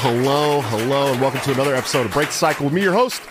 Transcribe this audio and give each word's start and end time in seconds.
Hello, 0.00 0.60
hello, 0.60 1.10
and 1.12 1.20
welcome 1.20 1.40
to 1.40 1.52
another 1.52 1.74
episode 1.74 2.04
of 2.04 2.12
Break 2.12 2.28
the 2.28 2.34
Cycle 2.34 2.66
with 2.66 2.74
me, 2.74 2.82
your 2.82 2.92
host, 2.92 3.22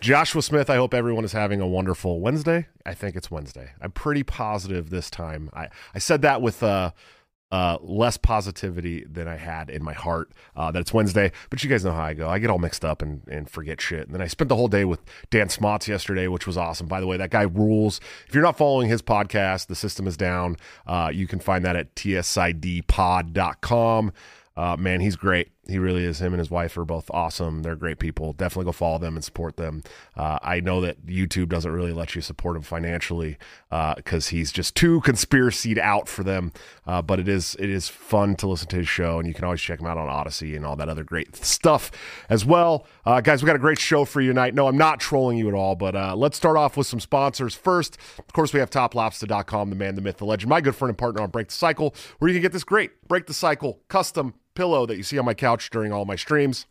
Joshua 0.00 0.40
Smith. 0.40 0.70
I 0.70 0.76
hope 0.76 0.94
everyone 0.94 1.24
is 1.24 1.32
having 1.32 1.60
a 1.60 1.66
wonderful 1.66 2.20
Wednesday. 2.20 2.68
I 2.86 2.94
think 2.94 3.16
it's 3.16 3.28
Wednesday. 3.30 3.72
I'm 3.80 3.90
pretty 3.90 4.22
positive 4.22 4.90
this 4.90 5.10
time. 5.10 5.50
I, 5.52 5.66
I 5.94 5.98
said 5.98 6.22
that 6.22 6.40
with 6.40 6.62
uh, 6.62 6.92
uh, 7.50 7.78
less 7.82 8.16
positivity 8.16 9.04
than 9.04 9.26
I 9.26 9.36
had 9.36 9.68
in 9.68 9.82
my 9.82 9.94
heart 9.94 10.30
uh, 10.54 10.70
that 10.70 10.78
it's 10.78 10.94
Wednesday, 10.94 11.32
but 11.50 11.64
you 11.64 11.68
guys 11.68 11.84
know 11.84 11.92
how 11.92 12.04
I 12.04 12.14
go. 12.14 12.28
I 12.28 12.38
get 12.38 12.50
all 12.50 12.58
mixed 12.58 12.84
up 12.84 13.02
and, 13.02 13.22
and 13.28 13.50
forget 13.50 13.80
shit. 13.80 14.06
And 14.06 14.14
then 14.14 14.22
I 14.22 14.28
spent 14.28 14.48
the 14.48 14.56
whole 14.56 14.68
day 14.68 14.84
with 14.84 15.00
Dan 15.30 15.48
Smots 15.48 15.88
yesterday, 15.88 16.28
which 16.28 16.46
was 16.46 16.56
awesome. 16.56 16.86
By 16.86 17.00
the 17.00 17.08
way, 17.08 17.16
that 17.16 17.30
guy 17.30 17.42
rules. 17.42 18.00
If 18.28 18.34
you're 18.34 18.44
not 18.44 18.56
following 18.56 18.88
his 18.88 19.02
podcast, 19.02 19.66
The 19.66 19.74
System 19.74 20.06
is 20.06 20.16
Down, 20.16 20.56
uh, 20.86 21.10
you 21.12 21.26
can 21.26 21.40
find 21.40 21.64
that 21.64 21.74
at 21.74 21.94
tsidpod.com. 21.96 22.92
Uh, 24.54 24.76
man, 24.76 25.00
he's 25.00 25.16
great. 25.16 25.48
He 25.68 25.78
really 25.78 26.04
is. 26.04 26.20
Him 26.20 26.32
and 26.32 26.40
his 26.40 26.50
wife 26.50 26.76
are 26.76 26.84
both 26.84 27.08
awesome. 27.12 27.62
They're 27.62 27.76
great 27.76 28.00
people. 28.00 28.32
Definitely 28.32 28.64
go 28.64 28.72
follow 28.72 28.98
them 28.98 29.14
and 29.14 29.24
support 29.24 29.56
them. 29.56 29.84
Uh, 30.16 30.40
I 30.42 30.58
know 30.58 30.80
that 30.80 31.06
YouTube 31.06 31.50
doesn't 31.50 31.70
really 31.70 31.92
let 31.92 32.16
you 32.16 32.20
support 32.20 32.56
him 32.56 32.62
financially 32.62 33.38
because 33.70 34.26
uh, 34.26 34.30
he's 34.30 34.50
just 34.50 34.74
too 34.74 35.00
conspiracy 35.02 35.80
out 35.80 36.08
for 36.08 36.24
them. 36.24 36.52
Uh, 36.84 37.00
but 37.00 37.20
it 37.20 37.28
is 37.28 37.54
it 37.60 37.70
is 37.70 37.88
fun 37.88 38.34
to 38.36 38.48
listen 38.48 38.66
to 38.68 38.76
his 38.76 38.88
show, 38.88 39.20
and 39.20 39.28
you 39.28 39.34
can 39.34 39.44
always 39.44 39.60
check 39.60 39.78
him 39.78 39.86
out 39.86 39.96
on 39.96 40.08
Odysee 40.08 40.56
and 40.56 40.66
all 40.66 40.74
that 40.74 40.88
other 40.88 41.04
great 41.04 41.36
stuff 41.36 41.92
as 42.28 42.44
well. 42.44 42.84
Uh, 43.06 43.20
guys, 43.20 43.40
we 43.40 43.46
got 43.46 43.54
a 43.54 43.60
great 43.60 43.78
show 43.78 44.04
for 44.04 44.20
you 44.20 44.30
tonight. 44.30 44.54
No, 44.54 44.66
I'm 44.66 44.78
not 44.78 44.98
trolling 44.98 45.38
you 45.38 45.46
at 45.46 45.54
all, 45.54 45.76
but 45.76 45.94
uh, 45.94 46.16
let's 46.16 46.36
start 46.36 46.56
off 46.56 46.76
with 46.76 46.88
some 46.88 46.98
sponsors 46.98 47.54
first. 47.54 47.98
Of 48.18 48.32
course, 48.32 48.52
we 48.52 48.58
have 48.58 48.70
TopLobster.com, 48.70 49.70
the 49.70 49.76
man, 49.76 49.94
the 49.94 50.02
myth, 50.02 50.16
the 50.16 50.24
legend, 50.24 50.50
my 50.50 50.60
good 50.60 50.74
friend 50.74 50.90
and 50.90 50.98
partner 50.98 51.22
on 51.22 51.30
Break 51.30 51.48
the 51.48 51.54
Cycle, 51.54 51.94
where 52.18 52.28
you 52.28 52.34
can 52.34 52.42
get 52.42 52.52
this 52.52 52.64
great 52.64 53.06
Break 53.06 53.26
the 53.26 53.34
Cycle 53.34 53.80
custom 53.86 54.34
pillow 54.54 54.86
that 54.86 54.96
you 54.96 55.02
see 55.02 55.18
on 55.18 55.24
my 55.24 55.34
couch 55.34 55.70
during 55.70 55.92
all 55.92 56.04
my 56.04 56.16
streams 56.16 56.66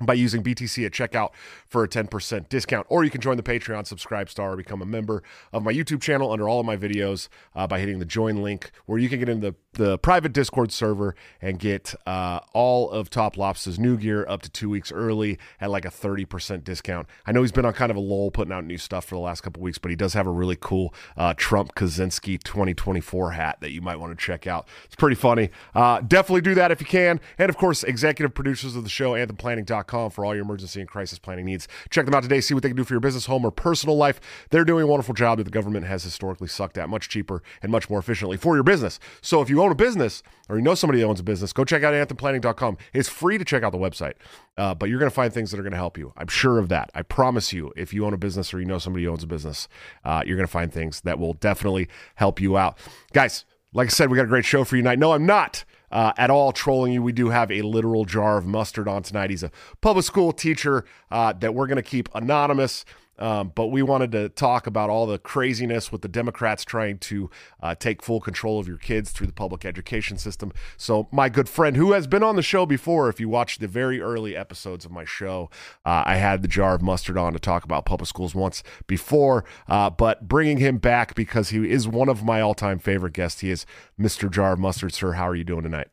by 0.00 0.14
using 0.14 0.42
BTC 0.42 0.86
at 0.86 0.92
checkout 0.92 1.30
for 1.66 1.84
a 1.84 1.88
10% 1.88 2.48
discount. 2.48 2.86
Or 2.88 3.04
you 3.04 3.10
can 3.10 3.20
join 3.20 3.36
the 3.36 3.42
Patreon, 3.42 3.82
SubscribeStar, 3.82 4.52
or 4.52 4.56
become 4.56 4.82
a 4.82 4.86
member 4.86 5.22
of 5.52 5.62
my 5.62 5.72
YouTube 5.72 6.00
channel 6.00 6.32
under 6.32 6.48
all 6.48 6.60
of 6.60 6.66
my 6.66 6.76
videos 6.76 7.28
uh, 7.54 7.66
by 7.66 7.78
hitting 7.78 7.98
the 7.98 8.04
join 8.04 8.42
link, 8.42 8.70
where 8.86 8.98
you 8.98 9.08
can 9.08 9.18
get 9.18 9.28
in 9.28 9.40
the, 9.40 9.54
the 9.74 9.98
private 9.98 10.32
Discord 10.32 10.72
server 10.72 11.14
and 11.40 11.58
get 11.58 11.94
uh, 12.06 12.40
all 12.52 12.90
of 12.90 13.10
Top 13.10 13.36
Lobster's 13.36 13.78
new 13.78 13.96
gear 13.96 14.26
up 14.28 14.42
to 14.42 14.50
two 14.50 14.70
weeks 14.70 14.90
early 14.90 15.38
at 15.60 15.70
like 15.70 15.84
a 15.84 15.90
30% 15.90 16.64
discount. 16.64 17.06
I 17.26 17.32
know 17.32 17.42
he's 17.42 17.52
been 17.52 17.64
on 17.64 17.72
kind 17.74 17.90
of 17.90 17.96
a 17.96 18.00
lull 18.00 18.30
putting 18.30 18.52
out 18.52 18.64
new 18.64 18.78
stuff 18.78 19.04
for 19.04 19.14
the 19.14 19.20
last 19.20 19.42
couple 19.42 19.62
weeks, 19.62 19.78
but 19.78 19.90
he 19.90 19.96
does 19.96 20.14
have 20.14 20.26
a 20.26 20.30
really 20.30 20.56
cool 20.60 20.94
uh, 21.16 21.34
Trump 21.36 21.74
Kaczynski 21.74 22.42
2024 22.42 23.32
hat 23.32 23.58
that 23.60 23.70
you 23.70 23.82
might 23.82 23.96
want 23.96 24.16
to 24.16 24.24
check 24.24 24.46
out. 24.46 24.66
It's 24.86 24.96
pretty 24.96 25.16
funny. 25.16 25.50
Uh, 25.74 26.00
definitely 26.00 26.40
do 26.40 26.54
that 26.54 26.70
if 26.70 26.80
you 26.80 26.86
can. 26.86 27.20
And 27.38 27.50
of 27.50 27.56
course, 27.56 27.84
executive 27.84 28.34
producers 28.34 28.76
of 28.76 28.84
the 28.84 28.90
show, 28.90 29.12
anthemplanning.com 29.12 29.89
for 29.90 30.24
all 30.24 30.34
your 30.34 30.44
emergency 30.44 30.80
and 30.80 30.88
crisis 30.88 31.18
planning 31.18 31.46
needs. 31.46 31.68
Check 31.90 32.06
them 32.06 32.14
out 32.14 32.22
today. 32.22 32.40
See 32.40 32.54
what 32.54 32.62
they 32.62 32.68
can 32.68 32.76
do 32.76 32.84
for 32.84 32.94
your 32.94 33.00
business, 33.00 33.26
home, 33.26 33.44
or 33.44 33.50
personal 33.50 33.96
life. 33.96 34.20
They're 34.50 34.64
doing 34.64 34.84
a 34.84 34.86
wonderful 34.86 35.14
job 35.14 35.38
that 35.38 35.44
the 35.44 35.50
government 35.50 35.86
has 35.86 36.02
historically 36.02 36.48
sucked 36.48 36.78
at 36.78 36.88
much 36.88 37.08
cheaper 37.08 37.42
and 37.62 37.70
much 37.70 37.90
more 37.90 37.98
efficiently 37.98 38.36
for 38.36 38.56
your 38.56 38.64
business. 38.64 38.98
So 39.20 39.40
if 39.40 39.50
you 39.50 39.62
own 39.62 39.70
a 39.70 39.74
business 39.74 40.22
or 40.48 40.56
you 40.56 40.62
know 40.62 40.74
somebody 40.74 41.00
that 41.00 41.06
owns 41.06 41.20
a 41.20 41.24
business, 41.24 41.52
go 41.52 41.64
check 41.64 41.82
out 41.82 41.94
anthemplanning.com. 41.94 42.78
It's 42.92 43.08
free 43.08 43.38
to 43.38 43.44
check 43.44 43.62
out 43.62 43.72
the 43.72 43.78
website, 43.78 44.14
uh, 44.56 44.74
but 44.74 44.88
you're 44.88 44.98
going 44.98 45.10
to 45.10 45.14
find 45.14 45.32
things 45.32 45.50
that 45.50 45.58
are 45.60 45.62
going 45.62 45.72
to 45.72 45.76
help 45.76 45.98
you. 45.98 46.12
I'm 46.16 46.28
sure 46.28 46.58
of 46.58 46.68
that. 46.68 46.90
I 46.94 47.02
promise 47.02 47.52
you, 47.52 47.72
if 47.76 47.92
you 47.92 48.06
own 48.06 48.14
a 48.14 48.18
business 48.18 48.54
or 48.54 48.60
you 48.60 48.66
know 48.66 48.78
somebody 48.78 49.04
who 49.04 49.10
owns 49.10 49.22
a 49.22 49.26
business, 49.26 49.68
uh, 50.04 50.22
you're 50.24 50.36
going 50.36 50.46
to 50.46 50.52
find 50.52 50.72
things 50.72 51.00
that 51.02 51.18
will 51.18 51.34
definitely 51.34 51.88
help 52.14 52.40
you 52.40 52.56
out. 52.56 52.78
Guys, 53.12 53.44
like 53.72 53.86
I 53.86 53.90
said, 53.90 54.10
we 54.10 54.16
got 54.16 54.24
a 54.24 54.28
great 54.28 54.44
show 54.44 54.64
for 54.64 54.76
you 54.76 54.82
tonight. 54.82 54.98
No, 54.98 55.12
I'm 55.12 55.26
not 55.26 55.64
uh, 55.90 56.12
at 56.16 56.30
all 56.30 56.52
trolling 56.52 56.92
you. 56.92 57.02
We 57.02 57.12
do 57.12 57.30
have 57.30 57.50
a 57.50 57.62
literal 57.62 58.04
jar 58.04 58.38
of 58.38 58.46
mustard 58.46 58.88
on 58.88 59.02
tonight. 59.02 59.30
He's 59.30 59.42
a 59.42 59.50
public 59.80 60.04
school 60.04 60.32
teacher 60.32 60.84
uh, 61.10 61.32
that 61.34 61.54
we're 61.54 61.66
going 61.66 61.76
to 61.76 61.82
keep 61.82 62.08
anonymous. 62.14 62.84
Um, 63.20 63.52
but 63.54 63.66
we 63.68 63.82
wanted 63.82 64.12
to 64.12 64.28
talk 64.28 64.66
about 64.66 64.90
all 64.90 65.06
the 65.06 65.18
craziness 65.18 65.92
with 65.92 66.02
the 66.02 66.08
Democrats 66.08 66.64
trying 66.64 66.98
to 66.98 67.30
uh, 67.62 67.74
take 67.74 68.02
full 68.02 68.20
control 68.20 68.58
of 68.58 68.66
your 68.66 68.78
kids 68.78 69.10
through 69.10 69.26
the 69.26 69.32
public 69.32 69.64
education 69.64 70.18
system. 70.18 70.52
So, 70.76 71.08
my 71.12 71.28
good 71.28 71.48
friend, 71.48 71.76
who 71.76 71.92
has 71.92 72.06
been 72.06 72.22
on 72.22 72.36
the 72.36 72.42
show 72.42 72.66
before, 72.66 73.08
if 73.08 73.20
you 73.20 73.28
watch 73.28 73.58
the 73.58 73.68
very 73.68 74.00
early 74.00 74.36
episodes 74.36 74.84
of 74.84 74.90
my 74.90 75.04
show, 75.04 75.50
uh, 75.84 76.02
I 76.06 76.16
had 76.16 76.42
the 76.42 76.48
jar 76.48 76.74
of 76.74 76.82
mustard 76.82 77.16
on 77.16 77.32
to 77.32 77.38
talk 77.38 77.64
about 77.64 77.84
public 77.84 78.08
schools 78.08 78.34
once 78.34 78.62
before. 78.86 79.44
Uh, 79.68 79.90
but 79.90 80.26
bringing 80.28 80.58
him 80.58 80.78
back 80.78 81.14
because 81.14 81.50
he 81.50 81.70
is 81.70 81.86
one 81.86 82.08
of 82.08 82.24
my 82.24 82.40
all 82.40 82.54
time 82.54 82.78
favorite 82.78 83.12
guests, 83.12 83.40
he 83.40 83.50
is 83.50 83.66
Mr. 83.98 84.30
Jar 84.30 84.54
of 84.54 84.58
Mustard. 84.58 84.92
Sir, 84.92 85.12
how 85.12 85.28
are 85.28 85.34
you 85.34 85.44
doing 85.44 85.62
tonight? 85.62 85.88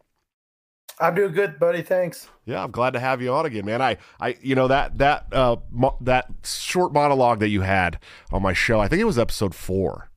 I'm 0.99 1.13
doing 1.15 1.33
good, 1.33 1.59
buddy. 1.59 1.81
Thanks. 1.81 2.27
Yeah, 2.45 2.63
I'm 2.63 2.71
glad 2.71 2.91
to 2.93 2.99
have 2.99 3.21
you 3.21 3.31
on 3.31 3.45
again, 3.45 3.65
man. 3.65 3.81
I, 3.81 3.97
I, 4.19 4.35
you 4.41 4.55
know 4.55 4.67
that 4.67 4.97
that 4.97 5.31
uh 5.31 5.57
mo- 5.69 5.97
that 6.01 6.27
short 6.43 6.91
monologue 6.93 7.39
that 7.39 7.49
you 7.49 7.61
had 7.61 7.99
on 8.31 8.41
my 8.41 8.53
show. 8.53 8.79
I 8.79 8.87
think 8.87 9.01
it 9.01 9.05
was 9.05 9.19
episode 9.19 9.53
four. 9.53 10.09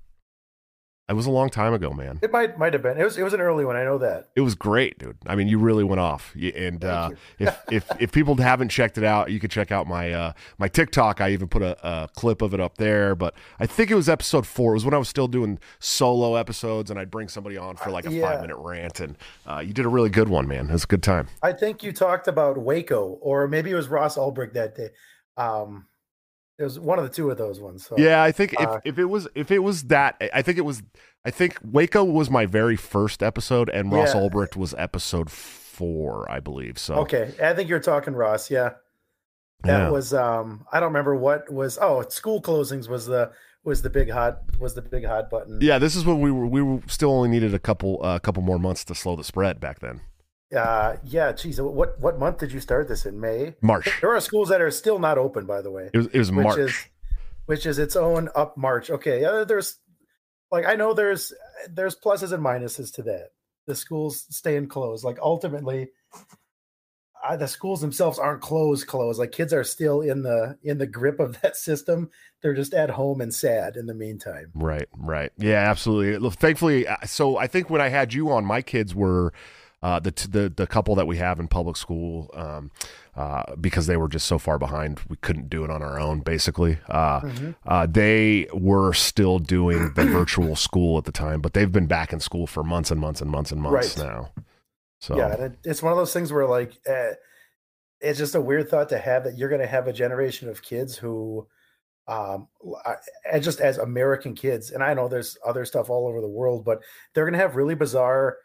It 1.10 1.16
was 1.16 1.26
a 1.26 1.30
long 1.30 1.50
time 1.50 1.74
ago, 1.74 1.90
man. 1.90 2.20
It 2.22 2.30
might 2.30 2.56
might 2.56 2.72
have 2.72 2.82
been. 2.82 2.96
It 2.96 3.02
was 3.02 3.18
it 3.18 3.24
was 3.24 3.34
an 3.34 3.40
early 3.40 3.64
one. 3.64 3.74
I 3.74 3.82
know 3.82 3.98
that. 3.98 4.28
It 4.36 4.42
was 4.42 4.54
great, 4.54 4.96
dude. 4.98 5.16
I 5.26 5.34
mean, 5.34 5.48
you 5.48 5.58
really 5.58 5.82
went 5.82 5.98
off. 5.98 6.36
And 6.36 6.84
uh, 6.84 7.10
if 7.40 7.58
if 7.70 7.90
if 7.98 8.12
people 8.12 8.36
haven't 8.36 8.68
checked 8.68 8.96
it 8.96 9.02
out, 9.02 9.32
you 9.32 9.40
could 9.40 9.50
check 9.50 9.72
out 9.72 9.88
my 9.88 10.12
uh, 10.12 10.32
my 10.58 10.68
TikTok. 10.68 11.20
I 11.20 11.30
even 11.30 11.48
put 11.48 11.62
a, 11.62 11.76
a, 11.86 12.08
clip 12.14 12.42
of 12.42 12.54
it 12.54 12.60
up 12.60 12.78
there. 12.78 13.16
But 13.16 13.34
I 13.58 13.66
think 13.66 13.90
it 13.90 13.96
was 13.96 14.08
episode 14.08 14.46
four. 14.46 14.72
It 14.72 14.76
was 14.76 14.84
when 14.84 14.94
I 14.94 14.98
was 14.98 15.08
still 15.08 15.26
doing 15.26 15.58
solo 15.80 16.36
episodes, 16.36 16.92
and 16.92 17.00
I'd 17.00 17.10
bring 17.10 17.26
somebody 17.26 17.56
on 17.56 17.74
for 17.74 17.90
like 17.90 18.06
a 18.06 18.12
yeah. 18.12 18.30
five 18.30 18.40
minute 18.40 18.56
rant. 18.56 19.00
And 19.00 19.18
uh, 19.46 19.58
you 19.66 19.72
did 19.72 19.86
a 19.86 19.88
really 19.88 20.10
good 20.10 20.28
one, 20.28 20.46
man. 20.46 20.68
It 20.68 20.72
was 20.72 20.84
a 20.84 20.86
good 20.86 21.02
time. 21.02 21.26
I 21.42 21.52
think 21.52 21.82
you 21.82 21.92
talked 21.92 22.28
about 22.28 22.56
Waco, 22.56 23.18
or 23.20 23.48
maybe 23.48 23.72
it 23.72 23.74
was 23.74 23.88
Ross 23.88 24.16
Ulbricht 24.16 24.52
that 24.52 24.76
day. 24.76 24.90
Um, 25.36 25.86
it 26.60 26.64
was 26.64 26.78
one 26.78 26.98
of 26.98 27.04
the 27.04 27.10
two 27.10 27.30
of 27.30 27.38
those 27.38 27.58
ones. 27.58 27.86
So, 27.86 27.96
yeah, 27.96 28.22
I 28.22 28.32
think 28.32 28.52
if, 28.52 28.68
uh, 28.68 28.80
if 28.84 28.98
it 28.98 29.06
was 29.06 29.26
if 29.34 29.50
it 29.50 29.60
was 29.60 29.84
that, 29.84 30.22
I 30.34 30.42
think 30.42 30.58
it 30.58 30.64
was 30.64 30.82
I 31.24 31.30
think 31.30 31.58
Waco 31.64 32.04
was 32.04 32.28
my 32.28 32.44
very 32.44 32.76
first 32.76 33.22
episode, 33.22 33.70
and 33.70 33.90
Ross 33.90 34.14
yeah. 34.14 34.20
Ulbricht 34.20 34.56
was 34.56 34.74
episode 34.76 35.30
four, 35.30 36.30
I 36.30 36.38
believe. 36.38 36.78
So 36.78 36.96
okay, 36.96 37.32
I 37.42 37.54
think 37.54 37.70
you're 37.70 37.80
talking 37.80 38.12
Ross. 38.12 38.50
Yeah, 38.50 38.74
that 39.62 39.78
yeah. 39.78 39.90
was 39.90 40.12
um 40.12 40.66
I 40.70 40.80
don't 40.80 40.90
remember 40.90 41.16
what 41.16 41.50
was. 41.50 41.78
Oh, 41.80 42.02
school 42.10 42.42
closings 42.42 42.90
was 42.90 43.06
the 43.06 43.32
was 43.64 43.80
the 43.80 43.90
big 43.90 44.10
hot 44.10 44.42
was 44.58 44.74
the 44.74 44.82
big 44.82 45.06
hot 45.06 45.30
button. 45.30 45.60
Yeah, 45.62 45.78
this 45.78 45.96
is 45.96 46.04
when 46.04 46.20
we 46.20 46.30
were 46.30 46.46
we 46.46 46.60
were 46.60 46.82
still 46.88 47.10
only 47.10 47.30
needed 47.30 47.54
a 47.54 47.58
couple 47.58 48.02
a 48.02 48.06
uh, 48.06 48.18
couple 48.18 48.42
more 48.42 48.58
months 48.58 48.84
to 48.84 48.94
slow 48.94 49.16
the 49.16 49.24
spread 49.24 49.60
back 49.60 49.78
then. 49.78 50.02
Uh, 50.54 50.96
yeah, 51.04 51.32
geez, 51.32 51.60
what 51.60 52.00
what 52.00 52.18
month 52.18 52.38
did 52.38 52.50
you 52.50 52.58
start 52.58 52.88
this 52.88 53.06
in? 53.06 53.20
May, 53.20 53.54
March. 53.60 53.88
There 54.00 54.14
are 54.14 54.20
schools 54.20 54.48
that 54.48 54.60
are 54.60 54.70
still 54.70 54.98
not 54.98 55.16
open, 55.16 55.46
by 55.46 55.62
the 55.62 55.70
way. 55.70 55.90
It 55.92 55.96
was, 55.96 56.06
it 56.08 56.18
was 56.18 56.32
which 56.32 56.44
March, 56.44 56.58
is, 56.58 56.86
which 57.46 57.66
is 57.66 57.78
its 57.78 57.94
own 57.94 58.28
up 58.34 58.56
March. 58.56 58.90
Okay, 58.90 59.22
yeah, 59.22 59.44
there's 59.46 59.76
like 60.50 60.66
I 60.66 60.74
know 60.74 60.92
there's 60.92 61.32
there's 61.68 61.94
pluses 61.94 62.32
and 62.32 62.44
minuses 62.44 62.92
to 62.94 63.02
that. 63.04 63.28
The 63.66 63.76
schools 63.76 64.26
staying 64.30 64.66
closed, 64.66 65.04
like 65.04 65.18
ultimately, 65.22 65.90
uh, 67.24 67.36
the 67.36 67.46
schools 67.46 67.80
themselves 67.80 68.18
aren't 68.18 68.40
closed 68.40 68.88
closed. 68.88 69.20
Like 69.20 69.30
kids 69.30 69.52
are 69.52 69.62
still 69.62 70.00
in 70.00 70.22
the 70.22 70.58
in 70.64 70.78
the 70.78 70.86
grip 70.86 71.20
of 71.20 71.40
that 71.42 71.56
system. 71.56 72.10
They're 72.42 72.54
just 72.54 72.74
at 72.74 72.90
home 72.90 73.20
and 73.20 73.32
sad 73.32 73.76
in 73.76 73.86
the 73.86 73.94
meantime. 73.94 74.50
Right, 74.54 74.88
right, 74.96 75.30
yeah, 75.38 75.70
absolutely. 75.70 76.28
Thankfully, 76.30 76.88
uh, 76.88 76.96
so 77.04 77.36
I 77.36 77.46
think 77.46 77.70
when 77.70 77.80
I 77.80 77.88
had 77.88 78.12
you 78.12 78.32
on, 78.32 78.44
my 78.44 78.62
kids 78.62 78.96
were 78.96 79.32
uh, 79.82 79.98
the 79.98 80.10
the 80.30 80.52
the 80.54 80.66
couple 80.66 80.94
that 80.94 81.06
we 81.06 81.16
have 81.16 81.40
in 81.40 81.48
public 81.48 81.76
school 81.76 82.30
um, 82.34 82.70
uh, 83.16 83.54
because 83.56 83.86
they 83.86 83.96
were 83.96 84.08
just 84.08 84.26
so 84.26 84.38
far 84.38 84.58
behind, 84.58 85.00
we 85.08 85.16
couldn't 85.16 85.48
do 85.48 85.64
it 85.64 85.70
on 85.70 85.82
our 85.82 85.98
own. 85.98 86.20
Basically, 86.20 86.78
uh, 86.88 87.20
mm-hmm. 87.20 87.50
Uh, 87.66 87.86
they 87.86 88.46
were 88.52 88.92
still 88.92 89.38
doing 89.38 89.92
the 89.94 90.04
virtual 90.04 90.54
school 90.54 90.98
at 90.98 91.04
the 91.04 91.12
time, 91.12 91.40
but 91.40 91.54
they've 91.54 91.72
been 91.72 91.86
back 91.86 92.12
in 92.12 92.20
school 92.20 92.46
for 92.46 92.62
months 92.62 92.90
and 92.90 93.00
months 93.00 93.20
and 93.20 93.30
months 93.30 93.52
and 93.52 93.60
months 93.62 93.96
right. 93.98 94.06
now. 94.06 94.30
So 95.00 95.16
yeah, 95.16 95.48
it's 95.64 95.82
one 95.82 95.92
of 95.92 95.98
those 95.98 96.12
things 96.12 96.30
where 96.30 96.46
like 96.46 96.78
eh, 96.86 97.12
it's 98.00 98.18
just 98.18 98.34
a 98.34 98.40
weird 98.40 98.68
thought 98.68 98.88
to 98.90 98.98
have 98.98 99.24
that 99.24 99.38
you're 99.38 99.48
going 99.48 99.60
to 99.60 99.66
have 99.66 99.86
a 99.86 99.92
generation 99.92 100.48
of 100.48 100.62
kids 100.62 100.96
who 100.96 101.46
um 102.08 102.48
and 103.30 103.42
just 103.42 103.60
as 103.60 103.76
american 103.76 104.34
kids 104.34 104.70
and 104.70 104.82
i 104.82 104.94
know 104.94 105.06
there's 105.06 105.36
other 105.46 105.64
stuff 105.64 105.90
all 105.90 106.08
over 106.08 106.20
the 106.20 106.28
world 106.28 106.64
but 106.64 106.82
they're 107.12 107.24
going 107.24 107.34
to 107.34 107.38
have 107.38 107.56
really 107.56 107.74
bizarre 107.74 108.38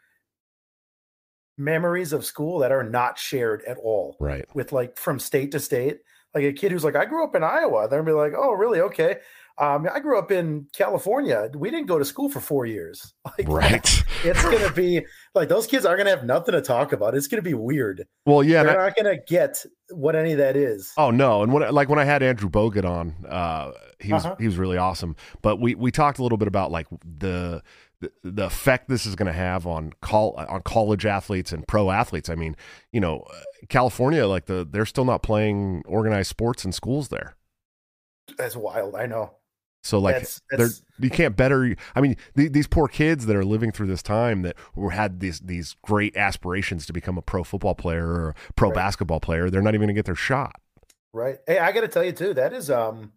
memories 1.58 2.12
of 2.12 2.24
school 2.24 2.58
that 2.60 2.72
are 2.72 2.84
not 2.84 3.18
shared 3.18 3.62
at 3.66 3.78
all. 3.78 4.16
Right. 4.20 4.44
With 4.54 4.72
like 4.72 4.98
from 4.98 5.18
state 5.18 5.52
to 5.52 5.60
state. 5.60 5.98
Like 6.34 6.44
a 6.44 6.52
kid 6.52 6.70
who's 6.70 6.84
like, 6.84 6.96
I 6.96 7.06
grew 7.06 7.24
up 7.24 7.34
in 7.34 7.42
Iowa. 7.42 7.88
They're 7.88 8.02
gonna 8.02 8.10
be 8.10 8.16
like, 8.16 8.34
oh, 8.36 8.52
really? 8.52 8.80
Okay. 8.80 9.16
Um, 9.58 9.88
I 9.90 10.00
grew 10.00 10.18
up 10.18 10.30
in 10.30 10.66
California. 10.74 11.48
We 11.54 11.70
didn't 11.70 11.86
go 11.86 11.98
to 11.98 12.04
school 12.04 12.28
for 12.28 12.40
four 12.40 12.66
years. 12.66 13.14
Like, 13.38 13.48
right. 13.48 14.04
It's 14.24 14.42
gonna 14.42 14.72
be 14.72 15.04
like 15.34 15.48
those 15.48 15.66
kids 15.66 15.84
aren't 15.84 15.98
gonna 15.98 16.10
have 16.10 16.24
nothing 16.24 16.52
to 16.52 16.62
talk 16.62 16.92
about. 16.92 17.14
It's 17.14 17.26
gonna 17.26 17.42
be 17.42 17.54
weird. 17.54 18.06
Well, 18.24 18.42
yeah, 18.42 18.62
they're 18.62 18.78
not 18.78 18.96
gonna 18.96 19.18
get 19.28 19.64
what 19.90 20.16
any 20.16 20.32
of 20.32 20.38
that 20.38 20.56
is. 20.56 20.92
Oh 20.96 21.10
no! 21.10 21.42
And 21.42 21.52
when 21.52 21.70
like 21.72 21.88
when 21.90 21.98
I 21.98 22.04
had 22.04 22.22
Andrew 22.22 22.48
Bogut 22.48 22.84
on, 22.84 23.14
uh, 23.28 23.72
he 24.00 24.12
was 24.12 24.24
uh-huh. 24.24 24.36
he 24.38 24.46
was 24.46 24.56
really 24.56 24.78
awesome. 24.78 25.16
But 25.42 25.60
we 25.60 25.74
we 25.74 25.90
talked 25.90 26.18
a 26.18 26.22
little 26.22 26.38
bit 26.38 26.48
about 26.48 26.70
like 26.70 26.86
the 27.18 27.62
the, 28.00 28.12
the 28.22 28.44
effect 28.46 28.88
this 28.88 29.06
is 29.06 29.14
going 29.14 29.26
to 29.26 29.32
have 29.32 29.66
on 29.66 29.92
call 30.02 30.34
on 30.34 30.62
college 30.62 31.06
athletes 31.06 31.52
and 31.52 31.66
pro 31.66 31.90
athletes. 31.90 32.28
I 32.28 32.34
mean, 32.34 32.56
you 32.92 33.00
know, 33.00 33.24
California, 33.68 34.26
like 34.26 34.46
the 34.46 34.66
they're 34.70 34.86
still 34.86 35.04
not 35.06 35.22
playing 35.22 35.82
organized 35.86 36.28
sports 36.28 36.64
in 36.64 36.72
schools 36.72 37.08
there. 37.08 37.36
That's 38.36 38.56
wild. 38.56 38.94
I 38.94 39.06
know. 39.06 39.32
So 39.82 39.98
like, 40.00 40.14
That's- 40.16 40.40
that's- 40.50 40.82
you 40.98 41.10
can't 41.10 41.36
better. 41.36 41.76
I 41.94 42.00
mean, 42.00 42.16
the, 42.34 42.48
these 42.48 42.66
poor 42.66 42.88
kids 42.88 43.26
that 43.26 43.36
are 43.36 43.44
living 43.44 43.70
through 43.70 43.86
this 43.86 44.02
time 44.02 44.42
that 44.42 44.56
were 44.74 44.90
had 44.90 45.20
these 45.20 45.38
these 45.40 45.76
great 45.82 46.16
aspirations 46.16 46.86
to 46.86 46.92
become 46.92 47.16
a 47.16 47.22
pro 47.22 47.44
football 47.44 47.74
player 47.76 48.06
or 48.08 48.28
a 48.30 48.34
pro 48.56 48.70
Right. 48.70 48.74
basketball 48.74 49.20
player. 49.20 49.48
They're 49.48 49.62
not 49.62 49.74
even 49.74 49.82
going 49.86 49.94
to 49.94 49.98
get 49.98 50.06
their 50.06 50.14
shot. 50.16 50.56
Right. 51.12 51.38
Hey, 51.46 51.58
I 51.60 51.70
got 51.72 51.82
to 51.82 51.88
tell 51.88 52.02
you 52.04 52.12
too. 52.12 52.34
That 52.34 52.52
is 52.52 52.68
um, 52.70 53.12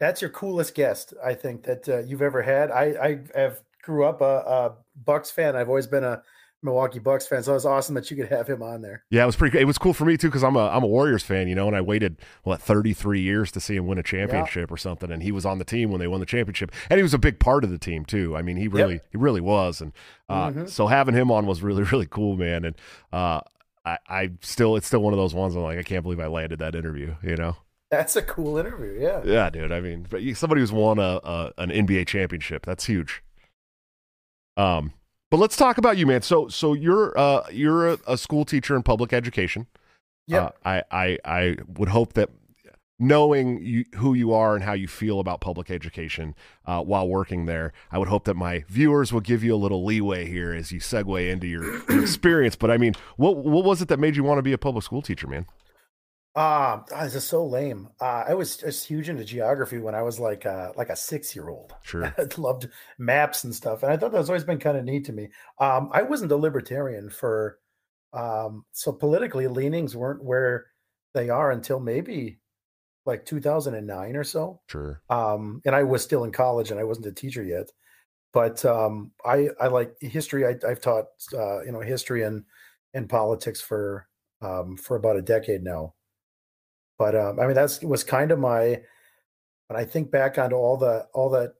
that's 0.00 0.20
your 0.22 0.30
coolest 0.30 0.74
guest 0.74 1.12
I 1.22 1.34
think 1.34 1.64
that 1.64 1.88
uh, 1.88 1.98
you've 1.98 2.22
ever 2.22 2.42
had. 2.42 2.70
I 2.70 3.18
I 3.34 3.38
have 3.38 3.60
grew 3.84 4.04
up 4.04 4.20
a, 4.20 4.24
a 4.24 4.72
Bucks 5.04 5.30
fan. 5.30 5.56
I've 5.56 5.68
always 5.68 5.86
been 5.86 6.04
a 6.04 6.22
Milwaukee 6.62 6.98
Bucks 6.98 7.26
fan, 7.26 7.42
so 7.42 7.52
it 7.52 7.56
was 7.56 7.66
awesome 7.66 7.94
that 7.94 8.10
you 8.10 8.16
could 8.16 8.28
have 8.30 8.48
him 8.48 8.62
on 8.62 8.80
there. 8.80 9.04
Yeah, 9.10 9.24
it 9.24 9.26
was 9.26 9.36
pretty. 9.36 9.58
It 9.58 9.66
was 9.66 9.76
cool 9.76 9.92
for 9.92 10.06
me 10.06 10.16
too 10.16 10.28
because 10.28 10.42
I'm 10.42 10.56
a 10.56 10.66
I'm 10.68 10.82
a 10.82 10.86
Warriors 10.86 11.22
fan, 11.22 11.46
you 11.46 11.54
know, 11.54 11.66
and 11.66 11.76
I 11.76 11.82
waited 11.82 12.16
what 12.42 12.62
33 12.62 13.20
years 13.20 13.52
to 13.52 13.60
see 13.60 13.76
him 13.76 13.86
win 13.86 13.98
a 13.98 14.02
championship 14.02 14.70
or 14.72 14.78
something, 14.78 15.10
and 15.12 15.22
he 15.22 15.30
was 15.30 15.44
on 15.44 15.58
the 15.58 15.64
team 15.64 15.90
when 15.90 16.00
they 16.00 16.06
won 16.06 16.20
the 16.20 16.26
championship, 16.26 16.72
and 16.88 16.96
he 16.98 17.02
was 17.02 17.12
a 17.12 17.18
big 17.18 17.38
part 17.38 17.64
of 17.64 17.70
the 17.70 17.76
team 17.78 18.06
too. 18.06 18.34
I 18.34 18.40
mean, 18.40 18.56
he 18.56 18.66
really 18.68 19.00
he 19.10 19.18
really 19.18 19.42
was, 19.42 19.82
and 19.82 19.92
uh, 20.30 20.48
Mhm. 20.50 20.68
so 20.70 20.86
having 20.86 21.14
him 21.14 21.30
on 21.30 21.44
was 21.46 21.62
really 21.62 21.82
really 21.92 22.06
cool, 22.06 22.36
man. 22.36 22.64
And 22.64 22.76
uh, 23.12 23.40
I 23.84 23.98
I 24.08 24.30
still 24.40 24.76
it's 24.76 24.86
still 24.86 25.02
one 25.02 25.12
of 25.12 25.18
those 25.18 25.34
ones 25.34 25.54
I'm 25.54 25.62
like 25.62 25.78
I 25.78 25.82
can't 25.82 26.02
believe 26.02 26.20
I 26.20 26.28
landed 26.28 26.60
that 26.60 26.74
interview, 26.74 27.14
you 27.22 27.36
know. 27.36 27.56
That's 27.90 28.16
a 28.16 28.22
cool 28.22 28.56
interview. 28.56 28.98
Yeah. 28.98 29.20
Yeah, 29.24 29.50
dude. 29.50 29.70
I 29.70 29.80
mean, 29.80 30.06
but 30.08 30.22
somebody 30.34 30.62
who's 30.62 30.72
won 30.72 30.98
a, 30.98 31.20
a 31.22 31.52
an 31.58 31.68
NBA 31.70 32.06
championship, 32.06 32.64
that's 32.64 32.86
huge. 32.86 33.22
Um, 34.56 34.92
but 35.30 35.38
let's 35.38 35.56
talk 35.56 35.78
about 35.78 35.96
you, 35.96 36.06
man. 36.06 36.22
So 36.22 36.48
so 36.48 36.74
you're 36.74 37.16
uh 37.18 37.42
you're 37.50 37.88
a, 37.88 37.98
a 38.06 38.18
school 38.18 38.44
teacher 38.44 38.76
in 38.76 38.82
public 38.82 39.12
education. 39.12 39.66
Yeah. 40.26 40.44
Uh, 40.44 40.50
I, 40.64 40.82
I 40.90 41.18
I 41.24 41.56
would 41.76 41.88
hope 41.88 42.12
that 42.14 42.30
knowing 42.98 43.60
you, 43.62 43.84
who 43.96 44.14
you 44.14 44.32
are 44.32 44.54
and 44.54 44.64
how 44.64 44.72
you 44.72 44.86
feel 44.86 45.18
about 45.18 45.40
public 45.40 45.70
education 45.70 46.34
uh, 46.66 46.80
while 46.80 47.08
working 47.08 47.46
there, 47.46 47.72
I 47.90 47.98
would 47.98 48.08
hope 48.08 48.24
that 48.24 48.34
my 48.34 48.64
viewers 48.68 49.12
will 49.12 49.20
give 49.20 49.42
you 49.42 49.54
a 49.54 49.56
little 49.56 49.84
leeway 49.84 50.26
here 50.26 50.52
as 50.52 50.70
you 50.70 50.80
segue 50.80 51.30
into 51.30 51.46
your, 51.46 51.82
your 51.90 52.02
experience. 52.02 52.56
But 52.56 52.70
I 52.70 52.78
mean, 52.78 52.94
what 53.16 53.36
what 53.36 53.64
was 53.64 53.82
it 53.82 53.88
that 53.88 53.98
made 53.98 54.16
you 54.16 54.24
want 54.24 54.38
to 54.38 54.42
be 54.42 54.52
a 54.52 54.58
public 54.58 54.84
school 54.84 55.02
teacher, 55.02 55.26
man? 55.26 55.46
Um, 56.36 56.84
oh, 56.90 57.04
this 57.04 57.14
is 57.14 57.24
so 57.24 57.46
lame. 57.46 57.88
Uh, 58.00 58.24
I 58.26 58.34
was 58.34 58.56
just 58.56 58.88
huge 58.88 59.08
into 59.08 59.24
geography 59.24 59.78
when 59.78 59.94
I 59.94 60.02
was 60.02 60.18
like 60.18 60.44
uh, 60.44 60.72
like 60.76 60.88
a 60.88 60.96
six 60.96 61.34
year 61.36 61.48
old. 61.48 61.72
Sure. 61.82 62.04
I 62.18 62.26
loved 62.36 62.68
maps 62.98 63.44
and 63.44 63.54
stuff, 63.54 63.84
and 63.84 63.92
I 63.92 63.96
thought 63.96 64.10
that's 64.10 64.28
always 64.28 64.42
been 64.42 64.58
kind 64.58 64.76
of 64.76 64.84
neat 64.84 65.04
to 65.04 65.12
me. 65.12 65.28
Um, 65.60 65.90
I 65.92 66.02
wasn't 66.02 66.32
a 66.32 66.36
libertarian 66.36 67.08
for, 67.08 67.60
um, 68.12 68.64
so 68.72 68.92
politically 68.92 69.46
leanings 69.46 69.94
weren't 69.94 70.24
where 70.24 70.66
they 71.14 71.30
are 71.30 71.52
until 71.52 71.78
maybe 71.78 72.40
like 73.06 73.24
2009 73.26 74.16
or 74.16 74.24
so. 74.24 74.60
Sure. 74.68 75.02
Um, 75.08 75.60
and 75.64 75.74
I 75.74 75.84
was 75.84 76.02
still 76.02 76.24
in 76.24 76.32
college 76.32 76.70
and 76.70 76.80
I 76.80 76.84
wasn't 76.84 77.06
a 77.06 77.12
teacher 77.12 77.42
yet. 77.44 77.70
But 78.32 78.64
um, 78.64 79.12
I 79.24 79.50
I 79.60 79.68
like 79.68 79.94
history. 80.00 80.44
I, 80.44 80.56
I've 80.68 80.80
taught 80.80 81.04
uh, 81.32 81.62
you 81.62 81.70
know 81.70 81.80
history 81.80 82.24
and 82.24 82.44
and 82.92 83.08
politics 83.08 83.60
for 83.60 84.08
um, 84.42 84.76
for 84.76 84.96
about 84.96 85.16
a 85.16 85.22
decade 85.22 85.62
now. 85.62 85.94
But 86.98 87.16
um, 87.16 87.40
I 87.40 87.46
mean 87.46 87.54
that's 87.54 87.82
was 87.82 88.04
kind 88.04 88.30
of 88.30 88.38
my 88.38 88.80
when 89.68 89.80
I 89.80 89.84
think 89.84 90.10
back 90.10 90.38
onto 90.38 90.56
all 90.56 90.76
the 90.76 91.06
all 91.14 91.30
the 91.30 91.54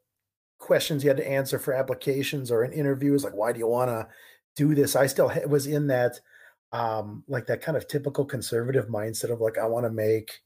questions 0.59 1.03
you 1.03 1.11
had 1.11 1.17
to 1.17 1.29
answer 1.29 1.59
for 1.59 1.75
applications 1.75 2.51
or 2.51 2.65
in 2.65 2.73
interviews, 2.73 3.25
like 3.25 3.35
why 3.35 3.53
do 3.53 3.59
you 3.59 3.67
want 3.67 3.91
to 3.91 4.09
do 4.57 4.75
this? 4.75 4.97
I 4.97 5.07
still 5.07 5.33
was 5.47 5.67
in 5.67 5.89
that 5.89 6.21
um, 6.73 7.25
like 7.29 7.47
that 7.47 7.63
kind 7.63 7.77
of 7.77 7.89
typical 7.89 8.25
conservative 8.25 8.87
mindset 8.89 9.31
of 9.31 9.41
like 9.41 9.59
I 9.59 9.67
want 9.67 9.87
to 9.87 9.91
make 9.91 10.43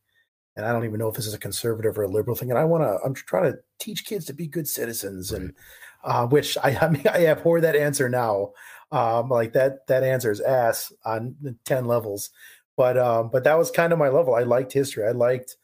and 0.58 0.67
I 0.67 0.73
don't 0.73 0.85
even 0.85 0.99
know 0.99 1.08
if 1.08 1.14
this 1.14 1.29
is 1.29 1.35
a 1.35 1.38
conservative 1.38 1.96
or 1.96 2.02
a 2.02 2.08
liberal 2.08 2.37
thing. 2.37 2.50
And 2.50 2.58
I 2.58 2.64
want 2.64 2.82
to, 2.82 2.99
I'm 3.05 3.14
trying 3.14 3.52
to 3.52 3.58
teach 3.79 4.05
kids 4.05 4.25
to 4.26 4.32
be 4.32 4.49
good 4.49 4.67
citizens, 4.67 5.31
and 5.31 5.55
uh, 6.02 6.26
which 6.26 6.58
I, 6.58 6.76
I 6.82 6.88
mean, 6.90 7.05
I 7.06 7.26
abhor 7.26 7.61
that 7.61 7.76
answer 7.76 8.08
now. 8.08 8.50
Um, 8.90 9.29
like 9.29 9.52
that, 9.52 9.87
that 9.87 10.02
answer 10.02 10.32
is 10.32 10.40
ass 10.40 10.93
on 11.05 11.37
ten 11.64 11.85
levels. 11.85 12.31
But 12.79 12.97
um, 12.97 13.29
but 13.31 13.43
that 13.43 13.59
was 13.59 13.73
kind 13.73 13.93
of 13.93 13.99
my 13.99 14.09
level. 14.09 14.37
I 14.37 14.45
liked 14.45 14.73
history. 14.73 15.05
I 15.05 15.11
liked 15.11 15.57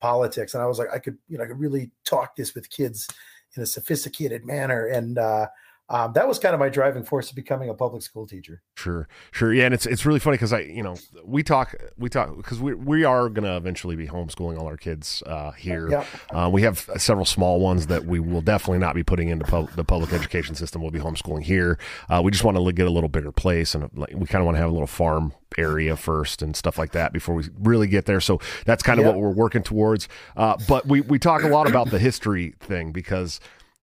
politics, 0.00 0.54
and 0.54 0.62
I 0.62 0.66
was 0.66 0.78
like, 0.78 0.88
I 0.90 0.98
could, 0.98 1.18
you 1.28 1.36
know, 1.36 1.44
I 1.44 1.46
could 1.46 1.60
really 1.60 1.90
talk 2.06 2.34
this 2.34 2.54
with 2.54 2.70
kids 2.70 3.06
in 3.54 3.62
a 3.62 3.66
sophisticated 3.66 4.46
manner, 4.46 4.86
and 4.86 5.18
uh, 5.18 5.48
um, 5.92 6.12
that 6.14 6.26
was 6.26 6.38
kind 6.38 6.54
of 6.54 6.58
my 6.58 6.68
driving 6.70 7.04
force 7.04 7.28
to 7.28 7.34
becoming 7.34 7.68
a 7.68 7.74
public 7.74 8.02
school 8.02 8.26
teacher. 8.26 8.62
Sure, 8.76 9.06
sure, 9.30 9.52
yeah, 9.52 9.66
and 9.66 9.74
it's 9.74 9.86
it's 9.86 10.04
really 10.06 10.18
funny 10.18 10.34
because 10.34 10.52
I, 10.52 10.60
you 10.60 10.82
know, 10.82 10.96
we 11.24 11.42
talk 11.42 11.74
we 11.98 12.08
talk 12.08 12.34
because 12.36 12.60
we 12.60 12.74
we 12.74 13.04
are 13.04 13.28
gonna 13.28 13.56
eventually 13.56 13.94
be 13.94 14.08
homeschooling 14.08 14.58
all 14.58 14.66
our 14.66 14.76
kids 14.76 15.22
uh, 15.26 15.52
here. 15.52 15.90
Yeah. 15.90 16.04
Uh, 16.30 16.48
we 16.48 16.62
have 16.62 16.88
several 16.96 17.26
small 17.26 17.60
ones 17.60 17.86
that 17.88 18.06
we 18.06 18.18
will 18.18 18.40
definitely 18.40 18.78
not 18.78 18.94
be 18.94 19.02
putting 19.02 19.28
into 19.28 19.44
pub- 19.44 19.70
the 19.72 19.84
public 19.84 20.12
education 20.12 20.54
system. 20.54 20.80
We'll 20.82 20.90
be 20.90 20.98
homeschooling 20.98 21.42
here. 21.42 21.78
Uh, 22.08 22.22
we 22.24 22.30
just 22.30 22.42
want 22.42 22.56
to 22.56 22.72
get 22.72 22.86
a 22.86 22.90
little 22.90 23.10
bigger 23.10 23.30
place, 23.30 23.74
and 23.74 23.88
like, 23.94 24.14
we 24.14 24.26
kind 24.26 24.40
of 24.40 24.46
want 24.46 24.56
to 24.56 24.60
have 24.60 24.70
a 24.70 24.72
little 24.72 24.86
farm 24.86 25.34
area 25.58 25.94
first 25.96 26.40
and 26.40 26.56
stuff 26.56 26.78
like 26.78 26.92
that 26.92 27.12
before 27.12 27.34
we 27.34 27.44
really 27.60 27.86
get 27.86 28.06
there. 28.06 28.20
So 28.20 28.40
that's 28.64 28.82
kind 28.82 28.98
of 28.98 29.04
Yeah. 29.04 29.12
what 29.12 29.20
we're 29.20 29.30
working 29.30 29.62
towards. 29.62 30.08
Uh, 30.36 30.56
but 30.66 30.86
we 30.86 31.02
we 31.02 31.18
talk 31.18 31.42
a 31.42 31.48
lot 31.48 31.68
about 31.68 31.90
the 31.90 31.98
history 31.98 32.54
thing 32.60 32.92
because 32.92 33.38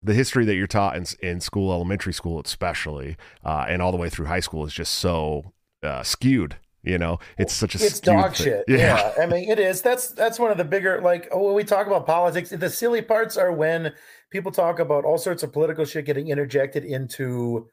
the 0.03 0.15
history 0.15 0.45
that 0.45 0.55
you're 0.55 0.67
taught 0.67 0.97
in, 0.97 1.07
in 1.21 1.41
school, 1.41 1.73
elementary 1.73 2.13
school 2.13 2.41
especially, 2.45 3.17
uh, 3.45 3.67
and 3.69 3.81
all 3.81 3.93
the 3.93 3.99
way 3.99 4.11
through 4.11 4.27
high 4.27 4.41
school 4.41 4.67
is 4.67 4.73
just 4.73 4.95
so 4.95 5.53
uh, 5.83 6.03
skewed. 6.03 6.57
You 6.83 6.99
know, 6.99 7.21
it's 7.39 7.53
such 7.53 7.77
a 7.77 7.85
it's 7.85 8.01
dog 8.01 8.35
thing. 8.35 8.47
shit. 8.47 8.65
Yeah. 8.67 9.13
I 9.21 9.27
mean, 9.27 9.49
it 9.49 9.61
is. 9.61 9.83
That's 9.83 10.09
that's 10.09 10.41
one 10.41 10.51
of 10.51 10.57
the 10.57 10.65
bigger 10.65 11.01
like 11.01 11.29
oh, 11.31 11.47
when 11.47 11.55
we 11.55 11.63
talk 11.63 11.87
about 11.87 12.07
politics. 12.07 12.51
The 12.51 12.71
silly 12.71 13.03
parts 13.03 13.37
are 13.37 13.53
when 13.53 13.93
people 14.31 14.51
talk 14.51 14.81
about 14.81 15.05
all 15.05 15.19
sorts 15.19 15.45
of 15.45 15.53
political 15.53 15.85
shit 15.85 16.07
getting 16.07 16.29
interjected 16.29 16.85
into 16.85 17.69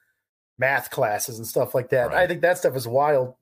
math 0.60 0.92
classes 0.92 1.40
and 1.40 1.48
stuff 1.48 1.74
like 1.74 1.90
that. 1.90 2.10
Right. 2.10 2.18
I 2.18 2.28
think 2.28 2.42
that 2.42 2.60
stuff 2.60 2.76
is 2.76 2.88
wild, 2.88 3.34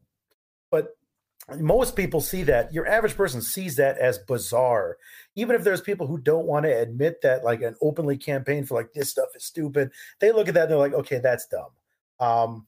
most 1.59 1.95
people 1.95 2.19
see 2.19 2.43
that. 2.43 2.73
Your 2.73 2.87
average 2.87 3.15
person 3.15 3.41
sees 3.41 3.77
that 3.77 3.97
as 3.97 4.17
bizarre. 4.17 4.97
Even 5.35 5.55
if 5.55 5.63
there's 5.63 5.81
people 5.81 6.07
who 6.07 6.17
don't 6.17 6.45
want 6.45 6.65
to 6.65 6.77
admit 6.77 7.21
that, 7.21 7.43
like 7.45 7.61
an 7.61 7.75
openly 7.81 8.17
campaign 8.17 8.65
for 8.65 8.75
like 8.75 8.91
this 8.93 9.09
stuff 9.09 9.29
is 9.35 9.45
stupid, 9.45 9.91
they 10.19 10.31
look 10.31 10.47
at 10.47 10.53
that 10.55 10.63
and 10.63 10.71
they're 10.71 10.77
like, 10.77 10.93
okay, 10.93 11.19
that's 11.19 11.47
dumb. 11.47 11.69
Um, 12.19 12.67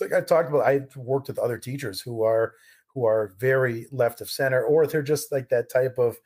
like 0.00 0.12
I 0.12 0.20
talked 0.20 0.48
about, 0.48 0.66
i've 0.66 0.96
worked 0.96 1.28
with 1.28 1.38
other 1.38 1.58
teachers 1.58 2.00
who 2.00 2.22
are 2.22 2.54
who 2.94 3.06
are 3.06 3.34
very 3.38 3.86
left 3.90 4.20
of 4.20 4.30
center, 4.30 4.62
or 4.62 4.86
they're 4.86 5.02
just 5.02 5.32
like 5.32 5.48
that 5.48 5.70
type 5.70 5.98
of 5.98 6.16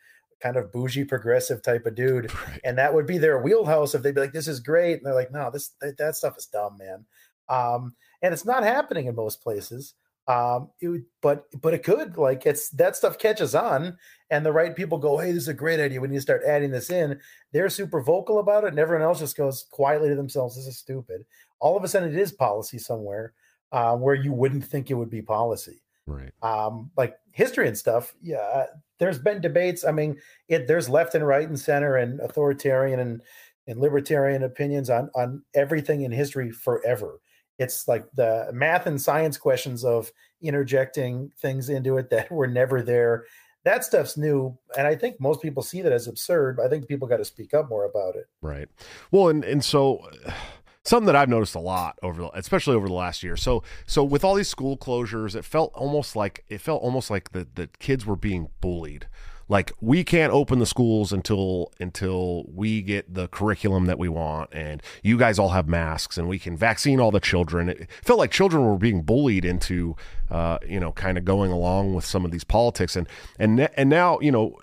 kind 0.40 0.56
of 0.56 0.72
bougie 0.72 1.04
progressive 1.04 1.62
type 1.62 1.86
of 1.86 1.94
dude, 1.94 2.32
Right. 2.34 2.60
and 2.64 2.76
that 2.78 2.92
would 2.92 3.06
be 3.06 3.18
their 3.18 3.40
wheelhouse 3.40 3.94
if 3.94 4.02
they'd 4.02 4.14
be 4.14 4.20
like, 4.20 4.32
"This 4.32 4.48
is 4.48 4.60
great," 4.60 4.94
and 4.98 5.06
they're 5.06 5.14
like, 5.14 5.30
"No, 5.30 5.50
this 5.50 5.68
that, 5.80 5.96
that 5.98 6.16
stuff 6.16 6.36
is 6.36 6.46
dumb, 6.46 6.76
man." 6.78 7.04
Um, 7.48 7.94
and 8.22 8.34
it's 8.34 8.44
not 8.44 8.64
happening 8.64 9.06
in 9.06 9.14
most 9.14 9.40
places. 9.42 9.94
Um, 10.28 10.70
it 10.80 10.88
would, 10.88 11.04
but 11.22 11.46
but 11.60 11.72
it 11.72 11.84
could 11.84 12.16
like 12.16 12.46
it's 12.46 12.70
that 12.70 12.96
stuff 12.96 13.18
catches 13.18 13.54
on, 13.54 13.96
and 14.30 14.44
the 14.44 14.52
right 14.52 14.74
people 14.74 14.98
go, 14.98 15.18
"Hey, 15.18 15.30
this 15.32 15.42
is 15.44 15.48
a 15.48 15.54
great 15.54 15.78
idea." 15.78 16.00
When 16.00 16.12
you 16.12 16.18
start 16.20 16.42
adding 16.44 16.72
this 16.72 16.90
in, 16.90 17.20
they're 17.52 17.68
super 17.68 18.00
vocal 18.02 18.40
about 18.40 18.64
it, 18.64 18.68
and 18.68 18.78
everyone 18.78 19.04
else 19.06 19.20
just 19.20 19.36
goes 19.36 19.68
quietly 19.70 20.08
to 20.08 20.16
themselves, 20.16 20.56
"This 20.56 20.66
is 20.66 20.78
stupid." 20.78 21.24
All 21.60 21.76
of 21.76 21.84
a 21.84 21.88
sudden, 21.88 22.12
it 22.12 22.18
is 22.18 22.32
policy 22.32 22.78
somewhere 22.78 23.34
uh, 23.72 23.96
where 23.96 24.14
you 24.16 24.32
wouldn't 24.32 24.64
think 24.64 24.90
it 24.90 24.94
would 24.94 25.10
be 25.10 25.22
policy 25.22 25.82
Right. 26.06 26.32
um 26.42 26.92
like 26.96 27.16
history 27.32 27.66
and 27.66 27.76
stuff 27.76 28.14
yeah 28.22 28.66
there's 28.98 29.18
been 29.18 29.40
debates 29.40 29.84
i 29.84 29.90
mean 29.90 30.20
it 30.46 30.68
there's 30.68 30.88
left 30.88 31.14
and 31.16 31.26
right 31.26 31.48
and 31.48 31.58
center 31.58 31.96
and 31.96 32.20
authoritarian 32.20 33.00
and 33.00 33.22
and 33.66 33.80
libertarian 33.80 34.44
opinions 34.44 34.88
on 34.88 35.10
on 35.16 35.42
everything 35.54 36.02
in 36.02 36.12
history 36.12 36.50
forever 36.52 37.20
it's 37.58 37.88
like 37.88 38.04
the 38.14 38.48
math 38.52 38.86
and 38.86 39.00
science 39.00 39.36
questions 39.38 39.84
of 39.84 40.12
interjecting 40.42 41.30
things 41.40 41.68
into 41.68 41.96
it 41.96 42.10
that 42.10 42.30
were 42.30 42.46
never 42.46 42.82
there 42.82 43.24
that 43.64 43.84
stuff's 43.84 44.16
new 44.16 44.56
and 44.78 44.86
i 44.86 44.94
think 44.94 45.20
most 45.20 45.42
people 45.42 45.62
see 45.62 45.82
that 45.82 45.92
as 45.92 46.06
absurd 46.06 46.58
i 46.64 46.68
think 46.68 46.86
people 46.86 47.08
got 47.08 47.16
to 47.16 47.24
speak 47.24 47.52
up 47.54 47.68
more 47.68 47.84
about 47.84 48.14
it 48.14 48.26
Right. 48.46 48.68
Well, 49.10 49.28
and 49.28 49.44
and 49.44 49.64
so 49.64 50.08
something 50.84 51.06
that 51.06 51.16
I've 51.16 51.28
noticed 51.28 51.56
a 51.56 51.60
lot 51.60 51.98
over, 52.02 52.30
especially 52.34 52.76
over 52.76 52.86
the 52.86 52.94
last 52.94 53.22
year. 53.22 53.36
So 53.36 53.62
so 53.86 54.04
with 54.04 54.24
all 54.24 54.34
these 54.34 54.48
school 54.48 54.76
closures, 54.76 55.34
it 55.34 55.44
felt 55.44 55.72
almost 55.74 56.16
like 56.16 56.44
it 56.48 56.60
felt 56.60 56.82
almost 56.82 57.10
like 57.10 57.32
the 57.32 57.46
the 57.54 57.68
kids 57.78 58.06
were 58.06 58.16
being 58.16 58.48
bullied. 58.60 59.08
Like 59.48 59.72
we 59.80 60.02
can't 60.02 60.32
open 60.32 60.58
the 60.58 60.66
schools 60.66 61.12
until 61.12 61.72
until 61.78 62.44
we 62.52 62.82
get 62.82 63.14
the 63.14 63.28
curriculum 63.28 63.86
that 63.86 63.98
we 63.98 64.08
want, 64.08 64.50
and 64.52 64.82
you 65.02 65.16
guys 65.16 65.38
all 65.38 65.50
have 65.50 65.68
masks, 65.68 66.18
and 66.18 66.28
we 66.28 66.38
can 66.38 66.56
vaccine 66.56 66.98
all 66.98 67.12
the 67.12 67.20
children. 67.20 67.68
It 67.68 67.88
felt 68.02 68.18
like 68.18 68.30
children 68.32 68.64
were 68.64 68.76
being 68.76 69.02
bullied 69.02 69.44
into, 69.44 69.94
uh, 70.30 70.58
you 70.66 70.80
know, 70.80 70.92
kind 70.92 71.16
of 71.16 71.24
going 71.24 71.52
along 71.52 71.94
with 71.94 72.04
some 72.04 72.24
of 72.24 72.32
these 72.32 72.44
politics, 72.44 72.96
and 72.96 73.08
and 73.38 73.60
and 73.60 73.88
now 73.88 74.18
you 74.20 74.32
know 74.32 74.58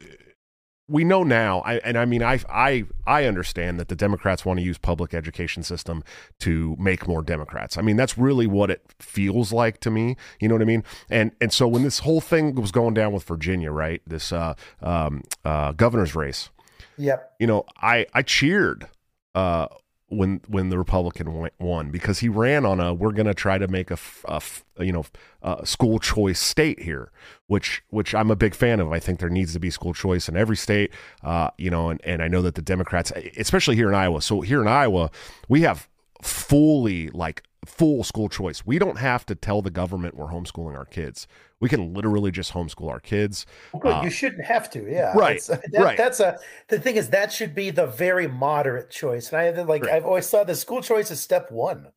we 0.88 1.04
know 1.04 1.24
now, 1.24 1.62
I, 1.62 1.76
and 1.76 1.98
I 1.98 2.06
mean, 2.06 2.22
I, 2.22 2.40
I, 2.50 2.86
I 3.08 3.26
understand 3.26 3.80
that 3.80 3.88
the 3.88 3.96
Democrats 3.96 4.44
want 4.46 4.60
to 4.60 4.66
use 4.66 4.78
public 4.78 5.14
education 5.14 5.64
system 5.64 6.04
to 6.40 6.76
make 6.78 7.08
more 7.08 7.22
Democrats. 7.22 7.78
I 7.78 7.82
mean, 7.82 7.96
that's 7.96 8.18
really 8.18 8.48
what 8.48 8.70
it 8.70 8.82
feels 9.00 9.54
like 9.54 9.80
to 9.82 9.92
me. 9.92 10.18
You 10.42 10.50
know 10.50 10.56
what 10.56 10.62
I 10.62 10.66
mean? 10.66 10.84
And 11.10 11.32
and 11.40 11.54
so 11.54 11.68
when 11.68 11.84
this 11.84 12.00
whole 12.00 12.20
thing 12.22 12.56
was 12.56 12.72
going 12.72 12.94
down 12.94 13.14
with 13.14 13.24
Virginia, 13.24 13.72
right, 13.72 14.02
this 14.06 14.32
uh, 14.34 14.56
um, 14.82 15.24
uh, 15.46 15.72
governor's 15.72 16.16
race, 16.16 16.50
Yep. 16.98 17.34
you 17.40 17.48
know, 17.48 17.66
I 17.82 18.06
I 18.14 18.22
cheered 18.22 18.88
uh, 19.36 19.68
when 20.16 20.42
when 20.48 20.70
the 20.70 20.78
Republican 20.78 21.50
won 21.60 21.92
because 21.92 22.20
he 22.20 22.30
ran 22.30 22.66
on 22.66 22.80
a 22.80 22.94
we're 22.94 23.12
going 23.12 23.26
to 23.26 23.34
try 23.34 23.58
to 23.58 23.68
make 23.68 23.92
a, 23.92 23.98
a 24.26 24.42
you 24.80 24.92
know 24.92 25.06
a 25.42 25.66
school 25.66 26.00
choice 26.00 26.40
state 26.40 26.82
here, 26.82 27.12
which 27.48 27.84
which 27.90 28.16
I'm 28.16 28.32
a 28.32 28.36
big 28.36 28.56
fan 28.56 28.80
of. 28.80 28.92
I 28.92 29.00
think 29.00 29.20
there 29.20 29.30
needs 29.30 29.54
to 29.54 29.60
be 29.60 29.70
school 29.70 29.94
choice 29.94 30.30
in 30.30 30.38
every 30.38 30.58
state, 30.58 30.92
uh, 31.24 31.50
you 31.58 31.70
know, 31.70 31.90
and 31.90 32.02
and 32.04 32.22
I 32.22 32.28
know 32.28 32.42
that 32.42 32.56
the 32.56 32.62
Democrats, 32.62 33.12
especially 33.38 33.76
here 33.76 33.90
in 33.90 33.96
Iowa. 33.96 34.22
So 34.22 34.42
here 34.42 34.62
in 34.62 34.68
Iowa, 34.68 35.12
we 35.48 35.62
have 35.62 35.88
fully 36.22 37.10
like 37.10 37.44
full 37.66 38.04
school 38.04 38.30
choice. 38.30 38.66
We 38.66 38.80
don't 38.80 38.98
have 38.98 39.26
to 39.28 39.36
tell 39.36 39.62
the 39.62 39.72
government 39.72 40.16
we're 40.16 40.28
homeschooling 40.28 40.76
our 40.76 40.86
kids. 40.86 41.28
We 41.60 41.70
can 41.70 41.94
literally 41.94 42.32
just 42.32 42.54
homeschool 42.54 42.90
our 42.90 43.00
kids. 43.00 43.46
Good. 43.80 43.92
Uh, 43.92 44.02
you 44.04 44.10
shouldn't 44.10 44.46
have 44.46 44.70
to. 44.72 44.86
Yeah. 44.90 45.14
Right. 45.16 45.42
That, 45.44 45.62
right. 45.74 45.98
That's 45.98 46.20
a 46.20 46.40
the 46.68 46.80
thing 46.80 46.96
is 46.96 47.10
that 47.10 47.32
should 47.32 47.56
be 47.56 47.70
the 47.70 47.88
very 47.88 48.28
moderate 48.28 48.90
choice. 48.90 49.32
And 49.32 49.60
I 49.60 49.64
like 49.64 49.84
right. 49.84 49.94
I've 49.94 50.06
always 50.06 50.30
thought 50.30 50.48
the 50.48 50.56
school 50.56 50.82
choice 50.82 51.12
is 51.12 51.20
step 51.20 51.52
one. 51.52 51.88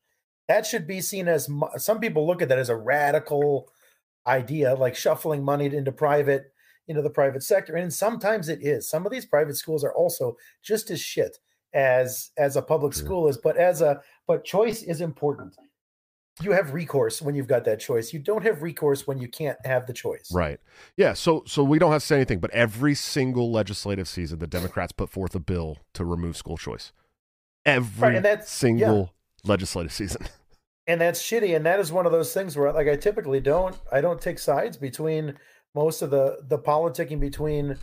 That 0.47 0.65
should 0.65 0.87
be 0.87 1.01
seen 1.01 1.27
as 1.27 1.49
some 1.77 1.99
people 1.99 2.25
look 2.25 2.41
at 2.41 2.49
that 2.49 2.59
as 2.59 2.69
a 2.69 2.75
radical 2.75 3.69
idea, 4.25 4.75
like 4.75 4.95
shuffling 4.95 5.43
money 5.43 5.65
into 5.65 5.91
private 5.91 6.53
into 6.87 7.01
the 7.01 7.09
private 7.09 7.43
sector. 7.43 7.75
And 7.75 7.93
sometimes 7.93 8.47
it 8.47 8.59
is. 8.61 8.89
Some 8.89 9.05
of 9.05 9.11
these 9.11 9.25
private 9.25 9.57
schools 9.57 9.83
are 9.83 9.93
also 9.93 10.37
just 10.63 10.89
as 10.89 11.01
shit 11.01 11.37
as 11.73 12.31
as 12.37 12.55
a 12.55 12.61
public 12.61 12.93
school 12.93 13.27
is. 13.27 13.37
But 13.37 13.57
as 13.57 13.81
a 13.81 14.01
but 14.27 14.43
choice 14.43 14.83
is 14.83 15.01
important 15.01 15.55
you 16.41 16.51
have 16.51 16.73
recourse 16.73 17.21
when 17.21 17.35
you've 17.35 17.47
got 17.47 17.63
that 17.65 17.79
choice. 17.79 18.13
You 18.13 18.19
don't 18.19 18.43
have 18.43 18.61
recourse 18.61 19.07
when 19.07 19.17
you 19.17 19.27
can't 19.27 19.57
have 19.65 19.87
the 19.87 19.93
choice. 19.93 20.31
Right. 20.31 20.59
Yeah. 20.95 21.13
So 21.13 21.43
so 21.47 21.63
we 21.63 21.79
don't 21.79 21.91
have 21.91 22.01
to 22.01 22.07
say 22.07 22.15
anything, 22.15 22.39
but 22.39 22.51
every 22.51 22.93
single 22.93 23.51
legislative 23.51 24.07
season, 24.07 24.39
the 24.39 24.47
Democrats 24.47 24.91
put 24.91 25.09
forth 25.09 25.33
a 25.35 25.39
bill 25.39 25.79
to 25.93 26.05
remove 26.05 26.37
school 26.37 26.57
choice. 26.57 26.91
Every 27.65 28.13
right, 28.13 28.23
that's, 28.23 28.49
single 28.49 29.13
yeah. 29.43 29.49
legislative 29.49 29.93
season. 29.93 30.27
And 30.89 31.01
that's 31.01 31.21
shitty. 31.21 31.53
And 31.53 31.65
that 31.65 31.81
is 31.81 31.91
one 31.91 32.05
of 32.05 32.13
those 32.13 32.33
things 32.33 32.55
where 32.55 32.71
like 32.71 32.87
I 32.87 32.95
typically 32.95 33.41
don't 33.41 33.77
I 33.91 33.99
don't 33.99 34.21
take 34.21 34.39
sides 34.39 34.77
between 34.77 35.37
most 35.75 36.01
of 36.01 36.11
the 36.11 36.37
the 36.47 36.57
politicking 36.57 37.19
between 37.19 37.77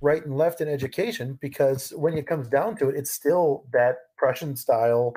right 0.00 0.24
and 0.24 0.36
left 0.36 0.60
in 0.60 0.68
education 0.68 1.38
because 1.40 1.92
when 1.96 2.16
it 2.16 2.26
comes 2.26 2.48
down 2.48 2.76
to 2.76 2.88
it, 2.88 2.96
it's 2.96 3.10
still 3.10 3.64
that 3.72 3.96
Prussian 4.16 4.56
style 4.56 5.14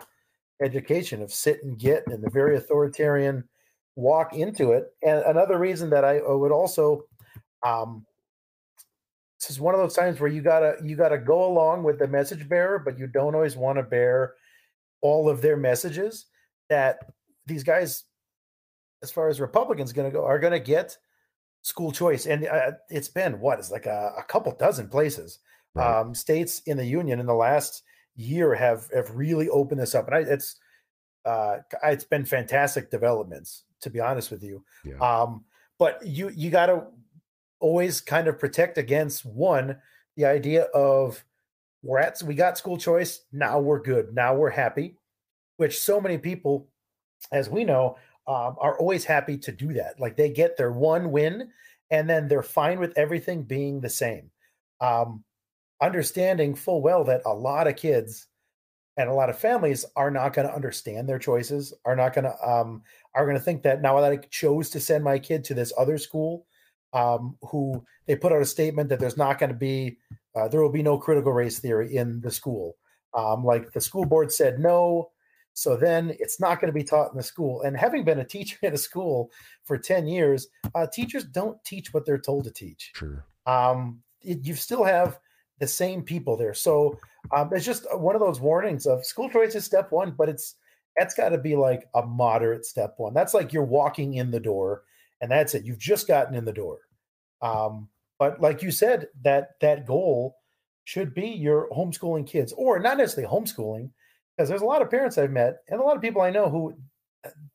education 0.62 1.22
of 1.22 1.32
sit 1.32 1.63
and 1.63 1.78
get 1.78 2.06
and 2.08 2.24
the 2.24 2.30
very 2.30 2.58
authoritarian 2.58 3.44
walk 3.96 4.34
into 4.34 4.72
it. 4.72 4.94
And 5.04 5.24
another 5.25 5.58
reason 5.58 5.90
that 5.92 6.04
I 6.04 6.22
would 6.22 6.52
also, 6.52 7.06
um, 7.66 8.06
this 9.40 9.50
is 9.50 9.60
one 9.60 9.74
of 9.74 9.80
those 9.80 9.96
times 9.96 10.20
where 10.20 10.30
you 10.30 10.42
gotta 10.42 10.78
you 10.84 10.96
gotta 10.96 11.18
go 11.18 11.46
along 11.46 11.84
with 11.84 12.00
the 12.00 12.08
message 12.08 12.48
bearer, 12.48 12.80
but 12.80 12.98
you 12.98 13.08
don't 13.08 13.36
always 13.36 13.56
want 13.56 13.78
to 13.78 13.84
bear 13.84 14.36
all 15.02 15.30
of 15.30 15.42
their 15.42 15.58
messages. 15.58 16.25
That 16.70 17.00
these 17.46 17.63
guys, 17.63 18.06
as 19.02 19.12
far 19.12 19.28
as 19.28 19.42
Republicans 19.42 19.92
to 20.10 20.18
go, 20.18 20.25
are 20.25 20.40
to 20.54 20.60
get 20.60 20.98
school 21.63 21.91
choice, 21.91 22.27
and 22.27 22.46
uh, 22.46 22.72
it's 22.89 23.08
been 23.08 23.39
what 23.39 23.60
is 23.60 23.72
like 23.72 23.88
a, 23.88 24.13
a 24.17 24.24
couple 24.24 24.55
dozen 24.55 24.88
places, 24.88 25.39
right. 25.74 26.00
um, 26.00 26.13
states 26.13 26.62
in 26.67 26.77
the 26.77 26.86
union 26.86 27.20
in 27.20 27.25
the 27.25 27.34
last 27.34 27.82
year 28.15 28.53
have 28.53 28.88
have 28.93 29.10
really 29.15 29.50
opened 29.50 29.82
this 29.82 29.96
up, 29.96 30.08
and 30.08 30.15
I, 30.15 30.20
it's 30.20 30.55
uh, 31.25 31.58
it's 31.84 32.03
been 32.03 32.25
fantastic 32.25 32.91
developments 32.91 33.63
to 33.84 33.89
be 33.89 34.00
honest 34.00 34.32
with 34.32 34.43
you. 34.43 34.63
Yeah. 34.84 34.98
Um, 34.98 35.43
but 35.77 36.05
you 36.05 36.29
you 36.29 36.50
got 36.50 36.67
to 36.67 36.86
always 37.60 38.01
kind 38.01 38.27
of 38.27 38.39
protect 38.39 38.77
against 38.77 39.25
one 39.25 39.77
the 40.15 40.25
idea 40.25 40.63
of 40.74 41.24
we're 41.82 42.00
at 42.00 42.22
we 42.24 42.34
got 42.34 42.58
school 42.58 42.77
choice 42.77 43.22
now 43.32 43.60
we're 43.60 43.82
good 43.82 44.13
now 44.13 44.34
we're 44.36 44.50
happy, 44.50 44.98
which 45.58 45.79
so 45.79 46.01
many 46.01 46.17
people, 46.17 46.67
as 47.32 47.50
we 47.50 47.63
know, 47.63 47.98
um, 48.27 48.56
are 48.60 48.77
always 48.80 49.06
happy 49.06 49.38
to 49.38 49.51
do 49.51 49.74
that. 49.74 50.00
Like 50.00 50.15
they 50.15 50.30
get 50.30 50.58
their 50.58 50.72
one 50.72 51.12
win 51.12 51.50
and 51.92 52.10
then 52.10 52.27
they're 52.27 52.44
fine 52.44 52.80
with 52.80 52.98
everything 52.98 53.44
being 53.44 53.82
the 53.82 53.89
same. 53.89 54.32
Um, 54.82 55.24
understanding 55.82 56.56
full 56.56 56.82
well 56.82 57.03
that 57.03 57.22
a 57.25 57.34
lot 57.34 57.68
of 57.68 57.75
kids 57.75 58.27
and 58.98 59.10
a 59.10 59.13
lot 59.13 59.30
of 59.30 59.38
families 59.38 59.86
are 59.96 60.12
not 60.12 60.34
going 60.34 60.48
to 60.48 60.53
understand 60.53 61.08
their 61.08 61.20
choices 61.20 61.74
are 61.86 61.96
not 61.96 62.13
going 62.13 62.25
to 62.25 62.50
um, 62.50 62.82
are 63.15 63.25
going 63.25 63.38
to 63.38 63.44
think 63.44 63.63
that 63.63 63.82
now 63.82 64.00
that 64.00 64.12
i 64.12 64.18
chose 64.30 64.70
to 64.70 64.80
send 64.80 65.03
my 65.03 65.20
kid 65.20 65.44
to 65.44 65.53
this 65.53 65.74
other 65.77 65.98
school 65.98 66.46
um, 66.94 67.36
who 67.42 67.84
they 68.06 68.15
put 68.15 68.32
out 68.32 68.42
a 68.42 68.46
statement 68.46 68.89
that 68.89 69.00
there's 69.00 69.18
not 69.18 69.39
going 69.39 69.50
to 69.50 69.56
be 69.56 69.98
uh, 70.36 70.48
there 70.48 70.62
will 70.62 70.72
be 70.72 70.84
no 70.84 70.98
critical 70.98 71.34
race 71.34 71.60
theory 71.60 71.96
in 71.96 72.22
the 72.22 72.32
school 72.32 72.77
um, 73.13 73.44
like 73.44 73.72
the 73.74 73.82
school 73.82 74.06
board 74.06 74.32
said 74.32 74.60
no 74.60 75.10
so 75.53 75.77
then 75.77 76.15
it's 76.19 76.39
not 76.39 76.60
going 76.60 76.72
to 76.72 76.77
be 76.77 76.83
taught 76.83 77.12
in 77.12 77.17
the 77.17 77.24
school 77.24 77.62
and 77.62 77.77
having 77.77 78.03
been 78.03 78.19
a 78.19 78.25
teacher 78.25 78.57
in 78.62 78.74
a 78.74 78.77
school 78.77 79.31
for 79.63 79.77
10 79.77 80.07
years 80.07 80.48
uh, 80.75 80.88
teachers 80.91 81.24
don't 81.25 81.63
teach 81.63 81.93
what 81.93 82.05
they're 82.05 82.17
told 82.17 82.43
to 82.43 82.51
teach 82.51 82.91
sure 82.95 83.25
um, 83.45 84.00
it, 84.22 84.45
you 84.45 84.55
still 84.55 84.83
have 84.83 85.19
the 85.60 85.67
same 85.67 86.03
people 86.03 86.36
there. 86.36 86.53
So 86.53 87.00
um, 87.31 87.50
it's 87.53 87.65
just 87.65 87.86
one 87.98 88.15
of 88.15 88.22
those 88.22 88.41
warnings 88.41 88.86
of 88.86 89.05
school 89.05 89.29
choice 89.29 89.55
is 89.55 89.65
step 89.65 89.91
one, 89.91 90.12
but 90.17 90.29
it's 90.29 90.55
that's 90.98 91.15
got 91.15 91.29
to 91.29 91.38
be 91.38 91.55
like 91.55 91.88
a 91.95 92.05
moderate 92.05 92.65
step 92.65 92.95
one. 92.98 93.13
That's 93.13 93.33
like 93.33 93.51
you're 93.51 93.63
walking 93.63 94.15
in 94.15 94.29
the 94.29 94.39
door, 94.39 94.83
and 95.22 95.31
that's 95.31 95.55
it. 95.55 95.65
You've 95.65 95.79
just 95.79 96.07
gotten 96.07 96.36
in 96.36 96.45
the 96.45 96.53
door. 96.53 96.79
Um, 97.41 97.89
but 98.19 98.39
like 98.41 98.62
you 98.62 98.72
said, 98.72 99.07
that 99.24 99.51
that 99.62 99.86
goal 99.88 100.38
should 100.86 101.13
be 101.13 101.27
your 101.27 101.69
homeschooling 101.69 102.27
kids, 102.27 102.53
or 102.55 102.79
not 102.79 102.98
necessarily 102.98 103.33
homeschooling, 103.33 103.89
because 104.36 104.50
there's 104.50 104.62
a 104.62 104.66
lot 104.66 104.82
of 104.82 104.90
parents 104.90 105.18
I've 105.18 105.32
met 105.32 105.58
and 105.68 105.80
a 105.80 105.84
lot 105.84 105.96
of 105.96 106.02
people 106.02 106.22
I 106.22 106.30
know 106.30 106.50
who 106.50 106.74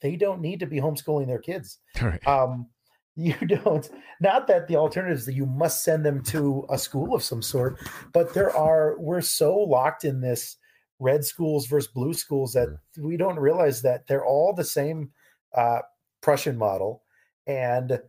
they 0.01 0.17
don't 0.17 0.41
need 0.41 0.61
to 0.61 0.67
be 0.67 0.81
homeschooling 0.81 1.27
their 1.27 1.41
kids. 1.41 1.79
Right. 2.01 2.27
Um, 2.27 2.69
you 3.19 3.35
don't 3.35 3.91
not 4.21 4.47
that 4.47 4.69
the 4.69 4.77
alternatives 4.77 5.27
that 5.27 5.35
you 5.35 5.45
must 5.45 5.83
send 5.83 6.07
them 6.07 6.23
to 6.23 6.65
a 6.71 6.79
school 6.79 7.17
of 7.17 7.23
some 7.25 7.43
sort 7.43 7.77
but 8.13 8.33
there 8.33 8.57
are 8.57 8.95
we're 9.01 9.21
so 9.21 9.57
locked 9.57 10.05
in 10.05 10.21
this 10.21 10.57
red 11.01 11.25
schools 11.25 11.67
versus 11.67 11.91
blue 11.93 12.15
schools 12.15 12.53
that 12.53 12.69
we 12.97 13.17
don't 13.17 13.41
realize 13.41 13.83
that 13.83 14.07
they're 14.07 14.25
all 14.25 14.55
the 14.55 14.63
same 14.63 15.11
uh, 15.57 15.81
prussian 16.21 16.57
model 16.57 17.03
and 17.49 18.01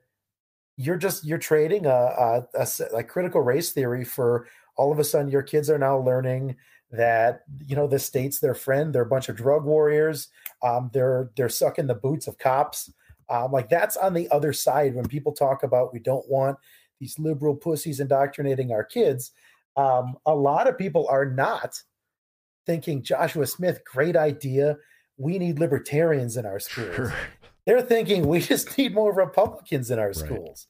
you're 0.78 0.98
just 0.98 1.26
you're 1.26 1.40
trading 1.40 1.88
a, 1.88 1.90
a, 1.90 2.48
a, 2.54 2.68
a 2.98 3.04
critical 3.04 3.42
race 3.42 3.72
theory 3.72 4.06
for 4.06 4.48
all 4.78 4.92
of 4.92 5.00
a 5.00 5.04
sudden 5.04 5.32
your 5.32 5.42
kids 5.42 5.72
are 5.72 5.80
now 5.80 5.98
learning 5.98 6.56
that 6.92 7.44
you 7.68 7.76
know 7.76 7.88
the 7.88 8.00
state's 8.00 8.40
their 8.40 8.56
friend 8.56 8.94
they're 8.94 9.04
a 9.04 9.06
bunch 9.06 9.30
of 9.30 9.36
drug 9.36 9.64
warriors 9.64 10.30
um, 10.64 10.90
they're 10.94 11.30
they're 11.36 11.50
sucking 11.50 11.88
the 11.88 11.94
boots 11.94 12.28
of 12.28 12.38
cops 12.38 12.92
um, 13.30 13.52
like 13.52 13.70
that's 13.70 13.96
on 13.96 14.14
the 14.14 14.30
other 14.32 14.54
side 14.54 14.96
when 14.96 15.08
people 15.08 15.32
talk 15.32 15.64
about 15.64 15.94
we 15.94 16.00
don't 16.00 16.28
want 16.28 16.58
these 17.00 17.18
liberal 17.18 17.56
pussies 17.56 18.00
indoctrinating 18.00 18.72
our 18.72 18.84
kids. 18.84 19.32
Um, 19.78 20.18
a 20.26 20.36
lot 20.36 20.68
of 20.68 20.78
people 20.78 21.08
are 21.08 21.26
not 21.26 21.82
thinking 22.66 23.04
Joshua 23.04 23.48
Smith, 23.48 23.82
great 23.86 24.16
idea. 24.16 24.78
We 25.18 25.38
need 25.40 25.60
libertarians 25.60 26.38
in 26.38 26.46
our 26.46 26.60
schools. 26.60 26.90
Sure. 26.96 27.14
They're 27.66 27.82
thinking 27.84 28.26
we 28.26 28.40
just 28.40 28.76
need 28.80 28.96
more 28.96 29.14
Republicans 29.14 29.92
in 29.92 30.00
our 30.00 30.14
schools. 30.14 30.66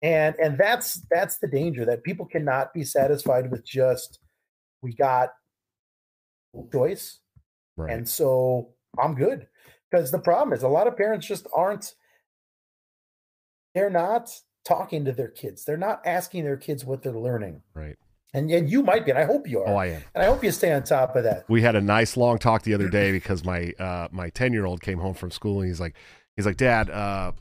And 0.00 0.34
and 0.36 0.56
that's 0.56 1.02
that's 1.10 1.38
the 1.38 1.48
danger 1.48 1.84
that 1.84 2.04
people 2.04 2.24
cannot 2.24 2.72
be 2.72 2.84
satisfied 2.84 3.50
with 3.50 3.66
just 3.66 4.20
we 4.80 4.94
got 4.94 5.30
choice. 6.72 7.18
Right. 7.76 7.92
And 7.92 8.08
so 8.08 8.70
I'm 8.98 9.14
good. 9.14 9.46
Because 9.90 10.10
the 10.10 10.18
problem 10.18 10.52
is 10.52 10.62
a 10.62 10.68
lot 10.68 10.86
of 10.86 10.96
parents 10.96 11.26
just 11.26 11.46
aren't 11.54 11.94
they're 13.74 13.90
not 13.90 14.30
talking 14.64 15.04
to 15.04 15.12
their 15.12 15.28
kids. 15.28 15.64
They're 15.64 15.76
not 15.76 16.02
asking 16.04 16.44
their 16.44 16.56
kids 16.56 16.84
what 16.84 17.02
they're 17.02 17.12
learning. 17.12 17.62
Right. 17.74 17.96
And, 18.34 18.50
and 18.50 18.68
you 18.68 18.82
might 18.82 19.06
be, 19.06 19.10
and 19.10 19.18
I 19.18 19.24
hope 19.24 19.48
you 19.48 19.60
are. 19.60 19.68
Oh, 19.68 19.76
I 19.76 19.86
am. 19.86 20.02
And 20.14 20.22
I 20.22 20.26
hope 20.26 20.44
you 20.44 20.50
stay 20.50 20.72
on 20.72 20.82
top 20.82 21.16
of 21.16 21.24
that. 21.24 21.44
We 21.48 21.62
had 21.62 21.76
a 21.76 21.80
nice 21.80 22.16
long 22.16 22.38
talk 22.38 22.62
the 22.62 22.74
other 22.74 22.90
day 22.90 23.10
because 23.10 23.44
my 23.44 23.72
uh, 23.78 24.08
my 24.10 24.28
ten 24.30 24.52
year 24.52 24.66
old 24.66 24.82
came 24.82 24.98
home 24.98 25.14
from 25.14 25.30
school 25.30 25.60
and 25.60 25.68
he's 25.68 25.80
like 25.80 25.96
he's 26.36 26.44
like, 26.44 26.58
Dad, 26.58 26.90
uh, 26.90 27.32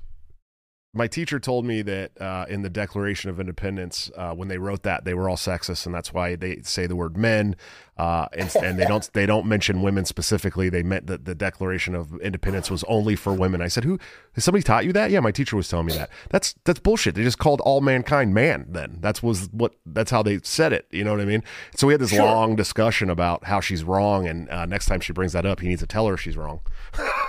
my 0.98 1.08
teacher 1.08 1.40
told 1.40 1.64
me 1.64 1.82
that 1.84 2.20
uh, 2.20 2.46
in 2.50 2.64
the 2.64 2.70
Declaration 2.70 3.30
of 3.30 3.40
Independence, 3.40 4.10
uh, 4.18 4.34
when 4.34 4.48
they 4.48 4.58
wrote 4.58 4.84
that, 4.84 5.06
they 5.06 5.14
were 5.14 5.30
all 5.30 5.38
sexist, 5.38 5.86
and 5.86 5.94
that's 5.94 6.12
why 6.12 6.36
they 6.36 6.62
say 6.64 6.88
the 6.88 6.96
word 6.96 7.16
men, 7.16 7.56
uh, 7.98 8.28
and, 8.34 8.54
and, 8.58 8.80
they 8.80 8.86
don't 8.86 9.10
they 9.14 9.26
don't 9.26 9.46
mention 9.46 9.82
women 9.82 10.06
specifically. 10.06 10.70
They 10.70 10.84
meant 10.84 11.08
that 11.08 11.26
the 11.26 11.36
Declaration 11.36 11.96
of 11.96 12.20
Independence 12.22 12.70
was 12.70 12.84
only 12.86 13.16
for 13.16 13.34
women. 13.34 13.62
I 13.62 13.68
said, 13.68 13.84
"Who? 13.84 14.00
Has 14.34 14.44
somebody 14.44 14.64
taught 14.64 14.86
you 14.86 14.94
that?" 14.94 15.12
Yeah, 15.12 15.20
my 15.20 15.32
teacher 15.32 15.56
was 15.56 15.68
telling 15.68 15.86
me 15.86 15.94
that. 15.94 16.10
That's 16.30 16.56
that's 16.64 16.80
bullshit. 16.80 17.16
They 17.16 17.24
just 17.24 17.40
called 17.40 17.62
all 17.62 17.82
mankind 17.82 18.34
man. 18.34 18.66
Then 18.70 18.98
that's 19.00 19.24
was 19.24 19.50
what 19.52 19.74
that's 19.86 20.12
how 20.12 20.24
they 20.24 20.40
said 20.44 20.74
it. 20.74 20.88
You 20.92 21.04
know 21.04 21.12
what 21.12 21.22
I 21.22 21.26
mean? 21.26 21.44
So 21.76 21.88
we 21.88 21.94
had 21.94 22.02
this 22.02 22.12
sure. 22.12 22.24
long 22.24 22.56
discussion 22.56 23.10
about 23.10 23.46
how 23.46 23.62
she's 23.62 23.84
wrong, 23.84 24.28
and 24.28 24.50
uh, 24.50 24.66
next 24.66 24.88
time 24.88 25.00
she 25.00 25.14
brings 25.14 25.34
that 25.34 25.46
up, 25.46 25.60
he 25.60 25.68
needs 25.68 25.82
to 25.82 25.88
tell 25.88 26.08
her 26.08 26.18
she's 26.18 26.38
wrong. 26.38 26.62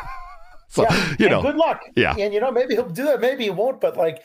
So, 0.69 0.83
yeah. 0.83 1.17
you 1.19 1.29
know, 1.29 1.43
good 1.43 1.57
luck. 1.57 1.81
Yeah. 1.97 2.15
And, 2.17 2.33
you 2.33 2.41
know, 2.41 2.53
maybe 2.53 2.75
he'll 2.75 2.89
do 2.89 3.05
that. 3.05 3.21
Maybe 3.21 3.45
he 3.45 3.51
won't. 3.51 3.81
But 3.81 3.97
like 3.97 4.23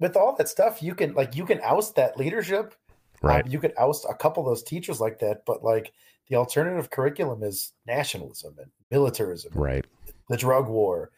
with 0.00 0.16
all 0.16 0.34
that 0.36 0.48
stuff, 0.48 0.82
you 0.82 0.94
can, 0.94 1.14
like, 1.14 1.36
you 1.36 1.44
can 1.44 1.60
oust 1.62 1.94
that 1.96 2.16
leadership. 2.16 2.74
Right. 3.22 3.44
Um, 3.44 3.50
you 3.50 3.58
could 3.58 3.74
oust 3.78 4.06
a 4.08 4.14
couple 4.14 4.42
of 4.42 4.48
those 4.48 4.62
teachers 4.62 5.00
like 5.00 5.18
that. 5.20 5.44
But 5.46 5.62
like 5.62 5.92
the 6.28 6.36
alternative 6.36 6.90
curriculum 6.90 7.42
is 7.42 7.72
nationalism 7.86 8.54
and 8.58 8.70
militarism. 8.90 9.52
Right. 9.54 9.86
The 10.28 10.36
drug 10.36 10.68
war. 10.68 11.10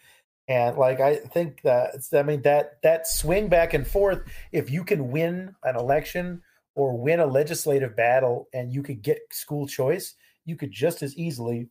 And 0.48 0.76
like 0.76 1.00
I 1.00 1.16
think 1.16 1.62
that 1.62 1.94
I 2.12 2.22
mean 2.24 2.42
that 2.42 2.82
that 2.82 3.06
swing 3.06 3.48
back 3.48 3.72
and 3.72 3.86
forth, 3.86 4.22
if 4.50 4.68
you 4.68 4.82
can 4.82 5.12
win 5.12 5.54
an 5.62 5.76
election 5.76 6.42
or 6.74 6.96
win 6.96 7.20
a 7.20 7.26
legislative 7.26 7.94
battle 7.94 8.48
and 8.52 8.72
you 8.72 8.82
could 8.82 9.02
get 9.02 9.18
school 9.30 9.68
choice, 9.68 10.14
you 10.44 10.56
could 10.56 10.72
just 10.72 11.02
as 11.02 11.16
easily 11.16 11.68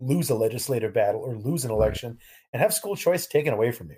lose 0.00 0.30
a 0.30 0.34
legislative 0.34 0.94
battle 0.94 1.20
or 1.20 1.36
lose 1.36 1.64
an 1.64 1.70
election 1.70 2.10
right. 2.10 2.18
and 2.52 2.62
have 2.62 2.72
school 2.72 2.96
choice 2.96 3.26
taken 3.26 3.52
away 3.52 3.72
from 3.72 3.90
you. 3.90 3.96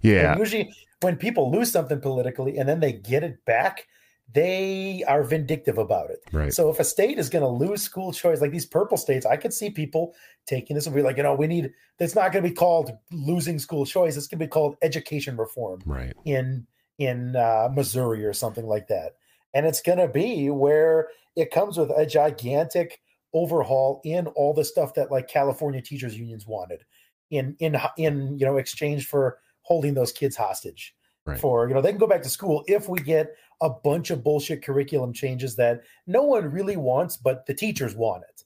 Yeah. 0.00 0.32
And 0.32 0.40
usually 0.40 0.72
when 1.00 1.16
people 1.16 1.50
lose 1.50 1.70
something 1.70 2.00
politically 2.00 2.58
and 2.58 2.68
then 2.68 2.80
they 2.80 2.92
get 2.92 3.22
it 3.22 3.44
back, 3.44 3.86
they 4.32 5.04
are 5.06 5.22
vindictive 5.22 5.78
about 5.78 6.10
it. 6.10 6.18
Right. 6.32 6.52
So 6.52 6.68
if 6.70 6.80
a 6.80 6.84
state 6.84 7.18
is 7.18 7.30
going 7.30 7.42
to 7.42 7.48
lose 7.48 7.82
school 7.82 8.12
choice, 8.12 8.40
like 8.40 8.50
these 8.50 8.66
purple 8.66 8.96
states, 8.96 9.24
I 9.24 9.36
could 9.36 9.52
see 9.52 9.70
people 9.70 10.14
taking 10.46 10.74
this 10.74 10.86
and 10.86 10.94
be 10.94 11.02
like, 11.02 11.16
you 11.16 11.22
know, 11.22 11.34
we 11.34 11.46
need. 11.46 11.72
It's 11.98 12.14
not 12.14 12.32
going 12.32 12.42
to 12.42 12.50
be 12.50 12.54
called 12.54 12.90
losing 13.12 13.58
school 13.58 13.86
choice. 13.86 14.16
It's 14.16 14.26
going 14.26 14.40
to 14.40 14.46
be 14.46 14.50
called 14.50 14.76
education 14.82 15.36
reform. 15.36 15.80
Right. 15.86 16.12
In 16.24 16.66
in 16.98 17.36
uh, 17.36 17.68
Missouri 17.72 18.24
or 18.24 18.32
something 18.32 18.66
like 18.66 18.88
that, 18.88 19.12
and 19.54 19.64
it's 19.64 19.80
going 19.80 19.98
to 19.98 20.08
be 20.08 20.50
where 20.50 21.08
it 21.36 21.50
comes 21.52 21.78
with 21.78 21.90
a 21.90 22.04
gigantic 22.04 23.00
overhaul 23.34 24.00
in 24.04 24.26
all 24.28 24.54
the 24.54 24.64
stuff 24.64 24.94
that 24.94 25.10
like 25.10 25.28
California 25.28 25.82
teachers 25.82 26.18
unions 26.18 26.46
wanted 26.46 26.84
in 27.30 27.56
in 27.58 27.76
in 27.98 28.38
you 28.38 28.46
know 28.46 28.56
exchange 28.56 29.06
for 29.06 29.38
holding 29.62 29.94
those 29.94 30.12
kids 30.12 30.36
hostage 30.36 30.94
right. 31.24 31.38
for 31.38 31.68
you 31.68 31.74
know 31.74 31.80
they 31.80 31.90
can 31.90 31.98
go 31.98 32.06
back 32.06 32.22
to 32.22 32.28
school 32.28 32.64
if 32.66 32.88
we 32.88 32.98
get 33.00 33.34
a 33.60 33.70
bunch 33.70 34.10
of 34.10 34.22
bullshit 34.22 34.62
curriculum 34.62 35.12
changes 35.12 35.56
that 35.56 35.82
no 36.06 36.22
one 36.22 36.50
really 36.50 36.76
wants 36.76 37.16
but 37.16 37.44
the 37.46 37.54
teachers 37.54 37.94
want 37.94 38.22
it 38.28 38.44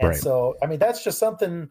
and 0.00 0.10
right. 0.10 0.18
so 0.18 0.54
i 0.62 0.66
mean 0.66 0.78
that's 0.78 1.04
just 1.04 1.18
something 1.18 1.68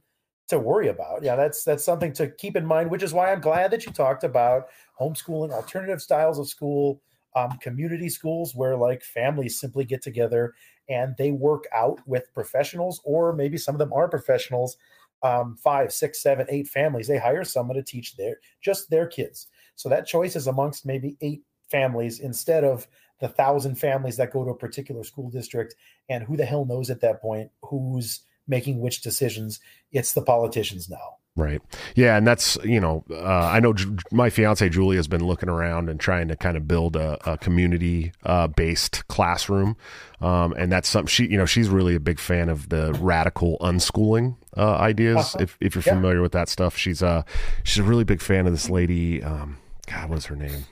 to 0.48 0.60
worry 0.60 0.90
about 0.90 1.24
yeah 1.24 1.36
that's 1.36 1.64
that's 1.64 1.84
something 1.84 2.14
to 2.14 2.28
keep 2.28 2.56
in 2.56 2.66
mind 2.66 2.92
which 2.92 3.04
is 3.04 3.14
why 3.14 3.32
i'm 3.32 3.42
glad 3.42 3.72
that 3.72 3.86
you 3.86 3.92
talked 3.92 4.24
about 4.24 4.66
homeschooling 5.00 5.52
alternative 5.52 6.02
styles 6.02 6.38
of 6.38 6.48
school 6.48 7.02
um, 7.36 7.58
community 7.58 8.10
schools 8.10 8.54
where 8.54 8.78
like 8.78 9.02
families 9.02 9.60
simply 9.60 9.86
get 9.86 10.04
together 10.04 10.54
and 10.90 11.16
they 11.18 11.32
work 11.32 11.66
out 11.74 12.00
with 12.06 12.34
professionals, 12.34 13.02
or 13.04 13.34
maybe 13.34 13.58
some 13.58 13.76
of 13.76 13.80
them 13.80 13.94
are 13.94 14.08
professionals. 14.10 14.78
Um, 15.22 15.56
five, 15.56 15.94
six, 15.94 16.22
seven, 16.22 16.46
eight 16.50 16.68
families. 16.68 17.08
They 17.08 17.18
hire 17.18 17.46
someone 17.46 17.78
to 17.78 17.84
teach 17.84 18.18
their 18.18 18.40
just 18.62 18.90
their 18.90 19.08
kids. 19.08 19.48
So 19.76 19.88
that 19.88 20.06
choice 20.06 20.36
is 20.36 20.48
amongst 20.48 20.86
maybe 20.86 21.16
eight 21.22 21.44
families 21.72 22.20
instead 22.20 22.66
of 22.66 22.88
the 23.22 23.30
thousand 23.30 23.76
families 23.76 24.18
that 24.18 24.34
go 24.34 24.44
to 24.44 24.52
a 24.52 24.58
particular 24.58 25.04
school 25.04 25.30
district. 25.30 25.76
And 26.10 26.26
who 26.26 26.36
the 26.36 26.44
hell 26.44 26.66
knows 26.66 26.90
at 26.90 27.00
that 27.02 27.22
point 27.22 27.52
who's 27.62 28.22
making 28.50 28.82
which 28.82 29.02
decisions? 29.02 29.62
It's 29.94 30.12
the 30.12 30.22
politicians 30.22 30.90
now. 30.90 31.18
Right. 31.36 31.62
Yeah, 31.96 32.16
and 32.16 32.28
that's 32.28 32.60
you 32.64 32.80
know 32.80 33.04
uh, 33.10 33.24
I 33.24 33.60
know 33.60 33.74
J- 33.74 33.90
my 34.12 34.30
fiance 34.30 34.70
Julie 34.70 34.98
has 34.98 35.08
been 35.08 35.26
looking 35.26 35.50
around 35.50 35.90
and 35.90 36.00
trying 36.00 36.28
to 36.28 36.36
kind 36.36 36.56
of 36.56 36.68
build 36.68 36.96
a, 36.96 37.18
a 37.28 37.40
community 37.40 38.12
uh, 38.22 38.46
based 38.46 39.08
classroom, 39.08 39.76
um, 40.22 40.54
and 40.54 40.72
that's 40.72 40.88
something 40.88 41.08
she 41.08 41.26
you 41.26 41.38
know 41.38 41.48
she's 41.48 41.70
really 41.70 41.96
a 41.96 42.00
big 42.00 42.20
fan 42.20 42.50
of 42.50 42.70
the 42.70 42.94
radical 42.94 43.58
unschooling 43.62 44.36
uh, 44.56 44.76
ideas. 44.76 45.34
Uh-huh. 45.34 45.40
If 45.42 45.58
if 45.60 45.74
you're 45.74 45.84
yeah. 45.88 45.96
familiar 45.96 46.22
with 46.22 46.34
that 46.34 46.50
stuff, 46.50 46.78
she's 46.78 47.02
uh 47.02 47.24
she's 47.64 47.80
a 47.80 47.84
really 47.84 48.04
big 48.04 48.22
fan 48.22 48.46
of 48.46 48.54
this 48.54 48.70
lady. 48.70 49.24
Um, 49.24 49.58
God, 49.88 50.12
what's 50.12 50.26
her 50.26 50.36
name? 50.36 50.66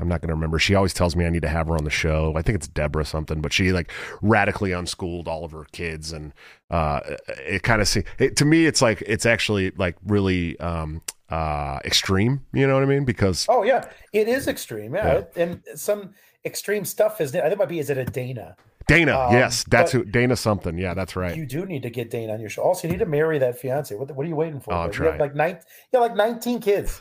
I'm 0.00 0.08
not 0.08 0.20
going 0.20 0.28
to 0.28 0.34
remember. 0.34 0.58
She 0.58 0.74
always 0.74 0.94
tells 0.94 1.14
me 1.14 1.26
I 1.26 1.30
need 1.30 1.42
to 1.42 1.48
have 1.48 1.68
her 1.68 1.74
on 1.74 1.84
the 1.84 1.90
show. 1.90 2.34
I 2.36 2.42
think 2.42 2.56
it's 2.56 2.68
Deborah 2.68 3.04
something, 3.04 3.40
but 3.40 3.52
she 3.52 3.72
like 3.72 3.92
radically 4.22 4.72
unschooled 4.72 5.28
all 5.28 5.44
of 5.44 5.52
her 5.52 5.66
kids, 5.72 6.12
and 6.12 6.32
uh, 6.70 7.00
it 7.28 7.62
kind 7.62 7.80
of 7.80 7.88
see 7.88 8.04
it, 8.18 8.36
to 8.36 8.44
me, 8.44 8.66
it's 8.66 8.82
like 8.82 9.02
it's 9.06 9.26
actually 9.26 9.70
like 9.72 9.96
really 10.06 10.58
um, 10.60 11.02
uh, 11.28 11.78
extreme. 11.84 12.44
You 12.52 12.66
know 12.66 12.74
what 12.74 12.82
I 12.82 12.86
mean? 12.86 13.04
Because 13.04 13.46
oh 13.48 13.62
yeah, 13.62 13.88
it 14.12 14.28
is 14.28 14.48
extreme. 14.48 14.94
Yeah, 14.94 15.22
yeah. 15.36 15.42
and 15.42 15.62
some 15.74 16.14
extreme 16.44 16.84
stuff 16.84 17.20
is. 17.20 17.34
I 17.34 17.42
think 17.42 17.52
it 17.52 17.58
might 17.58 17.68
be. 17.68 17.78
Is 17.78 17.90
it 17.90 17.98
a 17.98 18.04
Dana? 18.04 18.56
Dana, 18.86 19.16
um, 19.16 19.32
yes, 19.32 19.64
that's 19.68 19.92
who 19.92 20.04
Dana 20.04 20.34
something. 20.34 20.76
Yeah, 20.76 20.94
that's 20.94 21.14
right. 21.14 21.36
You 21.36 21.46
do 21.46 21.64
need 21.64 21.82
to 21.84 21.90
get 21.90 22.10
Dana 22.10 22.32
on 22.32 22.40
your 22.40 22.50
show. 22.50 22.62
Also, 22.62 22.88
you 22.88 22.92
need 22.92 22.98
to 22.98 23.06
marry 23.06 23.38
that 23.38 23.56
fiance. 23.56 23.94
What, 23.94 24.10
what 24.10 24.26
are 24.26 24.28
you 24.28 24.34
waiting 24.34 24.58
for? 24.58 24.74
Oh, 24.74 24.78
I'm 24.78 24.90
trying. 24.90 25.20
Like 25.20 25.34
nine, 25.34 25.60
yeah, 25.92 26.00
like 26.00 26.16
nineteen 26.16 26.60
kids 26.60 27.00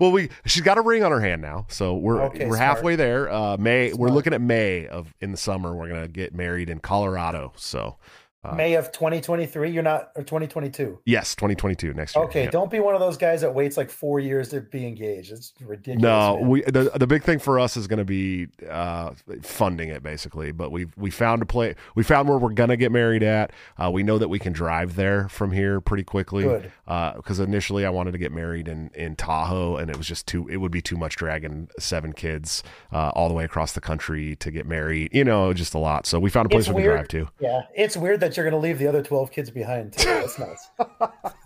well, 0.00 0.12
we 0.12 0.28
she's 0.46 0.62
got 0.62 0.78
a 0.78 0.80
ring 0.80 1.02
on 1.02 1.10
her 1.10 1.20
hand 1.20 1.42
now, 1.42 1.66
so 1.68 1.94
we're 1.96 2.22
okay, 2.24 2.46
we're 2.46 2.56
smart. 2.56 2.76
halfway 2.76 2.96
there. 2.96 3.30
Uh, 3.30 3.56
May 3.56 3.90
smart. 3.90 4.00
we're 4.00 4.14
looking 4.14 4.32
at 4.32 4.40
May 4.40 4.86
of 4.86 5.12
in 5.20 5.30
the 5.32 5.36
summer. 5.36 5.74
We're 5.74 5.88
gonna 5.88 6.08
get 6.08 6.34
married 6.34 6.70
in 6.70 6.78
Colorado. 6.78 7.52
So 7.56 7.96
uh, 8.44 8.54
May 8.54 8.74
of 8.74 8.92
2023. 8.92 9.70
You're 9.70 9.82
not 9.82 10.10
or 10.14 10.22
2022. 10.22 11.00
Yes, 11.04 11.34
2022 11.34 11.94
next 11.94 12.14
year. 12.14 12.24
Okay, 12.26 12.44
yeah. 12.44 12.50
don't 12.50 12.70
be 12.70 12.80
one 12.80 12.94
of 12.94 13.00
those 13.00 13.16
guys 13.16 13.40
that 13.40 13.54
waits 13.54 13.76
like 13.76 13.90
four 13.90 14.20
years 14.20 14.50
to 14.50 14.60
be 14.60 14.86
engaged. 14.86 15.32
It's 15.32 15.52
ridiculous. 15.60 16.02
No, 16.02 16.36
man. 16.36 16.48
we 16.48 16.62
the 16.62 16.90
the 16.94 17.06
big 17.06 17.22
thing 17.22 17.38
for 17.38 17.58
us 17.58 17.76
is 17.76 17.86
going 17.86 17.98
to 17.98 18.04
be 18.04 18.48
uh, 18.68 19.12
funding 19.42 19.88
it 19.88 20.02
basically. 20.02 20.52
But 20.52 20.70
we 20.70 20.86
we 20.96 21.10
found 21.10 21.42
a 21.42 21.46
place. 21.46 21.76
We 21.94 22.02
found 22.02 22.28
where 22.28 22.38
we're 22.38 22.52
gonna 22.52 22.76
get 22.76 22.92
married 22.92 23.22
at. 23.22 23.52
Uh, 23.82 23.90
we 23.90 24.02
know 24.02 24.18
that 24.18 24.28
we 24.28 24.38
can 24.38 24.52
drive 24.52 24.96
there 24.96 25.28
from 25.28 25.52
here 25.52 25.80
pretty 25.80 26.04
quickly. 26.04 26.44
Good. 26.44 26.72
Because 26.84 27.40
uh, 27.40 27.44
initially 27.44 27.86
I 27.86 27.90
wanted 27.90 28.12
to 28.12 28.18
get 28.18 28.32
married 28.32 28.68
in 28.68 28.90
in 28.94 29.16
Tahoe, 29.16 29.76
and 29.76 29.90
it 29.90 29.96
was 29.96 30.06
just 30.06 30.26
too. 30.26 30.48
It 30.48 30.58
would 30.58 30.72
be 30.72 30.82
too 30.82 30.96
much 30.96 31.16
dragging 31.16 31.68
seven 31.78 32.12
kids 32.12 32.62
uh, 32.92 33.10
all 33.14 33.28
the 33.28 33.34
way 33.34 33.44
across 33.44 33.72
the 33.72 33.80
country 33.80 34.36
to 34.36 34.50
get 34.50 34.66
married. 34.66 35.10
You 35.12 35.24
know, 35.24 35.52
just 35.52 35.74
a 35.74 35.78
lot. 35.78 36.06
So 36.06 36.20
we 36.20 36.30
found 36.30 36.46
a 36.46 36.48
place 36.50 36.66
it's 36.66 36.74
we 36.74 36.82
can 36.82 36.90
drive 36.90 37.08
to. 37.08 37.28
Yeah, 37.40 37.62
it's 37.74 37.96
weird 37.96 38.20
that 38.20 38.33
you're 38.36 38.48
going 38.48 38.60
to 38.60 38.66
leave 38.66 38.78
the 38.78 38.86
other 38.86 39.02
12 39.02 39.30
kids 39.30 39.50
behind. 39.50 39.92
Too. 39.92 40.04
That's 40.04 40.38
nuts. 40.38 40.70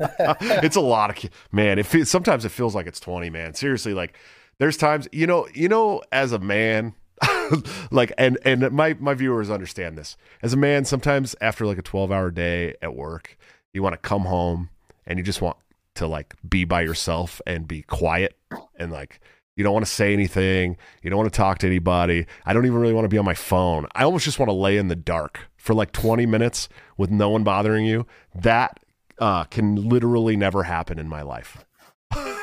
it's 0.63 0.77
a 0.77 0.81
lot 0.81 1.11
of 1.11 1.17
kids. 1.17 1.35
Man, 1.53 1.79
it 1.79 1.87
feels, 1.87 2.09
sometimes 2.09 2.45
it 2.45 2.51
feels 2.51 2.75
like 2.75 2.87
it's 2.87 3.01
20, 3.01 3.31
man. 3.31 3.55
Seriously, 3.55 3.95
like 3.95 4.19
there's 4.59 4.77
times, 4.77 5.09
you 5.13 5.27
know, 5.27 5.49
you 5.55 5.69
know, 5.69 6.03
as 6.13 6.33
a 6.33 6.39
man, 6.39 6.95
like 7.91 8.13
and 8.17 8.39
and 8.45 8.71
my 8.71 8.95
my 8.95 9.15
viewers 9.15 9.51
understand 9.51 9.99
this. 9.99 10.17
As 10.43 10.53
a 10.53 10.57
man, 10.57 10.85
sometimes 10.85 11.35
after 11.41 11.67
like 11.67 11.79
a 11.79 11.83
12-hour 11.83 12.31
day 12.31 12.75
at 12.81 12.95
work, 12.95 13.37
you 13.73 13.83
want 13.83 13.95
to 13.95 13.99
come 13.99 14.23
home 14.23 14.71
and 15.07 15.19
you 15.19 15.25
just 15.25 15.43
want 15.43 15.57
to 15.97 16.07
like 16.07 16.35
be 16.49 16.65
by 16.65 16.83
yourself 16.83 17.41
and 17.47 17.67
be 17.67 17.83
quiet 17.83 18.37
and 18.77 18.93
like 18.93 19.21
you 19.57 19.65
don't 19.65 19.73
want 19.73 19.85
to 19.85 19.91
say 19.91 20.13
anything. 20.13 20.77
You 21.03 21.11
don't 21.11 21.19
want 21.19 21.33
to 21.33 21.37
talk 21.37 21.59
to 21.59 21.67
anybody. 21.67 22.27
I 22.47 22.53
don't 22.53 22.65
even 22.65 22.79
really 22.79 22.95
want 22.95 23.07
to 23.07 23.09
be 23.09 23.19
on 23.19 23.25
my 23.25 23.35
phone. 23.35 23.87
I 23.93 24.05
almost 24.05 24.25
just 24.25 24.39
want 24.39 24.49
to 24.49 24.55
lay 24.55 24.77
in 24.77 24.87
the 24.87 24.95
dark 24.95 25.48
for 25.59 25.75
like 25.75 25.93
20 25.93 26.25
minutes 26.25 26.69
with 26.97 27.11
no 27.11 27.29
one 27.29 27.45
bothering 27.45 27.85
you. 27.85 28.07
That 28.35 28.81
uh, 29.19 29.45
can 29.45 29.89
literally 29.89 30.37
never 30.37 30.63
happen 30.63 30.99
in 30.99 31.09
my 31.09 31.23
life. 31.23 31.65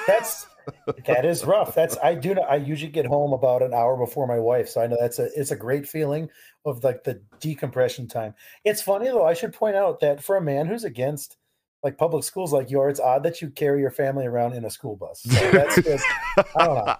That's 0.05 0.45
that 1.05 1.25
is 1.25 1.45
rough. 1.45 1.75
That's 1.75 1.97
I 2.03 2.15
do. 2.15 2.39
I 2.39 2.55
usually 2.57 2.91
get 2.91 3.05
home 3.05 3.33
about 3.33 3.61
an 3.61 3.73
hour 3.73 3.97
before 3.97 4.27
my 4.27 4.39
wife, 4.39 4.69
so 4.69 4.81
I 4.81 4.87
know 4.87 4.97
that's 4.99 5.19
a 5.19 5.29
it's 5.35 5.51
a 5.51 5.55
great 5.55 5.87
feeling 5.87 6.29
of 6.65 6.83
like 6.83 7.03
the 7.03 7.21
decompression 7.39 8.07
time. 8.07 8.35
It's 8.63 8.81
funny 8.81 9.05
though. 9.05 9.25
I 9.25 9.33
should 9.33 9.53
point 9.53 9.75
out 9.75 9.99
that 10.01 10.23
for 10.23 10.35
a 10.35 10.41
man 10.41 10.67
who's 10.67 10.83
against 10.83 11.37
like 11.85 11.99
public 11.99 12.23
schools 12.23 12.51
like 12.51 12.71
yours, 12.71 12.93
it's 12.93 12.99
odd 12.99 13.21
that 13.21 13.43
you 13.43 13.49
carry 13.51 13.79
your 13.79 13.91
family 13.91 14.25
around 14.25 14.53
in 14.53 14.65
a 14.65 14.71
school 14.71 14.95
bus. 14.95 15.23
So 15.35 15.51
that's 15.51 15.75
just, 15.75 16.05
I 16.55 16.65
don't 16.65 16.75
know. 16.75 16.95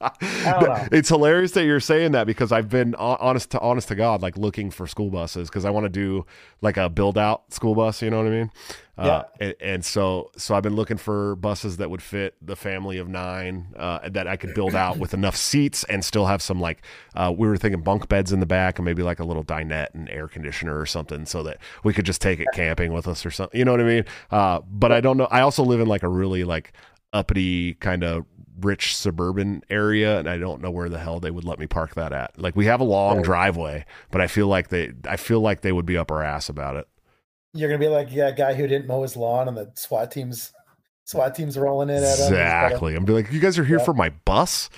I 0.00 0.52
don't 0.58 0.62
know. 0.62 0.88
It's 0.90 1.10
hilarious 1.10 1.50
that 1.52 1.64
you're 1.64 1.80
saying 1.80 2.12
that 2.12 2.26
because 2.26 2.50
I've 2.50 2.70
been 2.70 2.94
honest 2.94 3.50
to 3.50 3.60
honest 3.60 3.88
to 3.88 3.94
God, 3.94 4.22
like 4.22 4.38
looking 4.38 4.70
for 4.70 4.86
school 4.86 5.10
buses 5.10 5.50
because 5.50 5.66
I 5.66 5.70
want 5.70 5.84
to 5.84 5.90
do 5.90 6.24
like 6.62 6.78
a 6.78 6.88
build 6.88 7.18
out 7.18 7.52
school 7.52 7.74
bus. 7.74 8.00
You 8.00 8.08
know 8.08 8.18
what 8.18 8.28
I 8.28 8.30
mean? 8.30 8.50
Uh, 8.98 9.24
yeah. 9.40 9.46
and, 9.46 9.54
and, 9.60 9.84
so, 9.84 10.30
so 10.36 10.54
I've 10.54 10.62
been 10.62 10.76
looking 10.76 10.98
for 10.98 11.34
buses 11.36 11.78
that 11.78 11.88
would 11.88 12.02
fit 12.02 12.34
the 12.42 12.54
family 12.54 12.98
of 12.98 13.08
nine, 13.08 13.72
uh, 13.74 14.06
that 14.10 14.28
I 14.28 14.36
could 14.36 14.54
build 14.54 14.74
out 14.74 14.98
with 14.98 15.14
enough 15.14 15.34
seats 15.34 15.82
and 15.84 16.04
still 16.04 16.26
have 16.26 16.42
some 16.42 16.60
like, 16.60 16.82
uh, 17.14 17.32
we 17.34 17.48
were 17.48 17.56
thinking 17.56 17.80
bunk 17.80 18.08
beds 18.08 18.32
in 18.32 18.40
the 18.40 18.46
back 18.46 18.78
and 18.78 18.84
maybe 18.84 19.02
like 19.02 19.18
a 19.18 19.24
little 19.24 19.44
dinette 19.44 19.94
and 19.94 20.10
air 20.10 20.28
conditioner 20.28 20.78
or 20.78 20.84
something 20.84 21.24
so 21.24 21.42
that 21.42 21.56
we 21.84 21.94
could 21.94 22.04
just 22.04 22.20
take 22.20 22.38
it 22.38 22.46
camping 22.52 22.92
with 22.92 23.08
us 23.08 23.24
or 23.24 23.30
something. 23.30 23.58
You 23.58 23.64
know 23.64 23.72
what 23.72 23.80
I 23.80 23.84
mean? 23.84 24.04
Uh, 24.30 24.60
but 24.70 24.92
I 24.92 25.00
don't 25.00 25.16
know. 25.16 25.28
I 25.30 25.40
also 25.40 25.62
live 25.62 25.80
in 25.80 25.88
like 25.88 26.02
a 26.02 26.08
really 26.08 26.44
like 26.44 26.74
uppity 27.14 27.74
kind 27.74 28.04
of 28.04 28.26
rich 28.60 28.94
suburban 28.94 29.62
area 29.70 30.18
and 30.18 30.28
I 30.28 30.36
don't 30.36 30.60
know 30.60 30.70
where 30.70 30.88
the 30.88 30.98
hell 30.98 31.18
they 31.18 31.30
would 31.30 31.44
let 31.44 31.58
me 31.58 31.66
park 31.66 31.94
that 31.94 32.12
at. 32.12 32.38
Like 32.38 32.56
we 32.56 32.66
have 32.66 32.80
a 32.80 32.84
long 32.84 33.16
right. 33.16 33.24
driveway, 33.24 33.86
but 34.10 34.20
I 34.20 34.26
feel 34.26 34.48
like 34.48 34.68
they 34.68 34.92
I 35.06 35.16
feel 35.16 35.40
like 35.40 35.62
they 35.62 35.72
would 35.72 35.86
be 35.86 35.96
up 35.96 36.10
our 36.10 36.22
ass 36.22 36.48
about 36.48 36.76
it. 36.76 36.88
You're 37.54 37.68
gonna 37.68 37.78
be 37.78 37.88
like, 37.88 38.08
yeah, 38.10 38.30
guy 38.30 38.54
who 38.54 38.66
didn't 38.66 38.86
mow 38.86 39.02
his 39.02 39.16
lawn 39.16 39.48
and 39.48 39.56
the 39.56 39.70
SWAT 39.74 40.10
teams 40.10 40.52
SWAT 41.04 41.34
teams 41.34 41.58
rolling 41.58 41.90
in 41.90 41.96
at 41.96 42.02
exactly. 42.02 42.94
I'm 42.94 43.04
be 43.04 43.12
like, 43.12 43.32
you 43.32 43.40
guys 43.40 43.58
are 43.58 43.64
here 43.64 43.78
yeah. 43.78 43.84
for 43.84 43.94
my 43.94 44.10
bus. 44.24 44.70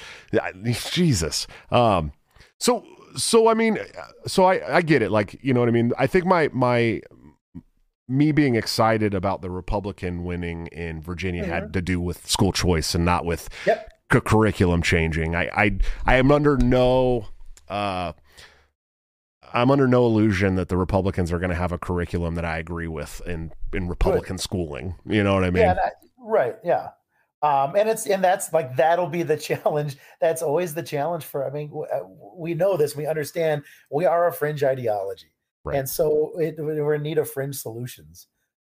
Jesus. 0.91 1.47
Um. 1.71 2.13
So 2.59 2.85
so 3.17 3.49
I 3.49 3.55
mean, 3.55 3.79
so 4.27 4.45
I 4.45 4.77
I 4.77 4.83
get 4.83 5.03
it. 5.03 5.11
Like 5.11 5.39
you 5.43 5.55
know 5.55 5.61
what 5.61 5.69
I 5.69 5.73
mean. 5.73 5.93
I 5.99 6.07
think 6.07 6.25
my 6.25 6.51
my 6.53 7.01
me 8.09 8.33
being 8.33 8.55
excited 8.55 9.15
about 9.15 9.41
the 9.43 9.51
Republican 9.51 10.25
winning 10.25 10.67
in 10.69 11.01
Virginia 11.01 11.43
mm-hmm. 11.43 11.53
had 11.53 11.73
to 11.73 11.81
do 11.81 12.01
with 12.01 12.29
school 12.29 12.53
choice 12.53 12.95
and 12.95 13.05
not 13.05 13.25
with 13.25 13.49
yep. 13.67 13.91
c- 14.13 14.21
curriculum 14.21 14.83
changing. 14.83 15.35
I, 15.35 15.49
I 15.55 15.79
I 16.05 16.17
am 16.17 16.31
under 16.31 16.57
no 16.57 17.29
uh, 17.69 18.13
I'm 19.55 19.71
under 19.71 19.87
no 19.87 20.05
illusion 20.05 20.57
that 20.57 20.69
the 20.69 20.77
Republicans 20.77 21.33
are 21.33 21.39
going 21.39 21.51
to 21.51 21.57
have 21.57 21.73
a 21.73 21.79
curriculum 21.79 22.35
that 22.35 22.45
I 22.45 22.59
agree 22.59 22.89
with 22.89 23.23
in 23.27 23.53
in 23.73 23.89
Republican 23.89 24.37
Good. 24.37 24.43
schooling. 24.43 24.97
You 25.07 25.23
know 25.23 25.35
what 25.35 25.45
I 25.45 25.51
mean? 25.51 25.63
Yeah, 25.63 25.75
that, 25.75 25.95
right. 26.19 26.57
Yeah. 26.65 26.89
Um, 27.43 27.77
and 27.77 27.89
it's 27.89 28.07
and 28.07 28.23
that's 28.23 28.53
like 28.53 28.75
that'll 28.77 29.09
be 29.09 29.23
the 29.23 29.37
challenge. 29.51 29.97
That's 30.21 30.43
always 30.43 30.75
the 30.75 30.83
challenge 30.83 31.25
for. 31.25 31.47
I 31.47 31.51
mean, 31.51 31.71
uh, 31.93 32.01
we 32.37 32.55
know 32.55 32.77
this. 32.77 32.97
We 32.97 33.07
understand. 33.07 33.63
We 33.91 34.07
are 34.07 34.27
a 34.27 34.33
fringe 34.33 34.65
ideology. 34.65 35.33
Right. 35.63 35.79
And 35.79 35.89
so 35.89 36.33
it, 36.39 36.57
we're 36.59 36.95
in 36.95 37.03
need 37.03 37.19
of 37.19 37.31
fringe 37.31 37.57
solutions 37.57 38.27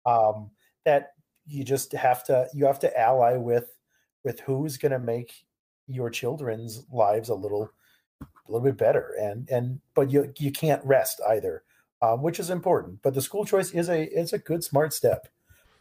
um, 0.06 0.50
that 0.84 1.12
you 1.46 1.64
just 1.64 1.92
have 1.92 2.24
to 2.24 2.46
you 2.52 2.66
have 2.66 2.78
to 2.80 3.00
ally 3.00 3.36
with 3.36 3.70
with 4.22 4.40
who's 4.40 4.76
going 4.76 4.92
to 4.92 4.98
make 4.98 5.32
your 5.86 6.10
children's 6.10 6.84
lives 6.90 7.28
a 7.28 7.34
little 7.34 7.70
a 8.48 8.52
little 8.52 8.64
bit 8.66 8.76
better 8.76 9.14
and 9.20 9.48
and 9.50 9.80
but 9.94 10.10
you 10.10 10.32
you 10.38 10.52
can't 10.52 10.84
rest 10.84 11.20
either 11.28 11.62
um, 12.02 12.22
which 12.22 12.38
is 12.38 12.50
important 12.50 13.00
but 13.02 13.14
the 13.14 13.22
school 13.22 13.44
choice 13.44 13.70
is 13.70 13.88
a 13.88 14.04
is 14.04 14.32
a 14.32 14.38
good 14.38 14.62
smart 14.62 14.92
step. 14.92 15.28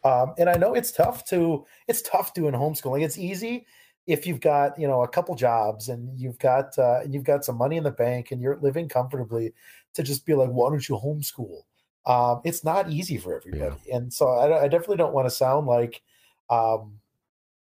Um, 0.04 0.34
and 0.36 0.50
i 0.50 0.54
know 0.54 0.74
it's 0.74 0.92
tough 0.92 1.24
to 1.30 1.64
it's 1.88 2.02
tough 2.02 2.34
doing 2.34 2.52
homeschooling. 2.52 3.02
It's 3.02 3.16
easy 3.16 3.66
if 4.06 4.26
you've 4.26 4.40
got 4.40 4.78
you 4.78 4.86
know 4.86 5.02
a 5.02 5.08
couple 5.08 5.34
jobs 5.34 5.88
and 5.88 6.18
you've 6.18 6.38
got 6.38 6.78
uh, 6.78 7.00
and 7.02 7.14
you've 7.14 7.24
got 7.24 7.44
some 7.44 7.56
money 7.56 7.76
in 7.76 7.84
the 7.84 7.90
bank 7.90 8.30
and 8.30 8.40
you're 8.40 8.58
living 8.60 8.88
comfortably 8.88 9.54
to 9.94 10.02
just 10.02 10.26
be 10.26 10.34
like 10.34 10.50
why 10.50 10.70
don't 10.70 10.88
you 10.88 10.96
homeschool? 10.96 11.62
Um, 12.06 12.42
it's 12.44 12.64
not 12.64 12.90
easy 12.90 13.16
for 13.16 13.34
everybody. 13.34 13.76
Yeah. 13.86 13.96
and 13.96 14.12
so 14.12 14.28
I, 14.28 14.64
I, 14.64 14.68
definitely 14.68 14.98
don't 14.98 15.14
want 15.14 15.26
to 15.26 15.30
sound 15.30 15.66
like 15.66 16.02
um, 16.50 17.00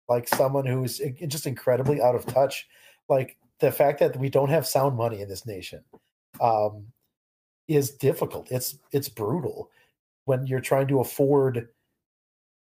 like 0.07 0.27
someone 0.27 0.65
who's 0.65 1.01
just 1.27 1.47
incredibly 1.47 2.01
out 2.01 2.15
of 2.15 2.25
touch. 2.25 2.67
Like 3.09 3.37
the 3.61 3.71
fact 3.71 3.99
that 3.99 4.17
we 4.17 4.29
don't 4.29 4.49
have 4.49 4.67
sound 4.67 4.97
money 4.97 5.21
in 5.21 5.29
this 5.29 5.45
nation 5.45 5.83
um, 6.41 6.85
is 7.67 7.91
difficult 7.91 8.51
it's 8.51 8.77
it's 8.91 9.09
brutal 9.09 9.71
when 10.25 10.45
you're 10.45 10.59
trying 10.59 10.87
to 10.87 10.99
afford 10.99 11.69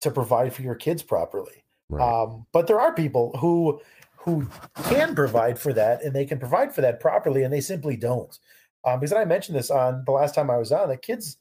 to 0.00 0.10
provide 0.10 0.52
for 0.54 0.62
your 0.62 0.74
kids 0.74 1.02
properly 1.02 1.64
Right. 1.88 2.02
Um, 2.02 2.46
but 2.52 2.66
there 2.66 2.80
are 2.80 2.92
people 2.92 3.36
who 3.38 3.80
who 4.18 4.48
can 4.84 5.14
provide 5.14 5.58
for 5.58 5.72
that 5.72 6.02
and 6.02 6.12
they 6.12 6.24
can 6.24 6.40
provide 6.40 6.74
for 6.74 6.80
that 6.80 6.98
properly 6.98 7.44
and 7.44 7.52
they 7.52 7.60
simply 7.60 7.96
don't. 7.96 8.36
Um, 8.84 8.98
because 8.98 9.12
I 9.12 9.24
mentioned 9.24 9.56
this 9.56 9.70
on 9.70 10.02
the 10.04 10.12
last 10.12 10.34
time 10.34 10.50
I 10.50 10.56
was 10.56 10.72
on, 10.72 10.88
the 10.88 10.96
kids 10.96 11.36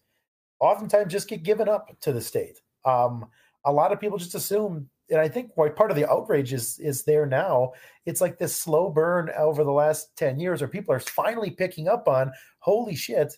oftentimes 0.59 1.11
just 1.11 1.27
get 1.27 1.41
given 1.41 1.67
up 1.67 1.99
to 2.01 2.13
the 2.13 2.21
state. 2.21 2.61
Um, 2.85 3.25
a 3.65 3.71
lot 3.71 3.91
of 3.91 3.99
people 3.99 4.19
just 4.19 4.35
assume, 4.35 4.87
and 5.09 5.19
I 5.19 5.27
think 5.27 5.51
why 5.55 5.69
part 5.69 5.91
of 5.91 5.97
the 5.97 6.09
outrage 6.09 6.53
is 6.53 6.79
is 6.79 7.03
there 7.03 7.25
now. 7.25 7.73
It's 8.05 8.21
like 8.21 8.37
this 8.37 8.55
slow 8.55 8.89
burn 8.89 9.29
over 9.37 9.63
the 9.63 9.71
last 9.71 10.15
10 10.17 10.39
years 10.39 10.61
where 10.61 10.67
people 10.67 10.93
are 10.93 10.99
finally 10.99 11.51
picking 11.51 11.87
up 11.87 12.07
on 12.07 12.31
holy 12.59 12.95
shit. 12.95 13.37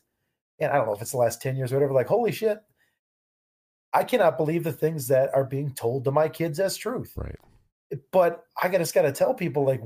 And 0.59 0.71
I 0.71 0.75
don't 0.75 0.87
know 0.87 0.93
if 0.93 1.01
it's 1.01 1.11
the 1.11 1.17
last 1.17 1.41
10 1.41 1.55
years 1.55 1.71
or 1.71 1.75
whatever, 1.75 1.93
like, 1.93 2.07
holy 2.07 2.31
shit, 2.31 2.59
I 3.93 4.03
cannot 4.03 4.37
believe 4.37 4.63
the 4.63 4.71
things 4.71 5.07
that 5.09 5.33
are 5.33 5.43
being 5.43 5.73
told 5.73 6.05
to 6.05 6.11
my 6.11 6.29
kids 6.29 6.59
as 6.59 6.77
truth. 6.77 7.13
Right. 7.15 7.35
But 8.11 8.43
I 8.61 8.67
just 8.69 8.93
got 8.93 9.03
to 9.03 9.13
tell 9.13 9.33
people, 9.33 9.65
like, 9.65 9.81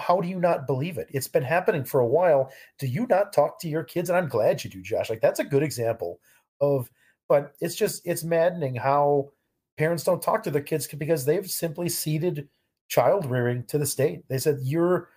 how 0.00 0.20
do 0.20 0.28
you 0.28 0.40
not 0.40 0.66
believe 0.66 0.96
it? 0.96 1.08
It's 1.10 1.28
been 1.28 1.42
happening 1.42 1.84
for 1.84 2.00
a 2.00 2.06
while. 2.06 2.50
Do 2.78 2.86
you 2.86 3.06
not 3.08 3.32
talk 3.32 3.60
to 3.60 3.68
your 3.68 3.84
kids? 3.84 4.08
And 4.08 4.16
I'm 4.16 4.28
glad 4.28 4.64
you 4.64 4.70
do, 4.70 4.80
Josh. 4.80 5.10
Like, 5.10 5.20
that's 5.20 5.40
a 5.40 5.44
good 5.44 5.62
example 5.62 6.20
of, 6.60 6.90
but 7.28 7.52
it's 7.60 7.74
just, 7.74 8.06
it's 8.06 8.24
maddening 8.24 8.76
how 8.76 9.32
parents 9.82 10.04
don't 10.04 10.22
talk 10.22 10.44
to 10.44 10.50
their 10.52 10.62
kids 10.62 10.86
because 10.86 11.24
they've 11.24 11.50
simply 11.50 11.88
ceded 11.88 12.48
child 12.86 13.26
rearing 13.26 13.64
to 13.64 13.78
the 13.78 13.86
state. 13.86 14.22
They 14.28 14.38
said, 14.38 14.58
you're, 14.62 15.08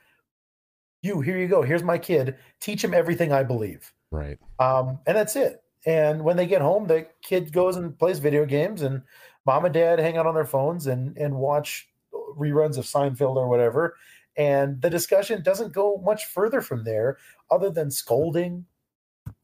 you, 1.03 1.21
here 1.21 1.37
you 1.37 1.47
go. 1.47 1.61
Here's 1.61 1.83
my 1.83 1.99
kid. 1.99 2.35
Teach 2.59 2.83
him 2.83 2.91
everything 2.91 3.31
I 3.31 3.43
believe. 3.43 3.93
Right. 4.09 4.39
Um, 4.57 4.97
and 5.05 5.15
that's 5.15 5.35
it. 5.35 5.61
And 5.85 6.23
when 6.23 6.35
they 6.35 6.47
get 6.47 6.63
home, 6.63 6.87
the 6.87 7.05
kid 7.21 7.53
goes 7.53 7.75
and 7.75 7.95
plays 7.99 8.17
video 8.17 8.43
games, 8.43 8.81
and 8.81 9.03
mom 9.45 9.65
and 9.65 9.73
dad 9.73 9.99
hang 9.99 10.17
out 10.17 10.25
on 10.25 10.33
their 10.33 10.47
phones 10.47 10.87
and 10.87 11.15
and 11.15 11.35
watch 11.35 11.87
reruns 12.11 12.79
of 12.79 12.85
Seinfeld 12.85 13.35
or 13.35 13.47
whatever. 13.47 13.95
And 14.35 14.81
the 14.81 14.89
discussion 14.89 15.43
doesn't 15.43 15.73
go 15.73 16.01
much 16.03 16.25
further 16.25 16.59
from 16.59 16.85
there, 16.85 17.19
other 17.51 17.69
than 17.69 17.91
scolding. 17.91 18.65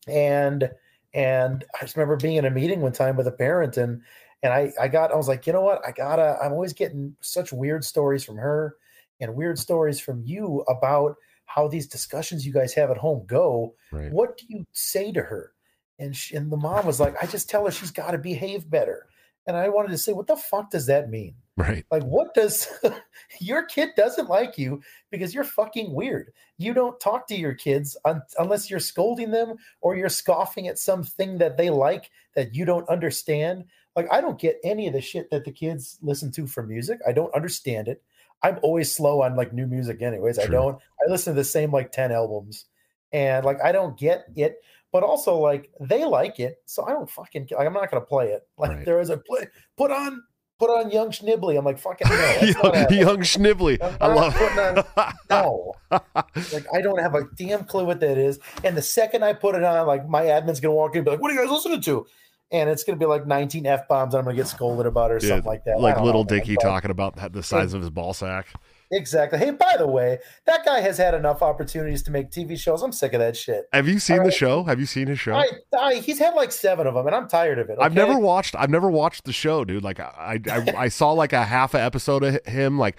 And 0.07 0.71
and 1.13 1.63
I 1.75 1.81
just 1.81 1.95
remember 1.95 2.15
being 2.15 2.37
in 2.37 2.45
a 2.45 2.49
meeting 2.49 2.81
one 2.81 2.93
time 2.93 3.17
with 3.17 3.27
a 3.27 3.31
parent, 3.31 3.77
and 3.77 4.01
and 4.43 4.53
I 4.53 4.71
I 4.79 4.87
got 4.87 5.11
I 5.11 5.15
was 5.15 5.27
like, 5.27 5.47
you 5.47 5.53
know 5.53 5.61
what, 5.61 5.85
I 5.85 5.91
gotta. 5.91 6.37
I'm 6.41 6.53
always 6.53 6.73
getting 6.73 7.15
such 7.21 7.51
weird 7.53 7.83
stories 7.83 8.23
from 8.23 8.37
her, 8.37 8.75
and 9.19 9.35
weird 9.35 9.59
stories 9.59 9.99
from 9.99 10.23
you 10.25 10.63
about 10.67 11.15
how 11.45 11.67
these 11.67 11.87
discussions 11.87 12.45
you 12.45 12.53
guys 12.53 12.73
have 12.73 12.89
at 12.89 12.97
home 12.97 13.25
go. 13.27 13.75
Right. 13.91 14.11
What 14.11 14.37
do 14.37 14.45
you 14.47 14.65
say 14.71 15.11
to 15.11 15.21
her? 15.21 15.53
And 15.99 16.15
she, 16.15 16.35
and 16.35 16.51
the 16.51 16.57
mom 16.57 16.85
was 16.85 16.99
like, 16.99 17.21
I 17.21 17.27
just 17.27 17.49
tell 17.49 17.65
her 17.65 17.71
she's 17.71 17.91
got 17.91 18.11
to 18.11 18.17
behave 18.17 18.69
better. 18.69 19.07
And 19.45 19.57
I 19.57 19.69
wanted 19.69 19.89
to 19.89 19.97
say, 19.97 20.13
what 20.13 20.27
the 20.27 20.35
fuck 20.35 20.71
does 20.71 20.85
that 20.85 21.09
mean? 21.09 21.35
Right. 21.57 21.85
Like, 21.91 22.03
what 22.03 22.33
does 22.33 22.67
your 23.39 23.65
kid 23.65 23.89
doesn't 23.97 24.29
like 24.29 24.57
you 24.57 24.81
because 25.09 25.33
you're 25.33 25.43
fucking 25.43 25.93
weird? 25.93 26.31
You 26.57 26.73
don't 26.73 26.99
talk 26.99 27.27
to 27.27 27.35
your 27.35 27.53
kids 27.53 27.97
un- 28.05 28.21
unless 28.39 28.69
you're 28.69 28.79
scolding 28.79 29.31
them 29.31 29.55
or 29.81 29.95
you're 29.95 30.09
scoffing 30.09 30.67
at 30.67 30.79
something 30.79 31.37
that 31.39 31.57
they 31.57 31.69
like 31.69 32.11
that 32.35 32.55
you 32.55 32.65
don't 32.65 32.87
understand. 32.87 33.65
Like, 33.95 34.07
I 34.11 34.21
don't 34.21 34.39
get 34.39 34.59
any 34.63 34.87
of 34.87 34.93
the 34.93 35.01
shit 35.01 35.29
that 35.31 35.45
the 35.45 35.51
kids 35.51 35.97
listen 36.01 36.31
to 36.33 36.47
for 36.47 36.63
music. 36.63 36.99
I 37.07 37.11
don't 37.11 37.33
understand 37.35 37.87
it. 37.87 38.01
I'm 38.43 38.59
always 38.63 38.91
slow 38.91 39.21
on 39.21 39.35
like 39.35 39.53
new 39.53 39.67
music, 39.67 40.01
anyways. 40.01 40.37
True. 40.37 40.45
I 40.45 40.47
don't, 40.47 40.75
I 40.75 41.11
listen 41.11 41.33
to 41.33 41.39
the 41.39 41.43
same 41.43 41.71
like 41.71 41.91
10 41.91 42.11
albums 42.11 42.65
and 43.11 43.45
like, 43.45 43.61
I 43.63 43.71
don't 43.71 43.97
get 43.97 44.25
it 44.35 44.61
but 44.91 45.03
also 45.03 45.37
like 45.37 45.71
they 45.79 46.05
like 46.05 46.39
it, 46.39 46.61
so 46.65 46.85
I 46.85 46.91
don't 46.91 47.09
fucking 47.09 47.49
like 47.57 47.65
I'm 47.65 47.73
not 47.73 47.89
gonna 47.89 48.05
play 48.05 48.27
it. 48.29 48.47
Like 48.57 48.71
right. 48.71 48.85
there 48.85 48.99
is 48.99 49.09
a 49.09 49.17
play 49.17 49.47
put 49.75 49.89
on 49.89 50.21
put 50.59 50.69
on 50.69 50.91
Young 50.91 51.09
Schnibbly. 51.09 51.57
I'm 51.57 51.65
like 51.65 51.79
fucking 51.79 52.07
no, 52.07 52.37
young, 52.41 52.93
young 52.93 53.17
Schnibbly. 53.19 53.81
I 53.99 54.07
love 54.07 54.35
on, 54.39 55.13
no. 55.29 55.73
like 55.89 56.65
I 56.73 56.81
don't 56.81 56.99
have 56.99 57.15
a 57.15 57.23
damn 57.35 57.63
clue 57.63 57.85
what 57.85 57.99
that 58.01 58.17
is. 58.17 58.39
And 58.63 58.77
the 58.77 58.81
second 58.81 59.23
I 59.23 59.33
put 59.33 59.55
it 59.55 59.63
on, 59.63 59.87
like 59.87 60.07
my 60.07 60.23
admin's 60.23 60.59
gonna 60.59 60.75
walk 60.75 60.91
in 60.93 60.99
and 60.99 61.05
be 61.05 61.11
like, 61.11 61.21
"What 61.21 61.31
are 61.31 61.33
you 61.33 61.41
guys 61.41 61.49
listening 61.49 61.81
to?" 61.81 62.05
And 62.51 62.69
it's 62.69 62.83
gonna 62.83 62.97
be 62.97 63.05
like 63.05 63.25
19 63.25 63.65
f 63.65 63.87
bombs. 63.87 64.13
I'm 64.13 64.23
gonna 64.25 64.35
get 64.35 64.47
scolded 64.47 64.85
about 64.85 65.11
or 65.11 65.19
something 65.19 65.45
like 65.45 65.63
that. 65.65 65.79
Like 65.79 65.99
little 66.01 66.23
know, 66.23 66.29
Dicky 66.29 66.57
talking 66.57 66.91
about 66.91 67.33
the 67.33 67.43
size 67.43 67.73
of 67.73 67.81
his 67.81 67.89
ball 67.89 68.13
sack. 68.13 68.47
Exactly. 68.91 69.39
Hey, 69.39 69.51
by 69.51 69.75
the 69.77 69.87
way, 69.87 70.19
that 70.45 70.65
guy 70.65 70.81
has 70.81 70.97
had 70.97 71.13
enough 71.13 71.41
opportunities 71.41 72.03
to 72.03 72.11
make 72.11 72.29
TV 72.29 72.59
shows. 72.59 72.81
I'm 72.81 72.91
sick 72.91 73.13
of 73.13 73.19
that 73.19 73.37
shit. 73.37 73.63
Have 73.71 73.87
you 73.87 73.99
seen 73.99 74.23
the 74.23 74.31
show? 74.31 74.63
Have 74.65 74.81
you 74.81 74.85
seen 74.85 75.07
his 75.07 75.17
show? 75.17 75.33
I, 75.33 75.47
I, 75.77 75.95
he's 75.95 76.19
had 76.19 76.33
like 76.33 76.51
seven 76.51 76.87
of 76.87 76.93
them, 76.93 77.07
and 77.07 77.15
I'm 77.15 77.29
tired 77.29 77.57
of 77.57 77.69
it. 77.69 77.73
Okay? 77.73 77.81
I've 77.81 77.93
never 77.93 78.19
watched. 78.19 78.53
I've 78.57 78.69
never 78.69 78.89
watched 78.89 79.23
the 79.23 79.31
show, 79.31 79.63
dude. 79.63 79.83
Like 79.83 80.01
I, 80.01 80.41
I, 80.45 80.73
I 80.77 80.87
saw 80.89 81.13
like 81.13 81.31
a 81.31 81.45
half 81.45 81.73
a 81.73 81.81
episode 81.81 82.23
of 82.23 82.45
him. 82.45 82.77
Like 82.77 82.97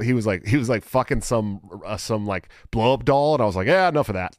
he 0.00 0.12
was 0.12 0.24
like 0.24 0.46
he 0.46 0.56
was 0.56 0.68
like 0.68 0.84
fucking 0.84 1.22
some 1.22 1.60
uh, 1.84 1.96
some 1.96 2.26
like 2.26 2.48
blow 2.70 2.94
up 2.94 3.04
doll, 3.04 3.34
and 3.34 3.42
I 3.42 3.46
was 3.46 3.56
like, 3.56 3.66
yeah, 3.66 3.88
enough 3.88 4.08
of 4.08 4.14
that. 4.14 4.36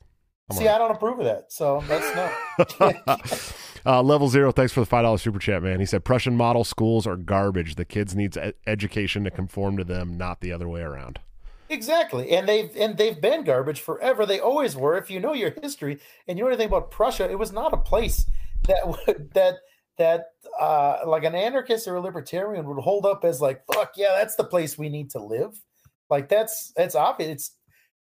I'm 0.50 0.58
See, 0.58 0.68
I 0.68 0.78
don't 0.78 0.92
approve 0.92 1.20
of 1.20 1.26
that, 1.26 1.52
so 1.52 1.84
that's 1.88 2.16
no. 2.80 3.16
Uh, 3.86 4.02
level 4.02 4.28
zero, 4.28 4.52
thanks 4.52 4.74
for 4.74 4.80
the 4.80 4.86
five 4.86 5.04
dollars 5.04 5.22
super 5.22 5.38
chat, 5.38 5.62
man. 5.62 5.80
He 5.80 5.86
said 5.86 6.04
Prussian 6.04 6.36
model 6.36 6.64
schools 6.64 7.06
are 7.06 7.16
garbage. 7.16 7.76
The 7.76 7.86
kids 7.86 8.16
needs 8.16 8.36
ed- 8.36 8.56
education 8.66 9.24
to 9.26 9.32
conform 9.32 9.78
to 9.78 9.84
them, 9.84 10.18
not 10.18 10.42
the 10.42 10.52
other 10.52 10.68
way 10.68 10.82
around. 10.82 11.20
Exactly, 11.70 12.32
and 12.32 12.48
they've 12.48 12.72
and 12.76 12.98
they've 12.98 13.20
been 13.20 13.44
garbage 13.44 13.80
forever. 13.80 14.26
They 14.26 14.40
always 14.40 14.76
were. 14.76 14.98
If 14.98 15.12
you 15.12 15.20
know 15.20 15.34
your 15.34 15.52
history 15.62 16.00
and 16.28 16.38
you 16.38 16.44
know 16.44 16.50
anything 16.50 16.68
about 16.68 16.90
Prussia, 16.90 17.30
it 17.30 17.38
was 17.38 17.52
not 17.52 17.74
a 17.74 17.78
place 17.78 18.26
that 18.68 18.88
would, 19.08 19.32
that 19.34 19.56
that 19.98 20.26
uh, 20.60 21.00
like 21.06 21.24
an 21.24 21.36
anarchist 21.36 21.88
or 21.88 21.96
a 21.96 22.02
libertarian 22.02 22.66
would 22.68 22.82
hold 22.82 23.06
up 23.06 23.24
as 23.24 23.40
like, 23.40 23.64
fuck 23.72 23.94
yeah, 23.96 24.16
that's 24.18 24.36
the 24.36 24.44
place 24.44 24.78
we 24.78 24.90
need 24.90 25.12
to 25.12 25.20
live. 25.20 25.62
Like 26.10 26.28
that's 26.28 26.72
that's 26.76 26.96
obvious. 26.96 27.32
It's 27.32 27.52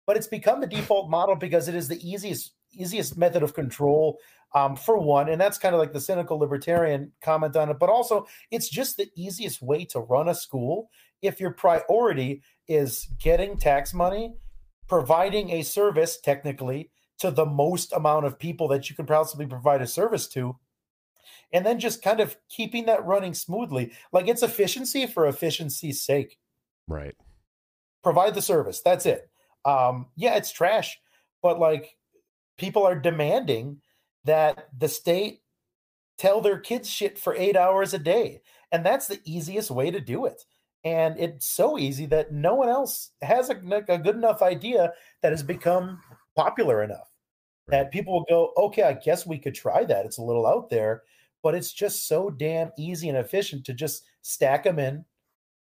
but 0.06 0.16
it's 0.16 0.26
become 0.26 0.60
the 0.60 0.66
default 0.66 1.10
model 1.10 1.36
because 1.36 1.68
it 1.68 1.74
is 1.74 1.88
the 1.88 2.08
easiest 2.08 2.52
easiest 2.72 3.16
method 3.16 3.42
of 3.42 3.54
control 3.54 4.18
um, 4.54 4.76
for 4.76 4.98
one, 4.98 5.28
and 5.28 5.40
that's 5.40 5.58
kind 5.58 5.74
of 5.74 5.78
like 5.78 5.92
the 5.92 6.00
cynical 6.00 6.38
libertarian 6.38 7.12
comment 7.22 7.56
on 7.56 7.70
it. 7.70 7.78
But 7.78 7.88
also, 7.88 8.26
it's 8.50 8.68
just 8.68 8.96
the 8.96 9.10
easiest 9.16 9.62
way 9.62 9.84
to 9.86 10.00
run 10.00 10.28
a 10.28 10.34
school 10.34 10.90
if 11.22 11.40
your 11.40 11.52
priority 11.52 12.42
is 12.68 13.08
getting 13.18 13.56
tax 13.56 13.94
money, 13.94 14.34
providing 14.88 15.50
a 15.50 15.62
service 15.62 16.20
technically 16.20 16.90
to 17.18 17.30
the 17.30 17.46
most 17.46 17.92
amount 17.92 18.26
of 18.26 18.38
people 18.38 18.68
that 18.68 18.90
you 18.90 18.96
can 18.96 19.06
possibly 19.06 19.46
provide 19.46 19.80
a 19.80 19.86
service 19.86 20.26
to, 20.28 20.56
and 21.52 21.64
then 21.64 21.78
just 21.78 22.02
kind 22.02 22.20
of 22.20 22.36
keeping 22.48 22.86
that 22.86 23.04
running 23.04 23.34
smoothly. 23.34 23.92
Like 24.12 24.28
it's 24.28 24.42
efficiency 24.42 25.06
for 25.06 25.26
efficiency's 25.26 26.02
sake. 26.02 26.38
Right. 26.88 27.14
Provide 28.02 28.34
the 28.34 28.42
service. 28.42 28.80
That's 28.84 29.06
it. 29.06 29.30
Um, 29.64 30.06
yeah, 30.16 30.34
it's 30.34 30.50
trash, 30.50 30.98
but 31.40 31.60
like 31.60 31.96
people 32.58 32.84
are 32.84 32.98
demanding 32.98 33.80
that 34.24 34.68
the 34.76 34.88
state 34.88 35.42
tell 36.18 36.40
their 36.40 36.58
kids 36.58 36.88
shit 36.88 37.18
for 37.18 37.34
eight 37.34 37.56
hours 37.56 37.94
a 37.94 37.98
day. 37.98 38.42
And 38.70 38.86
that's 38.86 39.06
the 39.06 39.20
easiest 39.24 39.70
way 39.70 39.90
to 39.90 40.00
do 40.00 40.26
it. 40.26 40.44
And 40.84 41.18
it's 41.18 41.46
so 41.46 41.78
easy 41.78 42.06
that 42.06 42.32
no 42.32 42.54
one 42.54 42.68
else 42.68 43.10
has 43.22 43.50
a, 43.50 43.60
a 43.88 43.98
good 43.98 44.16
enough 44.16 44.42
idea 44.42 44.92
that 45.22 45.32
has 45.32 45.42
become 45.42 46.00
popular 46.34 46.82
enough 46.82 47.12
that 47.68 47.92
people 47.92 48.12
will 48.12 48.26
go, 48.28 48.52
okay, 48.66 48.82
I 48.82 48.94
guess 48.94 49.26
we 49.26 49.38
could 49.38 49.54
try 49.54 49.84
that. 49.84 50.04
It's 50.04 50.18
a 50.18 50.22
little 50.22 50.46
out 50.46 50.68
there, 50.68 51.02
but 51.42 51.54
it's 51.54 51.72
just 51.72 52.08
so 52.08 52.30
damn 52.30 52.72
easy 52.76 53.08
and 53.08 53.18
efficient 53.18 53.64
to 53.66 53.74
just 53.74 54.04
stack 54.22 54.64
them 54.64 54.78
in, 54.78 55.04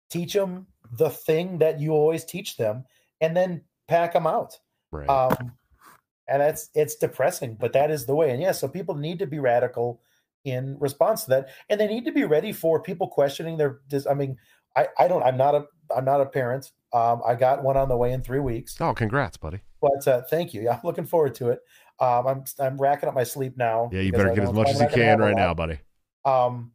teach 0.09 0.33
them 0.33 0.67
the 0.93 1.11
thing 1.11 1.59
that 1.59 1.81
you 1.81 1.93
always 1.93 2.25
teach 2.25 2.57
them, 2.57 2.85
and 3.21 3.37
then 3.37 3.63
pack 3.89 4.13
them 4.13 4.27
out. 4.27 4.59
Right. 4.93 5.09
Um, 5.09 5.53
and 6.31 6.40
that's 6.40 6.71
it's 6.75 6.95
depressing, 6.95 7.57
but 7.59 7.73
that 7.73 7.90
is 7.90 8.07
the 8.07 8.14
way. 8.14 8.31
And 8.31 8.40
yeah, 8.40 8.53
so 8.53 8.69
people 8.69 8.95
need 8.95 9.19
to 9.19 9.27
be 9.27 9.38
radical 9.38 10.01
in 10.45 10.77
response 10.79 11.25
to 11.25 11.31
that, 11.31 11.49
and 11.69 11.81
they 11.81 11.87
need 11.87 12.05
to 12.05 12.12
be 12.12 12.25
ready 12.25 12.53
for 12.53 12.81
people 12.81 13.09
questioning 13.09 13.59
their. 13.59 13.81
I 14.09 14.14
mean, 14.14 14.38
I 14.77 14.88
I 14.99 15.09
don't. 15.09 15.23
I'm 15.23 15.37
not 15.37 15.55
a 15.55 15.66
I'm 15.95 16.05
not 16.05 16.21
a 16.21 16.27
parent. 16.27 16.71
Um, 16.93 17.21
I 17.27 17.35
got 17.35 17.62
one 17.62 17.77
on 17.77 17.88
the 17.88 17.97
way 17.97 18.12
in 18.12 18.23
three 18.23 18.40
weeks. 18.40 18.77
Oh, 18.81 18.95
congrats, 18.95 19.37
buddy! 19.37 19.61
But 19.81 20.07
uh, 20.07 20.23
thank 20.31 20.55
you. 20.55 20.62
Yeah, 20.62 20.75
I'm 20.75 20.81
looking 20.85 21.05
forward 21.05 21.35
to 21.37 21.51
it. 21.51 21.61
Um, 21.99 22.27
I'm 22.27 22.45
I'm 22.59 22.77
racking 22.79 23.09
up 23.09 23.14
my 23.14 23.25
sleep 23.25 23.57
now. 23.57 23.90
Yeah, 23.93 24.01
you 24.03 24.12
better 24.12 24.35
get 24.35 24.45
as 24.45 24.53
much 24.53 24.71
as 24.71 24.81
you 24.81 24.88
can 24.88 25.19
right 25.19 25.37
now, 25.37 25.53
buddy. 25.53 25.81
Um, 26.25 26.73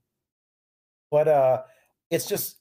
but 1.10 1.28
uh, 1.28 1.62
it's 2.12 2.28
just 2.28 2.58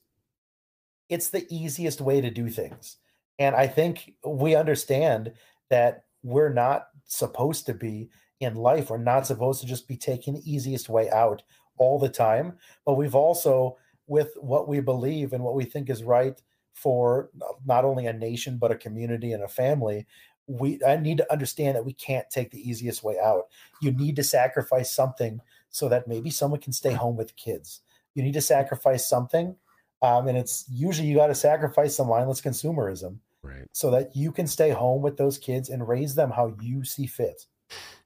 it's 1.09 1.29
the 1.29 1.45
easiest 1.49 1.99
way 1.99 2.21
to 2.21 2.31
do 2.31 2.49
things, 2.49 2.97
and 3.37 3.53
I 3.53 3.67
think 3.67 4.13
we 4.25 4.55
understand 4.55 5.33
that 5.69 6.05
we're 6.25 6.51
not 6.51 6.87
supposed 7.05 7.67
to 7.67 7.73
be 7.73 8.09
in 8.39 8.55
life. 8.55 8.89
We're 8.89 8.97
not 8.97 9.27
supposed 9.27 9.61
to 9.61 9.67
just 9.67 9.87
be 9.87 9.95
taking 9.95 10.33
the 10.33 10.51
easiest 10.51 10.89
way 10.89 11.09
out 11.11 11.43
all 11.77 11.99
the 11.99 12.09
time. 12.09 12.57
But 12.83 12.95
we've 12.95 13.13
also, 13.13 13.77
with 14.07 14.31
what 14.37 14.67
we 14.67 14.79
believe 14.79 15.33
and 15.33 15.43
what 15.43 15.53
we 15.53 15.65
think 15.65 15.87
is 15.87 16.03
right 16.03 16.41
for 16.73 17.29
not 17.63 17.85
only 17.85 18.07
a 18.07 18.13
nation 18.13 18.57
but 18.57 18.71
a 18.71 18.75
community 18.75 19.33
and 19.33 19.43
a 19.43 19.47
family, 19.47 20.07
we 20.47 20.79
I 20.85 20.97
need 20.97 21.17
to 21.17 21.31
understand 21.31 21.75
that 21.75 21.85
we 21.85 21.93
can't 21.93 22.29
take 22.29 22.49
the 22.49 22.69
easiest 22.69 23.03
way 23.03 23.17
out. 23.23 23.43
You 23.79 23.91
need 23.91 24.15
to 24.15 24.23
sacrifice 24.23 24.91
something 24.91 25.41
so 25.69 25.89
that 25.89 26.07
maybe 26.07 26.31
someone 26.31 26.59
can 26.59 26.73
stay 26.73 26.93
home 26.93 27.17
with 27.17 27.35
kids. 27.35 27.81
You 28.15 28.23
need 28.23 28.33
to 28.33 28.41
sacrifice 28.41 29.07
something, 29.07 29.55
um, 30.01 30.27
and 30.27 30.37
it's 30.37 30.65
usually 30.71 31.07
you 31.07 31.15
got 31.15 31.27
to 31.27 31.35
sacrifice 31.35 31.95
some 31.95 32.09
mindless 32.09 32.41
consumerism 32.41 33.19
right 33.45 33.67
so 33.71 33.91
that 33.91 34.15
you 34.15 34.31
can 34.31 34.47
stay 34.47 34.71
home 34.71 35.01
with 35.01 35.17
those 35.17 35.37
kids 35.37 35.69
and 35.69 35.87
raise 35.87 36.15
them 36.15 36.31
how 36.31 36.53
you 36.61 36.83
see 36.83 37.05
fit 37.05 37.45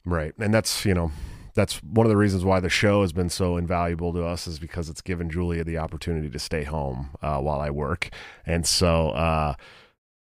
right 0.05 0.33
and 0.39 0.53
that's 0.53 0.85
you 0.85 0.93
know 0.93 1.11
that's 1.59 1.83
one 1.83 2.05
of 2.05 2.09
the 2.09 2.17
reasons 2.17 2.45
why 2.45 2.59
the 2.59 2.69
show 2.69 3.01
has 3.01 3.11
been 3.11 3.29
so 3.29 3.57
invaluable 3.57 4.13
to 4.13 4.23
us 4.23 4.47
is 4.47 4.59
because 4.59 4.89
it's 4.89 5.01
given 5.01 5.29
Julia 5.29 5.63
the 5.63 5.77
opportunity 5.77 6.29
to 6.29 6.39
stay 6.39 6.63
home 6.63 7.09
uh, 7.21 7.39
while 7.39 7.59
I 7.59 7.69
work, 7.69 8.09
and 8.45 8.65
so 8.65 9.09
uh, 9.09 9.55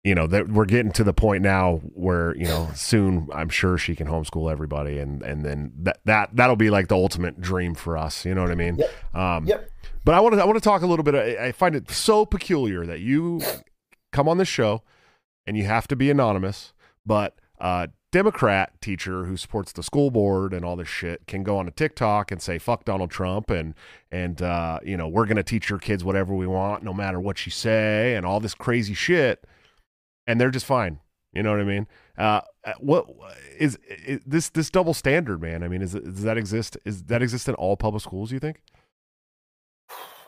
you 0.03 0.15
know 0.15 0.27
that 0.27 0.49
we're 0.49 0.65
getting 0.65 0.91
to 0.91 1.03
the 1.03 1.13
point 1.13 1.41
now 1.41 1.77
where 1.93 2.35
you 2.35 2.45
know 2.45 2.69
soon 2.75 3.29
I'm 3.33 3.49
sure 3.49 3.77
she 3.77 3.95
can 3.95 4.07
homeschool 4.07 4.51
everybody, 4.51 4.99
and 4.99 5.21
and 5.23 5.45
then 5.45 5.71
that 5.83 5.99
that 6.05 6.35
that'll 6.35 6.57
be 6.57 6.69
like 6.69 6.89
the 6.89 6.95
ultimate 6.97 7.39
dream 7.39 7.73
for 7.73 7.97
us. 7.97 8.25
You 8.25 8.35
know 8.35 8.41
what 8.41 8.51
I 8.51 8.55
mean? 8.55 8.77
Yep. 8.77 9.15
Um, 9.15 9.45
yep. 9.45 9.69
But 10.03 10.15
I 10.15 10.19
want 10.19 10.35
to 10.35 10.41
I 10.41 10.45
want 10.45 10.57
to 10.57 10.63
talk 10.63 10.81
a 10.81 10.87
little 10.87 11.03
bit. 11.03 11.15
I, 11.15 11.47
I 11.47 11.51
find 11.53 11.75
it 11.75 11.89
so 11.89 12.25
peculiar 12.25 12.85
that 12.85 12.99
you 12.99 13.41
come 14.11 14.27
on 14.27 14.37
this 14.37 14.49
show 14.49 14.83
and 15.45 15.57
you 15.57 15.65
have 15.65 15.87
to 15.87 15.95
be 15.95 16.09
anonymous, 16.09 16.73
but 17.05 17.35
uh, 17.59 17.87
Democrat 18.11 18.79
teacher 18.79 19.25
who 19.25 19.35
supports 19.35 19.71
the 19.71 19.81
school 19.81 20.11
board 20.11 20.53
and 20.53 20.63
all 20.63 20.75
this 20.75 20.87
shit 20.87 21.25
can 21.25 21.41
go 21.41 21.57
on 21.57 21.67
a 21.67 21.71
TikTok 21.71 22.31
and 22.31 22.39
say 22.39 22.59
fuck 22.59 22.85
Donald 22.85 23.09
Trump 23.09 23.49
and 23.49 23.73
and 24.11 24.41
uh, 24.41 24.79
you 24.83 24.95
know 24.95 25.07
we're 25.07 25.25
gonna 25.25 25.41
teach 25.41 25.69
your 25.69 25.79
kids 25.79 26.03
whatever 26.03 26.35
we 26.35 26.45
want 26.45 26.83
no 26.83 26.93
matter 26.93 27.19
what 27.19 27.45
you 27.47 27.51
say 27.51 28.15
and 28.15 28.23
all 28.23 28.39
this 28.39 28.53
crazy 28.53 28.93
shit, 28.93 29.45
and 30.27 30.39
they're 30.39 30.51
just 30.51 30.65
fine. 30.65 30.99
You 31.33 31.41
know 31.41 31.49
what 31.49 31.61
I 31.61 31.63
mean? 31.63 31.87
Uh, 32.15 32.41
uh 32.63 32.73
what 32.79 33.07
is, 33.57 33.79
is, 33.87 34.19
this 34.27 34.49
this 34.49 34.69
double 34.69 34.93
standard, 34.93 35.41
man? 35.41 35.63
I 35.63 35.67
mean, 35.67 35.81
is 35.81 35.93
does 35.93 36.21
that 36.21 36.37
exist? 36.37 36.77
Is 36.85 37.03
that 37.05 37.23
exist 37.23 37.49
in 37.49 37.55
all 37.55 37.75
public 37.75 38.03
schools? 38.03 38.31
You 38.31 38.39
think? 38.39 38.61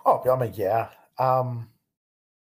Oh, 0.05 0.23
I 0.27 0.39
mean, 0.39 0.53
yeah. 0.55 0.89
Um, 1.19 1.69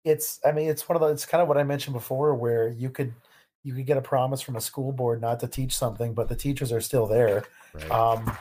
it's 0.03 0.39
I 0.45 0.51
mean 0.51 0.69
it's 0.69 0.87
one 0.87 0.95
of 0.95 1.01
the 1.01 1.07
it's 1.07 1.25
kind 1.25 1.41
of 1.41 1.47
what 1.47 1.57
I 1.57 1.63
mentioned 1.63 1.93
before 1.93 2.33
where 2.35 2.69
you 2.69 2.89
could 2.89 3.13
you 3.63 3.73
could 3.73 3.85
get 3.85 3.97
a 3.97 4.01
promise 4.01 4.41
from 4.41 4.55
a 4.55 4.61
school 4.61 4.91
board 4.91 5.21
not 5.21 5.39
to 5.41 5.47
teach 5.47 5.77
something, 5.77 6.13
but 6.13 6.29
the 6.29 6.35
teachers 6.35 6.71
are 6.71 6.81
still 6.81 7.05
there. 7.05 7.43
Right. 7.73 7.91
Um, 7.91 8.35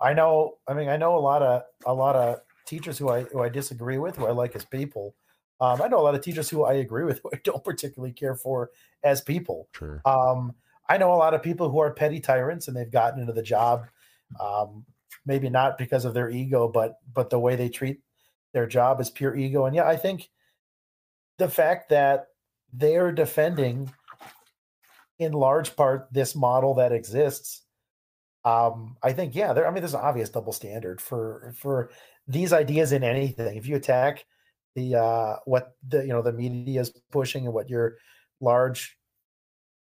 I 0.00 0.12
know. 0.12 0.58
I 0.68 0.74
mean, 0.74 0.88
I 0.88 0.96
know 0.96 1.16
a 1.16 1.20
lot 1.20 1.42
of 1.42 1.62
a 1.84 1.94
lot 1.94 2.16
of 2.16 2.40
teachers 2.66 2.98
who 2.98 3.08
I 3.08 3.22
who 3.22 3.42
I 3.42 3.48
disagree 3.48 3.98
with, 3.98 4.16
who 4.16 4.26
I 4.26 4.32
like 4.32 4.56
as 4.56 4.64
people. 4.64 5.14
Um, 5.60 5.80
I 5.80 5.88
know 5.88 5.98
a 5.98 6.02
lot 6.02 6.14
of 6.14 6.20
teachers 6.20 6.50
who 6.50 6.64
I 6.64 6.74
agree 6.74 7.04
with, 7.04 7.20
who 7.22 7.30
I 7.32 7.40
don't 7.44 7.64
particularly 7.64 8.12
care 8.12 8.34
for 8.34 8.70
as 9.02 9.20
people. 9.20 9.68
Sure. 9.72 10.02
Um, 10.04 10.54
I 10.88 10.98
know 10.98 11.12
a 11.12 11.16
lot 11.16 11.34
of 11.34 11.42
people 11.42 11.70
who 11.70 11.78
are 11.78 11.92
petty 11.92 12.20
tyrants, 12.20 12.68
and 12.68 12.76
they've 12.76 12.90
gotten 12.90 13.20
into 13.20 13.32
the 13.32 13.42
job, 13.42 13.86
um, 14.40 14.84
maybe 15.24 15.48
not 15.48 15.78
because 15.78 16.04
of 16.04 16.14
their 16.14 16.30
ego, 16.30 16.68
but 16.68 16.98
but 17.12 17.30
the 17.30 17.38
way 17.38 17.56
they 17.56 17.68
treat 17.68 18.00
their 18.52 18.66
job 18.66 19.00
is 19.00 19.10
pure 19.10 19.34
ego. 19.36 19.66
And 19.66 19.74
yeah, 19.74 19.88
I 19.88 19.96
think 19.96 20.28
the 21.38 21.48
fact 21.48 21.90
that 21.90 22.26
they're 22.72 23.12
defending 23.12 23.92
in 25.18 25.32
large 25.32 25.76
part 25.76 26.08
this 26.12 26.34
model 26.34 26.74
that 26.74 26.92
exists 26.92 27.62
um, 28.44 28.96
i 29.02 29.12
think 29.12 29.34
yeah 29.34 29.52
there 29.52 29.66
i 29.66 29.70
mean 29.70 29.82
there's 29.82 29.94
an 29.94 30.00
obvious 30.00 30.30
double 30.30 30.52
standard 30.52 31.00
for 31.00 31.54
for 31.56 31.90
these 32.28 32.52
ideas 32.52 32.92
in 32.92 33.04
anything. 33.04 33.56
If 33.56 33.66
you 33.66 33.76
attack 33.76 34.24
the 34.74 34.96
uh 34.96 35.36
what 35.44 35.74
the 35.88 36.02
you 36.02 36.08
know 36.08 36.22
the 36.22 36.32
media 36.32 36.80
is 36.80 36.92
pushing 37.10 37.44
and 37.46 37.54
what 37.54 37.70
your 37.70 37.96
large 38.40 38.98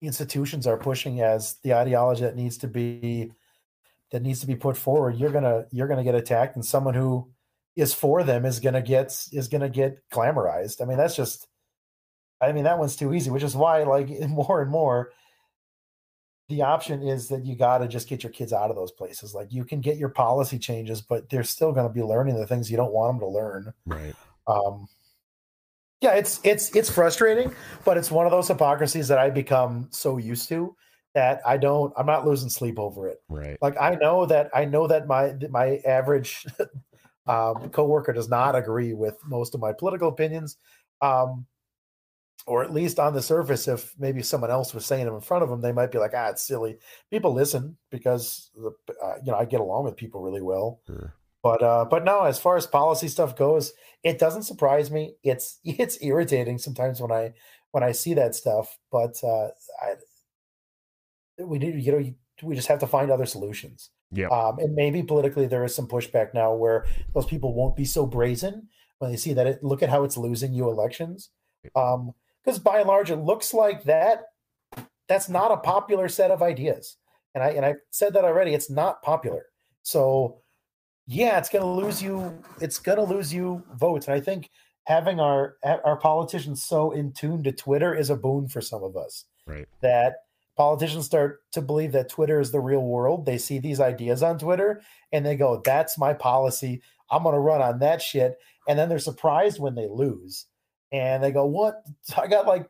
institutions 0.01 0.67
are 0.67 0.77
pushing 0.77 1.21
as 1.21 1.58
the 1.63 1.73
ideology 1.73 2.21
that 2.21 2.36
needs 2.36 2.58
to 2.60 2.67
be 2.67 3.31
that 4.12 4.21
needs 4.21 4.41
to 4.41 4.47
be 4.47 4.55
put 4.55 4.77
forward 4.77 5.15
you're 5.15 5.31
gonna 5.31 5.65
you're 5.71 5.88
gonna 5.88 6.03
get 6.03 6.15
attacked. 6.15 6.55
And 6.55 6.65
someone 6.65 6.93
who 6.93 7.31
is 7.76 7.94
for 7.94 8.24
them 8.24 8.46
is 8.46 8.60
gonna 8.60 8.82
get 8.82 9.08
is 9.32 9.48
gonna 9.48 9.70
get 9.70 10.00
glamorized. 10.12 10.82
I 10.82 10.86
mean, 10.86 10.98
that's 10.98 11.16
just 11.16 11.48
I 12.42 12.52
mean, 12.52 12.66
that 12.66 12.80
one's 12.80 12.96
too 12.96 13.14
easy, 13.14 13.30
which 13.30 13.44
is 13.44 13.56
why 13.56 13.84
like 13.84 14.10
more 14.30 14.62
and 14.62 14.72
more 14.72 15.12
the 16.48 16.62
option 16.62 17.02
is 17.02 17.30
that 17.30 17.46
you 17.46 17.56
got 17.56 17.80
to 17.80 17.88
just 17.88 18.08
get 18.08 18.22
your 18.22 18.32
kids 18.32 18.54
out 18.54 18.70
of 18.70 18.76
those 18.76 18.92
places. 18.92 19.34
Like 19.34 19.52
you 19.52 19.66
can 19.66 19.82
get 19.82 19.98
your 19.98 20.10
policy 20.10 20.60
changes, 20.60 21.02
but 21.02 21.30
they're 21.30 21.44
still 21.44 21.72
going 21.72 21.88
to 21.88 21.94
be 21.94 22.04
learning 22.04 22.36
the 22.36 22.46
things 22.46 22.70
you 22.70 22.78
don't 22.78 22.94
want 22.94 23.14
them 23.14 23.20
to 23.22 23.28
learn. 23.28 23.74
Right. 23.86 24.14
Um, 24.46 24.88
yeah, 26.02 26.12
it's 26.12 26.40
it's 26.44 26.76
it's 26.76 26.90
frustrating, 26.90 27.56
but 27.84 27.98
it's 27.98 28.12
one 28.12 28.28
of 28.28 28.32
those 28.32 28.48
hypocrisies 28.48 29.08
that 29.08 29.18
I 29.18 29.32
become 29.32 29.88
so 29.92 30.18
used 30.18 30.50
to 30.50 30.76
that 31.16 31.42
I 31.48 31.58
don't. 31.58 31.94
I'm 31.98 32.06
not 32.06 32.28
losing 32.28 32.50
sleep 32.50 32.78
over 32.78 33.08
it. 33.08 33.24
Right. 33.28 33.58
Like 33.60 33.76
I 33.82 33.96
know 33.96 34.28
that 34.28 34.52
I 34.54 34.66
know 34.66 34.86
that 34.86 35.08
my 35.08 35.34
my 35.50 35.78
average 35.86 36.46
um, 37.28 37.70
coworker 37.70 38.14
does 38.14 38.30
not 38.30 38.56
agree 38.56 38.94
with 38.94 39.18
most 39.26 39.56
of 39.56 39.62
my 39.62 39.74
political 39.74 40.10
opinions, 40.10 40.58
um, 41.02 41.46
or 42.48 42.64
at 42.64 42.74
least 42.74 43.00
on 43.00 43.14
the 43.14 43.22
surface, 43.22 43.68
if 43.68 43.96
maybe 43.98 44.22
someone 44.22 44.52
else 44.52 44.74
was 44.74 44.86
saying 44.86 45.06
them 45.06 45.16
in 45.16 45.22
front 45.22 45.44
of 45.44 45.50
them, 45.50 45.62
they 45.62 45.72
might 45.72 45.92
be 45.92 45.98
like, 45.98 46.14
"Ah, 46.16 46.30
it's 46.30 46.44
silly." 46.44 46.78
People 47.10 47.34
listen 47.34 47.78
because 47.90 48.52
the, 48.56 48.72
uh, 49.04 49.16
you 49.24 49.32
know 49.32 49.38
I 49.38 49.46
get 49.46 49.62
along 49.62 49.86
with 49.86 49.98
people 49.98 50.22
really 50.22 50.42
well. 50.42 50.82
But 51.42 51.62
uh, 51.64 51.86
but 51.86 52.04
no, 52.04 52.24
as 52.24 52.40
far 52.40 52.58
as 52.58 52.68
policy 52.68 53.08
stuff 53.08 53.36
goes, 53.36 53.74
it 54.04 54.20
doesn't 54.20 54.44
surprise 54.44 54.92
me. 54.92 55.16
It's 55.24 55.60
it's 55.64 56.02
irritating 56.02 56.58
sometimes 56.58 57.02
when 57.02 57.12
I 57.12 57.34
when 57.72 57.84
I 57.84 57.92
see 57.92 58.14
that 58.16 58.36
stuff. 58.36 58.78
But 58.92 59.16
uh, 59.24 59.50
I, 59.82 59.96
we 61.44 61.58
need 61.60 61.84
you 61.84 61.92
know 61.92 62.14
we 62.44 62.56
just 62.56 62.68
have 62.68 62.80
to 62.80 62.88
find 62.88 63.12
other 63.12 63.26
solutions. 63.26 63.90
Yeah. 64.12 64.28
Um, 64.28 64.60
and 64.60 64.76
maybe 64.76 65.04
politically 65.04 65.48
there 65.48 65.63
is 65.63 65.76
some 65.76 65.88
pushback 65.88 66.34
now 66.34 66.54
where 66.54 66.86
those 67.13 67.26
people 67.26 67.54
won't 67.54 67.76
be 67.76 67.86
so 67.86 68.06
brazen 68.06 68.70
when 69.00 69.12
they 69.12 69.18
see 69.18 69.34
that 69.34 69.48
it 69.48 69.63
look 69.63 69.84
at 69.84 69.89
how 69.89 70.04
it's 70.04 70.18
losing 70.18 70.54
you 70.54 70.70
elections. 70.70 71.30
Um, 71.76 72.13
because 72.44 72.60
by 72.60 72.80
and 72.80 72.88
large 72.88 73.10
it 73.10 73.18
looks 73.18 73.54
like 73.54 73.84
that 73.86 74.26
that's 75.08 75.30
not 75.30 75.52
a 75.52 75.58
popular 75.58 76.08
set 76.08 76.32
of 76.32 76.41
ideas. 76.41 76.98
And 77.34 77.44
I 77.44 77.50
and 77.50 77.65
I 77.65 77.76
said 77.91 78.13
that 78.13 78.24
already, 78.24 78.54
it's 78.54 78.70
not 78.70 79.02
popular. 79.02 79.46
So 79.84 80.41
yeah, 81.08 81.38
it's 81.38 81.50
gonna 81.50 81.72
lose 81.72 82.02
you, 82.02 82.41
it's 82.62 82.80
gonna 82.80 83.04
lose 83.04 83.34
you 83.34 83.63
votes. 83.76 84.08
And 84.08 84.15
I 84.15 84.22
think 84.22 84.50
having 84.86 85.20
our 85.20 85.58
our 85.63 85.98
politicians 85.98 86.63
so 86.63 86.91
in 86.91 87.12
tune 87.12 87.44
to 87.44 87.52
Twitter 87.52 87.94
is 87.94 88.10
a 88.10 88.15
boon 88.15 88.48
for 88.48 88.62
some 88.62 88.84
of 88.84 88.96
us. 88.96 89.26
Right. 89.46 89.68
That 89.82 90.15
politicians 90.56 91.06
start 91.06 91.41
to 91.52 91.62
believe 91.62 91.91
that 91.94 92.10
Twitter 92.10 92.39
is 92.39 92.52
the 92.52 92.60
real 92.60 92.82
world. 92.82 93.26
They 93.26 93.38
see 93.38 93.60
these 93.60 93.80
ideas 93.80 94.24
on 94.24 94.39
Twitter 94.39 94.82
and 95.12 95.26
they 95.26 95.36
go, 95.36 95.62
"That's 95.63 95.98
my 95.98 96.13
policy. 96.13 96.82
I'm 97.10 97.24
going 97.24 97.36
to 97.36 97.39
run 97.39 97.62
on 97.62 97.80
that 97.80 98.02
shit." 98.02 98.38
And 98.68 98.78
then 98.80 98.89
they're 98.89 99.00
surprised 99.00 99.60
when 99.60 99.76
they 99.76 99.88
lose, 99.88 100.46
and 100.91 101.24
they 101.24 101.32
go, 101.32 101.46
"What? 101.46 101.84
I 102.18 102.28
got 102.28 102.48
like 102.48 102.70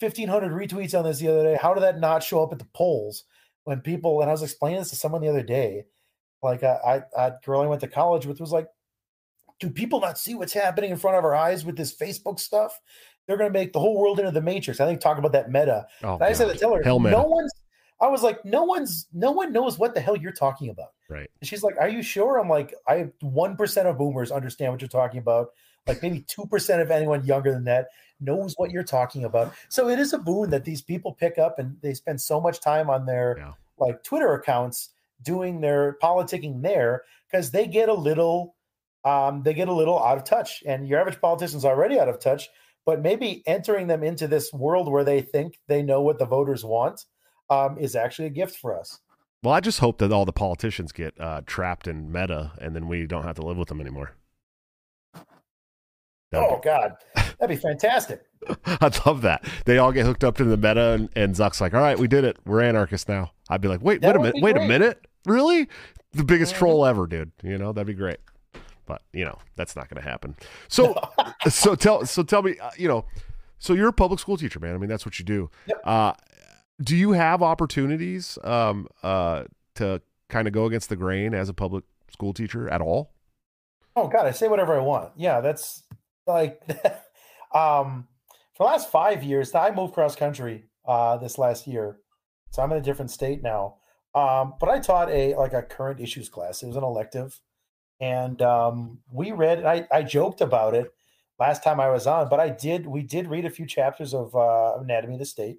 1,500 0.00 0.52
retweets 0.52 0.98
on 0.98 1.04
this 1.04 1.18
the 1.18 1.28
other 1.28 1.44
day. 1.44 1.58
How 1.60 1.74
did 1.74 1.82
that 1.82 2.00
not 2.00 2.22
show 2.22 2.42
up 2.42 2.52
at 2.52 2.58
the 2.58 2.68
polls?" 2.74 3.24
When 3.64 3.80
people 3.80 4.20
and 4.20 4.30
I 4.30 4.32
was 4.32 4.44
explaining 4.44 4.78
this 4.78 4.90
to 4.90 4.96
someone 4.96 5.22
the 5.22 5.28
other 5.28 5.42
day, 5.42 5.86
like 6.40 6.62
I, 6.62 7.02
I, 7.16 7.26
a 7.26 7.32
girl 7.44 7.62
I 7.62 7.66
went 7.66 7.80
to 7.80 7.88
college 7.88 8.24
with 8.24 8.38
was 8.38 8.52
like, 8.52 8.68
do 9.58 9.70
people 9.70 10.00
not 10.00 10.18
see 10.18 10.34
what's 10.34 10.52
happening 10.52 10.90
in 10.90 10.96
front 10.96 11.16
of 11.16 11.24
our 11.24 11.34
eyes 11.34 11.64
with 11.64 11.76
this 11.76 11.94
Facebook 11.94 12.38
stuff? 12.38 12.78
They're 13.26 13.36
going 13.36 13.52
to 13.52 13.58
make 13.58 13.72
the 13.72 13.80
whole 13.80 13.98
world 13.98 14.18
into 14.18 14.30
the 14.30 14.40
matrix. 14.40 14.80
I 14.80 14.86
think 14.86 15.00
talk 15.00 15.18
about 15.18 15.32
that 15.32 15.50
meta. 15.50 15.86
Oh, 16.02 16.18
I 16.20 16.32
said 16.32 16.48
to 16.52 16.58
tell 16.58 16.74
her, 16.74 16.82
Hell 16.82 17.00
no 17.00 17.22
one's. 17.22 17.52
I 18.00 18.08
was 18.08 18.22
like, 18.22 18.44
no 18.44 18.64
one's, 18.64 19.06
no 19.14 19.30
one 19.30 19.52
knows 19.52 19.78
what 19.78 19.94
the 19.94 20.00
hell 20.00 20.16
you're 20.16 20.30
talking 20.30 20.68
about. 20.68 20.90
Right. 21.08 21.30
And 21.40 21.48
she's 21.48 21.62
like, 21.62 21.76
are 21.80 21.88
you 21.88 22.02
sure? 22.02 22.38
I'm 22.38 22.48
like, 22.48 22.74
I 22.86 23.08
one 23.20 23.56
percent 23.56 23.88
of 23.88 23.96
boomers 23.96 24.30
understand 24.30 24.72
what 24.72 24.82
you're 24.82 24.88
talking 24.88 25.18
about. 25.18 25.48
Like 25.86 26.02
maybe 26.02 26.20
two 26.28 26.46
percent 26.46 26.82
of 26.82 26.90
anyone 26.90 27.24
younger 27.24 27.52
than 27.52 27.64
that 27.64 27.88
knows 28.20 28.54
what 28.56 28.70
you're 28.70 28.82
talking 28.82 29.24
about. 29.24 29.54
So 29.68 29.88
it 29.88 29.98
is 29.98 30.12
a 30.12 30.18
boon 30.18 30.50
that 30.50 30.64
these 30.64 30.82
people 30.82 31.14
pick 31.14 31.38
up 31.38 31.58
and 31.58 31.76
they 31.80 31.94
spend 31.94 32.20
so 32.20 32.40
much 32.40 32.60
time 32.60 32.90
on 32.90 33.06
their 33.06 33.36
yeah. 33.38 33.52
like 33.78 34.02
Twitter 34.02 34.34
accounts 34.34 34.90
doing 35.22 35.60
their 35.60 35.96
politicking 36.02 36.62
there 36.62 37.02
because 37.30 37.50
they 37.50 37.66
get 37.66 37.88
a 37.88 37.94
little 37.94 38.56
um, 39.04 39.42
they 39.42 39.54
get 39.54 39.68
a 39.68 39.72
little 39.72 40.02
out 40.02 40.18
of 40.18 40.24
touch. 40.24 40.62
And 40.66 40.88
your 40.88 41.00
average 41.00 41.20
politician's 41.20 41.64
already 41.64 41.98
out 41.98 42.08
of 42.08 42.18
touch, 42.18 42.48
but 42.86 43.02
maybe 43.02 43.42
entering 43.46 43.88
them 43.88 44.02
into 44.02 44.28
this 44.28 44.52
world 44.52 44.90
where 44.90 45.04
they 45.04 45.20
think 45.20 45.58
they 45.66 45.82
know 45.82 46.00
what 46.00 46.18
the 46.18 46.24
voters 46.24 46.64
want 46.64 47.04
um, 47.50 47.76
is 47.78 47.96
actually 47.96 48.26
a 48.26 48.30
gift 48.30 48.56
for 48.56 48.78
us. 48.78 49.00
Well, 49.42 49.52
I 49.52 49.60
just 49.60 49.80
hope 49.80 49.98
that 49.98 50.12
all 50.12 50.24
the 50.24 50.32
politicians 50.32 50.92
get 50.92 51.20
uh, 51.20 51.42
trapped 51.46 51.88
in 51.88 52.10
meta 52.10 52.52
and 52.60 52.74
then 52.74 52.88
we 52.88 53.06
don't 53.06 53.24
have 53.24 53.36
to 53.36 53.42
live 53.42 53.56
with 53.56 53.68
them 53.68 53.80
anymore. 53.80 54.12
That'd 56.30 56.48
oh, 56.50 56.56
be- 56.56 56.64
God. 56.64 56.92
That'd 57.38 57.56
be 57.56 57.56
fantastic. 57.56 58.22
I'd 58.64 59.04
love 59.04 59.22
that. 59.22 59.44
They 59.66 59.78
all 59.78 59.92
get 59.92 60.06
hooked 60.06 60.24
up 60.24 60.36
to 60.36 60.44
the 60.44 60.56
meta 60.56 60.92
and, 60.92 61.10
and 61.14 61.34
Zuck's 61.34 61.60
like, 61.60 61.74
all 61.74 61.80
right, 61.80 61.98
we 61.98 62.08
did 62.08 62.24
it. 62.24 62.38
We're 62.46 62.62
anarchists 62.62 63.08
now. 63.08 63.32
I'd 63.50 63.60
be 63.60 63.68
like, 63.68 63.82
wait, 63.82 64.00
that 64.00 64.14
wait 64.14 64.16
a 64.16 64.22
minute. 64.22 64.42
Wait 64.42 64.56
a 64.56 64.66
minute. 64.66 65.06
Really? 65.26 65.68
The 66.12 66.24
biggest 66.24 66.52
mm-hmm. 66.52 66.58
troll 66.60 66.86
ever, 66.86 67.06
dude. 67.06 67.32
You 67.42 67.58
know, 67.58 67.72
that'd 67.72 67.86
be 67.86 67.94
great 67.94 68.18
but 68.86 69.02
you 69.12 69.24
know 69.24 69.38
that's 69.56 69.76
not 69.76 69.88
going 69.88 70.02
to 70.02 70.08
happen. 70.08 70.36
So, 70.68 70.94
so 71.48 71.74
tell 71.74 72.06
so 72.06 72.22
tell 72.22 72.42
me, 72.42 72.58
uh, 72.58 72.70
you 72.76 72.88
know, 72.88 73.04
so 73.58 73.72
you're 73.72 73.88
a 73.88 73.92
public 73.92 74.20
school 74.20 74.36
teacher, 74.36 74.60
man. 74.60 74.74
I 74.74 74.78
mean, 74.78 74.88
that's 74.88 75.04
what 75.04 75.18
you 75.18 75.24
do. 75.24 75.50
Yep. 75.66 75.80
Uh, 75.84 76.12
do 76.82 76.96
you 76.96 77.12
have 77.12 77.42
opportunities 77.42 78.38
um, 78.44 78.86
uh, 79.02 79.44
to 79.76 80.02
kind 80.28 80.46
of 80.46 80.52
go 80.52 80.66
against 80.66 80.88
the 80.88 80.96
grain 80.96 81.34
as 81.34 81.48
a 81.48 81.54
public 81.54 81.84
school 82.12 82.32
teacher 82.32 82.68
at 82.68 82.80
all? 82.80 83.12
Oh 83.94 84.08
God, 84.08 84.26
I 84.26 84.32
say 84.32 84.48
whatever 84.48 84.78
I 84.78 84.82
want. 84.82 85.12
Yeah, 85.16 85.40
that's 85.40 85.82
like, 86.26 86.60
um, 87.54 88.08
for 88.54 88.60
the 88.60 88.64
last 88.64 88.90
five 88.90 89.22
years, 89.22 89.54
I 89.54 89.70
moved 89.70 89.94
cross 89.94 90.16
country 90.16 90.64
uh, 90.86 91.16
this 91.16 91.38
last 91.38 91.66
year, 91.66 91.98
so 92.50 92.62
I'm 92.62 92.72
in 92.72 92.78
a 92.78 92.82
different 92.82 93.10
state 93.10 93.42
now. 93.42 93.76
Um, 94.14 94.54
but 94.60 94.68
I 94.68 94.80
taught 94.80 95.10
a 95.10 95.34
like 95.36 95.52
a 95.52 95.62
current 95.62 96.00
issues 96.00 96.28
class. 96.28 96.62
It 96.62 96.66
was 96.66 96.76
an 96.76 96.84
elective 96.84 97.40
and 98.00 98.40
um, 98.42 98.98
we 99.10 99.32
read. 99.32 99.64
I 99.64 99.86
I 99.90 100.02
joked 100.02 100.40
about 100.40 100.74
it 100.74 100.92
last 101.38 101.62
time 101.62 101.80
I 101.80 101.88
was 101.88 102.06
on, 102.06 102.28
but 102.28 102.40
I 102.40 102.50
did. 102.50 102.86
We 102.86 103.02
did 103.02 103.28
read 103.28 103.44
a 103.44 103.50
few 103.50 103.66
chapters 103.66 104.14
of 104.14 104.34
uh, 104.34 104.78
Anatomy 104.78 105.14
of 105.14 105.20
the 105.20 105.26
State. 105.26 105.58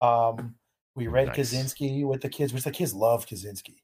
Um, 0.00 0.56
we 0.94 1.06
read 1.06 1.28
nice. 1.28 1.52
Kaczynski 1.52 2.06
with 2.06 2.22
the 2.22 2.28
kids, 2.28 2.52
which 2.52 2.64
the 2.64 2.70
kids 2.70 2.94
love 2.94 3.26
Kaczynski. 3.26 3.76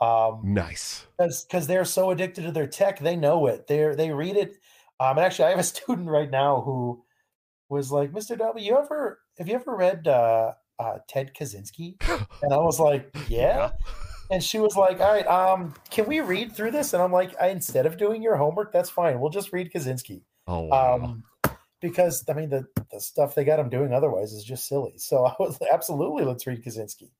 Um, 0.00 0.42
nice, 0.44 1.06
because 1.18 1.66
they're 1.66 1.84
so 1.84 2.10
addicted 2.10 2.42
to 2.42 2.52
their 2.52 2.68
tech, 2.68 3.00
they 3.00 3.16
know 3.16 3.46
it. 3.46 3.66
They 3.66 3.94
they 3.94 4.10
read 4.12 4.36
it. 4.36 4.58
Um, 5.00 5.16
and 5.16 5.20
actually, 5.20 5.46
I 5.46 5.50
have 5.50 5.58
a 5.58 5.62
student 5.74 6.08
right 6.08 6.30
now 6.30 6.60
who 6.60 7.02
was 7.68 7.90
like, 7.90 8.12
"Mr. 8.12 8.38
W, 8.38 8.64
you 8.64 8.78
ever 8.78 9.20
have 9.38 9.48
you 9.48 9.54
ever 9.54 9.74
read 9.74 10.06
uh, 10.06 10.52
uh, 10.78 10.98
Ted 11.08 11.32
Kaczynski?" 11.34 11.96
And 12.42 12.52
I 12.52 12.58
was 12.58 12.78
like, 12.78 13.14
"Yeah." 13.28 13.72
And 14.30 14.42
she 14.42 14.58
was 14.58 14.76
like, 14.76 15.00
"All 15.00 15.12
right, 15.12 15.26
um, 15.26 15.74
can 15.90 16.06
we 16.06 16.20
read 16.20 16.52
through 16.52 16.72
this?" 16.72 16.92
And 16.92 17.02
I'm 17.02 17.12
like, 17.12 17.34
I, 17.40 17.48
"Instead 17.48 17.86
of 17.86 17.96
doing 17.96 18.22
your 18.22 18.36
homework, 18.36 18.72
that's 18.72 18.90
fine. 18.90 19.20
We'll 19.20 19.30
just 19.30 19.52
read 19.52 19.72
Kaczynski." 19.72 20.22
Oh, 20.46 20.62
wow. 20.62 20.94
um, 20.94 21.24
because 21.80 22.24
I 22.28 22.32
mean 22.32 22.50
the 22.50 22.66
the 22.92 23.00
stuff 23.00 23.34
they 23.34 23.44
got 23.44 23.60
him 23.60 23.68
doing 23.68 23.92
otherwise 23.92 24.32
is 24.32 24.44
just 24.44 24.66
silly. 24.68 24.94
So 24.96 25.26
I 25.26 25.34
was 25.38 25.58
absolutely 25.72 26.24
let's 26.24 26.46
read 26.46 26.64
Kaczynski. 26.64 27.10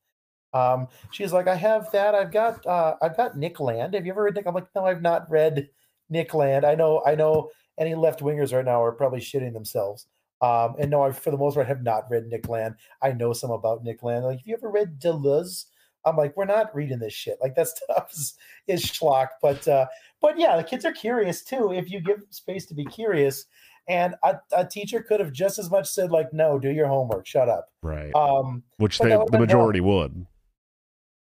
Um, 0.54 0.88
she's 1.10 1.32
like, 1.32 1.46
I 1.46 1.54
have 1.54 1.90
that. 1.92 2.14
I've 2.14 2.32
got 2.32 2.66
uh, 2.66 2.96
I've 3.02 3.16
got 3.16 3.36
Nick 3.36 3.60
Land. 3.60 3.94
Have 3.94 4.06
you 4.06 4.12
ever 4.12 4.24
read 4.24 4.34
Nick? 4.34 4.46
I'm 4.46 4.54
like, 4.54 4.68
no, 4.74 4.86
I've 4.86 5.02
not 5.02 5.30
read 5.30 5.68
Nick 6.08 6.34
Land. 6.34 6.64
I 6.64 6.74
know 6.74 7.02
I 7.06 7.14
know 7.14 7.50
any 7.78 7.94
left 7.94 8.20
wingers 8.20 8.52
right 8.52 8.64
now 8.64 8.82
are 8.82 8.92
probably 8.92 9.20
shitting 9.20 9.52
themselves. 9.52 10.06
Um, 10.40 10.76
and 10.78 10.90
no, 10.90 11.02
I 11.02 11.12
for 11.12 11.30
the 11.30 11.36
most 11.36 11.54
part 11.54 11.66
have 11.66 11.82
not 11.82 12.04
read 12.10 12.26
Nick 12.26 12.48
Land. 12.48 12.76
I 13.02 13.12
know 13.12 13.32
some 13.32 13.50
about 13.50 13.84
Nick 13.84 14.02
Land. 14.02 14.24
Like, 14.24 14.38
have 14.38 14.46
you 14.46 14.54
ever 14.54 14.70
read 14.70 15.00
Deleuze? 15.00 15.66
I'm 16.08 16.16
like, 16.16 16.36
we're 16.36 16.44
not 16.44 16.74
reading 16.74 16.98
this 16.98 17.12
shit. 17.12 17.38
Like 17.40 17.54
that 17.54 17.68
stuff 17.90 18.12
is, 18.12 18.34
is 18.66 18.84
schlock. 18.84 19.28
But 19.42 19.66
uh, 19.68 19.86
but 20.20 20.38
yeah, 20.38 20.56
the 20.56 20.64
kids 20.64 20.84
are 20.84 20.92
curious 20.92 21.42
too. 21.42 21.72
If 21.72 21.90
you 21.90 22.00
give 22.00 22.22
space 22.30 22.66
to 22.66 22.74
be 22.74 22.84
curious, 22.84 23.46
and 23.88 24.14
a, 24.22 24.36
a 24.52 24.66
teacher 24.66 25.02
could 25.02 25.20
have 25.20 25.32
just 25.32 25.58
as 25.58 25.70
much 25.70 25.88
said 25.88 26.10
like, 26.10 26.32
no, 26.32 26.58
do 26.58 26.70
your 26.70 26.88
homework, 26.88 27.26
shut 27.26 27.48
up. 27.48 27.68
Right. 27.82 28.14
Um, 28.14 28.62
which 28.76 28.98
they, 28.98 29.08
the 29.08 29.38
majority 29.38 29.80
would. 29.80 30.26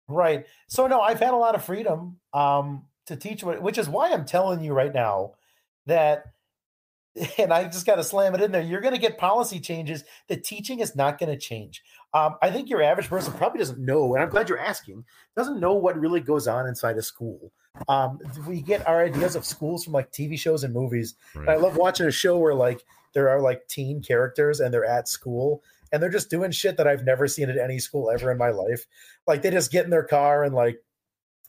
Right. 0.08 0.46
So 0.68 0.86
no, 0.86 1.00
I've 1.00 1.20
had 1.20 1.34
a 1.34 1.36
lot 1.36 1.54
of 1.54 1.64
freedom 1.64 2.18
um, 2.32 2.84
to 3.06 3.16
teach, 3.16 3.42
which 3.42 3.78
is 3.78 3.88
why 3.88 4.12
I'm 4.12 4.24
telling 4.24 4.62
you 4.62 4.72
right 4.72 4.92
now 4.92 5.34
that 5.86 6.24
and 7.38 7.52
I 7.52 7.64
just 7.64 7.86
got 7.86 7.96
to 7.96 8.04
slam 8.04 8.34
it 8.34 8.40
in 8.40 8.52
there. 8.52 8.62
You're 8.62 8.80
going 8.80 8.94
to 8.94 9.00
get 9.00 9.18
policy 9.18 9.60
changes. 9.60 10.04
The 10.28 10.36
teaching 10.36 10.80
is 10.80 10.94
not 10.94 11.18
going 11.18 11.30
to 11.30 11.38
change. 11.38 11.82
Um, 12.14 12.36
I 12.42 12.50
think 12.50 12.68
your 12.68 12.82
average 12.82 13.08
person 13.08 13.32
probably 13.34 13.58
doesn't 13.58 13.78
know, 13.78 14.14
and 14.14 14.22
I'm 14.22 14.30
glad 14.30 14.48
you're 14.48 14.58
asking, 14.58 15.04
doesn't 15.36 15.60
know 15.60 15.74
what 15.74 15.98
really 15.98 16.20
goes 16.20 16.46
on 16.46 16.66
inside 16.66 16.96
a 16.96 17.02
school. 17.02 17.52
Um, 17.88 18.18
we 18.46 18.62
get 18.62 18.86
our 18.88 19.04
ideas 19.04 19.36
of 19.36 19.44
schools 19.44 19.84
from 19.84 19.92
like 19.92 20.10
TV 20.10 20.38
shows 20.38 20.64
and 20.64 20.72
movies. 20.72 21.14
Right. 21.34 21.42
And 21.42 21.50
I 21.50 21.56
love 21.56 21.76
watching 21.76 22.06
a 22.06 22.10
show 22.10 22.38
where 22.38 22.54
like 22.54 22.82
there 23.12 23.28
are 23.28 23.40
like 23.40 23.68
teen 23.68 24.00
characters 24.00 24.60
and 24.60 24.72
they're 24.72 24.86
at 24.86 25.08
school 25.08 25.62
and 25.92 26.02
they're 26.02 26.10
just 26.10 26.30
doing 26.30 26.50
shit 26.50 26.78
that 26.78 26.86
I've 26.86 27.04
never 27.04 27.28
seen 27.28 27.50
at 27.50 27.58
any 27.58 27.78
school 27.78 28.10
ever 28.10 28.30
in 28.30 28.38
my 28.38 28.48
life. 28.48 28.86
Like 29.26 29.42
they 29.42 29.50
just 29.50 29.70
get 29.70 29.84
in 29.84 29.90
their 29.90 30.04
car 30.04 30.42
and 30.42 30.54
like 30.54 30.78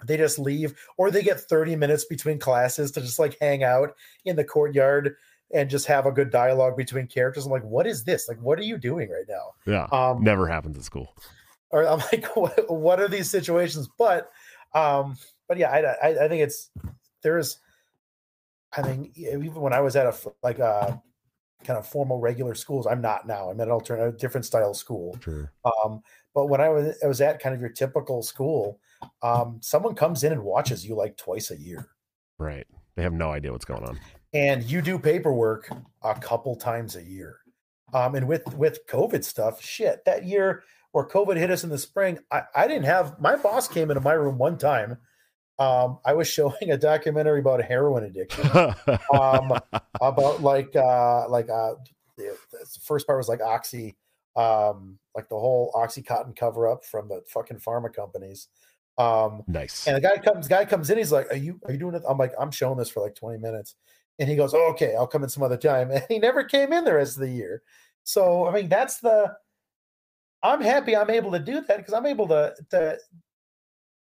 they 0.05 0.17
just 0.17 0.37
leave, 0.37 0.77
or 0.97 1.09
they 1.09 1.23
get 1.23 1.39
30 1.39 1.75
minutes 1.75 2.05
between 2.05 2.39
classes 2.39 2.91
to 2.91 3.01
just 3.01 3.19
like 3.19 3.37
hang 3.41 3.63
out 3.63 3.95
in 4.25 4.35
the 4.35 4.43
courtyard 4.43 5.15
and 5.53 5.69
just 5.69 5.85
have 5.87 6.05
a 6.05 6.11
good 6.11 6.29
dialogue 6.29 6.75
between 6.75 7.07
characters. 7.07 7.45
I'm 7.45 7.51
like, 7.51 7.63
what 7.63 7.87
is 7.87 8.03
this? 8.03 8.27
Like, 8.27 8.41
what 8.41 8.59
are 8.59 8.63
you 8.63 8.77
doing 8.77 9.09
right 9.09 9.25
now? 9.27 9.53
Yeah, 9.65 9.87
um, 9.91 10.23
never 10.23 10.47
happens 10.47 10.77
at 10.77 10.83
school. 10.83 11.13
Or 11.69 11.85
I'm 11.85 11.99
like, 12.11 12.25
what, 12.35 12.69
what 12.69 12.99
are 12.99 13.07
these 13.07 13.29
situations? 13.29 13.89
But, 13.97 14.29
um, 14.73 15.17
but 15.47 15.57
yeah, 15.57 15.71
I, 15.71 16.09
I, 16.09 16.25
I 16.25 16.27
think 16.27 16.43
it's 16.43 16.69
there's, 17.23 17.59
I 18.75 18.81
mean, 18.81 19.11
even 19.15 19.55
when 19.55 19.73
I 19.73 19.81
was 19.81 19.95
at 19.95 20.05
a 20.05 20.15
like 20.43 20.59
a 20.59 20.65
uh, 20.65 20.97
kind 21.63 21.79
of 21.79 21.87
formal 21.87 22.19
regular 22.19 22.53
schools, 22.53 22.85
I'm 22.85 23.01
not 23.01 23.25
now. 23.25 23.49
I'm 23.49 23.59
at 23.59 23.67
an 23.67 23.71
alternative, 23.71 24.19
different 24.19 24.45
style 24.45 24.73
school. 24.73 25.17
Sure. 25.21 25.51
Um, 25.63 26.01
but 26.35 26.47
when 26.47 26.61
I 26.61 26.69
was, 26.69 26.95
I 27.03 27.07
was 27.07 27.21
at 27.21 27.39
kind 27.39 27.55
of 27.55 27.61
your 27.61 27.71
typical 27.71 28.21
school, 28.21 28.79
um, 29.23 29.59
someone 29.61 29.95
comes 29.95 30.23
in 30.23 30.33
and 30.33 30.43
watches 30.43 30.85
you 30.85 30.95
like 30.95 31.17
twice 31.17 31.49
a 31.49 31.59
year. 31.59 31.87
Right. 32.37 32.67
They 32.95 33.03
have 33.03 33.13
no 33.13 33.31
idea 33.31 33.51
what's 33.51 33.65
going 33.65 33.83
on 33.83 33.97
and 34.33 34.63
you 34.63 34.81
do 34.81 34.99
paperwork 34.99 35.69
a 36.03 36.15
couple 36.15 36.55
times 36.55 36.95
a 36.95 37.03
year. 37.03 37.39
Um, 37.93 38.15
and 38.15 38.27
with 38.27 38.53
with 38.55 38.85
COVID 38.87 39.23
stuff, 39.23 39.61
shit, 39.61 40.03
that 40.05 40.25
year 40.25 40.63
where 40.91 41.05
COVID 41.05 41.37
hit 41.37 41.51
us 41.51 41.63
in 41.63 41.69
the 41.69 41.77
spring, 41.77 42.19
I, 42.31 42.43
I 42.55 42.67
didn't 42.67 42.85
have 42.85 43.19
my 43.19 43.35
boss 43.35 43.67
came 43.67 43.91
into 43.91 44.01
my 44.01 44.13
room 44.13 44.37
one 44.37 44.57
time. 44.57 44.97
Um, 45.59 45.99
I 46.05 46.13
was 46.13 46.27
showing 46.31 46.71
a 46.71 46.77
documentary 46.77 47.39
about 47.39 47.59
a 47.59 47.63
heroin 47.63 48.03
addiction, 48.03 48.49
um, 49.13 49.53
about 50.01 50.41
like 50.41 50.75
uh, 50.75 51.29
like 51.29 51.49
uh, 51.49 51.75
the 52.17 52.37
first 52.83 53.07
part 53.07 53.17
was 53.17 53.29
like 53.29 53.41
oxy, 53.41 53.95
um, 54.35 54.99
like 55.15 55.29
the 55.29 55.39
whole 55.39 55.71
oxycontin 55.73 56.35
cover 56.35 56.67
up 56.67 56.83
from 56.83 57.07
the 57.07 57.21
fucking 57.27 57.57
pharma 57.57 57.93
companies. 57.93 58.49
Um, 58.97 59.43
nice. 59.47 59.87
And 59.87 59.95
the 59.95 60.01
guy 60.01 60.17
comes, 60.17 60.47
guy 60.47 60.65
comes 60.65 60.89
in, 60.89 60.97
he's 60.97 61.11
like, 61.11 61.31
"Are 61.31 61.37
you 61.37 61.59
are 61.65 61.71
you 61.71 61.77
doing 61.77 61.95
it?" 61.95 62.03
I'm 62.07 62.17
like, 62.17 62.33
"I'm 62.39 62.51
showing 62.51 62.77
this 62.77 62.89
for 62.89 63.01
like 63.01 63.15
20 63.15 63.37
minutes." 63.37 63.75
And 64.19 64.27
he 64.29 64.35
goes, 64.35 64.53
oh, 64.53 64.69
okay, 64.71 64.95
I'll 64.95 65.07
come 65.07 65.23
in 65.23 65.29
some 65.29 65.43
other 65.43 65.57
time. 65.57 65.91
And 65.95 66.03
he 66.09 66.19
never 66.19 66.43
came 66.43 66.73
in 66.73 66.83
the 66.83 66.93
rest 66.93 67.15
of 67.17 67.21
the 67.21 67.29
year. 67.31 67.61
So, 68.03 68.47
I 68.47 68.51
mean, 68.53 68.67
that's 68.69 68.99
the, 68.99 69.35
I'm 70.43 70.61
happy 70.61 70.95
I'm 70.95 71.09
able 71.09 71.31
to 71.31 71.39
do 71.39 71.61
that 71.61 71.77
because 71.77 71.93
I'm 71.93 72.05
able 72.05 72.27
to, 72.29 72.53
to 72.71 72.97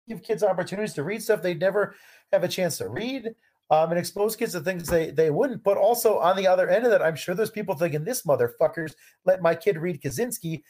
give 0.09 0.23
kids 0.23 0.43
opportunities 0.43 0.95
to 0.95 1.03
read 1.03 1.23
stuff 1.23 1.43
they'd 1.43 1.59
never 1.61 1.95
have 2.33 2.45
a 2.45 2.49
chance 2.49 2.79
to 2.79 2.89
read. 2.89 3.35
um, 3.71 3.91
and 3.91 3.99
expose 3.99 4.37
kids 4.37 4.53
to 4.53 4.61
things 4.61 4.87
they 4.89 5.11
they 5.11 5.31
wouldn't. 5.31 5.65
But 5.65 5.77
also 5.77 6.19
on 6.19 6.37
the 6.37 6.47
other 6.47 6.69
end 6.69 6.85
of 6.85 6.93
that, 6.93 7.03
I'm 7.03 7.17
sure 7.17 7.35
there's 7.35 7.51
people 7.51 7.75
thinking 7.75 8.05
this 8.05 8.23
motherfuckers 8.23 8.95
let 9.25 9.43
my 9.43 9.57
kid 9.57 9.77
read 9.77 10.01
Kaczynski. 10.01 10.63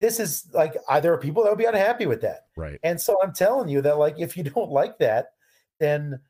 This 0.00 0.18
is 0.18 0.46
like 0.54 0.74
uh, 0.88 0.98
there 1.00 1.12
are 1.12 1.18
people 1.18 1.42
that 1.42 1.50
would 1.50 1.58
be 1.58 1.66
unhappy 1.66 2.06
with 2.06 2.22
that, 2.22 2.46
Right. 2.56 2.78
and 2.82 2.98
so 2.98 3.18
I'm 3.22 3.34
telling 3.34 3.68
you 3.68 3.82
that 3.82 3.98
like 3.98 4.14
if 4.18 4.34
you 4.36 4.44
don't 4.54 4.70
like 4.70 4.96
that, 4.98 5.32
then 5.78 6.20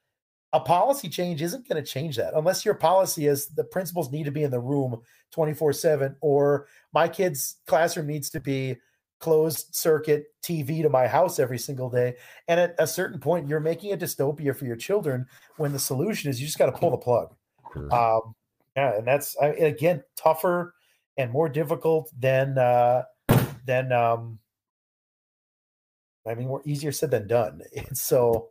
a 0.53 0.61
policy 0.61 1.09
change 1.09 1.43
isn't 1.43 1.69
going 1.69 1.83
to 1.83 1.89
change 1.89 2.17
that 2.17 2.35
unless 2.35 2.65
your 2.65 2.75
policy 2.75 3.27
is 3.27 3.49
the 3.49 3.65
principals 3.65 4.11
need 4.11 4.25
to 4.25 4.31
be 4.31 4.43
in 4.43 4.51
the 4.51 4.61
room 4.61 5.01
24 5.33 5.73
7 5.73 6.17
or 6.21 6.67
my 6.93 7.07
kid's 7.09 7.57
classroom 7.67 8.07
needs 8.07 8.31
to 8.31 8.41
be 8.41 8.77
closed 9.21 9.75
circuit 9.75 10.27
TV 10.43 10.83
to 10.83 10.89
my 10.89 11.07
house 11.07 11.39
every 11.39 11.59
single 11.59 11.91
day. 11.91 12.15
And 12.47 12.61
at 12.61 12.75
a 12.79 12.87
certain 12.87 13.19
point, 13.19 13.49
you're 13.49 13.61
making 13.61 13.93
a 13.93 13.97
dystopia 13.97 14.57
for 14.57 14.65
your 14.65 14.77
children 14.77 15.27
when 15.57 15.73
the 15.73 15.79
solution 15.79 16.31
is 16.31 16.41
you 16.41 16.47
just 16.47 16.59
got 16.59 16.67
to 16.67 16.73
pull 16.73 16.93
the 16.93 16.99
plug. 16.99 17.35
Sure. 17.73 17.95
Um, 17.95 18.35
yeah, 18.77 18.97
and 18.97 19.07
that's 19.07 19.37
I, 19.43 19.49
again 19.49 20.05
tougher 20.17 20.75
and 21.17 21.33
more 21.33 21.49
difficult 21.49 22.11
than 22.17 22.57
uh, 22.57 23.03
than 23.67 23.93
um, 23.93 24.39
I 26.29 26.35
mean, 26.35 26.49
more 26.49 26.63
easier 26.65 26.93
said 26.93 27.11
than 27.11 27.27
done. 27.27 27.63
And 27.77 27.97
so, 27.97 28.49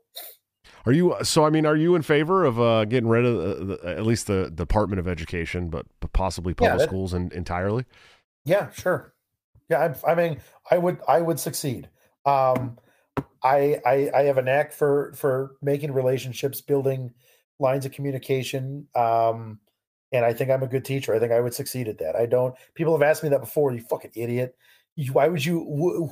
Are 0.88 0.94
you 0.94 1.16
so? 1.22 1.44
I 1.44 1.50
mean, 1.50 1.66
are 1.66 1.76
you 1.76 1.96
in 1.96 2.02
favor 2.02 2.46
of 2.46 2.62
uh, 2.62 2.86
getting 2.86 3.10
rid 3.10 3.26
of 3.26 3.36
the, 3.36 3.66
the, 3.76 3.90
at 3.98 4.06
least 4.06 4.28
the 4.28 4.50
Department 4.50 5.02
of 5.02 5.08
Education, 5.08 5.70
but, 5.70 5.86
but 6.00 6.14
possibly 6.14 6.52
Yeah, 6.62 6.70
public 6.70 6.80
that- 6.80 6.88
schools 6.88 7.14
in, 7.14 7.30
entirely? 7.34 7.84
yeah, 8.46 8.72
sure. 8.72 9.14
Yeah, 9.70 9.94
I, 10.06 10.12
I 10.12 10.16
mean, 10.16 10.40
I 10.72 10.78
would, 10.78 11.00
I 11.06 11.20
would 11.20 11.42
succeed. 11.42 11.90
Um, 12.26 12.78
I, 13.44 13.82
I, 13.86 14.10
I 14.16 14.22
have 14.24 14.38
a 14.38 14.42
knack 14.42 14.72
for 14.72 15.12
for 15.14 15.58
making 15.62 15.92
relationships, 15.92 16.62
building 16.62 17.14
lines 17.60 17.86
of 17.86 17.92
communication. 17.92 18.88
Um, 18.96 19.60
and 20.14 20.24
I 20.24 20.32
think 20.32 20.52
I'm 20.52 20.64
a 20.64 20.68
good 20.68 20.86
teacher. 20.86 21.14
I 21.14 21.20
think 21.20 21.34
I 21.34 21.42
would 21.42 21.54
succeed 21.54 21.90
at 21.90 21.98
that. 21.98 22.16
I 22.16 22.28
don't. 22.28 22.56
People 22.76 22.98
have 22.98 23.02
asked 23.08 23.24
me 23.24 23.30
that 23.30 23.42
before. 23.42 23.74
You 23.74 23.82
fucking 23.82 24.12
idiot. 24.16 24.56
You, 24.96 25.12
why 25.12 25.28
would 25.28 25.44
you? 25.44 25.60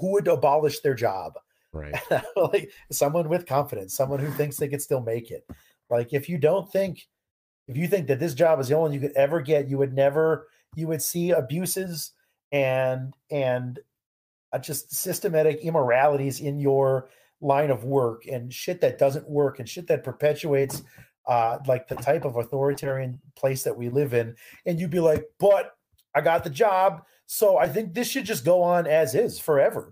Who 0.01 0.11
would 0.11 0.27
abolish 0.27 0.81
their 0.81 0.95
job? 0.95 1.35
Right. 1.75 1.93
like 2.35 2.71
someone 2.91 3.27
with 3.27 3.45
confidence, 3.45 3.93
someone 3.93 4.19
who 4.19 4.31
thinks 4.31 4.57
they 4.57 4.69
could 4.69 4.81
still 4.81 5.01
make 5.01 5.29
it. 5.29 5.45
Like 5.89 6.13
if 6.13 6.29
you 6.29 6.37
don't 6.37 6.71
think, 6.71 7.07
if 7.67 7.75
you 7.75 7.87
think 7.87 8.07
that 8.07 8.19
this 8.19 8.33
job 8.33 8.59
is 8.59 8.69
the 8.69 8.75
only 8.75 8.89
one 8.89 8.93
you 8.93 9.07
could 9.07 9.17
ever 9.17 9.41
get, 9.41 9.67
you 9.67 9.77
would 9.77 9.93
never, 9.93 10.47
you 10.75 10.87
would 10.87 11.01
see 11.01 11.31
abuses 11.31 12.13
and 12.51 13.13
and 13.29 13.79
uh, 14.53 14.59
just 14.59 14.93
systematic 14.93 15.59
immoralities 15.61 16.39
in 16.39 16.59
your 16.59 17.09
line 17.41 17.69
of 17.69 17.83
work 17.83 18.25
and 18.27 18.53
shit 18.53 18.79
that 18.81 18.97
doesn't 18.97 19.29
work 19.29 19.59
and 19.59 19.67
shit 19.67 19.87
that 19.87 20.03
perpetuates 20.03 20.83
uh 21.27 21.57
like 21.67 21.87
the 21.87 21.95
type 21.95 22.23
of 22.23 22.37
authoritarian 22.37 23.19
place 23.35 23.63
that 23.63 23.75
we 23.75 23.89
live 23.89 24.13
in 24.13 24.33
and 24.65 24.79
you'd 24.79 24.89
be 24.89 24.99
like 24.99 25.25
but 25.37 25.75
i 26.13 26.21
got 26.21 26.43
the 26.43 26.49
job 26.49 27.03
so 27.25 27.57
i 27.57 27.67
think 27.67 27.93
this 27.93 28.07
should 28.07 28.25
just 28.25 28.45
go 28.45 28.61
on 28.61 28.87
as 28.87 29.15
is 29.15 29.37
forever 29.37 29.91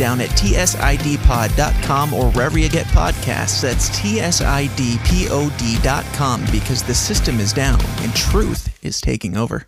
Down 0.01 0.19
at 0.19 0.31
tsidpod.com 0.31 2.13
or 2.15 2.31
wherever 2.31 2.57
you 2.57 2.67
get 2.69 2.87
podcasts. 2.87 3.61
That's 3.61 3.87
tsidpod.com 3.91 6.45
because 6.51 6.81
the 6.81 6.95
system 6.95 7.39
is 7.39 7.53
down 7.53 7.79
and 7.99 8.11
truth 8.15 8.83
is 8.83 8.99
taking 8.99 9.37
over. 9.37 9.67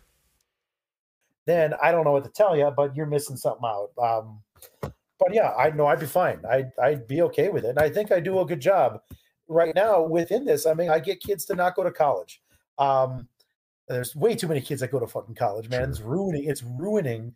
then 1.45 1.75
I 1.83 1.91
don't 1.91 2.03
know 2.03 2.13
what 2.13 2.23
to 2.23 2.31
tell 2.31 2.57
you, 2.57 2.71
but 2.75 2.95
you're 2.95 3.05
missing 3.05 3.37
something 3.37 3.63
out. 3.63 3.91
Um, 4.01 4.41
but 4.81 5.35
yeah, 5.35 5.51
I 5.51 5.69
know 5.69 5.85
I'd 5.85 5.99
be 5.99 6.07
fine. 6.07 6.39
I'd, 6.49 6.71
I'd 6.81 7.05
be 7.05 7.21
okay 7.21 7.49
with 7.49 7.63
it. 7.63 7.69
And 7.69 7.77
I 7.77 7.91
think 7.91 8.11
I 8.11 8.19
do 8.19 8.39
a 8.39 8.45
good 8.45 8.59
job 8.59 9.01
right 9.47 9.75
now 9.75 10.01
within 10.01 10.45
this. 10.45 10.65
I 10.65 10.73
mean, 10.73 10.89
I 10.89 10.97
get 10.97 11.21
kids 11.21 11.45
to 11.45 11.53
not 11.53 11.75
go 11.75 11.83
to 11.83 11.91
college. 11.91 12.41
Um, 12.79 13.27
there's 13.87 14.15
way 14.15 14.33
too 14.33 14.47
many 14.47 14.61
kids 14.61 14.81
that 14.81 14.89
go 14.89 14.99
to 14.99 15.05
fucking 15.05 15.35
college, 15.35 15.69
man. 15.69 15.91
It's 15.91 16.01
ruining, 16.01 16.45
it's 16.45 16.63
ruining. 16.63 17.35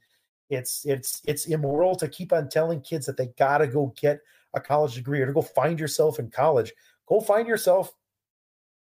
It's, 0.49 0.85
it's, 0.85 1.21
it's 1.25 1.45
immoral 1.45 1.95
to 1.97 2.07
keep 2.07 2.31
on 2.33 2.49
telling 2.49 2.81
kids 2.81 3.05
that 3.05 3.17
they 3.17 3.27
got 3.37 3.59
to 3.59 3.67
go 3.67 3.93
get 3.99 4.19
a 4.53 4.61
college 4.61 4.95
degree 4.95 5.21
or 5.21 5.27
to 5.27 5.33
go 5.33 5.41
find 5.41 5.79
yourself 5.79 6.19
in 6.19 6.29
college. 6.29 6.73
Go 7.07 7.19
find 7.21 7.47
yourself 7.47 7.93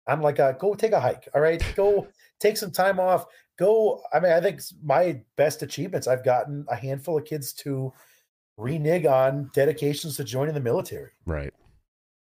I'm 0.07 0.21
like, 0.21 0.39
uh, 0.39 0.53
go 0.53 0.73
take 0.73 0.93
a 0.93 0.99
hike. 0.99 1.27
All 1.35 1.41
right, 1.41 1.61
go 1.75 2.07
take 2.39 2.57
some 2.57 2.71
time 2.71 2.99
off. 2.99 3.25
Go. 3.57 4.01
I 4.13 4.19
mean, 4.19 4.31
I 4.31 4.39
think 4.39 4.61
my 4.81 5.21
best 5.35 5.61
achievements. 5.61 6.07
I've 6.07 6.23
gotten 6.23 6.65
a 6.69 6.75
handful 6.75 7.17
of 7.17 7.25
kids 7.25 7.53
to 7.53 7.93
renege 8.57 9.05
on 9.05 9.51
dedications 9.53 10.17
to 10.17 10.23
joining 10.23 10.55
the 10.55 10.59
military 10.59 11.11
Right. 11.25 11.53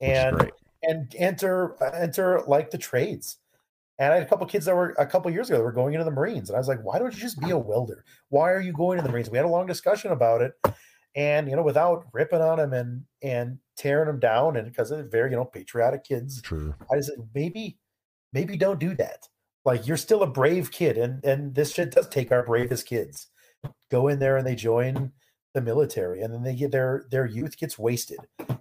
And 0.00 0.50
and 0.82 1.14
enter 1.16 1.76
enter 1.94 2.42
like 2.46 2.70
the 2.70 2.78
trades. 2.78 3.38
And 3.98 4.12
I 4.12 4.16
had 4.16 4.26
a 4.26 4.28
couple 4.28 4.46
kids 4.46 4.66
that 4.66 4.76
were 4.76 4.94
a 4.98 5.06
couple 5.06 5.30
years 5.30 5.50
ago 5.50 5.58
that 5.58 5.64
were 5.64 5.72
going 5.72 5.94
into 5.94 6.04
the 6.04 6.10
Marines, 6.10 6.48
and 6.48 6.56
I 6.56 6.60
was 6.60 6.68
like, 6.68 6.82
"Why 6.84 6.98
don't 6.98 7.12
you 7.12 7.20
just 7.20 7.40
be 7.40 7.50
a 7.50 7.58
welder? 7.58 8.04
Why 8.28 8.52
are 8.52 8.60
you 8.60 8.72
going 8.72 8.98
to 8.98 9.02
the 9.02 9.10
Marines?" 9.10 9.28
We 9.28 9.38
had 9.38 9.44
a 9.44 9.50
long 9.50 9.66
discussion 9.66 10.12
about 10.12 10.40
it, 10.40 10.52
and 11.16 11.48
you 11.48 11.56
know, 11.56 11.62
without 11.62 12.06
ripping 12.12 12.40
on 12.40 12.58
them 12.58 12.72
and 12.72 13.04
and 13.22 13.58
tearing 13.76 14.06
them 14.06 14.20
down, 14.20 14.56
and 14.56 14.68
because 14.68 14.90
they're 14.90 15.02
very 15.02 15.30
you 15.30 15.36
know 15.36 15.44
patriotic 15.44 16.04
kids, 16.04 16.40
True. 16.42 16.74
I 16.92 17.00
said, 17.00 17.16
maybe, 17.34 17.78
maybe 18.32 18.56
don't 18.56 18.78
do 18.78 18.94
that. 18.94 19.28
Like 19.64 19.86
you're 19.86 19.96
still 19.96 20.22
a 20.22 20.28
brave 20.28 20.70
kid, 20.70 20.96
and 20.96 21.24
and 21.24 21.54
this 21.56 21.74
shit 21.74 21.90
does 21.90 22.08
take 22.08 22.30
our 22.30 22.44
bravest 22.44 22.86
kids. 22.86 23.26
Go 23.90 24.06
in 24.06 24.20
there 24.20 24.36
and 24.36 24.46
they 24.46 24.54
join 24.54 25.12
the 25.54 25.60
military, 25.60 26.20
and 26.22 26.32
then 26.32 26.44
they 26.44 26.54
get 26.54 26.70
their 26.70 27.04
their 27.10 27.26
youth 27.26 27.58
gets 27.58 27.78
wasted, 27.78 28.18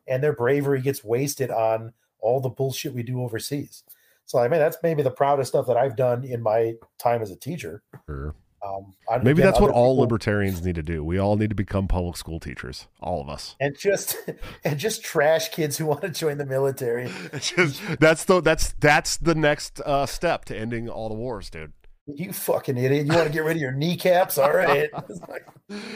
and 0.07 0.23
their 0.23 0.33
bravery 0.33 0.81
gets 0.81 1.03
wasted 1.03 1.51
on 1.51 1.93
all 2.19 2.41
the 2.41 2.49
bullshit 2.49 2.95
we 2.95 3.03
do 3.03 3.21
overseas. 3.21 3.83
So 4.27 4.37
I 4.39 4.47
mean, 4.47 4.59
that's 4.59 4.77
maybe 4.83 5.01
the 5.01 5.09
proudest 5.11 5.49
stuff 5.49 5.65
that 5.67 5.77
I've 5.77 5.95
done 5.95 6.23
in 6.23 6.43
my 6.43 6.73
time 6.99 7.21
as 7.23 7.31
a 7.31 7.35
teacher. 7.35 7.81
Sure. 8.05 8.35
Um, 8.67 8.93
Maybe 9.23 9.41
that's 9.43 9.59
what 9.59 9.69
other 9.69 9.73
all 9.77 9.93
people- 9.93 10.01
libertarians 10.01 10.65
need 10.65 10.75
to 10.75 10.83
do. 10.83 11.03
We 11.03 11.19
all 11.19 11.37
need 11.37 11.49
to 11.49 11.55
become 11.55 11.87
public 11.87 12.17
school 12.17 12.39
teachers. 12.39 12.87
All 12.99 13.21
of 13.21 13.29
us. 13.29 13.55
and 13.59 13.77
just 13.77 14.17
and 14.65 14.77
just 14.79 15.03
trash 15.03 15.49
kids 15.49 15.77
who 15.77 15.85
want 15.85 16.01
to 16.01 16.09
join 16.09 16.37
the 16.37 16.45
military. 16.45 17.09
Just 17.39 17.81
that's 17.99 18.25
the 18.25 18.41
that's 18.41 18.73
that's 18.79 19.17
the 19.17 19.35
next 19.35 19.79
uh, 19.85 20.05
step 20.07 20.43
to 20.45 20.57
ending 20.57 20.89
all 20.89 21.07
the 21.07 21.15
wars, 21.15 21.49
dude. 21.49 21.71
You 22.07 22.33
fucking 22.33 22.77
idiot! 22.77 23.05
You 23.05 23.13
want 23.13 23.27
to 23.27 23.33
get 23.33 23.43
rid 23.43 23.57
of 23.57 23.61
your 23.61 23.73
kneecaps? 23.73 24.37
All 24.37 24.51
right. 24.53 24.89
Like, 25.29 25.45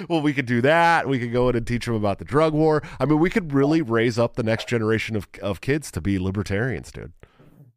Well, 0.09 0.21
we 0.21 0.33
could 0.33 0.45
do 0.45 0.61
that. 0.61 1.07
We 1.07 1.19
could 1.19 1.31
go 1.31 1.47
in 1.49 1.55
and 1.55 1.65
teach 1.65 1.85
them 1.85 1.95
about 1.95 2.19
the 2.19 2.25
drug 2.25 2.53
war. 2.53 2.83
I 2.99 3.05
mean, 3.05 3.19
we 3.19 3.29
could 3.29 3.53
really 3.53 3.81
raise 3.81 4.19
up 4.19 4.35
the 4.35 4.43
next 4.43 4.67
generation 4.67 5.15
of 5.15 5.27
of 5.41 5.61
kids 5.61 5.89
to 5.91 5.99
be 6.01 6.19
libertarians, 6.19 6.91
dude. 6.91 7.13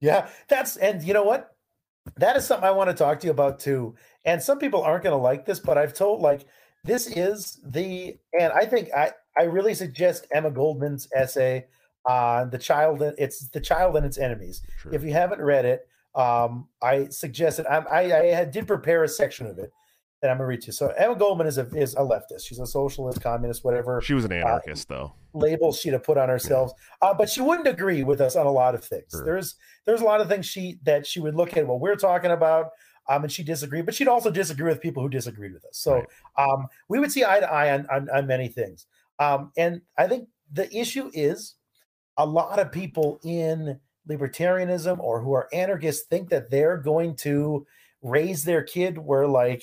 Yeah, 0.05 0.29
that's 0.49 0.77
and 0.77 1.03
you 1.03 1.15
know 1.15 1.25
what? 1.25 1.51
That 2.17 2.37
is 2.37 2.47
something 2.47 2.67
I 2.69 2.73
want 2.73 2.91
to 2.91 2.95
talk 2.95 3.21
to 3.21 3.27
you 3.27 3.31
about 3.31 3.59
too. 3.59 3.95
And 4.27 4.43
some 4.43 4.59
people 4.59 4.83
aren't 4.83 5.03
going 5.05 5.17
to 5.17 5.23
like 5.23 5.47
this, 5.47 5.59
but 5.59 5.79
I've 5.79 5.95
told 5.95 6.21
like 6.21 6.47
this 6.85 7.07
is 7.07 7.59
the 7.65 8.19
and 8.39 8.53
I 8.53 8.67
think 8.67 8.91
I 8.95 9.13
I 9.39 9.45
really 9.45 9.73
suggest 9.75 10.27
Emma 10.31 10.51
Goldman's 10.51 11.09
essay 11.17 11.67
on 12.07 12.51
the 12.51 12.59
child. 12.59 13.03
It's 13.19 13.49
the 13.49 13.61
child 13.61 13.97
and 13.97 14.05
its 14.05 14.19
enemies. 14.19 14.63
Sure. 14.83 14.93
If 14.95 15.03
you 15.03 15.13
haven't 15.13 15.41
read 15.41 15.65
it, 15.65 15.89
um, 16.15 16.69
I 16.83 17.07
suggest 17.09 17.59
it. 17.59 17.67
I, 17.67 17.79
I, 17.79 18.01
I 18.21 18.25
had- 18.27 18.51
did 18.51 18.67
prepare 18.67 19.03
a 19.05 19.09
section 19.09 19.47
of 19.47 19.59
it 19.59 19.73
that 20.23 20.31
I'm 20.31 20.37
gonna 20.39 20.47
read 20.47 20.61
to. 20.63 20.67
you. 20.69 20.73
So 20.73 20.89
Emma 20.97 21.15
Goldman 21.17 21.47
is 21.47 21.59
a 21.59 21.67
is 21.77 21.95
a 21.95 21.99
leftist. 22.01 22.47
She's 22.47 22.59
a 22.59 22.67
socialist, 22.67 23.21
communist, 23.21 23.65
whatever 23.65 24.01
She 24.01 24.15
was 24.15 24.25
an 24.25 24.33
anarchist, 24.33 24.89
though. 24.89 25.13
labels 25.35 25.79
she'd 25.81 25.93
have 25.93 26.03
put 26.03 26.17
on 26.17 26.29
herself. 26.29 26.73
Uh, 27.03 27.13
but 27.15 27.29
she 27.29 27.41
wouldn't 27.41 27.69
agree 27.69 28.05
with 28.05 28.21
us 28.21 28.37
on 28.37 28.47
a 28.47 28.51
lot 28.51 28.75
of 28.75 28.85
things. 28.85 29.11
Sure. 29.11 29.25
There's 29.25 29.57
there's 29.85 30.01
a 30.01 30.05
lot 30.05 30.21
of 30.21 30.29
things 30.29 30.47
she 30.47 30.79
that 30.85 31.07
she 31.07 31.21
would 31.21 31.35
look 31.35 31.57
at 31.57 31.67
what 31.67 31.81
we're 31.81 31.97
talking 31.97 32.31
about, 32.31 32.71
um, 33.09 33.25
and 33.25 33.33
she 33.33 33.43
disagreed, 33.43 33.85
but 33.85 33.95
she'd 33.95 34.09
also 34.09 34.31
disagree 34.31 34.71
with 34.71 34.81
people 34.81 35.03
who 35.03 35.09
disagreed 35.11 35.53
with 35.53 35.65
us. 35.67 35.77
So 35.79 35.95
Right. 35.95 36.07
um, 36.39 36.69
we 36.89 36.99
would 36.99 37.13
see 37.13 37.25
eye 37.25 37.41
to 37.41 37.51
eye 37.53 37.73
on, 37.75 37.87
on 37.91 38.09
on 38.11 38.27
many 38.27 38.49
things. 38.49 38.87
Um, 39.19 39.53
and 39.59 39.83
I 39.99 40.07
think 40.09 40.29
the 40.53 40.75
issue 40.75 41.11
is 41.13 41.55
a 42.17 42.25
lot 42.25 42.59
of 42.59 42.73
people 42.73 43.21
in 43.25 43.79
libertarianism 44.09 44.99
or 45.01 45.21
who 45.23 45.33
are 45.33 45.49
anarchists 45.53 46.07
think 46.07 46.29
that 46.31 46.51
they're 46.51 46.77
going 46.77 47.17
to 47.17 47.67
raise 48.03 48.45
their 48.45 48.63
kid 48.63 48.99
where 48.99 49.27
like 49.27 49.63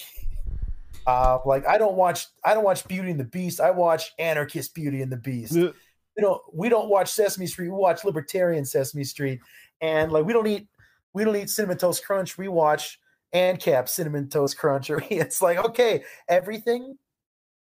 uh 1.07 1.39
like 1.45 1.65
I 1.67 1.77
don't 1.77 1.95
watch 1.95 2.27
I 2.43 2.53
don't 2.53 2.63
watch 2.63 2.87
Beauty 2.87 3.11
and 3.11 3.19
the 3.19 3.23
Beast. 3.25 3.59
I 3.59 3.71
watch 3.71 4.11
anarchist 4.19 4.73
Beauty 4.75 5.01
and 5.01 5.11
the 5.11 5.17
Beast. 5.17 5.53
Yeah. 5.53 5.69
we 6.17 6.21
don't 6.21 6.41
we 6.53 6.69
don't 6.69 6.89
watch 6.89 7.09
Sesame 7.09 7.47
Street. 7.47 7.69
We 7.69 7.75
watch 7.75 8.03
Libertarian 8.03 8.65
Sesame 8.65 9.03
Street, 9.03 9.39
and 9.81 10.11
like 10.11 10.25
we 10.25 10.33
don't 10.33 10.47
eat 10.47 10.67
we 11.13 11.23
don't 11.23 11.35
eat 11.35 11.49
cinnamon 11.49 11.77
toast 11.77 12.05
crunch. 12.05 12.37
We 12.37 12.47
watch 12.47 12.99
ANCAP 13.33 13.89
cinnamon 13.89 14.29
toast 14.29 14.57
crunch. 14.57 14.89
Or 14.89 15.01
it's 15.09 15.41
like 15.41 15.57
okay, 15.57 16.03
everything 16.27 16.97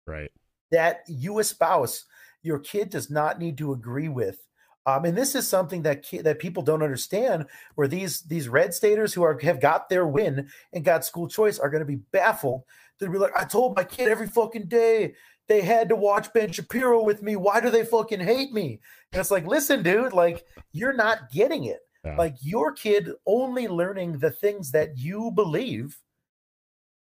Right. 0.06 0.30
that 0.70 1.00
you 1.06 1.38
espouse, 1.38 2.06
your 2.42 2.58
kid 2.58 2.88
does 2.90 3.10
not 3.10 3.38
need 3.38 3.58
to 3.58 3.72
agree 3.72 4.08
with. 4.08 4.42
Um, 4.86 5.04
and 5.04 5.14
this 5.18 5.34
is 5.34 5.46
something 5.46 5.82
that 5.82 6.02
ki- 6.02 6.22
that 6.22 6.38
people 6.38 6.62
don't 6.62 6.82
understand. 6.82 7.44
Where 7.74 7.86
these 7.88 8.22
these 8.22 8.48
red 8.48 8.72
staters 8.72 9.12
who 9.12 9.22
are 9.22 9.38
have 9.42 9.60
got 9.60 9.90
their 9.90 10.06
win 10.06 10.48
and 10.72 10.82
got 10.82 11.04
school 11.04 11.28
choice 11.28 11.58
are 11.58 11.68
going 11.68 11.82
to 11.82 11.86
be 11.86 11.96
baffled. 11.96 12.62
They'll 12.98 13.12
be 13.12 13.18
like, 13.18 13.36
I 13.36 13.44
told 13.44 13.76
my 13.76 13.84
kid 13.84 14.08
every 14.08 14.26
fucking 14.26 14.66
day 14.66 15.14
they 15.48 15.62
had 15.62 15.88
to 15.88 15.96
watch 15.96 16.32
Ben 16.32 16.52
Shapiro 16.52 17.02
with 17.02 17.22
me. 17.22 17.36
Why 17.36 17.60
do 17.60 17.70
they 17.70 17.84
fucking 17.84 18.20
hate 18.20 18.52
me? 18.52 18.80
And 19.12 19.20
it's 19.20 19.30
like, 19.30 19.46
listen, 19.46 19.82
dude, 19.82 20.12
like 20.12 20.44
you're 20.72 20.92
not 20.92 21.30
getting 21.30 21.64
it. 21.64 21.80
Yeah. 22.04 22.16
Like 22.16 22.36
your 22.40 22.72
kid 22.72 23.10
only 23.26 23.66
learning 23.66 24.18
the 24.18 24.30
things 24.30 24.70
that 24.72 24.98
you 24.98 25.30
believe 25.34 25.98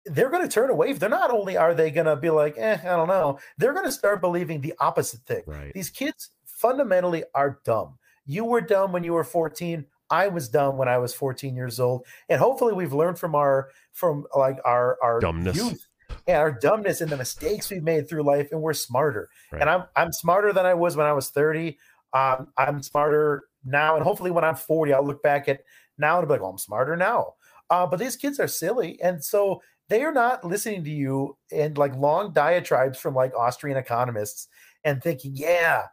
they're 0.07 0.31
going 0.31 0.43
to 0.43 0.53
turn 0.53 0.71
away. 0.71 0.93
They're 0.93 1.09
not 1.09 1.31
only 1.31 1.57
are 1.57 1.75
they 1.75 1.91
going 1.91 2.07
to 2.07 2.17
be 2.17 2.29
like, 2.29 2.57
eh, 2.59 2.79
I 2.83 2.97
don't 2.97 3.09
know, 3.09 3.39
they're 3.57 3.73
going 3.73 3.87
to 3.87 3.93
start 3.93 4.21
believing 4.21 4.61
the 4.61 4.75
opposite 4.79 5.21
thing. 5.21 5.43
Right. 5.47 5.73
These 5.73 5.91
kids 5.91 6.31
fundamentally 6.45 7.25
are 7.35 7.61
dumb. 7.65 7.99
You 8.27 8.45
were 8.45 8.61
dumb 8.61 8.93
when 8.93 9.05
you 9.05 9.13
were 9.13 9.25
14. 9.25 9.87
I 10.11 10.29
was 10.29 10.49
dumb 10.49 10.77
when 10.77 10.89
I 10.89 10.99
was 10.99 11.15
14 11.15 11.55
years 11.57 11.81
old. 11.81 12.07
And 12.29 12.39
hopefully 12.39 12.73
we've 12.73 12.93
learned 12.93 13.19
from 13.19 13.35
our 13.35 13.71
from 13.93 14.27
like 14.37 14.59
our 14.65 14.99
our 15.03 15.21
Dumbness. 15.21 15.57
youth 15.57 15.87
and 16.27 16.37
our 16.37 16.53
dumbness 16.53 17.01
and 17.01 17.11
the 17.11 17.17
mistakes 17.17 17.71
we've 17.71 17.83
made 17.83 18.09
through 18.09 18.23
life 18.23 18.49
and 18.53 18.61
we're 18.61 18.75
smarter. 18.75 19.29
Right. 19.53 19.61
And 19.61 19.71
I'm 19.71 19.85
I'm 19.97 20.13
smarter 20.13 20.53
than 20.53 20.67
I 20.67 20.75
was 20.75 20.97
when 20.97 21.07
I 21.07 21.13
was 21.13 21.31
30. 21.31 21.79
Um, 22.13 22.49
I'm 22.57 22.83
smarter 22.83 23.45
now 23.65 23.97
and 23.97 24.05
hopefully 24.05 24.31
when 24.31 24.45
I'm 24.45 24.57
40 24.57 24.93
I'll 24.93 25.05
look 25.07 25.23
back 25.23 25.49
at 25.49 25.61
now 25.99 26.19
and 26.19 26.29
be 26.29 26.33
like, 26.35 26.43
"Oh, 26.43 26.47
I'm 26.51 26.59
smarter 26.59 26.97
now." 26.97 27.35
Uh, 27.71 27.87
but 27.87 27.99
these 27.99 28.17
kids 28.17 28.39
are 28.39 28.47
silly 28.49 29.01
and 29.03 29.25
so 29.25 29.63
they 29.89 30.03
are 30.03 30.13
not 30.13 30.45
listening 30.45 30.85
to 30.85 30.91
you 30.91 31.37
and 31.53 31.77
like 31.77 31.95
long 31.97 32.33
diatribes 32.33 32.99
from 32.99 33.15
like 33.15 33.35
Austrian 33.35 33.77
economists 33.77 34.49
and 34.83 35.03
thinking, 35.03 35.33
yeah, 35.35 35.85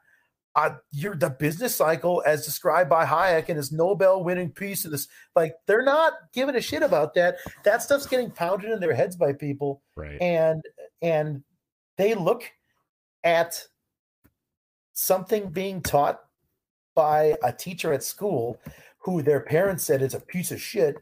uh, 0.55 0.75
you're 0.91 1.15
the 1.15 1.29
business 1.29 1.75
cycle 1.75 2.21
as 2.25 2.45
described 2.45 2.89
by 2.89 3.05
Hayek 3.05 3.47
and 3.47 3.57
his 3.57 3.71
Nobel 3.71 4.23
winning 4.23 4.51
piece 4.51 4.83
of 4.85 4.91
this. 4.91 5.07
Like 5.35 5.53
they're 5.65 5.83
not 5.83 6.13
giving 6.33 6.55
a 6.55 6.61
shit 6.61 6.83
about 6.83 7.13
that. 7.13 7.37
That 7.63 7.81
stuff's 7.81 8.05
getting 8.05 8.31
pounded 8.31 8.69
in 8.71 8.79
their 8.79 8.93
heads 8.93 9.15
by 9.15 9.33
people, 9.33 9.81
Right. 9.95 10.21
and 10.21 10.61
and 11.01 11.43
they 11.97 12.15
look 12.15 12.43
at 13.23 13.63
something 14.93 15.49
being 15.49 15.81
taught 15.81 16.19
by 16.95 17.35
a 17.43 17.53
teacher 17.53 17.93
at 17.93 18.03
school 18.03 18.59
who 18.99 19.21
their 19.21 19.39
parents 19.39 19.83
said 19.83 20.01
is 20.01 20.13
a 20.13 20.19
piece 20.19 20.51
of 20.51 20.61
shit 20.61 20.97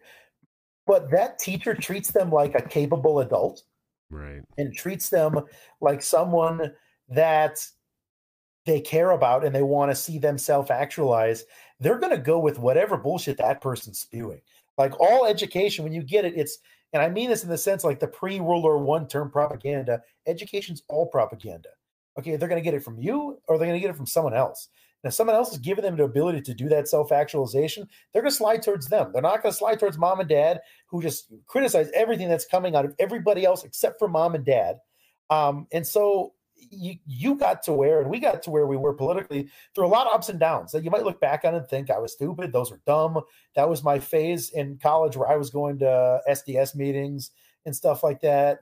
but 0.85 1.09
that 1.11 1.37
teacher 1.39 1.73
treats 1.75 2.11
them 2.11 2.31
like 2.31 2.55
a 2.55 2.61
capable 2.61 3.19
adult 3.19 3.63
Right. 4.11 4.41
and 4.57 4.73
treats 4.73 5.09
them 5.09 5.39
like 5.81 6.01
someone 6.01 6.73
that 7.09 7.65
they 8.69 8.81
care 8.81 9.11
about 9.11 9.43
and 9.43 9.53
they 9.53 9.63
want 9.63 9.91
to 9.91 9.95
see 9.95 10.17
them 10.17 10.37
self 10.37 10.71
actualize, 10.71 11.45
they're 11.79 11.99
going 11.99 12.15
to 12.15 12.21
go 12.21 12.39
with 12.39 12.59
whatever 12.59 12.97
bullshit 12.97 13.37
that 13.37 13.61
person's 13.61 13.99
spewing. 13.99 14.41
Like 14.77 14.99
all 14.99 15.25
education, 15.25 15.83
when 15.83 15.93
you 15.93 16.03
get 16.03 16.25
it, 16.25 16.33
it's, 16.35 16.59
and 16.93 17.01
I 17.03 17.09
mean 17.09 17.29
this 17.29 17.43
in 17.43 17.49
the 17.49 17.57
sense 17.57 17.83
like 17.83 17.99
the 17.99 18.07
pre 18.07 18.39
World 18.39 18.63
War 18.63 18.77
One 18.77 19.07
term 19.07 19.29
propaganda, 19.31 20.01
education's 20.27 20.83
all 20.87 21.07
propaganda. 21.07 21.69
Okay, 22.17 22.35
they're 22.35 22.49
going 22.49 22.61
to 22.61 22.63
get 22.63 22.73
it 22.73 22.83
from 22.83 22.99
you 22.99 23.39
or 23.47 23.57
they're 23.57 23.67
going 23.67 23.79
to 23.79 23.81
get 23.81 23.91
it 23.91 23.97
from 23.97 24.05
someone 24.05 24.33
else. 24.33 24.69
If 25.03 25.13
someone 25.13 25.35
else 25.35 25.53
is 25.53 25.59
giving 25.59 25.83
them 25.83 25.95
the 25.95 26.03
ability 26.03 26.41
to 26.41 26.53
do 26.53 26.67
that 26.69 26.87
self 26.87 27.11
actualization, 27.11 27.87
they're 28.11 28.21
going 28.21 28.31
to 28.31 28.37
slide 28.37 28.61
towards 28.61 28.87
them. 28.87 29.11
They're 29.13 29.21
not 29.21 29.41
going 29.41 29.53
to 29.53 29.57
slide 29.57 29.79
towards 29.79 29.97
mom 29.97 30.19
and 30.19 30.27
dad, 30.27 30.59
who 30.87 31.01
just 31.01 31.31
criticize 31.47 31.89
everything 31.93 32.27
that's 32.27 32.45
coming 32.45 32.75
out 32.75 32.85
of 32.85 32.95
everybody 32.99 33.45
else 33.45 33.63
except 33.63 33.97
for 33.97 34.09
mom 34.09 34.35
and 34.35 34.45
dad. 34.45 34.77
Um, 35.29 35.67
and 35.71 35.87
so 35.87 36.33
you 36.69 36.95
you 37.05 37.35
got 37.35 37.63
to 37.63 37.73
where, 37.73 38.01
and 38.01 38.09
we 38.09 38.19
got 38.19 38.43
to 38.43 38.49
where 38.49 38.67
we 38.67 38.77
were 38.77 38.93
politically 38.93 39.49
through 39.73 39.85
a 39.85 39.87
lot 39.87 40.07
of 40.07 40.13
ups 40.13 40.29
and 40.29 40.39
downs 40.39 40.71
that 40.71 40.83
you 40.83 40.91
might 40.91 41.03
look 41.03 41.19
back 41.19 41.45
on 41.45 41.55
and 41.55 41.67
think 41.67 41.89
I 41.89 41.99
was 41.99 42.13
stupid. 42.13 42.51
Those 42.51 42.71
were 42.71 42.81
dumb. 42.85 43.19
That 43.55 43.69
was 43.69 43.83
my 43.83 43.99
phase 43.99 44.49
in 44.49 44.77
college 44.77 45.17
where 45.17 45.29
I 45.29 45.35
was 45.35 45.49
going 45.49 45.79
to 45.79 46.21
SDS 46.29 46.75
meetings 46.75 47.31
and 47.65 47.75
stuff 47.75 48.03
like 48.03 48.21
that. 48.21 48.59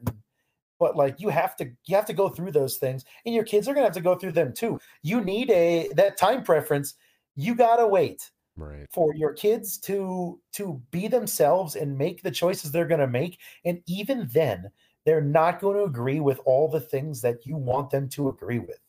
But 0.80 0.96
like 0.96 1.20
you 1.20 1.30
have 1.30 1.56
to 1.58 1.72
you 1.86 1.96
have 1.96 2.06
to 2.06 2.14
go 2.14 2.30
through 2.30 2.52
those 2.52 2.78
things 2.78 3.04
and 3.26 3.34
your 3.34 3.44
kids 3.44 3.68
are 3.68 3.74
going 3.74 3.84
to 3.84 3.88
have 3.88 3.96
to 3.96 4.02
go 4.02 4.16
through 4.16 4.34
them 4.34 4.54
too 4.54 4.80
you 5.02 5.22
need 5.22 5.50
a 5.50 5.90
that 5.96 6.18
time 6.18 6.44
preference 6.44 6.94
you 7.36 7.56
got 7.56 7.78
to 7.78 7.88
wait 7.88 8.30
Right. 8.56 8.88
for 8.92 9.14
your 9.16 9.34
kids 9.34 9.78
to 9.82 10.40
to 10.54 10.82
be 10.90 11.08
themselves 11.08 11.76
and 11.76 11.98
make 11.98 12.24
the 12.24 12.32
choices 12.32 12.72
they're 12.72 12.88
going 12.88 13.00
to 13.00 13.08
make 13.08 13.40
and 13.66 13.82
even 13.88 14.28
then 14.34 14.72
they're 15.08 15.22
not 15.22 15.62
going 15.62 15.78
to 15.78 15.84
agree 15.86 16.20
with 16.20 16.40
all 16.46 16.68
the 16.68 16.82
things 16.82 17.22
that 17.22 17.46
you 17.46 17.56
want 17.56 17.90
them 17.90 18.10
to 18.10 18.28
agree 18.28 18.60
with 18.60 18.80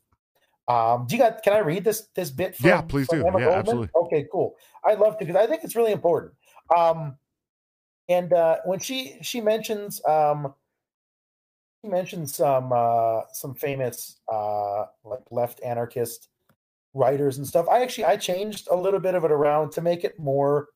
um 0.66 1.06
do 1.06 1.14
you 1.16 1.22
got 1.22 1.42
can 1.42 1.52
i 1.54 1.58
read 1.58 1.84
this 1.84 2.08
this 2.14 2.30
bit 2.30 2.56
from, 2.56 2.68
Yeah, 2.68 2.80
please 2.82 3.08
do. 3.08 3.24
Emma 3.24 3.38
Yeah, 3.38 3.46
Goldman? 3.46 3.58
absolutely. 3.60 3.88
okay 3.94 4.26
cool 4.30 4.56
i'd 4.86 4.98
love 4.98 5.16
to 5.18 5.24
because 5.24 5.40
i 5.40 5.46
think 5.46 5.62
it's 5.64 5.76
really 5.76 5.92
important 5.92 6.34
um 6.76 7.16
and 8.08 8.32
uh 8.32 8.56
when 8.64 8.80
she 8.80 9.16
she 9.22 9.40
mentions 9.40 10.04
um 10.06 10.52
she 11.82 11.88
mentions 11.88 12.34
some 12.34 12.72
uh 12.72 13.20
some 13.32 13.54
famous 13.54 14.18
uh 14.30 14.86
like 15.04 15.22
left 15.30 15.62
anarchist 15.62 16.28
writers 16.94 17.38
and 17.38 17.46
stuff. 17.46 17.66
I 17.68 17.82
actually 17.82 18.06
I 18.06 18.16
changed 18.16 18.68
a 18.70 18.76
little 18.76 19.00
bit 19.00 19.14
of 19.14 19.24
it 19.24 19.30
around 19.30 19.70
to 19.72 19.80
make 19.80 20.04
it 20.04 20.18
more 20.18 20.68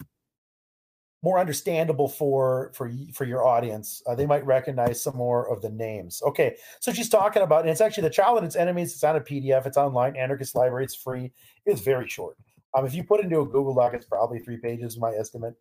more 1.23 1.39
understandable 1.39 2.09
for 2.09 2.73
for 2.75 2.91
for 3.13 3.25
your 3.25 3.47
audience. 3.47 4.03
Uh, 4.07 4.15
they 4.15 4.27
might 4.27 4.45
recognize 4.45 5.01
some 5.01 5.17
more 5.17 5.51
of 5.51 5.63
the 5.63 5.71
names. 5.71 6.21
Okay, 6.27 6.57
so 6.81 6.93
she's 6.93 7.09
talking 7.09 7.43
about, 7.43 7.61
and 7.61 7.71
it's 7.71 7.81
actually 7.81 8.03
the 8.03 8.11
child 8.11 8.39
and 8.39 8.47
its 8.47 8.57
enemies. 8.57 8.93
It's 8.93 9.05
on 9.05 9.17
a 9.17 9.21
PDF. 9.21 9.67
It's 9.67 9.77
online. 9.77 10.17
Anarchist 10.17 10.55
Library. 10.55 10.85
It's 10.85 10.95
free. 10.95 11.33
It's 11.65 11.81
very 11.81 12.09
short. 12.09 12.37
Um, 12.75 12.87
if 12.87 12.95
you 12.95 13.05
put 13.05 13.21
into 13.21 13.41
a 13.41 13.47
Google 13.47 13.75
Doc, 13.75 13.95
it's 13.95 14.07
probably 14.07 14.39
three 14.39 14.57
pages, 14.57 14.99
my 14.99 15.13
estimate. 15.13 15.55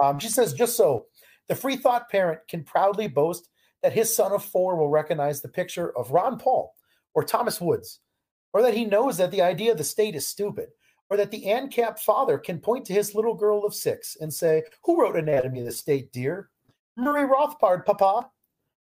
Um, 0.00 0.18
she 0.18 0.28
says, 0.28 0.52
just 0.52 0.76
so 0.76 1.06
the 1.48 1.56
free 1.56 1.76
thought 1.76 2.10
parent 2.10 2.40
can 2.48 2.62
proudly 2.62 3.08
boast 3.08 3.48
that 3.82 3.92
his 3.92 4.14
son 4.14 4.32
of 4.32 4.44
four 4.44 4.76
will 4.76 4.90
recognize 4.90 5.40
the 5.40 5.48
picture 5.48 5.96
of 5.96 6.10
Ron 6.10 6.38
Paul 6.38 6.74
or 7.14 7.24
Thomas 7.24 7.60
Woods, 7.60 8.00
or 8.52 8.62
that 8.62 8.74
he 8.74 8.84
knows 8.84 9.16
that 9.16 9.30
the 9.30 9.42
idea 9.42 9.72
of 9.72 9.78
the 9.78 9.84
state 9.84 10.14
is 10.14 10.26
stupid, 10.26 10.68
or 11.10 11.16
that 11.16 11.30
the 11.30 11.44
ANCAP 11.44 11.98
father 11.98 12.38
can 12.38 12.60
point 12.60 12.84
to 12.86 12.92
his 12.92 13.14
little 13.14 13.34
girl 13.34 13.64
of 13.64 13.74
six 13.74 14.16
and 14.20 14.32
say, 14.32 14.64
Who 14.84 15.00
wrote 15.00 15.16
Anatomy 15.16 15.60
of 15.60 15.66
the 15.66 15.72
State, 15.72 16.12
dear? 16.12 16.50
Murray 16.96 17.26
Rothbard, 17.26 17.84
papa. 17.84 18.30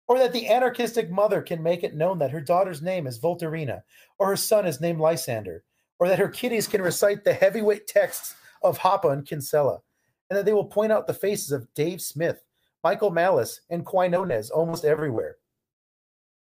Or 0.07 0.19
that 0.19 0.34
the 0.34 0.47
anarchistic 0.47 1.09
mother 1.09 1.41
can 1.41 1.63
make 1.63 1.84
it 1.84 1.95
known 1.95 2.19
that 2.19 2.32
her 2.32 2.41
daughter's 2.41 2.82
name 2.82 3.07
is 3.07 3.19
Volterina, 3.19 3.84
or 4.19 4.28
her 4.28 4.36
son 4.36 4.65
is 4.65 4.82
named 4.82 4.99
Lysander, 4.99 5.63
or 5.99 6.09
that 6.09 6.19
her 6.19 6.28
kiddies 6.28 6.67
can 6.67 6.82
recite 6.82 7.24
the 7.24 7.34
heavyweight 7.34 7.88
texts 7.88 8.36
of 8.61 8.78
Hoppe 8.78 9.11
and 9.11 9.26
Kinsella, 9.26 9.80
and 10.30 10.38
that 10.38 10.45
they 10.45 10.53
will 10.53 10.65
point 10.65 10.91
out 10.91 11.07
the 11.07 11.13
faces 11.13 11.51
of 11.51 11.74
Dave 11.76 12.01
Smith, 12.01 12.43
Michael 12.84 13.11
Malice, 13.11 13.61
and 13.69 13.86
Quinones 13.86 14.49
almost 14.49 14.84
everywhere. 14.84 15.38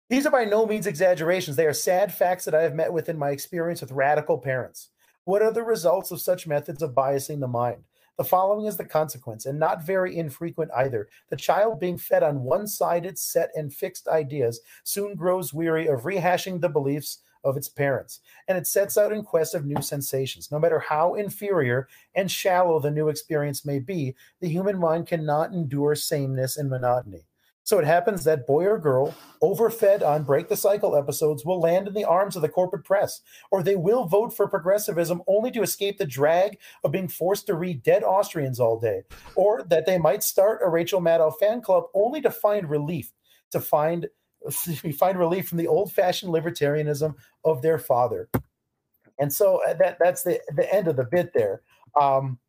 These 0.09 0.27
are 0.27 0.31
by 0.31 0.45
no 0.45 0.67
means 0.67 0.87
exaggerations. 0.87 1.57
They 1.57 1.67
are 1.67 1.73
sad 1.73 2.13
facts 2.13 2.45
that 2.47 2.55
I 2.55 2.63
have 2.63 2.75
met 2.75 2.93
with 2.93 3.09
in 3.09 3.19
my 3.19 3.31
experience 3.31 3.81
with 3.81 3.93
radical 3.93 4.39
parents. 4.39 4.89
What 5.25 5.43
are 5.43 5.53
the 5.53 5.63
results 5.63 6.11
of 6.11 6.21
such 6.21 6.47
methods 6.47 6.83
of 6.83 6.95
biasing 6.95 7.41
the 7.41 7.49
mind? 7.49 7.85
The 8.17 8.25
following 8.25 8.67
is 8.67 8.77
the 8.77 8.85
consequence, 8.85 9.47
and 9.47 9.59
not 9.59 9.85
very 9.85 10.17
infrequent 10.17 10.71
either. 10.77 11.09
The 11.31 11.37
child 11.37 11.81
being 11.81 11.99
fed 11.99 12.23
on 12.23 12.43
one 12.43 12.67
sided, 12.67 13.19
set, 13.19 13.51
and 13.55 13.73
fixed 13.73 14.09
ideas 14.09 14.61
soon 14.85 15.15
grows 15.15 15.55
weary 15.55 15.87
of 15.87 16.03
rehashing 16.03 16.61
the 16.61 16.69
beliefs 16.69 17.23
of 17.45 17.57
its 17.57 17.69
parents, 17.69 18.21
and 18.49 18.59
it 18.59 18.67
sets 18.67 18.99
out 18.99 19.13
in 19.13 19.23
quest 19.23 19.55
of 19.55 19.65
new 19.65 19.81
sensations. 19.81 20.51
No 20.51 20.59
matter 20.59 20.79
how 20.79 21.15
inferior 21.15 21.89
and 22.15 22.31
shallow 22.31 22.79
the 22.79 22.91
new 22.91 23.09
experience 23.09 23.65
may 23.65 23.79
be, 23.79 24.15
the 24.41 24.49
human 24.49 24.79
mind 24.79 25.07
cannot 25.07 25.53
endure 25.53 25.95
sameness 25.95 26.59
and 26.59 26.69
monotony. 26.69 27.27
So 27.71 27.79
it 27.79 27.85
happens 27.85 28.25
that 28.25 28.49
boy 28.49 28.65
or 28.67 28.81
girl, 28.81 29.15
overfed 29.41 30.03
on 30.03 30.25
break 30.25 30.49
the 30.49 30.57
cycle 30.57 30.97
episodes, 30.97 31.45
will 31.45 31.61
land 31.61 31.87
in 31.87 31.95
the 31.95 32.05
arms 32.05 32.35
of 32.35 32.43
the 32.43 32.49
corporate 32.49 32.83
press, 32.85 33.21
or 33.53 33.63
they 33.63 33.77
will 33.77 34.07
vote 34.07 34.37
for 34.37 34.49
progressivism 34.49 35.23
only 35.29 35.53
to 35.53 35.63
escape 35.63 35.97
the 35.97 36.05
drag 36.05 36.59
of 36.83 36.91
being 36.91 37.07
forced 37.07 37.47
to 37.47 37.55
read 37.55 37.85
dead 37.85 38.03
Austrians 38.03 38.59
all 38.59 38.81
day, 38.81 39.05
or 39.37 39.63
that 39.63 39.87
they 39.87 39.99
might 39.99 40.25
start 40.25 40.63
a 40.65 40.69
Rachel 40.69 41.01
Maddow 41.01 41.33
fan 41.39 41.61
club 41.61 41.85
only 41.95 42.21
to 42.23 42.31
find 42.33 42.69
relief, 42.69 43.13
to 43.53 43.61
find 43.61 44.09
find 44.99 45.17
relief 45.17 45.49
from 45.49 45.59
the 45.59 45.69
old-fashioned 45.69 46.35
libertarianism 46.35 47.15
of 47.45 47.63
their 47.63 47.79
father. 47.79 48.29
And 49.21 49.33
so 49.33 49.63
uh, 49.65 49.75
that 49.75 49.99
that's 50.01 50.25
the 50.25 50.41
the 50.57 50.75
end 50.75 50.89
of 50.89 50.97
the 50.97 51.07
bit 51.09 51.35
there. 51.35 51.63
Um, 51.95 52.41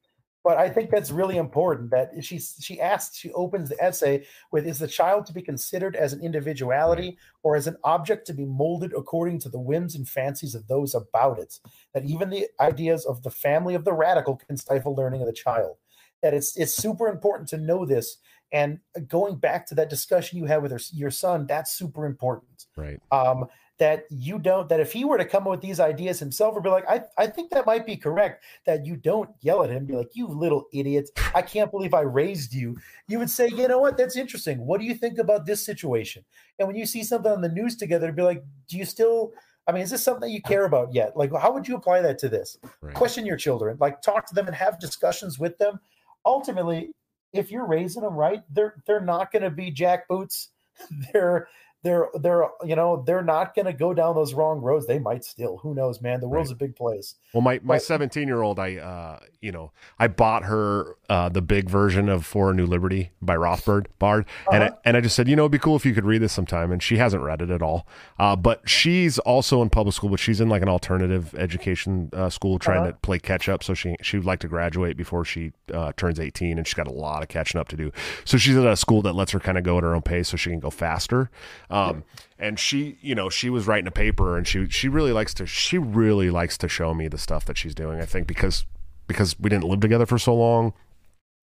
But 0.43 0.57
I 0.57 0.69
think 0.69 0.89
that's 0.89 1.11
really 1.11 1.37
important 1.37 1.91
that 1.91 2.11
she 2.23 2.39
she 2.39 2.81
asks 2.81 3.17
she 3.17 3.31
opens 3.33 3.69
the 3.69 3.81
essay 3.83 4.25
with 4.51 4.65
is 4.65 4.79
the 4.79 4.87
child 4.87 5.25
to 5.27 5.33
be 5.33 5.41
considered 5.41 5.95
as 5.95 6.13
an 6.13 6.21
individuality 6.21 7.17
or 7.43 7.55
as 7.55 7.67
an 7.67 7.77
object 7.83 8.25
to 8.27 8.33
be 8.33 8.45
molded 8.45 8.93
according 8.93 9.39
to 9.39 9.49
the 9.49 9.59
whims 9.59 9.95
and 9.95 10.09
fancies 10.09 10.55
of 10.55 10.67
those 10.67 10.95
about 10.95 11.37
it? 11.37 11.59
That 11.93 12.05
even 12.05 12.29
the 12.29 12.47
ideas 12.59 13.05
of 13.05 13.21
the 13.21 13.31
family 13.31 13.75
of 13.75 13.85
the 13.85 13.93
radical 13.93 14.35
can 14.35 14.57
stifle 14.57 14.95
learning 14.95 15.21
of 15.21 15.27
the 15.27 15.33
child. 15.33 15.77
That 16.23 16.33
it's 16.33 16.57
it's 16.57 16.73
super 16.73 17.07
important 17.07 17.49
to 17.49 17.57
know 17.57 17.85
this 17.85 18.17
and 18.51 18.79
going 19.07 19.35
back 19.35 19.65
to 19.67 19.75
that 19.75 19.89
discussion 19.89 20.37
you 20.37 20.45
had 20.45 20.61
with 20.61 20.71
her, 20.71 20.79
your 20.91 21.11
son 21.11 21.45
that's 21.47 21.71
super 21.71 22.05
important. 22.05 22.65
Right. 22.75 22.99
um, 23.11 23.45
that 23.81 24.05
you 24.11 24.37
don't 24.37 24.69
that 24.69 24.79
if 24.79 24.93
he 24.93 25.03
were 25.03 25.17
to 25.17 25.25
come 25.25 25.45
up 25.45 25.49
with 25.49 25.61
these 25.61 25.79
ideas 25.79 26.19
himself 26.19 26.55
or 26.55 26.61
be 26.61 26.69
like 26.69 26.87
I, 26.87 27.01
I 27.17 27.25
think 27.25 27.49
that 27.49 27.65
might 27.65 27.83
be 27.83 27.97
correct 27.97 28.43
that 28.67 28.85
you 28.85 28.95
don't 28.95 29.31
yell 29.41 29.63
at 29.63 29.71
him 29.71 29.87
be 29.87 29.95
like 29.95 30.11
you 30.13 30.27
little 30.27 30.67
idiot. 30.71 31.09
I 31.33 31.41
can't 31.41 31.71
believe 31.71 31.95
i 31.95 32.01
raised 32.01 32.53
you. 32.53 32.77
You 33.07 33.17
would 33.17 33.31
say 33.31 33.47
you 33.47 33.67
know 33.67 33.79
what? 33.79 33.97
That's 33.97 34.15
interesting. 34.15 34.67
What 34.67 34.79
do 34.79 34.85
you 34.85 34.93
think 34.93 35.17
about 35.17 35.47
this 35.47 35.65
situation? 35.65 36.23
And 36.59 36.67
when 36.67 36.77
you 36.77 36.85
see 36.85 37.03
something 37.03 37.31
on 37.31 37.41
the 37.41 37.49
news 37.49 37.75
together 37.75 38.11
be 38.11 38.21
like 38.21 38.43
do 38.69 38.77
you 38.77 38.85
still 38.85 39.33
i 39.67 39.71
mean 39.71 39.81
is 39.81 39.89
this 39.89 40.03
something 40.03 40.29
that 40.29 40.33
you 40.35 40.43
care 40.43 40.65
about 40.65 40.93
yet? 40.93 41.17
Like 41.17 41.31
how 41.35 41.51
would 41.51 41.67
you 41.67 41.75
apply 41.75 42.01
that 42.01 42.19
to 42.19 42.29
this? 42.29 42.59
Right. 42.83 42.93
question 42.93 43.25
your 43.25 43.35
children. 43.35 43.77
Like 43.79 44.03
talk 44.03 44.27
to 44.27 44.35
them 44.35 44.45
and 44.45 44.55
have 44.55 44.79
discussions 44.79 45.39
with 45.39 45.57
them. 45.57 45.79
Ultimately 46.23 46.91
if 47.33 47.49
you're 47.49 47.65
raising 47.65 48.03
them 48.03 48.13
right 48.13 48.43
they're 48.51 48.75
they're 48.85 49.01
not 49.01 49.31
going 49.31 49.41
to 49.41 49.49
be 49.49 49.71
jackboots. 49.71 50.49
They're 51.13 51.47
they're 51.83 52.07
they're 52.21 52.47
you 52.63 52.75
know 52.75 53.03
they're 53.05 53.23
not 53.23 53.55
going 53.55 53.65
to 53.65 53.73
go 53.73 53.93
down 53.93 54.15
those 54.15 54.33
wrong 54.33 54.59
roads 54.61 54.85
they 54.87 54.99
might 54.99 55.23
still 55.23 55.57
who 55.57 55.73
knows 55.73 56.01
man 56.01 56.19
the 56.19 56.27
world's 56.27 56.51
a 56.51 56.55
big 56.55 56.75
place 56.75 57.15
Well, 57.33 57.41
my 57.41 57.59
my 57.63 57.77
17 57.77 58.27
year 58.27 58.41
old, 58.41 58.59
I 58.59 58.75
uh, 58.77 59.19
you 59.39 59.51
know, 59.51 59.71
I 59.97 60.07
bought 60.07 60.43
her 60.43 60.95
uh, 61.09 61.29
the 61.29 61.41
big 61.41 61.69
version 61.69 62.09
of 62.09 62.25
For 62.25 62.51
a 62.51 62.53
New 62.53 62.65
Liberty 62.67 63.11
by 63.21 63.35
Rothbard 63.35 63.87
Bard, 63.97 64.25
and 64.51 64.63
I, 64.63 64.67
Uh-huh. 64.67 64.75
and 64.85 64.97
I 64.97 65.01
just 65.01 65.15
said, 65.15 65.27
you 65.27 65.35
know, 65.35 65.43
it'd 65.43 65.51
be 65.51 65.57
cool 65.59 65.75
if 65.75 65.85
you 65.85 65.93
could 65.95 66.05
read 66.05 66.21
this 66.21 66.31
sometime. 66.33 66.71
And 66.71 66.81
she 66.83 66.97
hasn't 66.97 67.23
read 67.23 67.41
it 67.41 67.49
at 67.49 67.61
all. 67.63 67.87
Uh, 68.19 68.35
but 68.35 68.69
she's 68.69 69.17
also 69.19 69.61
in 69.63 69.69
public 69.71 69.95
school, 69.95 70.09
but 70.09 70.19
she's 70.19 70.39
in 70.39 70.47
like 70.49 70.61
an 70.61 70.69
alternative 70.69 71.33
education 71.35 72.09
uh, 72.13 72.29
school, 72.29 72.59
trying 72.59 72.81
Uh-huh. 72.81 72.91
to 72.91 72.97
play 72.97 73.17
catch 73.17 73.49
up. 73.49 73.63
So 73.63 73.73
she 73.73 73.95
she 74.01 74.17
would 74.17 74.25
like 74.27 74.39
to 74.41 74.47
graduate 74.47 74.95
before 74.97 75.25
she 75.25 75.53
uh, 75.73 75.91
turns 75.97 76.19
18, 76.19 76.57
and 76.59 76.67
she's 76.67 76.75
got 76.75 76.87
a 76.87 76.91
lot 76.93 77.23
of 77.23 77.29
catching 77.29 77.59
up 77.59 77.67
to 77.69 77.75
do. 77.77 77.91
So 78.25 78.37
she's 78.37 78.55
at 78.57 78.65
a 78.67 78.75
school 78.75 79.01
that 79.01 79.13
lets 79.13 79.31
her 79.31 79.39
kind 79.39 79.57
of 79.57 79.63
go 79.63 79.77
at 79.77 79.83
her 79.83 79.95
own 79.95 80.01
pace, 80.03 80.27
so 80.29 80.37
she 80.37 80.51
can 80.51 80.59
go 80.59 80.69
faster. 80.69 81.31
Um, 81.71 82.03
and 82.37 82.59
she 82.59 82.97
you 83.01 83.15
know 83.15 83.29
she 83.29 83.49
was 83.49 83.67
writing 83.67 83.87
a 83.87 83.91
paper 83.91 84.37
and 84.37 84.45
she 84.47 84.67
she 84.67 84.89
really 84.89 85.13
likes 85.13 85.33
to 85.35 85.45
she 85.45 85.77
really 85.77 86.29
likes 86.29 86.57
to 86.57 86.67
show 86.67 86.93
me 86.93 87.07
the 87.07 87.17
stuff 87.17 87.45
that 87.45 87.57
she's 87.57 87.75
doing 87.75 88.01
i 88.01 88.05
think 88.05 88.27
because 88.27 88.65
because 89.07 89.39
we 89.39 89.49
didn't 89.49 89.65
live 89.65 89.79
together 89.79 90.05
for 90.05 90.17
so 90.17 90.35
long 90.35 90.73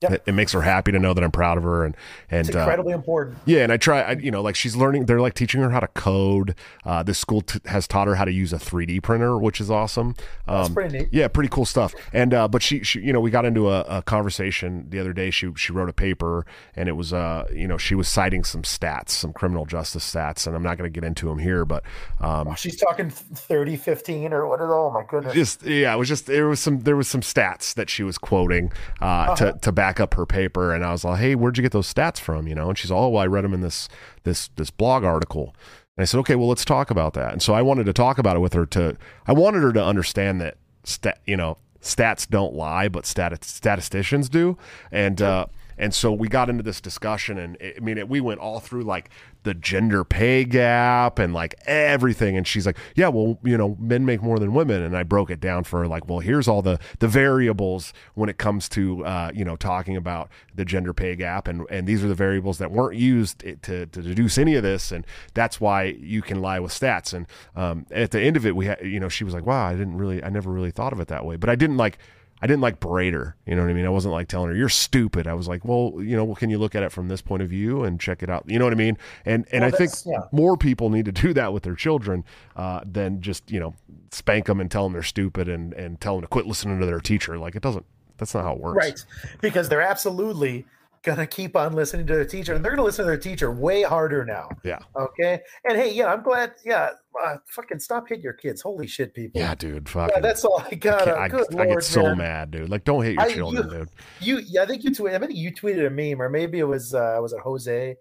Yep. 0.01 0.13
it, 0.13 0.23
it 0.27 0.33
makes 0.33 0.53
her 0.53 0.63
happy 0.63 0.93
to 0.93 0.99
know 0.99 1.13
that 1.13 1.25
i'm 1.25 1.33
proud 1.33 1.59
of 1.59 1.65
her 1.65 1.85
and 1.85 1.97
and 2.31 2.47
it's 2.47 2.55
uh, 2.55 2.61
incredibly 2.61 2.93
important 2.93 3.39
yeah, 3.47 3.63
and 3.63 3.73
I 3.73 3.79
try, 3.79 4.03
I, 4.03 4.13
you 4.13 4.31
know, 4.31 4.43
like 4.43 4.57
she's 4.57 4.77
learning. 4.77 5.07
They're 5.07 5.23
like 5.23 5.33
teaching 5.33 5.63
her 5.63 5.71
how 5.71 5.81
to 5.81 5.87
code. 5.89 6.55
Uh, 6.85 7.03
this 7.03 7.19
school 7.19 7.41
t- 7.41 7.61
has 7.65 7.89
taught 7.89 8.07
her 8.07 8.15
how 8.17 8.27
to 8.27 8.33
use 8.33 8.53
a 8.53 8.57
3D 8.57 9.03
printer, 9.03 9.39
which 9.39 9.59
is 9.59 9.71
awesome. 9.71 10.09
Um, 10.47 10.57
that's 10.57 10.69
pretty 10.69 10.99
neat 10.99 11.09
yeah, 11.13 11.29
pretty 11.29 11.49
cool 11.49 11.65
stuff. 11.65 11.95
And 12.13 12.35
uh, 12.35 12.47
but 12.47 12.63
she, 12.63 12.83
she, 12.83 13.01
you 13.01 13.11
know, 13.13 13.21
we 13.21 13.31
got 13.31 13.47
into 13.47 13.71
a, 13.71 13.81
a 13.83 14.03
conversation 14.03 14.87
the 14.91 14.99
other 14.99 15.15
day. 15.15 15.31
She 15.31 15.51
she 15.57 15.73
wrote 15.73 15.89
a 15.89 15.95
paper, 15.95 16.45
and 16.77 16.91
it 16.91 16.93
was, 16.93 17.15
uh, 17.15 17.49
you 17.51 17.67
know, 17.67 17.79
she 17.79 17.95
was 17.95 18.07
citing 18.07 18.45
some 18.45 18.63
stats, 18.63 19.11
some 19.11 19.33
criminal 19.33 19.65
justice 19.65 20.05
stats, 20.13 20.47
and 20.47 20.55
I'm 20.55 20.63
not 20.63 20.77
going 20.77 20.93
to 20.93 21.01
get 21.01 21.07
into 21.07 21.27
them 21.27 21.39
here, 21.39 21.65
but 21.65 21.85
um, 22.21 22.49
Oh, 22.49 22.55
she's 22.55 22.77
talking 22.77 23.09
30 23.09 23.77
15 23.77 24.33
or 24.35 24.47
what 24.47 24.61
is 24.61 24.67
oh 24.69 24.91
my 24.91 25.05
goodness 25.09 25.33
just 25.35 25.63
yeah, 25.65 25.95
it 25.95 25.97
was 25.97 26.09
just 26.09 26.27
there 26.27 26.49
was 26.49 26.61
some 26.61 26.81
there 26.81 26.97
was 26.97 27.09
some 27.09 27.23
stats 27.23 27.73
that 27.75 27.89
she 27.89 28.03
was 28.03 28.19
quoting 28.19 28.71
uh, 29.01 29.35
to 29.37 29.53
to 29.63 29.73
back 29.73 29.88
up 30.01 30.15
her 30.15 30.27
paper, 30.27 30.73
and 30.73 30.85
I 30.85 30.93
was 30.93 31.05
like, 31.05 31.21
hey, 31.21 31.35
where'd 31.35 31.57
you 31.57 31.63
get 31.63 31.73
those 31.73 31.93
stats 31.93 32.19
from? 32.19 32.47
You 32.47 32.55
know, 32.55 32.69
and 32.69 32.79
she's 32.79 32.91
all, 32.91 33.07
oh, 33.07 33.09
well, 33.11 33.23
I 33.23 33.27
read 33.27 33.45
them 33.45 33.55
in 33.55 33.61
this 33.61 33.89
this 34.25 34.49
this 34.57 34.71
blog 34.71 35.05
article. 35.05 35.55
And 35.97 36.03
I 36.03 36.05
said, 36.05 36.19
okay, 36.19 36.37
well, 36.37 36.49
let's 36.49 36.65
talk 36.65 36.91
about 36.91 37.15
that. 37.15 37.33
And 37.33 37.43
so 37.43 37.55
I 37.55 37.63
wanted 37.63 37.87
to 37.87 37.93
talk 37.93 38.19
about 38.19 38.37
it 38.37 38.41
with 38.41 38.53
her. 38.53 38.67
To 38.67 38.97
I 39.27 39.33
wanted 39.33 39.63
her 39.63 39.73
to 39.73 39.85
understand 39.85 40.41
that 40.41 40.57
stat, 40.85 41.21
you 41.27 41.37
know, 41.37 41.59
stats 41.83 42.29
don't 42.29 42.55
lie, 42.55 42.89
but 42.89 43.07
stat, 43.07 43.45
statisticians 43.45 44.29
do. 44.29 44.57
And 44.93 45.21
uh, 45.21 45.47
and 45.79 45.95
so 45.95 46.13
we 46.13 46.29
got 46.29 46.51
into 46.51 46.63
this 46.63 46.81
discussion, 46.81 47.39
and 47.39 47.57
it, 47.61 47.77
I 47.79 47.81
mean, 47.81 47.99
it, 47.99 48.09
we 48.09 48.21
went 48.21 48.41
all 48.41 48.61
through 48.61 48.83
like 48.83 49.11
the 49.45 49.55
gender 49.55 50.05
pay 50.05 50.45
gap 50.45 51.19
and 51.19 51.33
like 51.33 51.55
everything. 51.67 52.37
And 52.37 52.47
she's 52.47 52.67
like, 52.67 52.77
"Yeah, 52.95 53.09
well, 53.09 53.39
you 53.43 53.57
know, 53.57 53.77
men 53.81 54.05
make 54.05 54.23
more 54.23 54.39
than 54.39 54.53
women." 54.53 54.83
And 54.83 54.97
I 54.97 55.05
broke 55.05 55.31
it 55.31 55.41
down 55.41 55.65
for 55.65 55.81
her, 55.81 55.87
like, 55.87 56.09
"Well, 56.09 56.19
here's 56.19 56.49
all 56.49 56.63
the 56.63 56.79
the 56.99 57.09
variables 57.09 57.93
when 58.15 58.29
it 58.29 58.39
comes 58.39 58.69
to 58.71 59.05
uh, 59.05 59.31
you 59.35 59.45
know 59.45 59.57
talking 59.57 59.97
about 59.97 60.29
the 60.55 60.65
gender 60.65 60.93
pay 60.93 61.17
gap, 61.17 61.49
and 61.49 61.67
and 61.71 61.87
these 61.87 62.05
are 62.05 62.09
the 62.09 62.15
variables 62.15 62.59
that 62.59 62.71
weren't 62.71 62.97
used 62.97 63.41
to 63.41 63.57
to 63.57 63.87
deduce 63.87 64.39
any 64.39 64.55
of 64.55 64.63
this, 64.63 64.93
and 64.93 65.07
that's 65.35 65.61
why 65.61 65.85
you 65.85 66.23
can 66.23 66.41
lie 66.41 66.61
with 66.61 66.73
stats." 66.73 67.15
And 67.15 67.27
um, 67.57 67.87
at 67.91 68.11
the 68.11 68.21
end 68.21 68.37
of 68.37 68.45
it, 68.45 68.57
we 68.57 68.67
had, 68.67 68.81
you 68.83 69.01
know, 69.01 69.09
she 69.09 69.25
was 69.25 69.35
like, 69.35 69.47
"Wow, 69.47 69.67
I 69.67 69.73
didn't 69.73 69.97
really, 69.97 70.23
I 70.23 70.29
never 70.29 70.51
really 70.51 70.71
thought 70.71 70.93
of 70.93 71.01
it 71.01 71.09
that 71.09 71.25
way," 71.25 71.37
but 71.37 71.49
I 71.49 71.57
didn't 71.57 71.77
like. 71.77 71.99
I 72.41 72.47
didn't 72.47 72.61
like 72.63 72.81
berate 72.81 73.15
her. 73.15 73.37
You 73.47 73.55
know 73.57 73.63
what 73.63 73.71
I 73.71 73.75
mean? 73.75 73.87
I 73.87 73.91
wasn't 73.91 74.13
like 74.13 74.29
telling 74.29 74.51
her 74.51 74.57
you're 74.57 74.69
stupid. 74.69 75.27
I 75.27 75.35
was 75.35 75.49
like, 75.49 75.65
well, 75.65 75.95
you 75.99 76.17
know, 76.17 76.25
well, 76.25 76.37
can 76.37 76.51
you 76.51 76.59
look 76.59 76.75
at 76.75 76.83
it 76.83 76.93
from 76.93 77.09
this 77.09 77.21
point 77.21 77.43
of 77.43 77.49
view 77.49 77.85
and 77.85 78.01
check 78.01 78.23
it 78.23 78.31
out? 78.31 78.45
You 78.47 78.59
know 78.59 78.65
what 78.65 78.73
I 78.73 78.77
mean? 78.77 78.97
And 79.25 79.47
and 79.53 79.63
Well, 79.63 79.75
I 79.75 79.77
think 79.77 79.93
yeah. 80.07 80.25
more 80.33 80.57
people 80.57 80.91
need 80.91 81.05
to 81.07 81.13
do 81.13 81.33
that 81.35 81.53
with 81.53 81.63
their 81.65 81.75
children 81.75 82.25
uh, 82.57 82.81
than 82.85 83.21
just 83.21 83.51
you 83.51 83.61
know 83.61 83.75
spank 84.11 84.47
them 84.47 84.61
and 84.61 84.71
tell 84.71 84.85
them 84.85 84.93
they're 84.93 85.03
stupid 85.03 85.49
and 85.49 85.73
and 85.75 86.01
tell 86.01 86.15
them 86.15 86.23
to 86.23 86.29
quit 86.29 86.47
listening 86.47 86.81
to 86.81 86.87
their 86.87 87.01
teacher. 87.01 87.39
Like 87.39 87.57
it 87.57 87.63
doesn't. 87.63 87.87
That's 88.19 88.35
not 88.35 88.45
how 88.45 88.55
it 88.55 88.61
works. 88.61 88.77
right 88.85 89.05
because 89.41 89.69
they're 89.69 89.81
absolutely 89.81 90.67
gonna 91.03 91.27
keep 91.27 91.57
on 91.57 91.73
listening 91.75 92.07
to 92.07 92.15
their 92.15 92.25
teacher 92.25 92.55
and 92.55 92.65
they're 92.65 92.73
gonna 92.73 92.83
listen 92.85 93.05
to 93.05 93.11
their 93.11 93.17
teacher 93.19 93.51
way 93.53 93.83
harder 93.83 94.25
now 94.25 94.49
Yeah. 94.65 94.79
okay 94.97 95.41
and 95.69 95.77
hey 95.79 95.93
yeah 95.93 96.13
i'm 96.13 96.23
glad 96.23 96.53
yeah 96.65 96.91
uh, 97.25 97.37
fucking 97.49 97.79
stop 97.81 98.09
hitting 98.09 98.23
your 98.25 98.33
kids 98.35 98.63
holy 98.63 98.87
shit 98.87 99.13
people 99.15 99.41
Yeah, 99.41 99.55
dude. 99.55 99.89
Fucking. 99.89 100.15
yeah, 100.17 100.21
that's 100.21 100.45
all 100.45 100.61
i 100.61 100.69
I, 100.71 100.75
got 100.77 101.09
I, 101.09 101.29
good 101.29 101.55
I 101.59 101.67
get 101.67 101.83
so 101.83 102.03
man. 102.03 102.19
mad, 102.19 102.51
dude. 102.53 102.69
Like, 102.69 102.85
don't 102.85 103.03
hate 103.05 103.15
your 103.15 103.23
I- 103.23 103.35
children, 103.35 103.65
you- 103.71 103.79
dude. 103.79 103.89
You, 104.21 104.39
yeah, 104.47 104.63
I 104.63 104.67
think 104.67 104.85
you 104.85 104.91
tweeted. 104.91 105.15
I 105.15 105.19
think 105.27 105.37
you 105.37 105.53
tweeted 105.53 105.87
a 105.87 105.91
meme, 105.91 106.21
or 106.23 106.29
maybe 106.29 106.59
it 106.61 106.65
was 106.65 106.95
uh, 106.95 107.19
was 107.21 107.33
it 107.33 107.41
Jose 107.41 107.97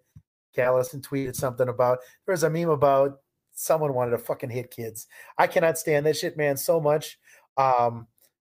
Callison 0.55 1.01
tweeted 1.01 1.35
something 1.35 1.67
about 1.67 1.99
there 2.25 2.33
was 2.33 2.43
a 2.43 2.49
meme 2.49 2.69
about 2.69 3.19
someone 3.53 3.93
wanted 3.93 4.11
to 4.11 4.17
fucking 4.19 4.49
hit 4.49 4.71
kids. 4.71 5.07
I 5.37 5.47
cannot 5.47 5.77
stand 5.77 6.05
that 6.05 6.15
shit, 6.17 6.37
man, 6.37 6.57
so 6.57 6.79
much. 6.79 7.17
Um, 7.57 8.07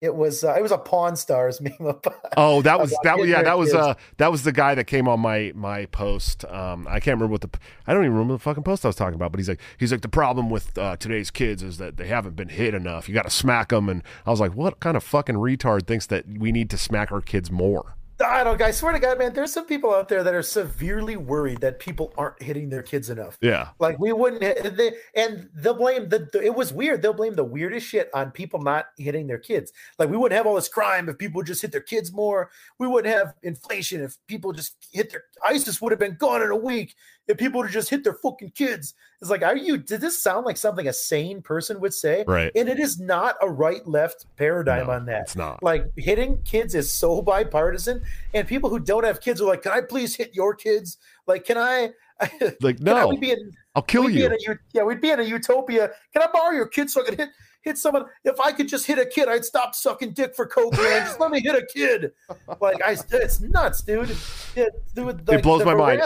it 0.01 0.15
was 0.15 0.45
uh, 0.45 0.55
it 0.55 0.63
was 0.63 0.73
a 0.73 0.79
Pawn 0.79 1.15
Stars 1.17 1.61
meme 1.61 1.75
about. 1.81 2.33
Oh, 2.37 2.63
that 2.63 2.81
was 2.81 2.95
that. 3.03 3.19
was 3.19 3.29
Yeah, 3.29 3.43
that 3.43 3.59
was 3.59 3.73
kids. 3.73 3.85
uh 3.85 3.95
that 4.17 4.31
was 4.31 4.45
the 4.45 4.53
guy 4.53 4.75
that 4.75 4.85
came 4.85 5.09
on 5.09 5.21
my 5.21 5.53
my 5.55 5.87
post. 5.87 6.45
Um, 6.47 6.87
I 6.89 7.01
can't 7.01 7.17
remember 7.17 7.33
what 7.33 7.43
the 7.43 7.51
I 7.87 7.93
don't 7.93 8.03
even 8.03 8.15
remember 8.15 8.35
the 8.35 8.39
fucking 8.39 8.63
post 8.63 8.85
I 8.85 8.89
was 8.89 8.97
talking 8.97 9.15
about. 9.15 9.33
But 9.33 9.41
he's 9.41 9.49
like 9.49 9.61
he's 9.79 9.93
like 9.93 10.01
the 10.01 10.09
problem 10.09 10.49
with 10.49 10.77
uh, 10.79 10.97
today's 10.97 11.31
kids 11.31 11.63
is 11.63 11.79
that 11.79 11.97
they 11.97 12.07
haven't 12.07 12.37
been 12.37 12.49
hit 12.49 12.75
enough. 12.75 13.09
You 13.09 13.15
got 13.15 13.25
to 13.25 13.31
smack 13.31 13.69
them. 13.69 13.89
And 13.89 14.03
I 14.27 14.31
was 14.31 14.41
like, 14.41 14.55
what 14.55 14.81
kind 14.81 14.97
of 14.97 15.03
fucking 15.03 15.37
retard 15.37 15.87
thinks 15.87 16.07
that 16.07 16.27
we 16.27 16.51
need 16.51 16.71
to 16.71 16.79
smack 16.79 17.13
our 17.13 17.21
kids 17.21 17.51
more? 17.51 17.97
I 18.23 18.45
don't. 18.45 18.61
I 18.61 18.71
swear 18.71 18.93
to 18.93 18.99
God, 18.99 19.18
man, 19.18 19.33
there's 19.33 19.53
some 19.53 19.66
people 19.66 19.95
out 19.95 20.09
there 20.09 20.23
that 20.23 20.35
are 20.35 20.43
severely 20.43 21.16
worried 21.16 21.61
that 21.61 21.79
people 21.79 22.12
aren't 22.16 22.43
hitting 22.43 22.68
their 22.68 22.83
kids 22.83 23.11
enough. 23.11 23.39
Yeah, 23.41 23.68
Like 23.79 23.99
we 23.99 24.12
wouldn't, 24.12 24.41
they, 24.41 24.93
and 25.14 25.49
they'll 25.55 25.75
blame 25.75 26.09
the, 26.09 26.29
the. 26.33 26.43
It 26.43 26.55
was 26.55 26.73
weird. 26.73 27.03
They'll 27.03 27.12
blame 27.12 27.35
the 27.35 27.45
weirdest 27.45 27.87
shit 27.87 28.11
on 28.14 28.31
people 28.31 28.62
not 28.62 28.87
hitting 28.97 29.27
their 29.27 29.39
kids. 29.39 29.73
Like 29.99 30.09
we 30.09 30.16
wouldn't 30.16 30.37
have 30.37 30.47
all 30.47 30.55
this 30.55 30.68
crime 30.68 31.09
if 31.09 31.18
people 31.18 31.43
just 31.43 31.62
hit 31.62 31.73
their 31.73 31.81
kids 31.81 32.12
more. 32.12 32.51
We 32.79 32.87
wouldn't 32.87 33.14
have 33.14 33.35
inflation 33.43 34.03
if 34.03 34.16
people 34.27 34.53
just 34.53 34.77
hit 34.93 35.11
their. 35.11 35.25
ISIS 35.47 35.81
would 35.81 35.93
have 35.93 36.01
been 36.01 36.16
gone 36.16 36.43
in 36.43 36.51
a 36.51 36.57
week 36.57 36.95
if 37.31 37.39
people 37.39 37.61
would 37.61 37.70
just 37.70 37.89
hit 37.89 38.05
their 38.05 38.14
fucking 38.14 38.51
kids. 38.51 38.95
It's 39.20 39.31
like, 39.31 39.43
are 39.43 39.57
you? 39.57 39.76
Did 39.78 40.01
this 40.01 40.20
sound 40.22 40.47
like 40.47 40.57
something 40.57 40.89
a 40.89 40.93
sane 40.93 41.43
person 41.43 41.81
would 41.81 41.95
say? 41.95 42.24
right. 42.26 42.51
And 42.55 42.68
it 42.68 42.78
is 42.81 42.99
not 42.99 43.37
a 43.41 43.49
right 43.49 43.87
left 43.87 44.26
paradigm 44.37 44.87
No, 44.87 44.93
on 44.95 45.07
that. 45.07 45.22
It's 45.22 45.37
not. 45.37 45.62
Like 45.62 45.87
hitting 45.97 46.43
kids 46.43 46.74
is 46.74 46.93
so 46.93 47.22
bipartisan, 47.22 48.03
and 48.35 48.49
people 48.49 48.70
who 48.70 48.78
don't 48.78 49.05
have 49.05 49.20
kids 49.20 49.41
are 49.41 49.47
like, 49.47 49.62
"Can 49.62 49.72
I 49.72 49.81
please 49.83 50.16
hit 50.16 50.35
your 50.35 50.55
kids? 50.55 50.99
Like, 51.26 51.45
can 51.45 51.59
I?" 51.59 51.91
Like 52.61 52.76
I 52.81 52.85
no, 52.85 53.09
we'd 53.09 53.20
be 53.20 53.31
in, 53.31 53.51
I'll 53.74 53.83
kill 53.83 54.11
you. 54.11 54.26
a, 54.26 54.37
yeah, 54.72 54.83
we'd 54.83 55.01
be 55.01 55.11
in 55.11 55.20
a 55.20 55.22
utopia. 55.22 55.91
Can 56.12 56.22
I 56.22 56.26
borrow 56.33 56.51
your 56.53 56.66
kids 56.66 56.93
so 56.93 57.03
I 57.03 57.05
can 57.07 57.16
hit 57.16 57.28
hit 57.63 57.79
someone? 57.79 58.05
If 58.25 58.41
I 58.41 58.53
could 58.53 58.69
just 58.69 58.87
hit 58.87 58.99
a 58.99 59.07
kid, 59.07 59.29
I'd 59.29 59.45
stop 59.45 59.75
sucking 59.75 60.13
dick 60.13 60.35
for 60.35 60.47
coke, 60.47 60.73
man. 60.75 61.07
Just 61.07 61.21
let 61.21 61.31
me 61.31 61.41
hit 61.41 61.55
a 61.55 61.67
kid. 61.67 62.13
Like 62.61 62.83
I, 62.85 62.97
it's 63.13 63.41
nuts, 63.41 63.83
dude. 63.83 64.11
It, 64.57 64.69
dude, 64.95 65.29
like, 65.29 65.43
blows 65.43 65.61
the 65.61 65.67
my 65.67 65.75
mind. 65.75 66.03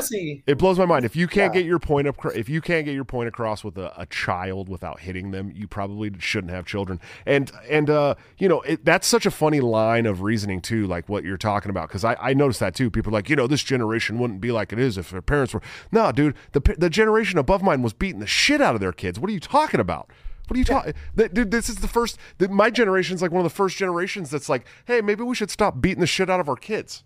It 0.46 0.58
blows 0.58 0.78
my 0.78 0.84
mind. 0.86 1.04
If 1.04 1.16
you 1.16 1.26
can't 1.26 1.54
Yeah. 1.54 1.60
get 1.60 1.66
your 1.66 1.78
point 1.78 2.08
up, 2.08 2.16
if 2.34 2.48
you 2.48 2.60
can't 2.60 2.84
get 2.84 2.94
your 2.94 3.04
point 3.04 3.28
across 3.28 3.64
with 3.64 3.78
a, 3.78 3.92
a 4.00 4.06
child 4.06 4.68
without 4.68 5.00
hitting 5.00 5.30
them, 5.30 5.50
you 5.54 5.66
probably 5.68 6.12
shouldn't 6.18 6.52
have 6.52 6.66
children. 6.66 7.00
And 7.26 7.50
and 7.68 7.88
uh, 7.90 8.14
you 8.38 8.48
know 8.48 8.60
it, 8.62 8.84
that's 8.84 9.06
such 9.06 9.26
a 9.26 9.30
funny 9.30 9.60
line 9.60 10.06
of 10.06 10.22
reasoning 10.22 10.60
too, 10.60 10.86
like 10.86 11.08
what 11.08 11.24
you're 11.24 11.36
talking 11.36 11.70
about. 11.70 11.88
Because 11.88 12.04
I, 12.04 12.16
I 12.20 12.34
noticed 12.34 12.60
that 12.60 12.74
too. 12.74 12.90
People 12.90 13.10
are 13.12 13.18
like, 13.18 13.30
you 13.30 13.36
know, 13.36 13.46
this 13.46 13.62
generation 13.62 14.18
wouldn't 14.18 14.40
be 14.40 14.52
like 14.52 14.72
it 14.72 14.78
is 14.78 14.98
if 14.98 15.10
their 15.10 15.22
parents 15.22 15.54
were. 15.54 15.62
No, 15.92 16.12
dude, 16.12 16.34
the 16.52 16.60
the 16.78 16.90
generation 16.90 17.38
above 17.38 17.62
mine 17.62 17.82
was 17.82 17.92
beating 17.92 18.20
the 18.20 18.26
shit 18.26 18.60
out 18.60 18.74
of 18.74 18.80
their 18.80 18.92
kids. 18.92 19.18
What 19.18 19.30
are 19.30 19.32
you 19.32 19.40
talking 19.40 19.80
about? 19.80 20.10
What 20.46 20.56
are 20.56 20.58
you 20.58 20.64
talking? 20.64 20.94
Dude, 21.16 21.50
this 21.50 21.68
is 21.68 21.76
the 21.76 21.88
first. 21.88 22.18
My 22.38 22.70
generation's 22.70 23.22
like 23.22 23.30
one 23.30 23.40
of 23.40 23.50
the 23.50 23.56
first 23.56 23.76
generations 23.76 24.30
that's 24.30 24.48
like, 24.48 24.66
hey, 24.86 25.00
maybe 25.00 25.22
we 25.22 25.34
should 25.34 25.50
stop 25.50 25.80
beating 25.80 26.00
the 26.00 26.06
shit 26.06 26.28
out 26.28 26.40
of 26.40 26.48
our 26.48 26.56
kids. 26.56 27.02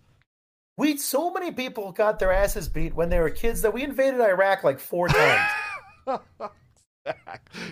We 0.77 0.97
so 0.97 1.33
many 1.33 1.53
people 1.53 1.93
got 1.93 2.19
their 2.19 2.33
asses 2.33 2.69
beat 2.69 2.95
when 2.95 3.09
they 3.11 3.19
were 3.19 3.31
kids 3.31 3.63
that 3.63 3.73
we 3.73 3.83
invaded 3.85 4.21
Iraq 4.21 4.63
like 4.65 4.79
four 4.79 5.09
times. 6.07 6.21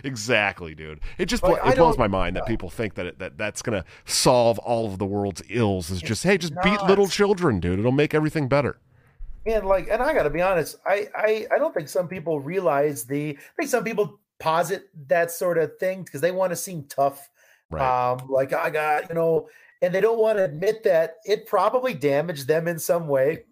exactly, 0.04 0.74
dude. 0.74 1.00
It 1.18 1.26
just 1.26 1.42
Like, 1.42 1.60
blo- 1.62 1.70
it 1.70 1.76
blows 1.76 1.98
my 1.98 2.08
mind 2.08 2.36
that 2.36 2.46
people 2.46 2.70
think 2.70 2.94
that 2.94 3.06
it, 3.06 3.18
that 3.18 3.36
that's 3.38 3.62
gonna 3.62 3.84
solve 4.04 4.58
all 4.60 4.86
of 4.86 4.98
the 4.98 5.04
world's 5.06 5.42
ills. 5.48 5.90
Is 5.90 6.00
just 6.02 6.22
hey, 6.22 6.38
just 6.38 6.54
beat 6.62 6.80
little 6.84 7.06
children, 7.08 7.60
dude. 7.60 7.78
It'll 7.78 7.92
make 7.92 8.14
everything 8.14 8.48
better. 8.48 8.78
and 9.46 9.64
like 9.66 9.88
and 9.90 10.02
i 10.02 10.12
gotta 10.12 10.30
be 10.30 10.42
honest 10.42 10.76
I, 10.84 11.06
I 11.14 11.46
i 11.54 11.58
don't 11.58 11.72
think 11.72 11.88
some 11.88 12.08
people 12.08 12.40
realize 12.40 13.04
the 13.04 13.36
i 13.38 13.52
think 13.56 13.70
some 13.70 13.84
people 13.84 14.18
posit 14.38 14.88
that 15.08 15.30
sort 15.30 15.58
of 15.58 15.76
thing 15.78 16.02
because 16.02 16.20
they 16.20 16.32
want 16.32 16.50
to 16.50 16.56
seem 16.56 16.84
tough 16.84 17.28
Right. 17.68 18.12
um 18.12 18.28
like 18.28 18.52
i 18.52 18.70
got 18.70 19.08
you 19.08 19.16
know 19.16 19.48
and 19.82 19.92
they 19.92 20.00
don't 20.00 20.20
want 20.20 20.38
to 20.38 20.44
admit 20.44 20.84
that 20.84 21.16
it 21.24 21.46
probably 21.46 21.94
damaged 21.94 22.46
them 22.46 22.68
in 22.68 22.78
some 22.78 23.08
way 23.08 23.42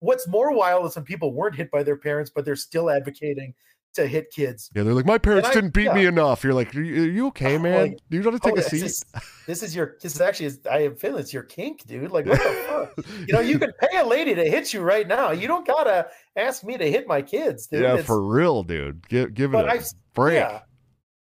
what's 0.00 0.26
more 0.26 0.52
wild 0.52 0.86
is 0.86 0.96
when 0.96 1.04
people 1.04 1.34
weren't 1.34 1.54
hit 1.54 1.70
by 1.70 1.82
their 1.82 1.98
parents 1.98 2.30
but 2.34 2.46
they're 2.46 2.56
still 2.56 2.88
advocating 2.88 3.52
to 3.94 4.06
hit 4.06 4.30
kids 4.30 4.70
yeah, 4.74 4.82
they're 4.82 4.92
like, 4.94 5.06
my 5.06 5.18
parents 5.18 5.48
I- 5.48 5.54
didn't 5.54 5.72
beat 5.74 5.92
me 5.94 6.06
enough. 6.06 6.44
You're 6.44 6.54
like, 6.54 6.74
are 6.74 6.82
you, 6.82 7.02
are 7.02 7.06
you 7.06 7.26
okay, 7.28 7.58
man? 7.66 7.80
like, 7.82 7.98
you 8.10 8.22
to 8.22 8.38
take 8.38 8.52
Oh, 8.52 8.52
a 8.52 8.56
this 8.56 8.66
seat? 8.68 8.82
is, 8.82 9.04
this 9.46 9.62
is 9.62 9.74
your 9.74 9.96
this 10.02 10.14
is 10.14 10.20
actually 10.20 10.50
i 10.70 10.82
have 10.82 10.98
feeling 10.98 11.20
it's 11.20 11.32
your 11.32 11.42
kink 11.44 11.84
dude 11.86 12.10
like 12.10 12.26
what 12.26 12.38
the 12.42 12.92
fuck 12.96 13.06
you 13.26 13.32
know 13.32 13.40
you 13.40 13.58
can 13.58 13.72
pay 13.80 13.98
a 13.98 14.04
lady 14.06 14.34
to 14.34 14.44
hit 14.44 14.72
you 14.72 14.80
right 14.80 15.06
now 15.08 15.30
you 15.30 15.46
don't 15.48 15.66
gotta 15.66 16.06
ask 16.36 16.64
me 16.64 16.76
to 16.76 16.90
hit 16.90 17.06
my 17.06 17.22
kids 17.22 17.66
dude 17.66 17.82
yeah, 17.82 17.92
It's- 17.92 18.06
for 18.06 18.22
real, 18.22 18.62
dude. 18.62 19.06
Give 19.08 19.32
give 19.34 19.54
it 19.54 19.64
a 19.64 19.70
I've- 19.70 19.84
break. 20.14 20.34
Yeah. 20.38 20.60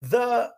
The 0.01 0.51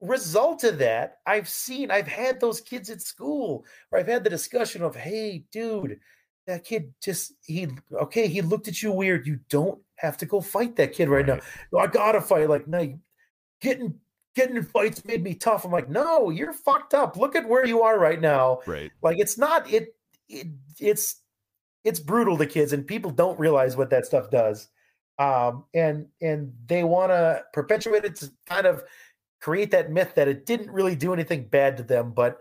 result 0.00 0.64
of 0.64 0.78
that, 0.78 1.18
I've 1.26 1.48
seen, 1.48 1.90
I've 1.90 2.06
had 2.06 2.40
those 2.40 2.60
kids 2.60 2.90
at 2.90 3.00
school 3.00 3.64
where 3.88 4.00
I've 4.00 4.06
had 4.08 4.24
the 4.24 4.30
discussion 4.30 4.82
of, 4.82 4.94
hey, 4.94 5.44
dude, 5.50 5.98
that 6.46 6.64
kid 6.64 6.92
just, 7.02 7.32
he, 7.46 7.68
okay, 7.92 8.28
he 8.28 8.42
looked 8.42 8.68
at 8.68 8.82
you 8.82 8.92
weird. 8.92 9.26
You 9.26 9.40
don't 9.48 9.80
have 9.96 10.16
to 10.18 10.26
go 10.26 10.40
fight 10.40 10.76
that 10.76 10.92
kid 10.92 11.08
right, 11.08 11.26
Right. 11.26 11.42
now. 11.72 11.78
I 11.78 11.86
gotta 11.86 12.20
fight. 12.20 12.48
Like, 12.48 12.66
no, 12.68 12.98
getting, 13.60 13.94
getting 14.34 14.56
in 14.56 14.64
fights 14.64 15.04
made 15.04 15.22
me 15.22 15.34
tough. 15.34 15.64
I'm 15.64 15.72
like, 15.72 15.88
no, 15.88 16.30
you're 16.30 16.52
fucked 16.52 16.94
up. 16.94 17.16
Look 17.16 17.36
at 17.36 17.48
where 17.48 17.66
you 17.66 17.82
are 17.82 17.98
right 17.98 18.20
now. 18.20 18.60
Right. 18.66 18.90
Like, 19.02 19.18
it's 19.18 19.38
not, 19.38 19.70
it, 19.72 19.94
it 20.28 20.48
it's, 20.80 21.20
it's 21.84 22.00
brutal 22.00 22.36
to 22.38 22.46
kids 22.46 22.72
and 22.72 22.86
people 22.86 23.10
don't 23.10 23.38
realize 23.38 23.76
what 23.76 23.90
that 23.90 24.06
stuff 24.06 24.30
does 24.30 24.68
um, 25.18 25.64
and 25.74 26.06
and 26.20 26.52
they 26.66 26.82
want 26.84 27.10
to 27.10 27.42
perpetuate 27.52 28.04
it 28.04 28.16
to 28.16 28.30
kind 28.46 28.66
of 28.66 28.82
create 29.40 29.70
that 29.70 29.90
myth 29.92 30.14
that 30.16 30.28
it 30.28 30.46
didn't 30.46 30.70
really 30.70 30.96
do 30.96 31.12
anything 31.12 31.44
bad 31.44 31.76
to 31.76 31.82
them. 31.82 32.12
But 32.12 32.38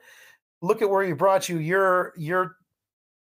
look 0.61 0.81
at 0.81 0.89
where 0.89 1.03
you 1.03 1.15
brought 1.15 1.49
you. 1.49 1.57
You're 1.57 2.13
you're 2.17 2.55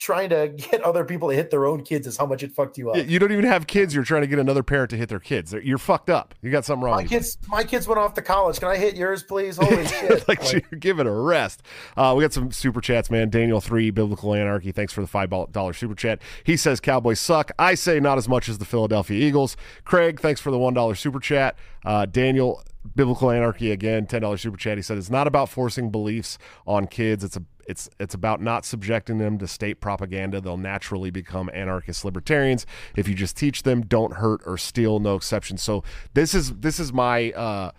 trying 0.02 0.30
to 0.30 0.50
get 0.58 0.82
other 0.82 1.06
people 1.06 1.30
to 1.30 1.36
hit 1.36 1.52
their 1.52 1.66
own 1.66 1.84
kids. 1.84 2.08
Is 2.08 2.18
how 2.18 2.26
much 2.26 2.44
it 2.44 2.52
fucked 2.52 2.78
you 2.78 2.90
up. 2.90 3.08
You 3.08 3.20
don't 3.20 3.32
even 3.32 3.46
have 3.46 3.68
kids. 3.68 3.96
You're 3.96 4.04
trying 4.04 4.22
to 4.22 4.28
get 4.28 4.40
another 4.40 4.64
parent 4.64 4.90
to 4.90 4.98
hit 4.98 5.08
their 5.08 5.20
kids. 5.20 5.54
You're 5.54 5.78
fucked 5.78 6.10
up. 6.10 6.36
You 6.42 6.52
got 6.52 6.66
something 6.66 6.84
wrong. 6.84 6.96
my 6.98 7.04
kids, 7.06 7.38
my 7.48 7.64
kids 7.64 7.88
went 7.88 8.00
off 8.00 8.16
to 8.16 8.22
college. 8.22 8.60
Can 8.60 8.68
I 8.68 8.76
hit 8.76 8.98
yours, 8.98 9.24
please? 9.24 9.56
Holy 9.58 9.86
shit! 9.88 10.28
like, 10.28 10.44
Like, 10.54 10.80
give 10.80 11.00
it 11.00 11.08
a 11.08 11.12
rest. 11.12 11.62
Uh, 11.96 12.14
we 12.18 12.24
got 12.24 12.34
some 12.34 12.52
super 12.52 12.82
chats, 12.82 13.10
man. 13.10 13.30
Daniel 13.30 13.62
three, 13.62 13.92
biblical 13.92 14.34
anarchy. 14.34 14.72
Thanks 14.72 14.92
for 14.92 15.02
the 15.02 15.08
five 15.08 15.30
dollar 15.52 15.74
super 15.74 15.96
chat. 15.96 16.22
He 16.44 16.58
says 16.58 16.80
Cowboys 16.80 17.20
suck. 17.20 17.52
I 17.60 17.76
say 17.76 18.00
not 18.00 18.18
as 18.18 18.28
much 18.28 18.50
as 18.50 18.58
the 18.58 18.66
Philadelphia 18.66 19.24
Eagles. 19.24 19.56
Craig, 19.86 20.20
thanks 20.20 20.42
for 20.42 20.52
the 20.52 20.58
one 20.58 20.74
dollar 20.74 20.96
super 20.96 21.20
chat. 21.20 21.56
Uh, 21.86 22.06
Daniel, 22.06 22.64
biblical 22.96 23.30
anarchy 23.30 23.72
again, 23.72 24.08
ten 24.08 24.22
dollar 24.22 24.38
super 24.38 24.58
chat. 24.58 24.78
He 24.78 24.82
said 24.82 24.98
it's 24.98 25.10
not 25.12 25.28
about 25.28 25.50
forcing 25.50 25.92
beliefs 25.92 26.40
on 26.66 26.88
kids. 26.88 27.24
It's 27.24 27.38
a 27.38 27.44
it's 27.72 27.90
it's 28.00 28.14
about 28.14 28.42
not 28.42 28.66
subjecting 28.66 29.18
them 29.18 29.38
to 29.40 29.48
state 29.48 29.82
propaganda. 29.82 30.40
They'll 30.40 30.58
naturally 30.58 31.10
become 31.10 31.50
anarchist 31.54 32.06
libertarians 32.06 32.66
if 32.96 33.08
you 33.08 33.16
just 33.16 33.36
teach 33.36 33.64
them 33.64 33.82
don't 33.82 34.16
hurt 34.16 34.42
or 34.46 34.58
steal, 34.58 35.00
no 35.00 35.16
exception. 35.16 35.58
So 35.58 35.84
this 36.14 36.36
is 36.36 36.54
this 36.58 36.80
is 36.80 36.94
my 36.94 37.32
uh 37.32 37.72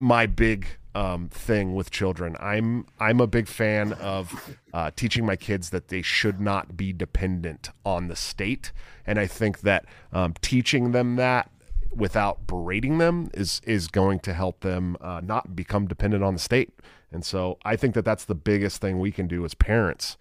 my 0.00 0.26
big 0.26 0.66
um, 0.94 1.28
thing 1.28 1.74
with 1.74 1.90
children. 1.90 2.36
I'm 2.38 2.86
I'm 3.00 3.20
a 3.20 3.26
big 3.26 3.48
fan 3.48 3.94
of 3.94 4.56
uh, 4.74 4.90
teaching 4.94 5.24
my 5.24 5.36
kids 5.36 5.70
that 5.70 5.88
they 5.88 6.02
should 6.02 6.40
not 6.40 6.76
be 6.76 6.92
dependent 6.92 7.70
on 7.84 8.08
the 8.08 8.16
state, 8.16 8.72
and 9.06 9.18
I 9.18 9.26
think 9.26 9.60
that 9.60 9.86
um, 10.12 10.34
teaching 10.42 10.92
them 10.92 11.16
that 11.16 11.50
without 11.94 12.46
berating 12.46 12.98
them 12.98 13.30
is 13.32 13.60
is 13.64 13.88
going 13.88 14.20
to 14.20 14.34
help 14.34 14.60
them 14.60 14.96
uh, 15.00 15.20
not 15.24 15.56
become 15.56 15.86
dependent 15.86 16.22
on 16.22 16.34
the 16.34 16.40
state. 16.40 16.70
And 17.12 17.24
so 17.24 17.58
I 17.64 17.76
think 17.76 17.94
that 17.94 18.04
that's 18.04 18.24
the 18.24 18.34
biggest 18.34 18.80
thing 18.80 18.98
we 18.98 19.12
can 19.12 19.26
do 19.26 19.44
as 19.44 19.54
parents 19.54 20.16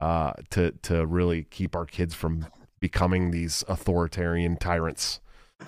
uh, 0.00 0.32
to 0.50 0.72
to 0.82 1.06
really 1.06 1.44
keep 1.44 1.74
our 1.74 1.86
kids 1.86 2.14
from 2.14 2.46
becoming 2.80 3.30
these 3.30 3.64
authoritarian 3.68 4.56
tyrants. 4.56 5.20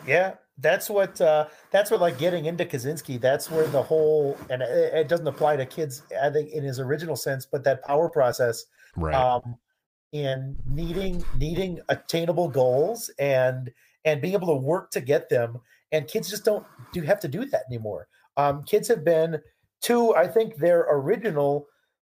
Yeah, 0.06 0.34
that's 0.58 0.90
what 0.90 1.20
uh 1.20 1.46
that's 1.70 1.90
what 1.90 2.00
like 2.00 2.18
getting 2.18 2.46
into 2.46 2.64
Kaczynski, 2.64 3.20
that's 3.20 3.50
where 3.50 3.66
the 3.66 3.82
whole 3.82 4.36
and 4.50 4.62
it, 4.62 4.94
it 4.94 5.08
doesn't 5.08 5.26
apply 5.26 5.56
to 5.56 5.66
kids, 5.66 6.02
I 6.22 6.30
think 6.30 6.50
in 6.50 6.64
his 6.64 6.80
original 6.80 7.16
sense, 7.16 7.46
but 7.46 7.64
that 7.64 7.84
power 7.84 8.08
process 8.10 8.64
Right. 8.96 9.14
um 9.14 9.56
and 10.12 10.56
needing 10.66 11.24
needing 11.36 11.80
attainable 11.88 12.48
goals 12.48 13.10
and 13.18 13.72
and 14.04 14.20
being 14.20 14.34
able 14.34 14.48
to 14.48 14.54
work 14.66 14.90
to 14.92 15.00
get 15.00 15.28
them. 15.28 15.60
And 15.92 16.06
kids 16.08 16.28
just 16.28 16.44
don't 16.44 16.66
do 16.92 17.02
have 17.02 17.20
to 17.20 17.28
do 17.28 17.44
that 17.46 17.62
anymore. 17.70 18.08
Um 18.36 18.62
kids 18.64 18.88
have 18.88 19.04
been 19.04 19.40
to 19.86 20.14
I 20.14 20.28
think 20.28 20.56
their 20.56 20.86
original 20.90 21.66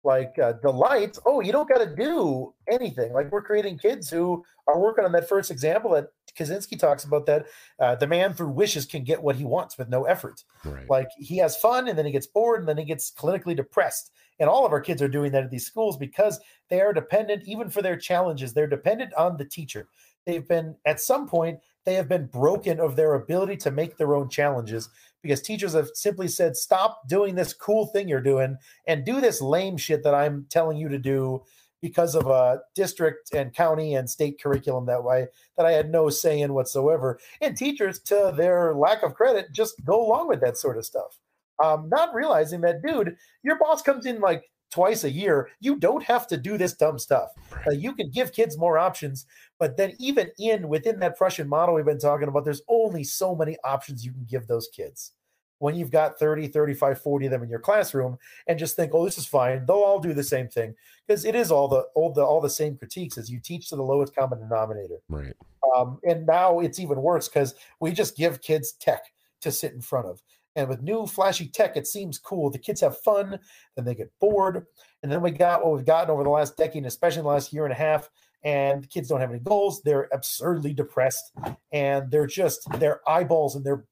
like 0.03 0.37
uh, 0.39 0.53
delight. 0.53 1.17
Oh, 1.25 1.41
you 1.41 1.51
don't 1.51 1.69
got 1.69 1.77
to 1.77 1.95
do 1.95 2.53
anything. 2.67 3.13
Like 3.13 3.31
we're 3.31 3.43
creating 3.43 3.77
kids 3.77 4.09
who 4.09 4.43
are 4.67 4.79
working 4.79 5.05
on 5.05 5.11
that 5.11 5.29
first 5.29 5.51
example 5.51 5.91
that 5.91 6.07
Kaczynski 6.37 6.79
talks 6.79 7.03
about 7.03 7.25
that 7.27 7.45
uh, 7.79 7.95
the 7.95 8.07
man 8.07 8.33
through 8.33 8.49
wishes 8.49 8.85
can 8.85 9.03
get 9.03 9.21
what 9.21 9.35
he 9.35 9.43
wants 9.43 9.77
with 9.77 9.89
no 9.89 10.05
effort. 10.05 10.43
right. 10.65 10.89
Like 10.89 11.09
he 11.17 11.37
has 11.37 11.57
fun 11.57 11.87
and 11.87 11.97
then 11.97 12.05
he 12.05 12.11
gets 12.11 12.27
bored 12.27 12.61
and 12.61 12.69
then 12.69 12.77
he 12.77 12.85
gets 12.85 13.11
clinically 13.11 13.55
depressed. 13.55 14.11
And 14.39 14.49
all 14.49 14.65
of 14.65 14.71
our 14.71 14.81
kids 14.81 15.03
are 15.03 15.07
doing 15.07 15.31
that 15.33 15.43
at 15.43 15.51
these 15.51 15.67
schools 15.67 15.97
because 15.97 16.39
they 16.69 16.81
are 16.81 16.93
dependent, 16.93 17.43
even 17.45 17.69
for 17.69 17.83
their 17.83 17.97
challenges, 17.97 18.53
they're 18.53 18.65
dependent 18.65 19.13
on 19.13 19.37
the 19.37 19.45
teacher. 19.45 19.87
They've 20.25 20.47
been, 20.47 20.75
at 20.85 20.99
some 20.99 21.27
point, 21.27 21.59
they 21.85 21.93
have 21.95 22.07
been 22.07 22.27
broken 22.27 22.79
of 22.79 22.95
their 22.95 23.13
ability 23.15 23.57
to 23.57 23.71
make 23.71 23.97
their 23.97 24.15
own 24.15 24.29
challenges 24.29 24.89
because 25.21 25.41
teachers 25.41 25.73
have 25.73 25.89
simply 25.93 26.27
said, 26.27 26.55
stop 26.55 27.07
doing 27.07 27.35
this 27.35 27.53
cool 27.53 27.85
thing 27.87 28.07
you're 28.07 28.21
doing 28.21 28.57
and 28.87 29.05
do 29.05 29.21
this 29.21 29.41
lame 29.41 29.77
shit 29.77 30.03
that 30.03 30.15
I'm 30.15 30.45
telling 30.49 30.77
you 30.77 30.89
to 30.89 30.97
do 30.97 31.43
because 31.81 32.15
of 32.15 32.27
a 32.27 32.61
district 32.75 33.33
and 33.33 33.53
county 33.53 33.95
and 33.95 34.09
state 34.09 34.41
curriculum 34.41 34.85
that 34.85 35.03
way 35.03 35.27
that 35.57 35.65
I 35.65 35.71
had 35.71 35.89
no 35.89 36.09
say 36.09 36.41
in 36.41 36.53
whatsoever. 36.53 37.19
And 37.41 37.57
teachers, 37.57 37.99
to 38.01 38.33
their 38.35 38.75
lack 38.75 39.03
of 39.03 39.15
credit, 39.15 39.51
just 39.51 39.83
go 39.83 40.05
along 40.05 40.27
with 40.27 40.41
that 40.41 40.57
sort 40.57 40.77
of 40.77 40.85
stuff. 40.85 41.19
Um, 41.63 41.89
not 41.89 42.13
realizing 42.13 42.61
that, 42.61 42.81
dude, 42.83 43.15
your 43.43 43.57
boss 43.59 43.81
comes 43.81 44.05
in 44.05 44.19
like 44.19 44.49
twice 44.71 45.03
a 45.03 45.11
year. 45.11 45.49
You 45.59 45.77
don't 45.77 46.03
have 46.03 46.27
to 46.27 46.37
do 46.37 46.57
this 46.57 46.73
dumb 46.73 46.97
stuff. 46.97 47.31
Uh, 47.67 47.71
you 47.71 47.93
can 47.93 48.09
give 48.09 48.33
kids 48.33 48.57
more 48.57 48.77
options, 48.77 49.25
but 49.59 49.77
then 49.77 49.93
even 49.99 50.31
in 50.39 50.67
within 50.67 50.99
that 50.99 51.17
Prussian 51.17 51.47
model 51.47 51.75
we've 51.75 51.85
been 51.85 51.99
talking 51.99 52.27
about, 52.27 52.45
there's 52.45 52.63
only 52.67 53.03
so 53.03 53.35
many 53.35 53.57
options 53.63 54.05
you 54.05 54.11
can 54.11 54.25
give 54.29 54.47
those 54.47 54.69
kids. 54.73 55.11
When 55.59 55.75
you've 55.75 55.91
got 55.91 56.17
30, 56.17 56.47
35, 56.47 56.99
40 56.99 57.25
of 57.27 57.31
them 57.31 57.43
in 57.43 57.49
your 57.49 57.59
classroom 57.59 58.17
and 58.47 58.57
just 58.57 58.75
think, 58.75 58.95
oh, 58.95 59.05
this 59.05 59.19
is 59.19 59.27
fine. 59.27 59.63
They'll 59.67 59.75
all 59.77 59.99
do 59.99 60.11
the 60.11 60.23
same 60.23 60.47
thing. 60.47 60.73
Because 61.05 61.23
it 61.23 61.35
is 61.35 61.51
all 61.51 61.67
the 61.67 61.85
all 61.93 62.11
the 62.11 62.23
all 62.23 62.41
the 62.41 62.49
same 62.49 62.77
critiques 62.77 63.17
as 63.17 63.29
you 63.29 63.39
teach 63.39 63.69
to 63.69 63.75
the 63.75 63.83
lowest 63.83 64.15
common 64.15 64.39
denominator. 64.39 65.01
right. 65.07 65.35
Um, 65.75 65.99
and 66.03 66.25
now 66.25 66.59
it's 66.59 66.79
even 66.79 67.01
worse 67.01 67.27
because 67.29 67.53
we 67.79 67.91
just 67.91 68.17
give 68.17 68.41
kids 68.41 68.73
tech 68.73 69.03
to 69.41 69.51
sit 69.51 69.73
in 69.73 69.81
front 69.81 70.07
of. 70.07 70.21
And 70.55 70.67
with 70.67 70.81
new 70.81 71.05
flashy 71.05 71.47
tech, 71.47 71.77
it 71.77 71.87
seems 71.87 72.19
cool. 72.19 72.49
The 72.49 72.59
kids 72.59 72.81
have 72.81 72.97
fun, 72.99 73.39
then 73.75 73.85
they 73.85 73.95
get 73.95 74.11
bored. 74.19 74.65
And 75.01 75.11
then 75.11 75.21
we 75.21 75.31
got 75.31 75.63
what 75.63 75.75
we've 75.75 75.85
gotten 75.85 76.09
over 76.09 76.23
the 76.23 76.29
last 76.29 76.57
decade, 76.57 76.85
especially 76.85 77.19
in 77.19 77.25
the 77.25 77.31
last 77.31 77.53
year 77.53 77.65
and 77.65 77.73
a 77.73 77.77
half. 77.77 78.09
And 78.43 78.83
the 78.83 78.87
kids 78.87 79.07
don't 79.07 79.21
have 79.21 79.29
any 79.29 79.39
goals. 79.39 79.81
They're 79.81 80.09
absurdly 80.11 80.73
depressed. 80.73 81.31
And 81.71 82.11
they're 82.11 82.27
just, 82.27 82.67
their 82.79 83.01
eyeballs 83.07 83.55
and 83.55 83.63
their 83.63 83.85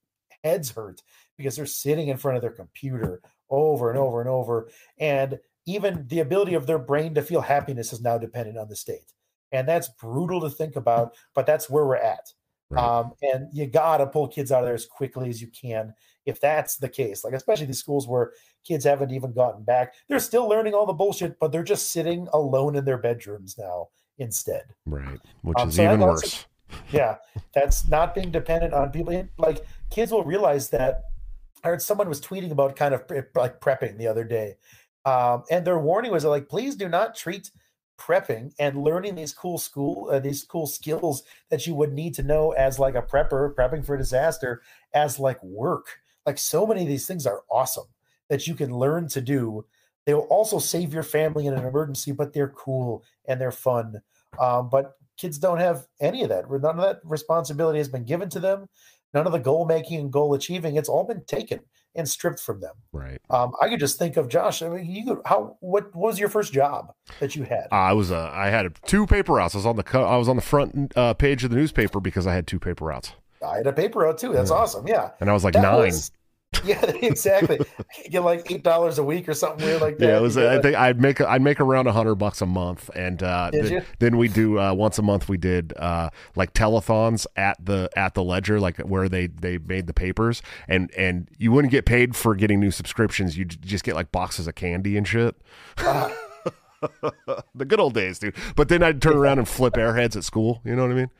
heads 0.44 0.70
hurt 0.70 1.02
because 1.38 1.56
they're 1.56 1.66
sitting 1.66 2.08
in 2.08 2.16
front 2.16 2.36
of 2.36 2.42
their 2.42 2.50
computer 2.50 3.22
over 3.48 3.90
and 3.90 3.98
over 3.98 4.20
and 4.20 4.28
over. 4.28 4.68
And 4.98 5.38
even 5.66 6.06
the 6.08 6.20
ability 6.20 6.54
of 6.54 6.66
their 6.66 6.78
brain 6.78 7.14
to 7.14 7.22
feel 7.22 7.40
happiness 7.40 7.92
is 7.92 8.00
now 8.00 8.18
dependent 8.18 8.58
on 8.58 8.68
the 8.68 8.76
state. 8.76 9.12
And 9.52 9.68
that's 9.68 9.88
brutal 9.88 10.40
to 10.42 10.50
think 10.50 10.76
about, 10.76 11.14
but 11.34 11.46
that's 11.46 11.70
where 11.70 11.86
we're 11.86 11.96
at. 11.96 12.32
Right. 12.70 12.84
Um, 12.84 13.12
and 13.22 13.48
you 13.52 13.66
got 13.66 13.98
to 13.98 14.06
pull 14.06 14.28
kids 14.28 14.52
out 14.52 14.60
of 14.60 14.66
there 14.66 14.74
as 14.74 14.86
quickly 14.86 15.28
as 15.28 15.40
you 15.40 15.48
can 15.48 15.92
if 16.26 16.40
that's 16.40 16.76
the 16.76 16.88
case. 16.88 17.24
Like, 17.24 17.34
especially 17.34 17.66
these 17.66 17.78
schools 17.78 18.06
where 18.06 18.32
kids 18.64 18.84
haven't 18.84 19.10
even 19.10 19.32
gotten 19.32 19.64
back. 19.64 19.94
They're 20.08 20.18
still 20.18 20.48
learning 20.48 20.74
all 20.74 20.86
the 20.86 20.92
bullshit, 20.92 21.38
but 21.38 21.52
they're 21.52 21.62
just 21.62 21.90
sitting 21.92 22.28
alone 22.32 22.76
in 22.76 22.84
their 22.84 22.98
bedrooms 22.98 23.56
now 23.58 23.88
instead. 24.18 24.64
Right. 24.86 25.18
Which 25.42 25.58
Um, 25.58 25.68
is 25.68 25.76
so 25.76 25.84
even 25.84 26.00
worse. 26.00 26.46
Yeah, 26.92 27.16
that's 27.54 27.88
not 27.88 28.14
being 28.14 28.30
dependent 28.30 28.74
on 28.74 28.90
people. 28.90 29.26
Like, 29.38 29.64
kids 29.90 30.12
will 30.12 30.24
realize 30.24 30.70
that 30.70 31.02
I 31.64 31.68
heard 31.68 31.82
someone 31.82 32.08
was 32.08 32.20
tweeting 32.20 32.52
about 32.52 32.76
kind 32.76 32.94
of 32.94 33.04
like 33.34 33.60
prepping 33.60 33.98
the 33.98 34.06
other 34.06 34.24
day, 34.24 34.56
um, 35.04 35.44
and 35.50 35.66
their 35.66 35.78
warning 35.78 36.12
was 36.12 36.24
like, 36.24 36.48
please 36.48 36.76
do 36.76 36.88
not 36.88 37.14
treat 37.16 37.50
prepping 37.98 38.52
and 38.58 38.82
learning 38.82 39.14
these 39.14 39.34
cool 39.34 39.58
school 39.58 40.08
uh, 40.10 40.18
these 40.18 40.42
cool 40.42 40.66
skills 40.66 41.22
that 41.50 41.66
you 41.66 41.74
would 41.74 41.92
need 41.92 42.14
to 42.14 42.22
know 42.22 42.52
as 42.52 42.78
like 42.78 42.94
a 42.94 43.02
prepper 43.02 43.54
prepping 43.54 43.84
for 43.84 43.94
a 43.94 43.98
disaster 43.98 44.62
as 44.94 45.18
like 45.18 45.42
work 45.42 45.99
like 46.26 46.38
so 46.38 46.66
many 46.66 46.82
of 46.82 46.88
these 46.88 47.06
things 47.06 47.26
are 47.26 47.42
awesome 47.50 47.86
that 48.28 48.46
you 48.46 48.54
can 48.54 48.74
learn 48.76 49.08
to 49.08 49.20
do 49.20 49.64
they 50.06 50.14
will 50.14 50.22
also 50.22 50.58
save 50.58 50.94
your 50.94 51.02
family 51.02 51.46
in 51.46 51.54
an 51.54 51.64
emergency 51.64 52.12
but 52.12 52.32
they're 52.32 52.48
cool 52.48 53.02
and 53.26 53.40
they're 53.40 53.52
fun 53.52 54.00
um, 54.38 54.68
but 54.68 54.92
kids 55.16 55.38
don't 55.38 55.58
have 55.58 55.86
any 56.00 56.22
of 56.22 56.28
that 56.28 56.50
none 56.50 56.78
of 56.78 56.82
that 56.82 57.00
responsibility 57.04 57.78
has 57.78 57.88
been 57.88 58.04
given 58.04 58.28
to 58.28 58.40
them 58.40 58.68
none 59.12 59.26
of 59.26 59.32
the 59.32 59.38
goal 59.38 59.66
making 59.66 59.98
and 60.00 60.12
goal 60.12 60.34
achieving 60.34 60.76
it's 60.76 60.88
all 60.88 61.04
been 61.04 61.24
taken 61.24 61.60
and 61.96 62.08
stripped 62.08 62.38
from 62.38 62.60
them 62.60 62.74
Right. 62.92 63.20
um, 63.30 63.52
I 63.60 63.68
could 63.68 63.80
just 63.80 63.98
think 63.98 64.16
of 64.16 64.28
Josh. 64.28 64.62
I 64.62 64.68
mean, 64.68 64.86
you 64.86 65.04
could, 65.04 65.18
how 65.26 65.56
what, 65.58 65.92
what 65.94 66.10
was 66.10 66.20
your 66.20 66.28
first 66.28 66.52
job 66.52 66.92
that 67.18 67.34
you 67.34 67.42
had? 67.42 67.66
I 67.72 67.92
was 67.94 68.12
uh, 68.12 68.30
I 68.32 68.48
had 68.50 68.76
two 68.86 69.06
paper 69.08 69.32
routes. 69.32 69.56
I 69.56 69.58
was 69.58 69.66
on 69.66 69.74
the 69.74 69.98
I 69.98 70.16
was 70.16 70.28
on 70.28 70.36
the 70.36 70.42
front 70.42 70.96
uh, 70.96 71.14
page 71.14 71.42
of 71.42 71.50
the 71.50 71.56
newspaper 71.56 71.98
because 71.98 72.28
I 72.28 72.34
had 72.34 72.46
two 72.46 72.60
paper 72.60 72.84
routes, 72.84 73.14
I 73.46 73.56
had 73.58 73.66
a 73.66 73.72
paper 73.72 74.00
route 74.00 74.18
too. 74.18 74.32
That's 74.32 74.50
Yeah. 74.50 74.56
awesome. 74.56 74.86
Yeah, 74.86 75.10
and 75.20 75.30
I 75.30 75.32
was 75.32 75.44
like 75.44 75.54
That 75.54 75.62
nine. 75.62 75.86
was- 75.86 76.10
yeah, 76.64 76.84
exactly. 76.84 77.60
Get 78.10 78.24
like 78.24 78.50
eight 78.50 78.64
dollars 78.64 78.98
a 78.98 79.04
week 79.04 79.28
or 79.28 79.34
something 79.34 79.64
weird 79.64 79.80
like 79.80 79.98
that. 79.98 80.04
Yeah, 80.08 80.18
it 80.18 80.20
was. 80.20 80.34
You 80.36 80.48
I 80.48 80.60
think 80.60 80.74
I'd 80.76 81.00
make 81.00 81.20
I'd 81.20 81.40
make 81.40 81.60
around 81.60 81.86
a 81.86 81.92
hundred 81.92 82.16
bucks 82.16 82.42
a 82.42 82.46
month, 82.46 82.90
and 82.96 83.22
uh, 83.22 83.50
Did 83.50 83.64
then, 83.66 83.86
then 84.00 84.16
we 84.18 84.26
do 84.26 84.58
uh, 84.58 84.74
once 84.74 84.98
a 84.98 85.02
month. 85.02 85.28
We 85.28 85.36
did 85.36 85.72
uh, 85.78 86.10
like 86.34 86.52
telethons 86.52 87.24
at 87.36 87.64
the 87.64 87.88
at 87.96 88.14
the 88.14 88.24
ledger, 88.24 88.58
like 88.58 88.78
where 88.78 89.08
they 89.08 89.28
they 89.28 89.58
made 89.58 89.86
the 89.86 89.94
papers, 89.94 90.42
and 90.66 90.90
and 90.98 91.28
you 91.38 91.52
wouldn't 91.52 91.70
get 91.70 91.86
paid 91.86 92.16
for 92.16 92.34
getting 92.34 92.58
new 92.58 92.72
subscriptions. 92.72 93.38
You 93.38 93.44
just 93.44 93.84
get 93.84 93.94
like 93.94 94.10
boxes 94.10 94.48
of 94.48 94.56
candy 94.56 94.96
and 94.96 95.06
shit. 95.06 95.36
The 97.54 97.64
good 97.64 97.80
old 97.80 97.94
days, 97.94 98.18
dude. 98.18 98.34
But 98.56 98.68
then 98.68 98.82
I'd 98.82 99.02
turn 99.02 99.16
around 99.16 99.38
and 99.38 99.48
flip 99.48 99.74
airheads 99.74 100.16
at 100.16 100.24
school. 100.24 100.60
You 100.64 100.76
know 100.76 100.82
what 100.82 100.92
I 100.92 100.94
mean? 100.94 101.10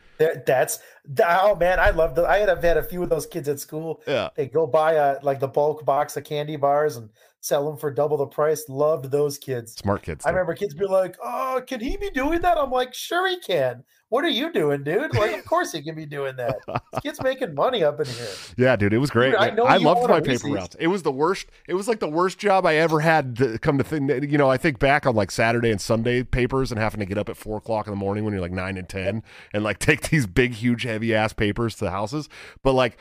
that's 0.46 0.80
oh 1.24 1.54
man, 1.56 1.80
I 1.80 1.90
love 1.90 2.14
the. 2.14 2.26
I 2.26 2.38
had 2.38 2.48
I've 2.48 2.62
had 2.62 2.76
a 2.76 2.82
few 2.82 3.02
of 3.02 3.08
those 3.08 3.26
kids 3.26 3.48
at 3.48 3.58
school. 3.58 4.02
Yeah. 4.06 4.28
They 4.34 4.46
go 4.46 4.66
buy 4.66 4.94
a 4.94 5.18
like 5.22 5.40
the 5.40 5.48
bulk 5.48 5.84
box 5.84 6.16
of 6.16 6.24
candy 6.24 6.56
bars 6.56 6.96
and 6.96 7.10
sell 7.40 7.64
them 7.64 7.76
for 7.76 7.90
double 7.90 8.16
the 8.18 8.26
price. 8.26 8.68
Loved 8.68 9.10
those 9.10 9.38
kids. 9.38 9.74
Smart 9.74 10.02
kids. 10.02 10.26
I 10.26 10.30
remember 10.30 10.54
kids 10.54 10.74
be 10.74 10.86
like, 10.86 11.16
"Oh, 11.22 11.62
can 11.66 11.80
he 11.80 11.96
be 11.96 12.10
doing 12.10 12.40
that?" 12.42 12.58
I'm 12.58 12.70
like, 12.70 12.94
"Sure 12.94 13.28
he 13.28 13.40
can." 13.40 13.84
What 14.10 14.24
are 14.24 14.28
you 14.28 14.52
doing, 14.52 14.82
dude? 14.82 15.14
Like, 15.14 15.38
of 15.38 15.44
course 15.46 15.70
he 15.70 15.82
can 15.82 15.94
be 15.94 16.04
doing 16.04 16.34
that. 16.34 16.56
This 16.66 17.00
kid's 17.00 17.22
making 17.22 17.54
money 17.54 17.84
up 17.84 18.00
in 18.00 18.06
here. 18.06 18.28
Yeah, 18.56 18.74
dude, 18.74 18.92
it 18.92 18.98
was 18.98 19.08
great. 19.08 19.30
Dude, 19.30 19.40
I 19.40 19.50
know 19.50 19.64
I 19.64 19.76
loved 19.76 20.08
my 20.08 20.18
paper 20.18 20.30
Reese's. 20.30 20.50
routes. 20.50 20.76
It 20.80 20.88
was 20.88 21.04
the 21.04 21.12
worst. 21.12 21.46
It 21.68 21.74
was 21.74 21.86
like 21.86 22.00
the 22.00 22.08
worst 22.08 22.36
job 22.38 22.66
I 22.66 22.74
ever 22.74 22.98
had. 22.98 23.36
To 23.36 23.56
come 23.60 23.78
to 23.78 23.84
think, 23.84 24.10
you 24.30 24.36
know, 24.36 24.50
I 24.50 24.56
think 24.56 24.80
back 24.80 25.06
on 25.06 25.14
like 25.14 25.30
Saturday 25.30 25.70
and 25.70 25.80
Sunday 25.80 26.24
papers 26.24 26.72
and 26.72 26.80
having 26.80 26.98
to 26.98 27.06
get 27.06 27.18
up 27.18 27.28
at 27.28 27.36
four 27.36 27.56
o'clock 27.58 27.86
in 27.86 27.92
the 27.92 27.96
morning 27.96 28.24
when 28.24 28.32
you're 28.34 28.42
like 28.42 28.50
nine 28.50 28.76
and 28.76 28.88
ten 28.88 29.22
and 29.54 29.62
like 29.62 29.78
take 29.80 30.10
these 30.10 30.26
big, 30.26 30.54
huge, 30.54 30.82
heavy 30.82 31.14
ass 31.14 31.32
papers 31.32 31.76
to 31.76 31.84
the 31.84 31.92
houses. 31.92 32.28
But 32.64 32.72
like, 32.72 32.98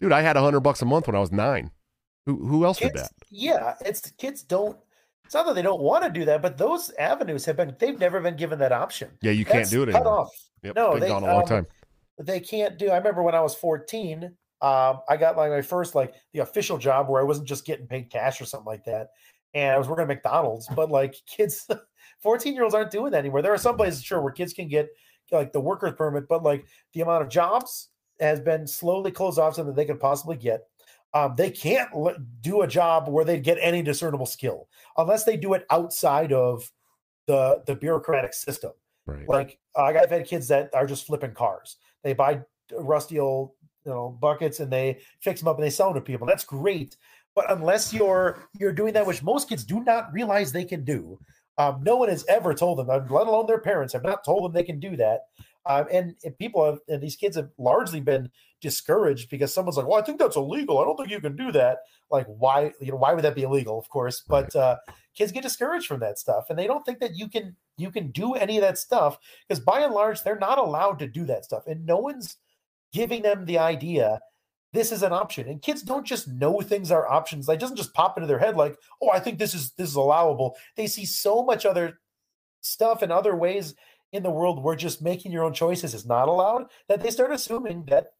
dude, 0.00 0.12
I 0.12 0.22
had 0.22 0.36
a 0.36 0.42
hundred 0.42 0.60
bucks 0.60 0.80
a 0.80 0.84
month 0.86 1.08
when 1.08 1.16
I 1.16 1.20
was 1.20 1.32
nine. 1.32 1.72
Who 2.24 2.36
who 2.46 2.64
else 2.64 2.78
did 2.78 2.94
that? 2.94 3.10
yeah, 3.30 3.74
it's 3.84 4.12
kids 4.12 4.44
don't. 4.44 4.78
It's 5.32 5.34
not 5.34 5.46
that 5.46 5.54
they 5.54 5.62
don't 5.62 5.80
want 5.80 6.04
to 6.04 6.10
do 6.10 6.26
that, 6.26 6.42
but 6.42 6.58
those 6.58 6.90
avenues 6.98 7.46
have 7.46 7.56
been. 7.56 7.74
They've 7.78 7.98
never 7.98 8.20
been 8.20 8.36
given 8.36 8.58
that 8.58 8.70
option. 8.70 9.08
Yeah, 9.22 9.30
you 9.30 9.46
can't 9.46 9.70
do 9.70 9.82
it 9.82 9.86
cut 9.86 10.02
anymore. 10.02 10.18
off. 10.18 10.50
Yep, 10.62 10.76
No, 10.76 10.90
been 10.90 11.00
they, 11.00 11.08
gone 11.08 11.22
a 11.22 11.26
long 11.26 11.40
um, 11.40 11.48
time. 11.48 11.66
They 12.18 12.38
can't 12.38 12.78
do. 12.78 12.90
I 12.90 12.98
remember 12.98 13.22
when 13.22 13.34
I 13.34 13.40
was 13.40 13.54
14, 13.54 14.24
um, 14.24 14.32
I 15.08 15.16
got 15.18 15.38
like 15.38 15.50
my 15.50 15.62
first 15.62 15.94
like 15.94 16.12
the 16.34 16.40
official 16.40 16.76
job 16.76 17.08
where 17.08 17.18
I 17.18 17.24
wasn't 17.24 17.48
just 17.48 17.64
getting 17.64 17.86
paid 17.86 18.10
cash 18.10 18.42
or 18.42 18.44
something 18.44 18.66
like 18.66 18.84
that, 18.84 19.08
and 19.54 19.74
I 19.74 19.78
was 19.78 19.88
working 19.88 20.02
at 20.02 20.08
McDonald's. 20.08 20.68
But 20.76 20.90
like 20.90 21.14
kids, 21.26 21.66
14 22.20 22.52
year 22.52 22.64
olds 22.64 22.74
aren't 22.74 22.90
doing 22.90 23.12
that 23.12 23.20
anymore. 23.20 23.40
There 23.40 23.54
are 23.54 23.56
some 23.56 23.78
places 23.78 24.04
sure 24.04 24.20
where 24.20 24.32
kids 24.32 24.52
can 24.52 24.68
get 24.68 24.90
like 25.30 25.50
the 25.54 25.60
workers 25.60 25.94
permit, 25.96 26.28
but 26.28 26.42
like 26.42 26.66
the 26.92 27.00
amount 27.00 27.22
of 27.22 27.30
jobs 27.30 27.88
has 28.20 28.38
been 28.38 28.66
slowly 28.66 29.10
closed 29.10 29.38
off 29.38 29.54
so 29.54 29.64
that 29.64 29.76
they 29.76 29.86
could 29.86 29.98
possibly 29.98 30.36
get. 30.36 30.64
Um, 31.14 31.34
they 31.36 31.50
can't 31.50 31.90
l- 31.94 32.16
do 32.40 32.62
a 32.62 32.66
job 32.66 33.08
where 33.08 33.24
they'd 33.24 33.44
get 33.44 33.58
any 33.60 33.82
discernible 33.82 34.26
skill 34.26 34.68
unless 34.96 35.24
they 35.24 35.36
do 35.36 35.52
it 35.54 35.66
outside 35.70 36.32
of 36.32 36.70
the 37.26 37.62
the 37.66 37.74
bureaucratic 37.74 38.34
system. 38.34 38.72
Right. 39.06 39.28
Like 39.28 39.58
I've 39.76 40.10
had 40.10 40.26
kids 40.26 40.48
that 40.48 40.70
are 40.74 40.86
just 40.86 41.06
flipping 41.06 41.34
cars. 41.34 41.76
They 42.02 42.12
buy 42.12 42.40
rusty 42.72 43.18
old 43.18 43.50
you 43.84 43.92
know 43.92 44.16
buckets 44.20 44.60
and 44.60 44.72
they 44.72 45.00
fix 45.20 45.40
them 45.40 45.48
up 45.48 45.56
and 45.56 45.64
they 45.64 45.70
sell 45.70 45.92
them 45.92 46.02
to 46.02 46.06
people. 46.06 46.26
That's 46.26 46.44
great. 46.44 46.96
But 47.34 47.50
unless 47.50 47.92
you're 47.92 48.38
you're 48.58 48.72
doing 48.72 48.92
that, 48.94 49.06
which 49.06 49.22
most 49.22 49.48
kids 49.48 49.64
do 49.64 49.82
not 49.84 50.12
realize 50.12 50.52
they 50.52 50.64
can 50.64 50.84
do, 50.84 51.18
um, 51.58 51.82
no 51.82 51.96
one 51.96 52.08
has 52.08 52.24
ever 52.28 52.54
told 52.54 52.78
them, 52.78 52.88
let 52.88 53.26
alone 53.26 53.46
their 53.46 53.60
parents, 53.60 53.92
have 53.92 54.04
not 54.04 54.24
told 54.24 54.44
them 54.44 54.52
they 54.52 54.62
can 54.62 54.80
do 54.80 54.96
that. 54.96 55.22
Um, 55.64 55.86
and, 55.92 56.14
and 56.24 56.36
people 56.38 56.64
have, 56.64 56.78
and 56.88 57.02
these 57.02 57.16
kids 57.16 57.36
have 57.36 57.50
largely 57.56 58.00
been 58.00 58.30
discouraged 58.60 59.30
because 59.30 59.54
someone's 59.54 59.76
like, 59.76 59.86
"Well, 59.86 60.00
I 60.00 60.02
think 60.02 60.18
that's 60.18 60.36
illegal. 60.36 60.78
I 60.78 60.84
don't 60.84 60.96
think 60.96 61.10
you 61.10 61.20
can 61.20 61.36
do 61.36 61.52
that." 61.52 61.78
Like, 62.10 62.26
why? 62.26 62.72
You 62.80 62.92
know, 62.92 62.96
why 62.96 63.14
would 63.14 63.24
that 63.24 63.34
be 63.34 63.42
illegal? 63.42 63.78
Of 63.78 63.88
course, 63.88 64.22
but 64.26 64.54
uh, 64.56 64.76
kids 65.14 65.30
get 65.30 65.42
discouraged 65.42 65.86
from 65.86 66.00
that 66.00 66.18
stuff, 66.18 66.46
and 66.50 66.58
they 66.58 66.66
don't 66.66 66.84
think 66.84 66.98
that 66.98 67.16
you 67.16 67.28
can 67.28 67.56
you 67.76 67.90
can 67.90 68.10
do 68.10 68.34
any 68.34 68.56
of 68.56 68.62
that 68.62 68.78
stuff 68.78 69.18
because 69.48 69.62
by 69.62 69.80
and 69.80 69.94
large 69.94 70.22
they're 70.22 70.38
not 70.38 70.58
allowed 70.58 70.98
to 70.98 71.06
do 71.06 71.24
that 71.26 71.44
stuff, 71.44 71.66
and 71.66 71.86
no 71.86 71.98
one's 71.98 72.36
giving 72.92 73.22
them 73.22 73.44
the 73.44 73.58
idea 73.58 74.20
this 74.72 74.90
is 74.90 75.02
an 75.02 75.12
option. 75.12 75.48
And 75.48 75.60
kids 75.60 75.82
don't 75.82 76.06
just 76.06 76.26
know 76.26 76.60
things 76.60 76.90
are 76.90 77.08
options; 77.08 77.46
like 77.46 77.56
it 77.56 77.60
doesn't 77.60 77.76
just 77.76 77.94
pop 77.94 78.16
into 78.16 78.26
their 78.26 78.38
head 78.38 78.56
like, 78.56 78.76
"Oh, 79.00 79.10
I 79.10 79.20
think 79.20 79.38
this 79.38 79.54
is 79.54 79.72
this 79.72 79.88
is 79.88 79.96
allowable." 79.96 80.56
They 80.76 80.86
see 80.86 81.04
so 81.04 81.44
much 81.44 81.66
other 81.66 82.00
stuff 82.62 83.02
and 83.02 83.12
other 83.12 83.36
ways 83.36 83.74
in 84.12 84.22
the 84.22 84.30
world 84.30 84.62
where 84.62 84.76
just 84.76 85.02
making 85.02 85.32
your 85.32 85.44
own 85.44 85.54
choices 85.54 85.94
is 85.94 86.06
not 86.06 86.28
allowed 86.28 86.66
that 86.88 87.02
they 87.02 87.10
start 87.10 87.32
assuming 87.32 87.84
that 87.88 88.12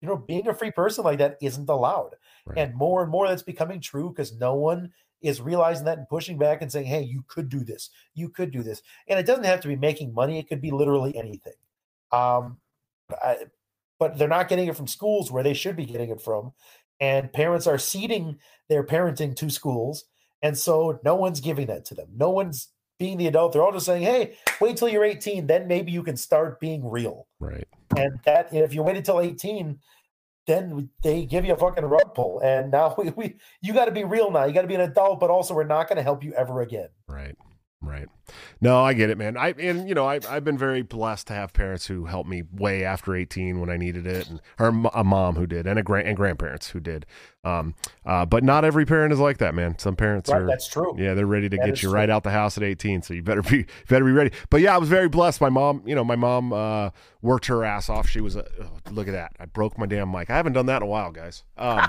you 0.00 0.08
know 0.08 0.16
being 0.16 0.48
a 0.48 0.54
free 0.54 0.70
person 0.70 1.04
like 1.04 1.18
that 1.18 1.36
isn't 1.40 1.68
allowed. 1.68 2.16
Right. 2.46 2.58
and 2.58 2.74
more 2.76 3.02
and 3.02 3.10
more 3.10 3.26
that's 3.28 3.42
becoming 3.42 3.80
true 3.80 4.10
because 4.10 4.32
no 4.32 4.54
one 4.54 4.92
is 5.20 5.40
realizing 5.40 5.84
that 5.86 5.98
and 5.98 6.08
pushing 6.08 6.38
back 6.38 6.62
and 6.62 6.70
saying 6.70 6.86
hey 6.86 7.02
you 7.02 7.24
could 7.26 7.48
do 7.48 7.60
this. 7.60 7.90
You 8.14 8.28
could 8.28 8.50
do 8.50 8.62
this. 8.62 8.82
And 9.08 9.18
it 9.18 9.26
doesn't 9.26 9.44
have 9.44 9.60
to 9.60 9.68
be 9.68 9.76
making 9.76 10.14
money. 10.14 10.38
It 10.38 10.48
could 10.48 10.60
be 10.60 10.70
literally 10.70 11.16
anything. 11.16 11.54
Um 12.12 12.58
I, 13.22 13.36
but 13.98 14.18
they're 14.18 14.28
not 14.28 14.48
getting 14.48 14.68
it 14.68 14.76
from 14.76 14.86
schools 14.86 15.30
where 15.30 15.42
they 15.42 15.54
should 15.54 15.76
be 15.76 15.86
getting 15.86 16.10
it 16.10 16.20
from. 16.20 16.52
And 17.00 17.32
parents 17.32 17.66
are 17.66 17.78
ceding 17.78 18.38
their 18.68 18.84
parenting 18.84 19.36
to 19.36 19.50
schools. 19.50 20.04
And 20.42 20.56
so 20.56 21.00
no 21.04 21.14
one's 21.14 21.40
giving 21.40 21.66
that 21.66 21.84
to 21.86 21.94
them. 21.94 22.08
No 22.14 22.30
one's 22.30 22.68
being 22.98 23.18
the 23.18 23.26
adult 23.26 23.52
they're 23.52 23.62
all 23.62 23.72
just 23.72 23.86
saying 23.86 24.02
hey 24.02 24.36
wait 24.60 24.76
till 24.76 24.88
you're 24.88 25.04
18 25.04 25.46
then 25.46 25.66
maybe 25.66 25.92
you 25.92 26.02
can 26.02 26.16
start 26.16 26.60
being 26.60 26.88
real 26.88 27.26
Right. 27.40 27.66
and 27.96 28.18
that 28.24 28.52
if 28.52 28.74
you 28.74 28.82
wait 28.82 28.96
until 28.96 29.20
18 29.20 29.78
then 30.46 30.90
they 31.02 31.26
give 31.26 31.44
you 31.44 31.52
a 31.54 31.56
fucking 31.56 31.84
rug 31.84 32.14
pull 32.14 32.40
and 32.40 32.70
now 32.70 32.94
we, 32.98 33.10
we 33.10 33.36
you 33.60 33.72
got 33.72 33.86
to 33.86 33.92
be 33.92 34.04
real 34.04 34.30
now 34.30 34.44
you 34.44 34.52
got 34.54 34.62
to 34.62 34.68
be 34.68 34.74
an 34.74 34.80
adult 34.80 35.20
but 35.20 35.30
also 35.30 35.54
we're 35.54 35.64
not 35.64 35.88
going 35.88 35.96
to 35.96 36.02
help 36.02 36.22
you 36.24 36.32
ever 36.34 36.60
again 36.62 36.88
Right. 37.08 37.36
Right. 37.82 38.08
No, 38.60 38.80
I 38.82 38.94
get 38.94 39.10
it, 39.10 39.18
man. 39.18 39.36
I 39.36 39.50
and 39.58 39.86
you 39.86 39.94
know 39.94 40.06
I 40.06 40.18
I've 40.28 40.44
been 40.44 40.56
very 40.56 40.80
blessed 40.82 41.26
to 41.28 41.34
have 41.34 41.52
parents 41.52 41.86
who 41.86 42.06
helped 42.06 42.28
me 42.28 42.42
way 42.50 42.84
after 42.84 43.14
eighteen 43.14 43.60
when 43.60 43.68
I 43.68 43.76
needed 43.76 44.06
it, 44.06 44.28
and 44.28 44.40
or 44.58 44.68
a 44.94 45.04
mom 45.04 45.36
who 45.36 45.46
did, 45.46 45.66
and 45.66 45.78
a 45.78 45.82
grand 45.82 46.08
and 46.08 46.16
grandparents 46.16 46.70
who 46.70 46.80
did. 46.80 47.04
Um, 47.44 47.74
uh, 48.04 48.24
but 48.26 48.42
not 48.42 48.64
every 48.64 48.86
parent 48.86 49.12
is 49.12 49.20
like 49.20 49.38
that, 49.38 49.54
man. 49.54 49.78
Some 49.78 49.94
parents 49.94 50.30
right 50.30 50.42
are. 50.42 50.46
that's 50.46 50.66
true 50.66 50.96
Yeah, 50.98 51.14
they're 51.14 51.26
ready 51.26 51.48
to 51.50 51.56
That 51.58 51.66
get 51.66 51.82
you 51.82 51.90
true. 51.90 51.96
right 51.96 52.10
out 52.10 52.24
the 52.24 52.30
house 52.30 52.56
at 52.56 52.64
18, 52.64 53.02
so 53.02 53.14
you 53.14 53.22
better 53.22 53.42
be 53.42 53.66
better 53.88 54.04
be 54.04 54.10
ready. 54.10 54.32
But 54.50 54.62
yeah, 54.62 54.74
I 54.74 54.78
was 54.78 54.88
very 54.88 55.08
blessed. 55.08 55.40
My 55.40 55.50
mom, 55.50 55.82
you 55.86 55.94
know, 55.94 56.02
my 56.02 56.16
mom 56.16 56.52
uh, 56.52 56.90
worked 57.22 57.46
her 57.46 57.62
ass 57.62 57.88
off. 57.90 58.08
She 58.08 58.20
was 58.22 58.34
a 58.36 58.46
oh, 58.62 58.70
look 58.90 59.06
at 59.06 59.12
that. 59.12 59.32
I 59.38 59.44
broke 59.44 59.78
my 59.78 59.86
damn 59.86 60.10
mic. 60.10 60.30
I 60.30 60.34
haven't 60.36 60.54
done 60.54 60.66
that 60.66 60.78
in 60.78 60.82
a 60.82 60.86
while, 60.86 61.12
guys. 61.12 61.44
Um, 61.58 61.88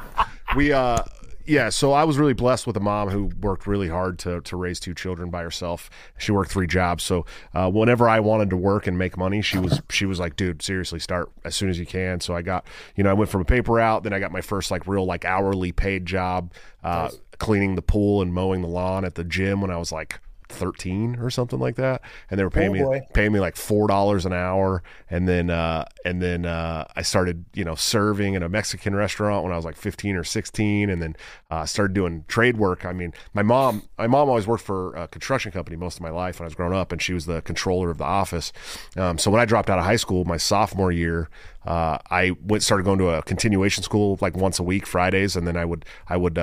we 0.55 0.73
uh 0.73 1.01
yeah, 1.47 1.69
so 1.69 1.93
I 1.93 2.03
was 2.03 2.17
really 2.17 2.33
blessed 2.33 2.67
with 2.67 2.75
a 2.75 2.81
mom 2.81 3.09
who 3.09 3.31
worked 3.41 3.65
really 3.65 3.87
hard 3.87 4.19
to 4.19 4.41
to 4.41 4.57
raise 4.57 4.79
two 4.79 4.93
children 4.93 5.29
by 5.29 5.41
herself. 5.41 5.89
She 6.17 6.31
worked 6.31 6.51
three 6.51 6.67
jobs, 6.67 7.03
so 7.03 7.25
uh, 7.53 7.69
whenever 7.71 8.09
I 8.09 8.19
wanted 8.19 8.49
to 8.49 8.57
work 8.57 8.85
and 8.85 8.97
make 8.97 9.17
money, 9.17 9.41
she 9.41 9.57
was 9.57 9.81
she 9.89 10.05
was 10.05 10.19
like, 10.19 10.35
"Dude, 10.35 10.61
seriously, 10.61 10.99
start 10.99 11.31
as 11.45 11.55
soon 11.55 11.69
as 11.69 11.79
you 11.79 11.85
can." 11.85 12.19
So 12.19 12.35
I 12.35 12.41
got, 12.41 12.67
you 12.95 13.03
know, 13.03 13.09
I 13.09 13.13
went 13.13 13.31
from 13.31 13.41
a 13.41 13.45
paper 13.45 13.73
route, 13.73 14.03
then 14.03 14.13
I 14.13 14.19
got 14.19 14.31
my 14.31 14.41
first 14.41 14.71
like 14.71 14.87
real 14.87 15.05
like 15.05 15.23
hourly 15.23 15.71
paid 15.71 16.05
job, 16.05 16.51
uh, 16.83 17.09
cleaning 17.39 17.75
the 17.75 17.81
pool 17.81 18.21
and 18.21 18.33
mowing 18.33 18.61
the 18.61 18.67
lawn 18.67 19.05
at 19.05 19.15
the 19.15 19.23
gym 19.23 19.61
when 19.61 19.71
I 19.71 19.77
was 19.77 19.91
like 19.91 20.19
13 20.49 21.17
or 21.19 21.29
something 21.29 21.59
like 21.59 21.75
that, 21.75 22.01
and 22.29 22.39
they 22.39 22.43
were 22.43 22.49
paying 22.49 22.69
Oh, 22.81 22.91
me 22.91 23.01
paying 23.13 23.31
me 23.31 23.39
like 23.39 23.55
four 23.55 23.87
dollars 23.87 24.25
an 24.25 24.33
hour, 24.33 24.83
and 25.09 25.27
then 25.27 25.49
uh, 25.49 25.85
and 26.05 26.21
then 26.21 26.45
uh, 26.45 26.85
I 26.95 27.01
started 27.01 27.45
you 27.53 27.63
know 27.63 27.75
serving 27.75 28.33
in 28.33 28.43
a 28.43 28.49
Mexican 28.49 28.95
restaurant 28.95 29.43
when 29.43 29.53
I 29.53 29.55
was 29.55 29.65
like 29.65 29.75
15 29.75 30.15
or 30.15 30.23
16, 30.23 30.89
and 30.89 31.01
then 31.01 31.15
uh, 31.49 31.65
started 31.65 31.93
doing 31.93 32.25
trade 32.27 32.57
work. 32.57 32.85
I 32.85 32.93
mean, 32.93 33.13
my 33.33 33.43
mom 33.43 33.83
my 33.97 34.07
mom 34.07 34.29
always 34.29 34.47
worked 34.47 34.63
for 34.63 34.93
a 34.95 35.07
construction 35.07 35.51
company 35.51 35.75
most 35.75 35.95
of 35.97 36.01
my 36.01 36.09
life 36.09 36.39
when 36.39 36.45
I 36.45 36.47
was 36.47 36.55
growing 36.55 36.73
up, 36.73 36.91
and 36.91 37.01
she 37.01 37.13
was 37.13 37.25
the 37.25 37.41
controller 37.41 37.89
of 37.89 37.97
the 37.97 38.05
office. 38.05 38.51
Um, 38.95 39.17
so 39.17 39.31
when 39.31 39.41
I 39.41 39.45
dropped 39.45 39.69
out 39.69 39.79
of 39.79 39.85
high 39.85 39.95
school, 39.95 40.25
my 40.25 40.37
sophomore 40.37 40.91
year, 40.91 41.29
uh, 41.65 41.97
I 42.09 42.31
went 42.43 42.63
started 42.63 42.83
going 42.83 42.99
to 42.99 43.09
a 43.09 43.21
continuation 43.23 43.83
school 43.83 44.17
like 44.21 44.35
once 44.37 44.59
a 44.59 44.63
week 44.63 44.85
Fridays, 44.85 45.35
and 45.35 45.45
then 45.47 45.57
I 45.57 45.65
would 45.65 45.85
I 46.07 46.17
would. 46.17 46.37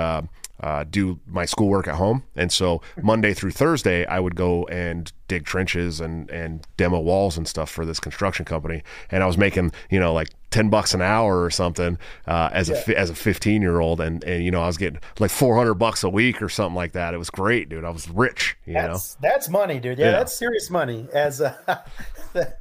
Uh, 0.60 0.84
do 0.88 1.20
my 1.26 1.44
schoolwork 1.44 1.88
at 1.88 1.96
home, 1.96 2.22
and 2.36 2.52
so 2.52 2.80
Monday 3.02 3.34
through 3.34 3.50
Thursday, 3.50 4.06
I 4.06 4.20
would 4.20 4.36
go 4.36 4.64
and 4.66 5.12
dig 5.28 5.44
trenches 5.44 6.00
and 6.00 6.28
and 6.30 6.66
demo 6.76 7.00
walls 7.00 7.36
and 7.36 7.46
stuff 7.48 7.70
for 7.70 7.84
this 7.84 8.00
construction 8.00 8.44
company. 8.44 8.82
And 9.10 9.22
I 9.22 9.26
was 9.26 9.38
making 9.38 9.72
you 9.90 9.98
know 10.00 10.12
like 10.12 10.28
ten 10.50 10.68
bucks 10.70 10.94
an 10.94 11.02
hour 11.02 11.42
or 11.42 11.50
something 11.50 11.98
uh, 12.28 12.50
as 12.52 12.70
a 12.70 12.98
as 12.98 13.10
a 13.10 13.14
fifteen 13.14 13.62
year 13.62 13.80
old, 13.80 14.00
and 14.00 14.22
and 14.24 14.44
you 14.44 14.50
know 14.50 14.62
I 14.62 14.66
was 14.66 14.76
getting 14.76 15.00
like 15.18 15.30
four 15.30 15.56
hundred 15.56 15.74
bucks 15.74 16.04
a 16.04 16.08
week 16.10 16.40
or 16.42 16.48
something 16.48 16.76
like 16.76 16.92
that. 16.92 17.14
It 17.14 17.18
was 17.18 17.30
great, 17.30 17.68
dude. 17.68 17.84
I 17.84 17.90
was 17.90 18.08
rich, 18.08 18.56
you 18.66 18.74
know. 18.74 18.92
That's 18.92 19.14
that's 19.16 19.48
money, 19.48 19.78
dude. 19.80 19.98
Yeah, 19.98 20.06
Yeah. 20.06 20.10
that's 20.12 20.36
serious 20.38 20.70
money. 20.70 21.08
As 21.12 21.40
uh, 21.40 21.54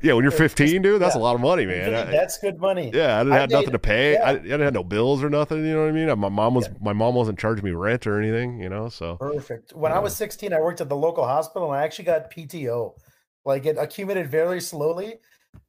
Yeah, 0.02 0.14
when 0.14 0.24
you're 0.24 0.32
fifteen, 0.32 0.82
dude, 0.84 1.02
that's 1.02 1.16
yeah. 1.16 1.22
a 1.22 1.24
lot 1.24 1.34
of 1.36 1.42
money, 1.42 1.66
man. 1.66 1.92
That's 2.12 2.38
good 2.38 2.60
money. 2.60 2.92
Yeah, 2.94 3.16
I 3.20 3.24
didn't 3.24 3.34
I 3.34 3.40
have 3.40 3.50
nothing 3.50 3.72
to 3.72 3.80
pay. 3.80 4.14
yeah. 4.14 4.24
I, 4.24 4.30
I 4.32 4.36
didn't 4.38 4.62
have 4.62 4.74
no 4.74 4.84
bills 4.84 5.24
or 5.24 5.30
nothing. 5.32 5.66
You 5.66 5.74
know 5.74 5.82
what 5.82 5.90
I 5.90 5.92
mean? 5.92 6.20
My 6.20 6.30
mom 6.30 6.54
was 6.54 6.70
my 6.80 6.94
mom 6.94 7.16
wasn't 7.16 7.40
charging 7.40 7.66
me 7.66 7.72
rent 7.72 8.06
or 8.06 8.20
anything. 8.22 8.60
You 8.60 8.70
know, 8.70 8.90
so 8.90 9.16
Perfect. 9.18 9.74
When 9.74 9.92
I 9.92 9.98
was 10.00 10.16
16, 10.16 10.54
I 10.54 10.60
worked 10.60 10.80
at 10.82 10.90
the 10.90 10.96
local 10.96 11.26
hospital 11.26 11.72
and 11.72 11.82
I 11.82 11.84
actually 11.84 12.06
got 12.06 12.30
PTO. 12.64 12.94
Like 13.46 13.66
it 13.66 13.78
accumulated 13.78 14.32
very 14.32 14.62
slowly, 14.62 15.16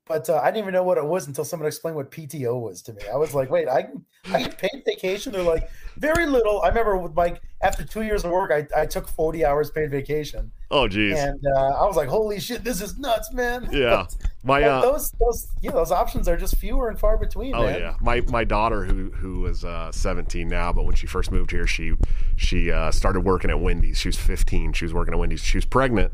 but 0.07 0.29
uh, 0.31 0.37
I 0.37 0.47
didn't 0.47 0.59
even 0.59 0.75
know 0.75 0.85
what 0.85 0.97
it 0.99 1.05
was 1.05 1.27
until 1.27 1.45
someone 1.45 1.67
explained 1.67 1.97
what 1.97 2.11
PTO 2.11 2.61
was 2.61 2.83
to 2.83 2.93
me. 2.93 3.03
I 3.13 3.17
was 3.17 3.35
like, 3.35 3.51
wait, 3.51 3.69
I 3.69 3.89
I 4.33 4.43
get 4.43 4.59
paid 4.59 4.83
vacation? 4.87 5.33
They're 5.33 5.43
like, 5.43 5.69
very 5.97 6.27
little. 6.27 6.63
I 6.63 6.69
remember 6.69 6.97
with 6.97 7.17
like 7.17 7.43
after 7.63 7.85
two 7.85 8.03
years 8.03 8.25
of 8.25 8.31
work, 8.31 8.53
I, 8.53 8.67
I 8.81 8.87
took 8.87 9.09
40 9.09 9.45
hours 9.45 9.71
paid 9.71 9.91
vacation. 9.91 10.53
oh 10.71 10.87
geez, 10.87 11.19
And 11.19 11.41
uh, 11.57 11.81
I 11.83 11.85
was 11.87 11.97
like, 11.97 12.09
holy 12.09 12.39
shit, 12.39 12.63
this 12.63 12.81
is 12.81 12.97
nuts, 12.97 13.33
man. 13.33 13.69
yeah. 13.73 14.07
My 14.45 14.63
uh, 14.63 14.81
those 14.83 15.11
those 15.19 15.49
know, 15.63 15.73
those 15.73 15.91
options 15.91 16.29
are 16.29 16.37
just 16.37 16.57
fewer 16.59 16.91
and 16.91 16.99
far 16.99 17.19
between, 17.19 17.55
Oh 17.55 17.65
man. 17.65 17.81
yeah, 17.81 17.95
my 18.01 18.21
my 18.29 18.45
daughter 18.45 18.85
who 18.85 19.11
who 19.11 19.47
is 19.47 19.65
uh, 19.65 19.91
17 19.91 20.47
now, 20.47 20.73
but 20.73 20.85
when 20.85 20.95
she 20.95 21.09
first 21.09 21.33
moved 21.33 21.51
here, 21.51 21.67
she 21.67 21.95
she 22.37 22.71
uh, 22.71 22.93
started 22.93 23.23
working 23.23 23.51
at 23.51 23.59
Wendy's. 23.59 23.99
She 23.99 24.09
was 24.09 24.17
15. 24.17 24.75
She 24.75 24.85
was 24.85 24.95
working 24.95 25.13
at 25.13 25.19
Wendy's. 25.19 25.43
She 25.43 25.57
was 25.57 25.65
pregnant. 25.65 26.13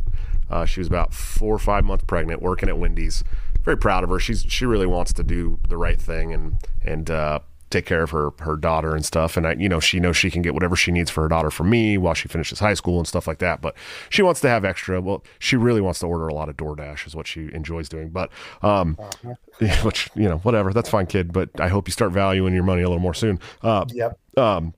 Uh, 0.51 0.64
she 0.64 0.80
was 0.80 0.88
about 0.88 1.14
four 1.14 1.55
or 1.55 1.59
five 1.59 1.84
months 1.84 2.05
pregnant, 2.07 2.42
working 2.42 2.68
at 2.68 2.78
Wendy's. 2.78 3.22
Very 3.62 3.76
proud 3.76 4.03
of 4.05 4.11
her. 4.11 4.18
She's 4.18 4.42
she 4.48 4.64
really 4.66 4.86
wants 4.86 5.12
to 5.14 5.22
do 5.22 5.59
the 5.68 5.76
right 5.76 6.01
thing 6.01 6.32
and 6.32 6.57
and 6.82 7.11
uh, 7.11 7.40
take 7.68 7.84
care 7.86 8.03
of 8.03 8.11
her 8.11 8.30
her 8.40 8.57
daughter 8.57 8.94
and 8.96 9.05
stuff. 9.05 9.36
And 9.36 9.46
I, 9.46 9.53
you 9.53 9.68
know, 9.68 9.80
she 9.80 10.01
knows 10.01 10.16
she 10.16 10.30
can 10.30 10.40
get 10.42 10.55
whatever 10.55 10.74
she 10.76 10.90
needs 10.90 11.11
for 11.11 11.22
her 11.22 11.28
daughter 11.28 11.51
from 11.51 11.68
me 11.68 11.98
while 11.98 12.14
she 12.14 12.26
finishes 12.26 12.59
high 12.59 12.72
school 12.74 12.98
and 12.98 13.07
stuff 13.07 13.26
like 13.28 13.38
that. 13.38 13.61
But 13.61 13.76
she 14.09 14.22
wants 14.22 14.40
to 14.40 14.48
have 14.48 14.64
extra. 14.64 15.01
Well, 15.01 15.22
she 15.38 15.57
really 15.57 15.82
wants 15.82 16.01
to 16.01 16.07
order 16.07 16.26
a 16.26 16.32
lot 16.34 16.48
of 16.48 16.57
DoorDash, 16.57 17.07
is 17.07 17.14
what 17.14 17.26
she 17.26 17.51
enjoys 17.53 17.88
doing. 17.88 18.09
But 18.09 18.30
um, 18.62 18.96
which 19.82 20.09
you 20.14 20.28
know, 20.28 20.38
whatever, 20.38 20.72
that's 20.72 20.88
fine, 20.88 21.07
kid. 21.07 21.32
But 21.32 21.51
I 21.61 21.68
hope 21.68 21.86
you 21.86 21.92
start 21.92 22.12
valuing 22.12 22.55
your 22.55 22.64
money 22.64 22.80
a 22.82 22.88
little 22.88 23.03
more 23.03 23.14
soon. 23.14 23.38
Uh, 23.62 23.84
Yep. 23.92 24.18
um, 24.38 24.74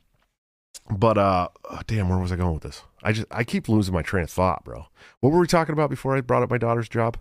but 0.90 1.18
uh, 1.18 1.48
oh, 1.70 1.80
damn, 1.86 2.08
where 2.08 2.18
was 2.18 2.32
I 2.32 2.36
going 2.36 2.54
with 2.54 2.62
this? 2.62 2.82
I 3.02 3.12
just 3.12 3.26
I 3.30 3.44
keep 3.44 3.68
losing 3.68 3.94
my 3.94 4.02
train 4.02 4.24
of 4.24 4.30
thought, 4.30 4.64
bro. 4.64 4.86
What 5.20 5.32
were 5.32 5.40
we 5.40 5.46
talking 5.46 5.72
about 5.72 5.90
before 5.90 6.16
I 6.16 6.20
brought 6.20 6.42
up 6.42 6.50
my 6.50 6.58
daughter's 6.58 6.88
job? 6.88 7.16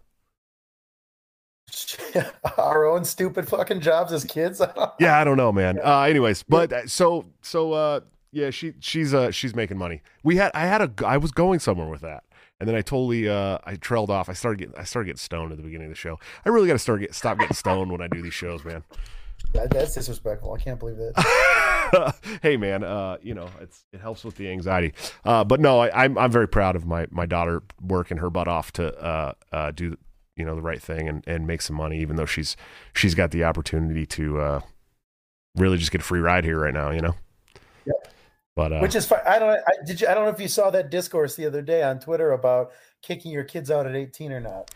Our 2.58 2.86
own 2.86 3.06
stupid 3.06 3.48
fucking 3.48 3.80
jobs 3.82 4.12
as 4.12 4.24
kids. 4.26 4.62
Yeah, 5.00 5.20
I 5.20 5.24
don't 5.24 5.38
know, 5.38 5.52
man. 5.52 5.80
Uh, 5.84 6.02
anyways, 6.02 6.44
but 6.44 6.72
uh, 6.74 6.86
so 6.88 7.26
so 7.42 7.74
uh, 7.74 8.00
yeah, 8.32 8.50
she 8.50 8.74
she's 8.80 9.14
uh 9.14 9.32
she's 9.32 9.56
making 9.56 9.78
money. 9.78 10.02
We 10.24 10.36
had 10.36 10.52
I 10.54 10.66
had 10.66 10.82
a 10.82 10.92
I 11.06 11.18
was 11.18 11.32
going 11.32 11.60
somewhere 11.60 11.88
with 11.88 12.02
that. 12.02 12.24
And 12.60 12.68
then 12.68 12.76
I 12.76 12.82
totally 12.82 13.28
uh, 13.28 13.58
I 13.64 13.76
trailed 13.76 14.12
off. 14.12 14.30
I 14.30 14.34
started 14.34 14.60
getting 14.60 14.76
I 14.78 14.84
started 14.84 15.08
getting 15.08 15.18
stoned 15.18 15.52
at 15.52 15.58
the 15.58 15.64
beginning 15.64 15.88
of 15.88 15.92
the 15.92 15.96
show. 15.96 16.20
I 16.46 16.50
really 16.50 16.68
got 16.68 16.74
to 16.74 16.80
start 16.80 17.00
get 17.00 17.16
stop 17.16 17.40
getting 17.40 17.56
stoned 17.56 17.92
when 17.92 18.02
I 18.02 18.08
do 18.08 18.22
these 18.22 18.34
shows, 18.36 18.64
man. 18.64 18.84
That- 19.54 19.72
That's 19.72 19.96
disrespectful. 19.96 20.54
I 20.54 20.60
can't 20.60 20.78
believe 20.80 20.98
that. 20.98 21.14
hey 22.42 22.58
man, 22.58 22.84
uh, 22.84 23.18
you 23.22 23.34
know 23.34 23.50
it's 23.60 23.86
it 23.92 24.02
helps 24.02 24.24
with 24.24 24.36
the 24.36 24.50
anxiety. 24.50 24.94
Uh, 25.26 25.44
but 25.44 25.60
no, 25.60 25.80
I, 25.80 26.04
I'm 26.04 26.18
I'm 26.18 26.32
very 26.32 26.48
proud 26.48 26.76
of 26.76 26.86
my 26.86 27.08
my 27.12 27.26
daughter 27.26 27.64
working 27.82 28.18
her 28.18 28.30
butt 28.30 28.48
off 28.48 28.72
to 28.74 28.98
uh, 29.00 29.34
uh, 29.52 29.72
do 29.72 29.98
you 30.36 30.46
know 30.46 30.56
the 30.56 30.62
right 30.62 30.82
thing 30.82 31.08
and, 31.08 31.24
and 31.28 31.48
make 31.48 31.62
some 31.62 31.76
money, 31.76 32.00
even 32.00 32.16
though 32.16 32.26
she's 32.26 32.56
she's 32.94 33.16
got 33.16 33.32
the 33.32 33.44
opportunity 33.44 34.06
to 34.08 34.40
uh, 34.40 34.60
really 35.56 35.78
just 35.78 35.92
get 35.92 36.02
a 36.02 36.04
free 36.04 36.20
ride 36.20 36.44
here 36.44 36.60
right 36.60 36.74
now. 36.74 36.92
You 36.92 37.02
know. 37.02 37.16
Yep. 37.86 38.14
But 38.56 38.74
uh, 38.74 38.80
Which 38.80 38.96
is 38.96 39.06
fine. 39.06 39.22
I 39.26 39.40
don't. 39.40 39.50
I, 39.50 39.86
did 39.86 40.02
you? 40.02 40.08
I 40.08 40.14
don't 40.14 40.26
know 40.26 40.32
if 40.32 40.40
you 40.40 40.48
saw 40.48 40.70
that 40.72 40.90
discourse 40.90 41.36
the 41.36 41.46
other 41.46 41.62
day 41.62 41.84
on 41.84 42.00
Twitter 42.00 42.32
about 42.32 42.72
kicking 43.02 43.32
your 43.32 43.44
kids 43.44 43.72
out 43.72 43.88
at 43.88 43.96
18 43.96 44.32
or 44.32 44.40
not. 44.40 44.72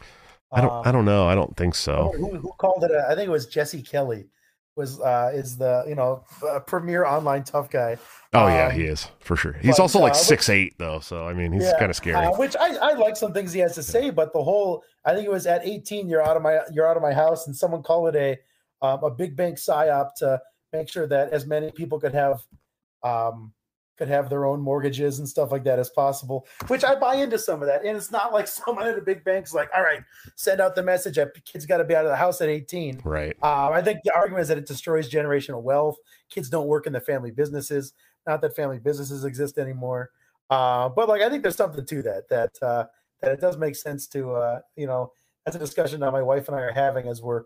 I 0.51 0.61
don't 0.61 0.71
Um, 0.71 0.83
I 0.85 0.91
don't 0.91 1.05
know. 1.05 1.27
I 1.27 1.35
don't 1.35 1.55
think 1.57 1.75
so. 1.75 2.13
Who, 2.15 2.37
who 2.37 2.51
called 2.57 2.83
it? 2.83 2.91
A, 2.91 3.07
I 3.09 3.15
think 3.15 3.27
it 3.27 3.31
was 3.31 3.47
Jesse 3.47 3.81
Kelly. 3.81 4.27
Was 4.75 4.99
uh 4.99 5.31
is 5.33 5.57
the 5.57 5.85
you 5.87 5.95
know 5.95 6.23
uh, 6.45 6.59
premier 6.59 7.05
online 7.05 7.43
tough 7.43 7.69
guy. 7.69 7.97
Oh 8.33 8.47
yeah, 8.47 8.67
Um, 8.67 8.71
he 8.73 8.83
is 8.83 9.07
for 9.21 9.37
sure. 9.37 9.53
He's 9.53 9.77
but, 9.77 9.83
also 9.83 9.99
like 9.99 10.11
uh, 10.11 10.15
six 10.15 10.49
eight 10.49 10.75
though, 10.77 10.99
so 10.99 11.25
I 11.25 11.33
mean 11.33 11.53
he's 11.53 11.63
Yeah, 11.63 11.79
kind 11.79 11.89
of 11.89 11.95
scary. 11.95 12.25
Uh, 12.25 12.31
which 12.37 12.55
I, 12.57 12.75
I 12.75 12.93
like 12.93 13.15
some 13.15 13.31
things 13.31 13.53
he 13.53 13.61
has 13.61 13.75
to 13.75 13.83
say, 13.83 14.09
but 14.09 14.33
the 14.33 14.43
whole 14.43 14.83
I 15.05 15.13
think 15.13 15.25
it 15.25 15.31
was 15.31 15.47
at 15.47 15.65
18 15.65 16.09
you're 16.09 16.21
out 16.21 16.35
of 16.35 16.43
my 16.43 16.59
you're 16.73 16.87
out 16.87 16.97
of 16.97 17.03
my 17.03 17.13
house, 17.13 17.47
and 17.47 17.55
someone 17.55 17.83
called 17.83 18.13
it 18.13 18.39
a 18.83 18.85
um, 18.85 19.03
a 19.03 19.09
big 19.09 19.37
bank 19.37 19.57
psyop 19.57 20.13
to 20.17 20.41
make 20.73 20.89
sure 20.89 21.07
that 21.07 21.31
as 21.31 21.45
many 21.45 21.71
people 21.71 21.99
could 21.99 22.13
have 22.13 22.45
um, 23.03 23.53
could 23.97 24.07
have 24.07 24.29
their 24.29 24.45
own 24.45 24.59
mortgages 24.59 25.19
and 25.19 25.27
stuff 25.27 25.51
like 25.51 25.63
that 25.63 25.79
as 25.79 25.89
possible. 25.89 26.47
Which 26.67 26.83
I 26.83 26.95
buy 26.95 27.15
into 27.15 27.39
some 27.39 27.61
of 27.61 27.67
that, 27.67 27.85
and 27.85 27.95
it's 27.95 28.11
not 28.11 28.33
like 28.33 28.47
someone 28.49 28.87
at 28.87 28.97
a 28.97 29.01
big 29.01 29.23
bank's 29.23 29.53
like, 29.53 29.69
all 29.75 29.83
right, 29.83 30.01
send 30.35 30.61
out 30.61 30.75
the 30.75 30.83
message 30.83 31.15
that 31.15 31.33
kids 31.45 31.65
got 31.65 31.77
to 31.77 31.83
be 31.83 31.95
out 31.95 32.05
of 32.05 32.11
the 32.11 32.17
house 32.17 32.41
at 32.41 32.49
18. 32.49 33.01
right. 33.03 33.35
Um, 33.43 33.73
I 33.73 33.81
think 33.81 33.99
the 34.03 34.15
argument 34.15 34.41
is 34.41 34.47
that 34.49 34.57
it 34.57 34.65
destroys 34.65 35.09
generational 35.09 35.61
wealth. 35.61 35.97
Kids 36.29 36.49
don't 36.49 36.67
work 36.67 36.87
in 36.87 36.93
the 36.93 37.01
family 37.01 37.31
businesses. 37.31 37.93
Not 38.27 38.41
that 38.41 38.55
family 38.55 38.79
businesses 38.79 39.23
exist 39.23 39.57
anymore. 39.57 40.09
Uh, 40.49 40.89
but 40.89 41.09
like 41.09 41.21
I 41.21 41.29
think 41.29 41.41
there's 41.41 41.55
something 41.55 41.85
to 41.85 42.01
that. 42.03 42.29
That 42.29 42.51
uh, 42.61 42.85
that 43.21 43.31
it 43.31 43.41
does 43.41 43.57
make 43.57 43.75
sense 43.75 44.07
to 44.07 44.33
uh, 44.33 44.59
you 44.75 44.87
know 44.87 45.11
that's 45.45 45.55
a 45.55 45.59
discussion 45.59 45.99
that 46.01 46.11
my 46.11 46.21
wife 46.21 46.47
and 46.47 46.57
I 46.57 46.61
are 46.61 46.71
having 46.71 47.07
as 47.07 47.21
we're 47.21 47.43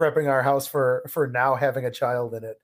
prepping 0.00 0.28
our 0.28 0.42
house 0.42 0.66
for 0.66 1.02
for 1.08 1.26
now 1.26 1.54
having 1.54 1.84
a 1.84 1.90
child 1.90 2.34
in 2.34 2.44
it. 2.44 2.60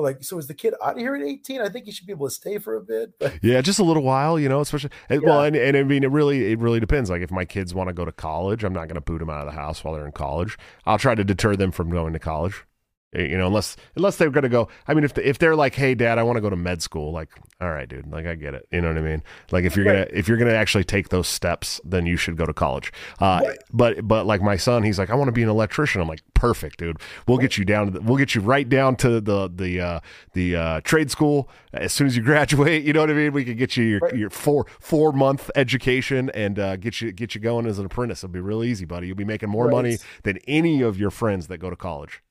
Like, 0.00 0.22
so 0.22 0.38
is 0.38 0.46
the 0.46 0.54
kid 0.54 0.74
out 0.82 0.92
of 0.94 0.98
here 0.98 1.14
at 1.14 1.22
18? 1.22 1.60
I 1.60 1.68
think 1.68 1.84
he 1.86 1.92
should 1.92 2.06
be 2.06 2.12
able 2.12 2.26
to 2.26 2.30
stay 2.34 2.58
for 2.58 2.74
a 2.76 2.80
bit. 2.80 3.12
But 3.18 3.34
Yeah, 3.42 3.60
just 3.60 3.78
a 3.78 3.84
little 3.84 4.02
while, 4.02 4.38
you 4.38 4.48
know, 4.48 4.60
especially 4.60 4.90
and- 5.08 5.22
well, 5.22 5.42
and, 5.44 5.54
and 5.56 5.76
I 5.76 5.82
mean, 5.82 6.04
it 6.04 6.10
really, 6.10 6.52
it 6.52 6.58
really 6.58 6.80
depends. 6.80 7.10
Like 7.10 7.22
if 7.22 7.30
my 7.30 7.44
kids 7.44 7.74
want 7.74 7.88
to 7.88 7.92
go 7.94 8.04
to 8.04 8.12
college, 8.12 8.64
I'm 8.64 8.72
not 8.72 8.86
going 8.88 8.94
to 8.96 9.00
boot 9.00 9.18
them 9.18 9.30
out 9.30 9.40
of 9.40 9.46
the 9.46 9.58
house 9.60 9.82
while 9.84 9.94
they're 9.94 10.06
in 10.06 10.12
college. 10.12 10.56
I'll 10.86 10.98
try 10.98 11.14
to 11.14 11.24
deter 11.24 11.56
them 11.56 11.70
from 11.70 11.90
going 11.90 12.12
to 12.12 12.18
college. 12.18 12.64
You 13.12 13.36
know, 13.38 13.48
unless 13.48 13.76
unless 13.96 14.16
they're 14.18 14.30
going 14.30 14.44
to 14.44 14.48
go. 14.48 14.68
I 14.86 14.94
mean, 14.94 15.02
if 15.02 15.18
if 15.18 15.38
they're 15.38 15.56
like, 15.56 15.74
"Hey, 15.74 15.96
Dad, 15.96 16.16
I 16.18 16.22
want 16.22 16.36
to 16.36 16.40
go 16.40 16.48
to 16.48 16.54
med 16.54 16.80
school," 16.80 17.10
like, 17.10 17.28
all 17.60 17.68
right, 17.70 17.88
dude, 17.88 18.06
like 18.06 18.24
I 18.24 18.36
get 18.36 18.54
it. 18.54 18.68
You 18.70 18.80
know 18.80 18.86
what 18.88 18.98
I 18.98 19.00
mean? 19.00 19.22
Like 19.50 19.64
if 19.64 19.74
you're 19.74 19.84
gonna 19.84 20.06
if 20.12 20.28
you're 20.28 20.36
gonna 20.36 20.52
actually 20.54 20.84
take 20.84 21.08
those 21.08 21.26
steps, 21.26 21.80
then 21.84 22.06
you 22.06 22.16
should 22.16 22.36
go 22.36 22.46
to 22.46 22.52
college. 22.54 22.92
Uh, 23.18 23.40
Right. 23.44 23.58
but 23.72 24.06
but 24.06 24.26
like 24.26 24.42
my 24.42 24.56
son, 24.56 24.84
he's 24.84 24.96
like, 24.96 25.10
I 25.10 25.16
want 25.16 25.26
to 25.26 25.32
be 25.32 25.42
an 25.42 25.48
electrician. 25.48 26.00
I'm 26.00 26.06
like, 26.06 26.20
perfect, 26.34 26.78
dude. 26.78 26.98
We'll 27.26 27.38
get 27.38 27.58
you 27.58 27.64
down 27.64 27.86
to 27.86 27.92
the, 27.94 28.00
we'll 28.00 28.16
get 28.16 28.36
you 28.36 28.42
right 28.42 28.68
down 28.68 28.94
to 28.98 29.20
the 29.20 29.50
the 29.52 29.80
uh, 29.80 30.00
the 30.34 30.54
uh, 30.54 30.80
trade 30.82 31.10
school 31.10 31.48
as 31.72 31.92
soon 31.92 32.06
as 32.06 32.16
you 32.16 32.22
graduate. 32.32 32.84
You 32.84 32.92
know 32.92 33.00
what 33.00 33.10
I 33.10 33.14
mean? 33.14 33.32
We 33.32 33.44
could 33.44 33.58
get 33.58 33.76
you 33.76 33.84
your, 33.84 33.98
Right. 34.00 34.14
your 34.16 34.30
four 34.30 34.66
four 34.78 35.12
month 35.12 35.50
education 35.56 36.30
and 36.30 36.60
uh, 36.60 36.76
get 36.76 37.00
you 37.00 37.10
get 37.10 37.34
you 37.34 37.40
going 37.40 37.66
as 37.66 37.80
an 37.80 37.86
apprentice. 37.86 38.22
It'll 38.22 38.32
be 38.32 38.38
real 38.38 38.62
easy, 38.62 38.84
buddy. 38.84 39.08
You'll 39.08 39.16
be 39.16 39.24
making 39.24 39.48
more 39.48 39.64
Right. 39.66 39.72
money 39.72 39.98
than 40.22 40.38
any 40.46 40.80
of 40.80 40.96
your 40.96 41.10
friends 41.10 41.48
that 41.48 41.58
go 41.58 41.70
to 41.70 41.76
college. 41.76 42.22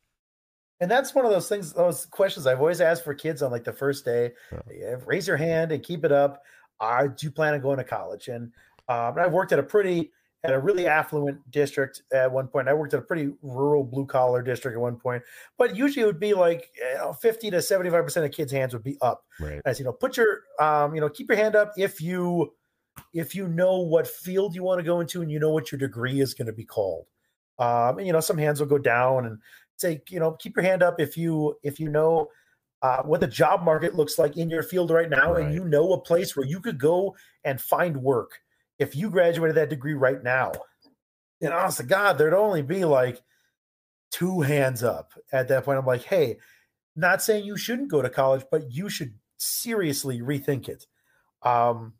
And 0.80 0.90
that's 0.90 1.14
one 1.14 1.26
of 1.26 1.32
those 1.32 1.50
things, 1.50 1.74
those 1.74 2.06
questions 2.06 2.48
I've 2.48 2.60
always 2.60 2.82
asked 2.82 3.04
for 3.04 3.14
kids 3.14 3.42
on 3.42 3.52
like 3.52 3.64
the 3.64 3.74
first 3.74 4.06
day. 4.06 4.32
Yeah. 4.72 4.96
Raise 5.06 5.28
your 5.28 5.38
hand 5.38 5.72
and 5.72 5.84
keep 5.84 6.06
it 6.06 6.12
up. 6.12 6.44
Uh, 6.80 7.08
do 7.08 7.28
you 7.28 7.32
plan 7.32 7.54
on 7.54 7.60
going 7.60 7.78
to 7.78 7.84
college? 7.84 8.30
And 8.30 8.54
um, 8.88 9.16
I've 9.18 9.34
worked 9.34 9.52
at 9.52 9.60
a 9.60 9.64
pretty, 9.64 10.12
at 10.46 10.54
a 10.54 10.60
really 10.60 10.88
affluent 10.88 11.40
district 11.52 12.04
at 12.14 12.32
one 12.32 12.48
point. 12.48 12.70
I 12.70 12.74
worked 12.74 12.94
at 12.94 13.00
a 13.00 13.04
pretty 13.04 13.34
rural 13.42 13.84
blue 13.84 14.06
collar 14.06 14.42
district 14.42 14.76
at 14.76 14.82
one 14.82 14.96
point, 14.96 15.22
but 15.58 15.76
usually 15.76 16.04
it 16.04 16.06
would 16.06 16.20
be 16.20 16.34
like 16.34 16.70
you 16.78 16.96
know, 16.96 17.12
50 17.12 17.52
to 17.52 17.58
75% 17.58 18.26
of 18.26 18.32
kids' 18.32 18.54
hands 18.54 18.74
would 18.74 18.84
be 18.84 18.98
up. 19.02 19.26
Right. 19.38 19.62
As 19.66 19.80
you 19.80 19.86
know, 19.86 19.92
put 19.92 20.16
your, 20.16 20.44
um, 20.62 20.96
you 20.96 21.02
know, 21.02 21.10
keep 21.10 21.28
your 21.28 21.38
hand 21.38 21.58
up 21.58 21.74
if 21.76 22.00
you, 22.00 22.54
if 23.14 23.36
you 23.36 23.50
know 23.50 23.80
what 23.80 24.08
field 24.08 24.56
you 24.56 24.64
want 24.64 24.80
to 24.80 24.84
go 24.84 25.02
into 25.02 25.22
and 25.22 25.30
you 25.30 25.40
know 25.40 25.52
what 25.52 25.74
your 25.74 25.80
degree 25.80 26.22
is 26.22 26.34
going 26.34 26.48
to 26.48 26.54
be 26.54 26.66
called. 26.66 27.06
Um, 27.58 27.98
and 27.98 28.08
you 28.08 28.14
know, 28.14 28.22
some 28.22 28.38
hands 28.38 28.62
will 28.62 28.68
go 28.68 28.78
down 28.78 29.26
and 29.26 29.40
say, 29.80 30.02
you 30.10 30.20
know, 30.20 30.32
keep 30.34 30.56
your 30.56 30.64
hand 30.64 30.84
up 30.84 31.00
if 31.00 31.18
you 31.18 31.56
if 31.64 31.80
you 31.80 31.90
know 31.90 32.30
uh, 32.82 33.02
what 33.04 33.20
the 33.22 33.28
job 33.28 33.64
market 33.64 33.96
looks 33.96 34.18
like 34.18 34.38
in 34.38 34.50
your 34.50 34.64
field 34.64 34.90
right 34.92 35.10
now, 35.10 35.34
Right. 35.34 35.46
and 35.46 35.54
you 35.54 35.66
know 35.66 35.94
a 35.94 36.00
place 36.02 36.36
where 36.36 36.46
you 36.46 36.60
could 36.60 36.80
go 36.80 37.16
and 37.44 37.60
find 37.60 37.98
work 37.98 38.40
if 38.78 38.96
you 38.96 39.10
graduated 39.10 39.58
that 39.58 39.70
degree 39.70 39.94
right 39.94 40.24
now, 40.24 40.52
and 41.42 41.54
honest 41.54 41.78
to 41.78 41.84
God, 41.84 42.18
there'd 42.18 42.34
only 42.34 42.62
be 42.62 42.86
like 42.86 43.22
two 44.12 44.42
hands 44.42 44.84
up 44.84 45.14
at 45.32 45.48
that 45.50 45.66
point. 45.66 45.78
I'm 45.78 45.86
like, 45.86 46.04
hey, 46.04 46.38
not 46.96 47.22
saying 47.22 47.46
you 47.46 47.58
shouldn't 47.58 47.92
go 47.92 48.02
to 48.02 48.10
college, 48.10 48.46
but 48.50 48.72
you 48.72 48.90
should 48.90 49.14
seriously 49.38 50.20
rethink 50.22 50.68
it. 50.70 50.86
Um, 51.44 51.94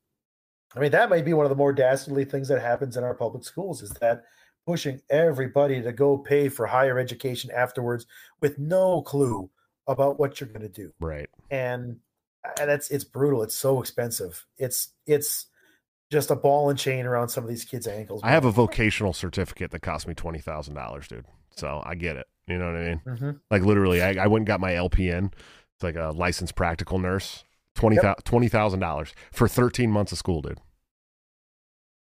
I 0.76 0.80
mean, 0.80 0.92
that 0.92 1.10
might 1.10 1.26
be 1.26 1.34
one 1.34 1.46
of 1.46 1.50
the 1.50 1.56
more 1.56 1.74
dastardly 1.74 2.26
things 2.26 2.48
that 2.48 2.62
happens 2.62 2.96
in 2.98 3.04
our 3.04 3.14
public 3.16 3.44
schools 3.44 3.82
is 3.82 3.90
that 4.02 4.24
pushing 4.70 5.02
everybody 5.10 5.82
to 5.82 5.92
go 5.92 6.16
pay 6.16 6.48
for 6.48 6.68
higher 6.68 7.00
education 7.00 7.50
afterwards 7.50 8.06
with 8.40 8.60
no 8.60 9.02
clue 9.02 9.50
about 9.88 10.20
what 10.20 10.40
you're 10.40 10.48
going 10.50 10.62
to 10.62 10.70
do. 10.70 10.94
Right. 11.00 11.28
And 11.50 11.98
and 12.60 12.70
that's 12.70 12.92
it's 12.92 13.04
brutal. 13.04 13.42
It's 13.42 13.56
so 13.56 13.80
expensive. 13.82 14.46
It's 14.60 14.90
it's 15.08 15.48
just 16.12 16.30
a 16.30 16.36
ball 16.36 16.70
and 16.70 16.78
chain 16.78 17.08
around 17.08 17.30
some 17.30 17.44
of 17.44 17.50
these 17.50 17.66
kids' 17.66 17.88
ankles. 17.88 18.22
I 18.24 18.30
have 18.30 18.46
a 18.46 18.52
vocational 18.52 19.12
certificate 19.14 19.72
that 19.72 19.82
cost 19.82 20.08
me 20.08 20.14
twenty 20.14 20.40
thousand 20.40 20.76
dollars, 20.76 21.08
dude. 21.08 21.26
So 21.56 21.82
I 21.84 21.96
get 21.96 22.16
it. 22.16 22.28
You 22.48 22.60
know 22.60 22.68
what 22.68 22.76
I 22.76 22.90
mean? 22.90 23.02
hmm 23.06 23.32
Like 23.50 23.64
literally, 23.64 24.04
I, 24.04 24.24
I 24.24 24.28
went 24.28 24.42
and 24.42 24.48
got 24.48 24.60
my 24.60 24.74
LPN. 24.74 25.34
It's 25.34 25.84
like 25.84 25.96
a 25.96 26.12
licensed 26.16 26.54
practical 26.54 27.00
nurse. 27.00 27.44
Twenty 27.74 28.50
thousand 28.50 28.82
dollars 28.82 29.16
for 29.32 29.48
thirteen 29.48 29.90
months 29.90 30.12
of 30.12 30.20
school, 30.20 30.44
dude. 30.44 30.60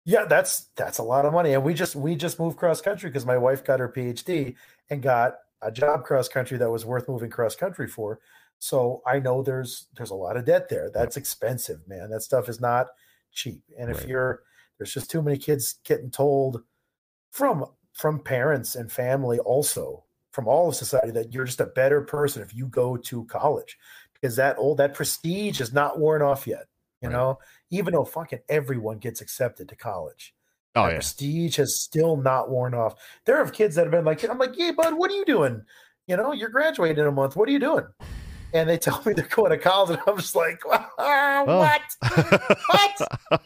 Yeah, 0.05 0.25
that's 0.25 0.65
that's 0.75 0.97
a 0.97 1.03
lot 1.03 1.25
of 1.25 1.33
money. 1.33 1.53
And 1.53 1.63
we 1.63 1.73
just 1.73 1.95
we 1.95 2.15
just 2.15 2.39
moved 2.39 2.57
cross 2.57 2.81
country 2.81 3.09
because 3.09 3.25
my 3.25 3.37
wife 3.37 3.63
got 3.63 3.79
her 3.79 3.89
PhD 3.89 4.55
and 4.89 5.01
got 5.01 5.35
a 5.61 5.71
job 5.71 6.03
cross 6.03 6.27
country 6.27 6.57
that 6.57 6.71
was 6.71 6.85
worth 6.85 7.07
moving 7.07 7.29
cross 7.29 7.55
country 7.55 7.87
for. 7.87 8.19
So 8.57 9.01
I 9.05 9.19
know 9.19 9.43
there's 9.43 9.87
there's 9.95 10.09
a 10.09 10.15
lot 10.15 10.37
of 10.37 10.45
debt 10.45 10.69
there. 10.69 10.89
That's 10.91 11.17
expensive, 11.17 11.87
man. 11.87 12.09
That 12.09 12.21
stuff 12.21 12.49
is 12.49 12.59
not 12.59 12.87
cheap. 13.31 13.63
And 13.77 13.91
if 13.91 14.03
Right. 14.03 14.07
you're 14.07 14.43
there's 14.77 14.93
just 14.93 15.11
too 15.11 15.21
many 15.21 15.37
kids 15.37 15.73
getting 15.83 16.09
told 16.09 16.63
from 17.31 17.65
from 17.93 18.19
parents 18.23 18.75
and 18.75 18.91
family 18.91 19.39
also 19.39 20.03
from 20.31 20.47
all 20.47 20.69
of 20.69 20.75
society 20.75 21.11
that 21.11 21.33
you're 21.33 21.45
just 21.45 21.59
a 21.59 21.65
better 21.65 22.01
person 22.01 22.41
if 22.41 22.53
you 22.55 22.67
go 22.67 22.95
to 22.97 23.25
college 23.25 23.77
because 24.13 24.35
that 24.35 24.57
old 24.57 24.77
that 24.77 24.93
prestige 24.93 25.59
is 25.61 25.73
not 25.73 25.99
worn 25.99 26.21
off 26.21 26.47
yet 26.47 26.67
you 27.01 27.09
Right. 27.09 27.09
know 27.09 27.37
even 27.71 27.93
though 27.93 28.05
fucking 28.05 28.39
everyone 28.49 28.99
gets 28.99 29.19
accepted 29.21 29.67
to 29.69 29.75
college 29.75 30.33
Oh 30.75 30.87
yeah, 30.87 30.93
prestige 30.93 31.57
has 31.57 31.81
still 31.81 32.15
not 32.15 32.49
worn 32.49 32.73
off. 32.73 32.95
There 33.25 33.37
are 33.37 33.49
kids 33.49 33.75
that 33.75 33.81
have 33.83 33.91
been 33.91 34.05
like, 34.05 34.23
I'm 34.23 34.37
like, 34.37 34.55
hey, 34.55 34.71
bud, 34.71 34.93
what 34.93 35.11
are 35.11 35.15
you 35.15 35.25
doing? 35.25 35.63
You 36.07 36.15
know, 36.15 36.31
you're 36.31 36.47
graduating 36.49 36.99
in 36.99 37.07
a 37.07 37.11
month. 37.11 37.35
What 37.35 37.49
are 37.49 37.51
you 37.51 37.59
doing? 37.59 37.85
And 38.53 38.69
they 38.69 38.77
tell 38.85 39.01
me 39.05 39.11
they're 39.13 39.27
going 39.27 39.51
to 39.51 39.57
college, 39.57 39.89
and 39.97 39.99
I'm 40.07 40.15
just 40.17 40.33
like, 40.35 40.61
Oh. 40.65 41.43
what? 41.45 41.81
What? 42.69 43.41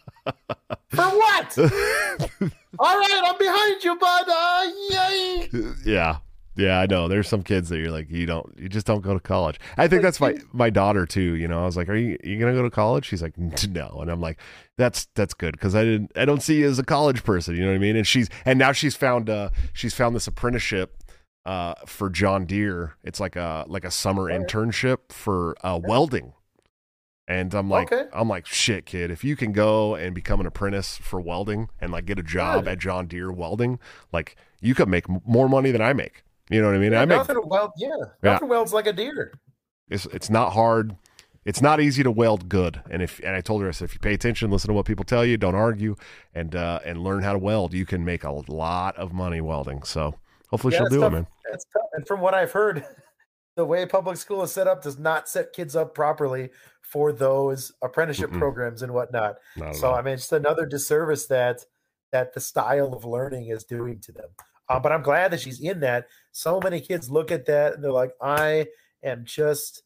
For 0.89 1.03
what? 1.03 1.57
All 2.79 2.99
right, 2.99 3.21
I'm 3.25 3.37
behind 3.39 3.83
you, 3.83 3.95
bud. 3.97 4.25
Uh, 4.27 4.65
yay. 4.91 5.49
yeah, 5.85 6.17
yeah. 6.55 6.79
I 6.79 6.85
know. 6.85 7.07
There's 7.07 7.27
some 7.27 7.43
kids 7.43 7.69
that 7.69 7.77
you're 7.79 7.91
like, 7.91 8.09
you 8.09 8.25
don't, 8.25 8.53
you 8.57 8.69
just 8.69 8.85
don't 8.85 9.01
go 9.01 9.13
to 9.13 9.19
college. 9.19 9.59
I 9.77 9.87
think 9.87 10.01
that's 10.01 10.19
my 10.19 10.35
my 10.51 10.69
daughter 10.69 11.05
too. 11.05 11.35
You 11.35 11.47
know, 11.47 11.61
I 11.61 11.65
was 11.65 11.77
like, 11.77 11.89
are 11.89 11.95
you 11.95 12.17
you 12.23 12.39
gonna 12.39 12.53
go 12.53 12.63
to 12.63 12.69
college? 12.69 13.05
She's 13.05 13.21
like, 13.21 13.37
no, 13.69 13.97
and 14.01 14.09
I'm 14.09 14.21
like, 14.21 14.39
that's 14.77 15.07
that's 15.15 15.33
good 15.33 15.53
because 15.53 15.75
I 15.75 15.83
didn't, 15.83 16.11
I 16.15 16.25
don't 16.25 16.41
see 16.41 16.59
you 16.59 16.67
as 16.69 16.79
a 16.79 16.83
college 16.83 17.23
person. 17.23 17.55
You 17.55 17.61
know 17.61 17.69
what 17.69 17.75
I 17.75 17.79
mean? 17.79 17.95
And 17.95 18.05
she's 18.07 18.29
and 18.45 18.57
now 18.59 18.71
she's 18.71 18.95
found 18.95 19.29
uh 19.29 19.49
she's 19.73 19.93
found 19.93 20.15
this 20.15 20.27
apprenticeship 20.27 20.97
uh 21.45 21.75
for 21.85 22.09
John 22.09 22.45
Deere. 22.45 22.95
It's 23.03 23.19
like 23.19 23.35
a 23.35 23.65
like 23.67 23.83
a 23.85 23.91
summer 23.91 24.23
internship 24.31 25.11
for 25.11 25.55
uh 25.63 25.79
welding. 25.83 26.33
And 27.27 27.55
I'm 27.55 27.69
like, 27.71 27.91
Okay. 27.91 28.07
I'm 28.13 28.29
like, 28.29 28.45
shit, 28.45 28.85
kid. 28.85 29.09
If 29.09 29.23
you 29.23 29.35
can 29.35 29.51
go 29.51 29.95
and 29.95 30.13
become 30.13 30.39
an 30.39 30.45
apprentice 30.45 30.97
for 30.97 31.19
welding 31.19 31.69
and 31.81 31.91
like 31.91 32.05
get 32.05 32.19
a 32.19 32.23
job 32.23 32.65
Good. 32.65 32.73
at 32.73 32.79
John 32.79 33.07
Deere 33.07 33.31
welding, 33.31 33.79
like 34.13 34.35
you 34.61 34.75
could 34.75 34.87
make 34.87 35.09
m- 35.09 35.21
more 35.25 35.49
money 35.49 35.71
than 35.71 35.81
I 35.81 35.93
make. 35.93 36.21
You 36.49 36.61
know 36.61 36.67
what 36.67 36.75
I 36.75 36.79
mean? 36.79 36.93
I 36.93 37.05
make 37.05 37.17
nothing 37.17 37.39
weld, 37.45 37.71
yeah, 37.77 37.89
Yeah. 38.23 38.33
nothing 38.33 38.49
welds 38.49 38.71
like 38.73 38.87
a 38.87 38.93
deer. 38.93 39.33
it's 39.89 40.05
it's 40.07 40.29
not 40.29 40.53
hard. 40.53 40.95
It's 41.43 41.61
not 41.61 41.79
easy 41.79 42.01
to 42.03 42.09
weld 42.11 42.49
good. 42.49 42.81
And 42.89 43.01
if 43.03 43.19
and 43.19 43.35
I 43.35 43.41
told 43.41 43.61
her 43.61 43.67
I 43.67 43.71
said 43.71 43.85
if 43.85 43.93
you 43.93 43.99
pay 43.99 44.13
attention, 44.13 44.49
listen 44.51 44.67
to 44.69 44.73
what 44.73 44.85
people 44.85 45.05
tell 45.05 45.23
you, 45.25 45.37
don't 45.37 45.55
argue, 45.55 45.95
and 46.33 46.55
uh, 46.55 46.79
and 46.85 47.03
learn 47.03 47.21
how 47.23 47.33
to 47.33 47.39
weld, 47.39 47.73
you 47.73 47.85
can 47.85 48.03
make 48.05 48.23
a 48.23 48.31
lot 48.31 48.95
of 48.97 49.13
money 49.13 49.41
welding. 49.41 49.83
So 49.83 50.15
hopefully 50.49 50.73
Yeah, 50.73 50.79
she'll 50.81 50.89
do 50.89 50.99
tough. 51.01 51.11
it, 51.11 51.15
man. 51.15 51.27
It's 51.53 51.65
tough. 51.71 51.85
And 51.93 52.07
from 52.07 52.19
what 52.21 52.33
I've 52.33 52.51
heard, 52.51 52.83
the 53.55 53.65
way 53.65 53.85
public 53.85 54.17
school 54.17 54.41
is 54.43 54.51
set 54.51 54.67
up 54.67 54.81
does 54.83 54.97
not 54.99 55.29
set 55.29 55.53
kids 55.53 55.75
up 55.75 55.93
properly 55.93 56.49
for 56.81 57.11
those 57.11 57.71
apprenticeship 57.83 58.29
Mm-mm. 58.31 58.39
programs 58.39 58.81
and 58.83 58.91
whatnot. 58.93 59.35
Not 59.57 59.75
So. 59.75 59.93
I 59.93 60.01
mean, 60.01 60.15
it's 60.15 60.31
another 60.31 60.65
disservice 60.65 61.25
that 61.27 61.63
that 62.11 62.33
the 62.33 62.39
style 62.39 62.93
of 62.93 63.03
learning 63.05 63.47
is 63.47 63.63
doing 63.63 63.99
to 64.01 64.11
them. 64.11 64.29
Uh, 64.69 64.79
but 64.79 64.91
I'm 64.91 65.03
glad 65.03 65.29
that 65.31 65.41
she's 65.41 65.59
in 65.61 65.79
that. 65.81 66.07
So 66.35 66.59
many 66.61 66.81
kids 66.81 67.09
look 67.09 67.31
at 67.31 67.45
that 67.45 67.75
and 67.75 67.83
they're 67.83 67.93
like, 67.93 68.11
I 68.21 68.67
am 69.01 69.23
just, 69.23 69.83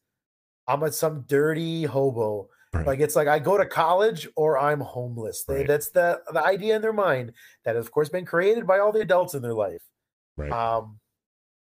I'm 0.67 0.81
at 0.81 0.95
some 0.95 1.25
dirty 1.27 1.83
hobo. 1.83 2.49
Right. 2.73 2.87
Like 2.87 2.99
it's 3.01 3.15
like 3.15 3.27
I 3.27 3.37
go 3.37 3.55
to 3.55 3.67
college 3.67 4.27
or 4.35 4.57
I'm 4.57 4.79
homeless. 4.79 5.43
They, 5.43 5.57
Right. 5.57 5.67
That's 5.67 5.91
the 5.91 6.21
the 6.33 6.43
idea 6.43 6.75
in 6.75 6.81
their 6.81 6.91
mind 6.91 7.33
that 7.65 7.75
has, 7.75 7.85
of 7.85 7.91
course, 7.91 8.09
been 8.09 8.25
created 8.25 8.65
by 8.65 8.79
all 8.79 8.91
the 8.91 9.01
adults 9.01 9.35
in 9.35 9.43
their 9.43 9.53
life. 9.53 9.83
Right. 10.37 10.51
Um, 10.51 10.99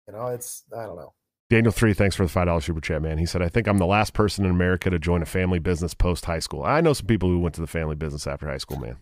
you 0.07 0.13
know, 0.13 0.28
it's 0.28 0.63
I 0.78 0.86
don't 0.86 0.97
know. 0.97 1.13
Daniel 1.49 1.71
three, 1.71 1.93
thanks 1.93 2.17
for 2.17 2.23
the 2.23 2.30
five 2.30 2.47
dollars 2.47 2.65
super 2.65 2.82
chat, 2.82 3.01
man. 3.01 3.17
He 3.17 3.26
said, 3.26 3.41
"I 3.41 3.47
think 3.47 3.67
I'm 3.67 3.78
the 3.78 3.86
last 3.86 4.13
person 4.13 4.43
in 4.43 4.51
America 4.51 4.89
to 4.89 4.99
join 4.99 5.21
a 5.21 5.26
family 5.26 5.59
business 5.59 5.93
post 5.93 6.26
high 6.26 6.39
school. 6.39 6.63
I 6.63 6.82
know 6.82 6.91
some 6.91 7.07
people 7.07 7.30
who 7.30 7.39
went 7.39 7.55
to 7.55 7.61
the 7.61 7.67
family 7.67 7.95
business 7.95 8.28
after 8.28 8.47
high 8.47 8.57
school, 8.57 8.80
man. 8.80 8.97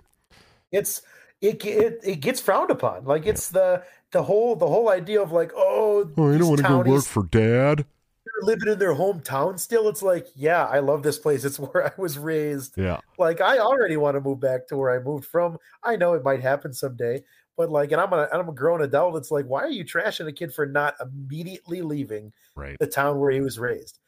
it's 0.72 1.02
it 1.44 1.64
it, 1.66 2.00
it 2.04 2.16
gets 2.22 2.40
frowned 2.40 2.72
upon 2.72 3.04
like 3.06 3.26
it's 3.28 3.50
the 3.50 3.84
the 4.12 4.24
whole 4.24 4.56
the 4.56 4.68
whole 4.68 4.90
idea 4.90 5.22
of 5.22 5.32
like 5.32 5.52
oh 5.56 6.10
Oh, 6.18 6.32
you 6.32 6.40
don't 6.40 6.48
want 6.48 6.62
to 6.62 6.68
go 6.68 6.80
work 6.80 7.04
for 7.04 7.24
dad? 7.24 7.86
they're 8.26 8.48
living 8.48 8.70
in 8.72 8.80
their 8.80 8.96
hometown 8.96 9.60
still 9.60 9.90
it's 9.90 10.02
like 10.02 10.28
yeah 10.36 10.66
i 10.66 10.80
love 10.80 11.04
this 11.04 11.20
place 11.20 11.44
it's 11.44 11.60
where 11.60 11.86
i 11.86 11.92
was 12.02 12.18
raised 12.18 12.78
Yeah, 12.78 13.00
like 13.20 13.42
i 13.42 13.60
already 13.60 13.98
want 13.98 14.16
to 14.16 14.22
move 14.22 14.40
back 14.40 14.68
to 14.68 14.78
where 14.78 14.92
i 14.92 15.04
moved 15.04 15.26
from 15.26 15.58
i 15.84 15.96
know 15.98 16.14
it 16.14 16.24
might 16.24 16.42
happen 16.42 16.74
someday 16.74 17.22
but 17.58 17.70
like 17.70 17.92
and 17.92 18.00
i'm 18.00 18.14
a 18.14 18.28
i'm 18.32 18.48
a 18.48 18.54
grown 18.54 18.82
adult 18.82 19.18
it's 19.18 19.30
like 19.30 19.46
why 19.46 19.62
are 19.62 19.70
you 19.70 19.84
trashing 19.84 20.28
a 20.28 20.32
kid 20.32 20.54
for 20.54 20.66
not 20.66 20.96
immediately 21.02 21.82
leaving 21.82 22.32
right. 22.56 22.78
the 22.80 22.88
town 22.88 23.20
where 23.20 23.32
he 23.32 23.42
was 23.42 23.60
raised. 23.60 24.00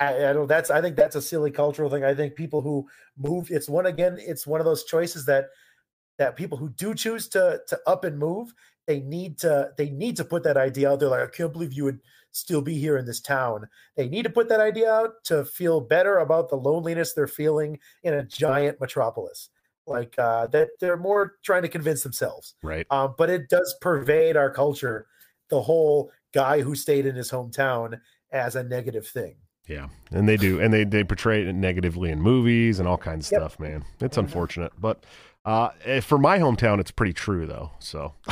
I, 0.00 0.30
I 0.30 0.32
don't. 0.32 0.46
That's. 0.46 0.70
I 0.70 0.80
think 0.80 0.96
that's 0.96 1.14
a 1.14 1.20
silly 1.20 1.50
cultural 1.50 1.90
thing. 1.90 2.04
I 2.04 2.14
think 2.14 2.34
people 2.34 2.62
who 2.62 2.88
move. 3.18 3.50
It's 3.50 3.68
one 3.68 3.84
again. 3.84 4.16
It's 4.18 4.46
one 4.46 4.58
of 4.58 4.64
those 4.64 4.84
choices 4.84 5.26
that 5.26 5.50
that 6.20 6.36
people 6.36 6.58
who 6.58 6.68
do 6.68 6.94
choose 6.94 7.28
to 7.30 7.62
to 7.66 7.80
up 7.86 8.04
and 8.04 8.18
move. 8.18 8.52
They 8.86 9.00
need 9.00 9.38
to. 9.38 9.70
They 9.78 9.88
need 9.88 10.16
to 10.16 10.24
put 10.24 10.42
that 10.44 10.58
idea 10.58 10.90
out 10.90 11.00
there. 11.00 11.08
Like 11.08 11.22
I 11.22 11.26
can't 11.26 11.52
believe 11.52 11.72
you 11.72 11.84
would 11.84 12.00
still 12.30 12.60
be 12.60 12.74
here 12.78 12.98
in 12.98 13.06
this 13.06 13.20
town. 13.20 13.66
They 13.96 14.06
need 14.06 14.24
to 14.24 14.30
put 14.30 14.48
that 14.50 14.60
idea 14.60 14.92
out 14.92 15.24
to 15.24 15.46
feel 15.46 15.80
better 15.80 16.18
about 16.18 16.50
the 16.50 16.56
loneliness 16.56 17.14
they're 17.14 17.26
feeling 17.26 17.78
in 18.02 18.12
a 18.14 18.22
giant 18.22 18.80
metropolis. 18.80 19.48
Like 19.86 20.14
uh, 20.18 20.46
that, 20.48 20.68
they're 20.78 20.98
more 20.98 21.36
trying 21.42 21.62
to 21.62 21.68
convince 21.68 22.02
themselves. 22.02 22.54
Right. 22.62 22.86
Um, 22.90 23.14
but 23.16 23.30
it 23.30 23.48
does 23.48 23.74
pervade 23.80 24.36
our 24.36 24.50
culture. 24.50 25.06
The 25.48 25.62
whole 25.62 26.12
guy 26.34 26.60
who 26.60 26.74
stayed 26.74 27.06
in 27.06 27.16
his 27.16 27.30
hometown 27.30 27.98
as 28.30 28.56
a 28.56 28.62
negative 28.62 29.08
thing. 29.08 29.36
Yeah, 29.66 29.88
and 30.10 30.28
they 30.28 30.36
do, 30.36 30.60
and 30.60 30.74
they 30.74 30.84
they 30.84 31.04
portray 31.04 31.46
it 31.46 31.52
negatively 31.54 32.10
in 32.10 32.20
movies 32.20 32.80
and 32.80 32.88
all 32.88 32.98
kinds 32.98 33.28
of 33.28 33.32
Yep. 33.32 33.40
stuff, 33.40 33.60
man. 33.60 33.84
It's 34.00 34.16
unfortunate, 34.16 34.72
but 34.78 35.04
uh, 35.44 35.70
eh, 35.84 36.00
for 36.00 36.18
my 36.18 36.38
hometown, 36.38 36.80
it's 36.80 36.90
pretty 36.90 37.12
true 37.12 37.46
though. 37.46 37.70
So 37.78 38.14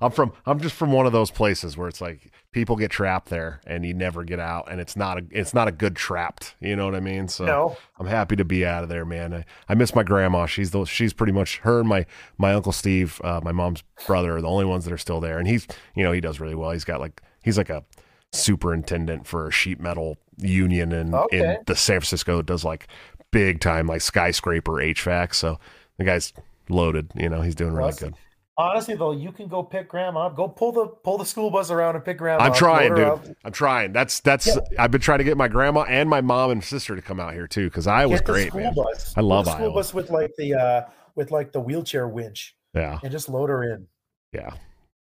I'm 0.00 0.10
from 0.10 0.32
I'm 0.44 0.58
just 0.60 0.74
from 0.74 0.90
one 0.92 1.06
of 1.06 1.12
those 1.12 1.30
places 1.30 1.76
where 1.76 1.88
it's 1.88 2.00
like 2.00 2.32
people 2.52 2.74
get 2.76 2.90
trapped 2.90 3.28
there 3.28 3.60
and 3.66 3.84
you 3.86 3.94
never 3.94 4.24
get 4.24 4.40
out, 4.40 4.70
and 4.70 4.80
it's 4.80 4.96
not 4.96 5.18
a 5.18 5.24
it's 5.30 5.54
not 5.54 5.68
a 5.68 5.72
good 5.72 5.94
trapped. 5.96 6.54
You 6.60 6.74
know 6.76 6.84
what 6.84 6.94
I 6.94 7.00
mean? 7.00 7.28
So 7.28 7.44
No, 7.44 7.76
I'm 7.98 8.06
happy 8.06 8.34
to 8.36 8.44
be 8.44 8.66
out 8.66 8.82
of 8.82 8.88
there, 8.88 9.04
man. 9.04 9.32
I, 9.32 9.44
I 9.68 9.74
miss 9.74 9.94
my 9.94 10.02
grandma. 10.02 10.46
She's 10.46 10.72
the 10.72 10.84
she's 10.84 11.12
pretty 11.12 11.32
much 11.32 11.58
her 11.58 11.80
and 11.80 11.88
my 11.88 12.06
my 12.38 12.52
uncle 12.54 12.72
Steve, 12.72 13.20
uh, 13.22 13.40
my 13.42 13.52
mom's 13.52 13.82
brother, 14.06 14.36
are 14.36 14.42
the 14.42 14.48
only 14.48 14.64
ones 14.64 14.84
that 14.84 14.92
are 14.92 14.98
still 14.98 15.20
there. 15.20 15.38
And 15.38 15.46
he's 15.46 15.66
you 15.94 16.02
know 16.02 16.12
he 16.12 16.20
does 16.20 16.40
really 16.40 16.56
well. 16.56 16.72
He's 16.72 16.84
got 16.84 16.98
like 17.00 17.22
he's 17.42 17.56
like 17.58 17.70
a 17.70 17.84
superintendent 18.32 19.26
for 19.26 19.46
a 19.48 19.50
sheet 19.52 19.80
metal 19.80 20.16
union 20.36 20.92
in 20.92 21.14
Okay. 21.14 21.38
in 21.38 21.56
the 21.66 21.76
San 21.76 22.00
Francisco. 22.00 22.42
Does 22.42 22.64
like 22.64 22.88
big 23.32 23.60
time 23.60 23.86
like 23.86 24.00
skyscraper 24.00 24.72
HVAC. 24.72 25.34
So 25.34 25.58
the 25.98 26.04
guy's 26.04 26.32
loaded. 26.68 27.10
You 27.14 27.28
know 27.28 27.40
he's 27.42 27.54
doing 27.54 27.72
really 27.74 27.88
Awesome. 27.88 28.10
good. 28.10 28.18
honestly 28.56 28.94
though, 28.94 29.12
you 29.12 29.30
can 29.32 29.48
go 29.48 29.62
pick 29.62 29.88
grandma 29.88 30.26
up. 30.26 30.36
Go 30.36 30.48
pull 30.48 30.72
the 30.72 30.86
pull 30.86 31.18
the 31.18 31.24
school 31.24 31.50
bus 31.50 31.70
around 31.70 31.94
and 31.96 32.04
pick 32.04 32.18
grandma. 32.18 32.44
I'm 32.44 32.54
trying, 32.54 32.94
dude. 32.94 33.04
up, 33.04 33.24
I'm 33.44 33.52
trying. 33.52 33.92
That's 33.92 34.20
that's. 34.20 34.46
Yeah. 34.46 34.56
I've 34.78 34.90
been 34.90 35.00
trying 35.00 35.18
to 35.18 35.24
get 35.24 35.36
my 35.36 35.48
grandma 35.48 35.82
and 35.82 36.08
my 36.10 36.20
mom 36.20 36.50
and 36.50 36.62
sister 36.64 36.96
to 36.96 37.02
come 37.02 37.20
out 37.20 37.34
here 37.34 37.46
too 37.46 37.64
because 37.68 37.86
I 37.86 38.06
was 38.06 38.20
great, 38.20 38.52
man. 38.54 38.74
bus. 38.74 39.14
I 39.16 39.20
love 39.20 39.46
school 39.46 39.56
Iowa. 39.66 39.74
bus 39.74 39.94
with 39.94 40.10
like 40.10 40.32
the 40.38 40.54
uh 40.54 40.82
with 41.14 41.30
like 41.30 41.52
the 41.52 41.60
wheelchair 41.60 42.06
winch 42.08 42.54
Yeah, 42.74 42.98
and 43.02 43.10
just 43.12 43.28
load 43.28 43.48
her 43.50 43.62
in. 43.74 43.86
yeah. 44.32 44.50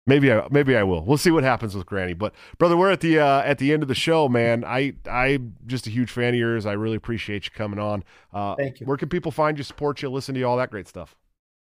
Maybe 0.07 0.33
I 0.33 0.47
maybe 0.51 0.77
I 0.77 0.85
will. 0.85 1.05
We'll 1.05 1.19
see 1.19 1.33
what 1.33 1.43
happens 1.43 1.75
with 1.75 1.85
Granny. 1.85 2.15
But 2.15 2.33
brother, 2.59 2.77
we're 2.77 2.93
at 2.93 3.01
the 3.01 3.19
uh, 3.19 3.43
at 3.43 3.59
the 3.59 3.73
end 3.73 3.83
of 3.83 3.89
the 3.89 3.95
show, 3.95 4.29
man. 4.29 4.65
I 4.65 4.95
I'm 5.11 5.57
just 5.67 5.87
a 5.87 5.91
huge 5.91 6.11
fan 6.13 6.35
of 6.35 6.39
yours. 6.39 6.65
I 6.65 6.73
really 6.73 6.97
appreciate 6.97 7.47
you 7.47 7.51
coming 7.53 7.81
on. 7.81 8.05
Uh, 8.33 8.55
Thank 8.55 8.81
you. 8.81 8.87
Where 8.87 8.97
can 8.97 9.09
people 9.09 9.33
find 9.33 9.59
you, 9.59 9.65
support 9.65 10.03
you, 10.03 10.09
listen 10.09 10.35
to 10.35 10.41
you, 10.41 10.47
all 10.47 10.57
that 10.59 10.71
great 10.71 10.87
stuff? 10.87 11.17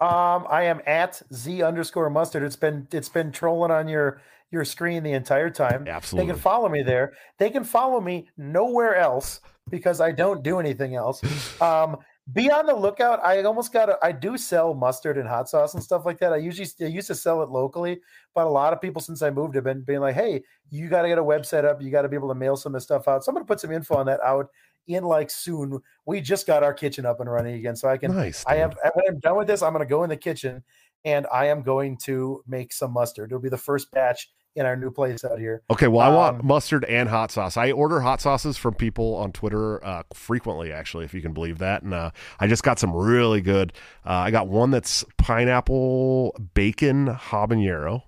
Um, 0.01 0.47
I 0.51 0.65
am 0.65 0.81
at 0.87 1.23
z 1.33 1.63
underscore 1.63 2.09
mustard. 2.11 2.43
It's 2.43 2.57
been 2.57 2.89
it's 2.91 3.11
been 3.11 3.33
trolling 3.33 3.71
on 3.71 3.87
your 3.87 4.23
your 4.51 4.65
screen 4.65 5.03
the 5.03 5.13
entire 5.13 5.51
time. 5.51 5.87
Absolutely. 5.87 6.27
They 6.27 6.33
can 6.33 6.41
follow 6.41 6.69
me 6.69 6.83
there. 6.83 7.13
They 7.39 7.51
can 7.51 7.65
follow 7.65 8.01
me 8.01 8.29
nowhere 8.37 8.97
else 8.97 9.41
because 9.71 10.01
I 10.01 10.11
don't 10.11 10.43
do 10.43 10.59
anything 10.59 10.95
else. 10.95 11.23
Um, 11.63 11.99
be 12.33 12.51
on 12.51 12.67
the 12.67 12.75
lookout. 12.75 13.23
I 13.25 13.43
almost 13.43 13.73
got. 13.73 13.89
A, 13.89 13.99
I 14.03 14.13
do 14.13 14.37
sell 14.37 14.75
mustard 14.75 15.19
and 15.19 15.29
hot 15.29 15.49
sauce 15.49 15.75
and 15.75 15.83
stuff 15.83 16.07
like 16.07 16.19
that. 16.19 16.33
I 16.33 16.37
usually 16.37 16.69
I 16.81 16.89
used 16.89 17.09
to 17.09 17.15
sell 17.15 17.43
it 17.43 17.51
locally, 17.51 18.01
but 18.35 18.47
a 18.47 18.51
lot 18.51 18.73
of 18.73 18.81
people 18.81 19.03
since 19.03 19.23
I 19.23 19.31
moved 19.31 19.55
have 19.55 19.65
been 19.65 19.83
being 19.83 20.01
like, 20.01 20.15
"Hey, 20.15 20.43
you 20.71 20.89
got 20.89 21.03
to 21.03 21.09
get 21.09 21.19
a 21.19 21.23
website 21.23 21.65
up. 21.65 21.83
You 21.83 21.91
got 21.91 22.03
to 22.03 22.09
be 22.09 22.17
able 22.17 22.29
to 22.29 22.35
mail 22.35 22.57
some 22.57 22.75
of 22.75 22.81
the 22.81 22.85
stuff 22.85 23.09
out." 23.09 23.25
So 23.25 23.31
I'm 23.31 23.35
going 23.35 23.45
to 23.45 23.49
put 23.49 23.61
some 23.61 23.73
info 23.73 23.97
on 23.97 24.07
that 24.07 24.21
out 24.23 24.49
in 24.87 25.05
like 25.05 25.31
soon. 25.31 25.81
We 26.07 26.21
just 26.21 26.47
got 26.47 26.63
our 26.63 26.75
kitchen 26.75 27.05
up 27.07 27.21
and 27.21 27.31
running 27.31 27.57
again, 27.57 27.77
so 27.77 27.89
I 27.89 27.99
can. 27.99 28.15
Nice. 28.15 28.45
I 28.47 28.57
have 28.57 28.77
when 28.95 29.05
I'm 29.09 29.21
done 29.21 29.37
with 29.37 29.47
this, 29.47 29.63
I'm 29.63 29.73
going 29.73 29.85
to 29.85 29.91
go 29.91 30.05
in 30.05 30.11
the 30.11 30.17
kitchen 30.17 30.63
and 31.05 31.27
I 31.33 31.47
am 31.47 31.63
going 31.63 31.97
to 32.05 32.43
make 32.47 32.73
some 32.73 32.93
mustard. 32.93 33.31
It'll 33.31 33.41
be 33.41 33.49
the 33.49 33.57
first 33.59 33.91
batch 33.91 34.31
in 34.55 34.67
our 34.67 34.77
new 34.77 34.91
place 34.91 35.25
out 35.25 35.39
here. 35.39 35.63
Okay, 35.71 35.89
well, 35.89 36.01
I 36.07 36.15
want 36.15 36.41
Um, 36.41 36.47
mustard 36.47 36.85
and 36.85 37.09
hot 37.09 37.31
sauce. 37.31 37.57
I 37.57 37.71
order 37.73 38.01
hot 38.01 38.21
sauces 38.21 38.57
from 38.59 38.75
people 38.75 39.15
on 39.15 39.33
Twitter 39.33 39.83
uh, 39.85 40.03
frequently, 40.15 40.71
actually, 40.73 41.05
if 41.07 41.15
you 41.15 41.23
can 41.23 41.33
believe 41.33 41.59
that. 41.59 41.83
And 41.83 41.95
uh, 41.95 42.11
I 42.39 42.47
just 42.47 42.63
got 42.63 42.79
some 42.79 42.95
really 42.95 43.41
good. 43.41 43.73
Uh, 44.05 44.11
I 44.13 44.31
got 44.31 44.49
one 44.49 44.71
that's 44.71 45.05
pineapple 45.17 46.37
bacon 46.55 47.07
habanero, 47.07 48.03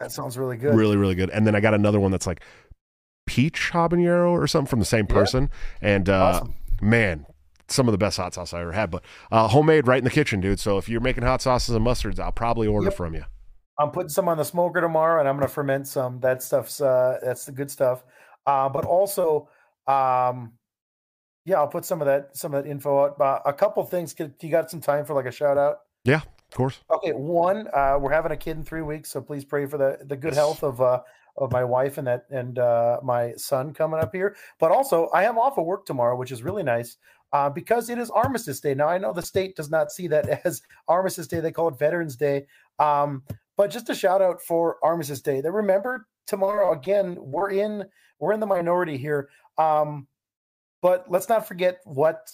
That 0.00 0.12
sounds 0.12 0.36
really 0.36 0.56
good. 0.58 0.74
really, 0.74 0.96
really 0.96 1.14
good. 1.14 1.30
And 1.30 1.46
then 1.46 1.54
I 1.54 1.60
got 1.60 1.72
another 1.74 1.98
one 2.00 2.10
that's 2.10 2.26
like 2.26 2.42
peach 3.26 3.70
habanero 3.72 4.30
or 4.30 4.46
something 4.46 4.68
from 4.68 4.78
the 4.80 4.84
same 4.84 5.06
Yeah. 5.08 5.14
person. 5.14 5.50
And 5.80 6.08
uh, 6.08 6.24
Awesome. 6.24 6.54
man, 6.82 7.26
some 7.68 7.88
of 7.88 7.92
the 7.92 7.98
best 7.98 8.16
hot 8.18 8.34
sauce 8.34 8.52
I 8.52 8.60
ever 8.60 8.72
had. 8.72 8.90
But 8.90 9.04
uh, 9.32 9.48
homemade, 9.48 9.86
right 9.86 9.98
in 9.98 10.04
the 10.04 10.10
kitchen, 10.10 10.40
dude. 10.40 10.60
So 10.60 10.76
if 10.78 10.88
you're 10.88 11.00
making 11.00 11.24
hot 11.24 11.40
sauces 11.42 11.74
and 11.74 11.84
mustards, 11.86 12.18
I'll 12.18 12.32
probably 12.32 12.66
order 12.66 12.86
Yep. 12.88 12.94
from 12.94 13.14
you. 13.14 13.24
I'm 13.78 13.90
putting 13.90 14.08
some 14.08 14.28
on 14.28 14.36
the 14.36 14.44
smoker 14.44 14.80
tomorrow, 14.80 15.20
and 15.20 15.28
I'm 15.28 15.36
going 15.36 15.46
to 15.46 15.52
ferment 15.52 15.86
some. 15.86 16.18
That 16.20 16.42
stuff's 16.42 16.80
uh, 16.80 17.18
that's 17.22 17.44
the 17.44 17.52
good 17.52 17.70
stuff. 17.70 18.04
Uh, 18.46 18.68
but 18.68 18.84
also, 18.84 19.48
um, 19.86 20.52
yeah, 21.44 21.56
I'll 21.56 21.68
put 21.68 21.84
some 21.84 22.00
of 22.00 22.06
that 22.06 22.36
some 22.36 22.54
of 22.54 22.64
that 22.64 22.70
info 22.70 23.04
out. 23.04 23.20
Uh, 23.20 23.40
a 23.46 23.52
couple 23.52 23.84
things. 23.84 24.12
Could, 24.12 24.34
you 24.40 24.50
got 24.50 24.70
some 24.70 24.80
time 24.80 25.04
for 25.04 25.14
like 25.14 25.26
a 25.26 25.30
shout 25.30 25.58
out? 25.58 25.78
Yeah, 26.04 26.22
of 26.22 26.54
course. 26.54 26.80
Okay, 26.90 27.12
one, 27.12 27.68
uh, 27.72 27.98
we're 28.00 28.12
having 28.12 28.32
a 28.32 28.36
kid 28.36 28.56
in 28.56 28.64
three 28.64 28.82
weeks, 28.82 29.10
so 29.10 29.20
please 29.20 29.44
pray 29.44 29.66
for 29.66 29.78
the 29.78 29.98
the 30.06 30.16
good 30.16 30.34
health 30.34 30.64
of 30.64 30.80
uh, 30.80 31.00
of 31.36 31.52
my 31.52 31.62
wife 31.62 31.98
and 31.98 32.06
that 32.06 32.24
and 32.30 32.58
uh, 32.58 32.98
my 33.02 33.32
son 33.36 33.72
coming 33.72 34.00
up 34.00 34.12
here. 34.12 34.36
But 34.58 34.72
also, 34.72 35.06
I 35.14 35.24
am 35.24 35.38
off 35.38 35.56
of 35.56 35.66
work 35.66 35.86
tomorrow, 35.86 36.16
which 36.16 36.32
is 36.32 36.42
really 36.42 36.64
nice 36.64 36.96
uh, 37.32 37.48
because 37.50 37.90
it 37.90 37.98
is 37.98 38.10
Armistice 38.10 38.60
Day. 38.60 38.74
Now, 38.74 38.88
I 38.88 38.98
know 38.98 39.12
the 39.12 39.22
state 39.22 39.56
does 39.56 39.70
not 39.70 39.92
see 39.92 40.08
that 40.08 40.28
as 40.44 40.62
Armistice 40.88 41.28
Day; 41.28 41.40
they 41.40 41.52
call 41.52 41.68
it 41.68 41.78
Veterans 41.78 42.16
Day. 42.16 42.46
Um, 42.78 43.22
but 43.58 43.70
just 43.70 43.90
a 43.90 43.94
shout 43.94 44.22
out 44.22 44.40
for 44.40 44.78
Armistice 44.82 45.20
Day. 45.20 45.40
That 45.42 45.52
remember 45.52 46.06
tomorrow 46.26 46.72
again. 46.72 47.16
We're 47.20 47.50
in 47.50 47.84
we're 48.20 48.32
in 48.32 48.40
the 48.40 48.46
minority 48.46 48.96
here, 48.96 49.28
um, 49.58 50.06
but 50.80 51.04
let's 51.10 51.28
not 51.28 51.46
forget 51.46 51.80
what 51.84 52.30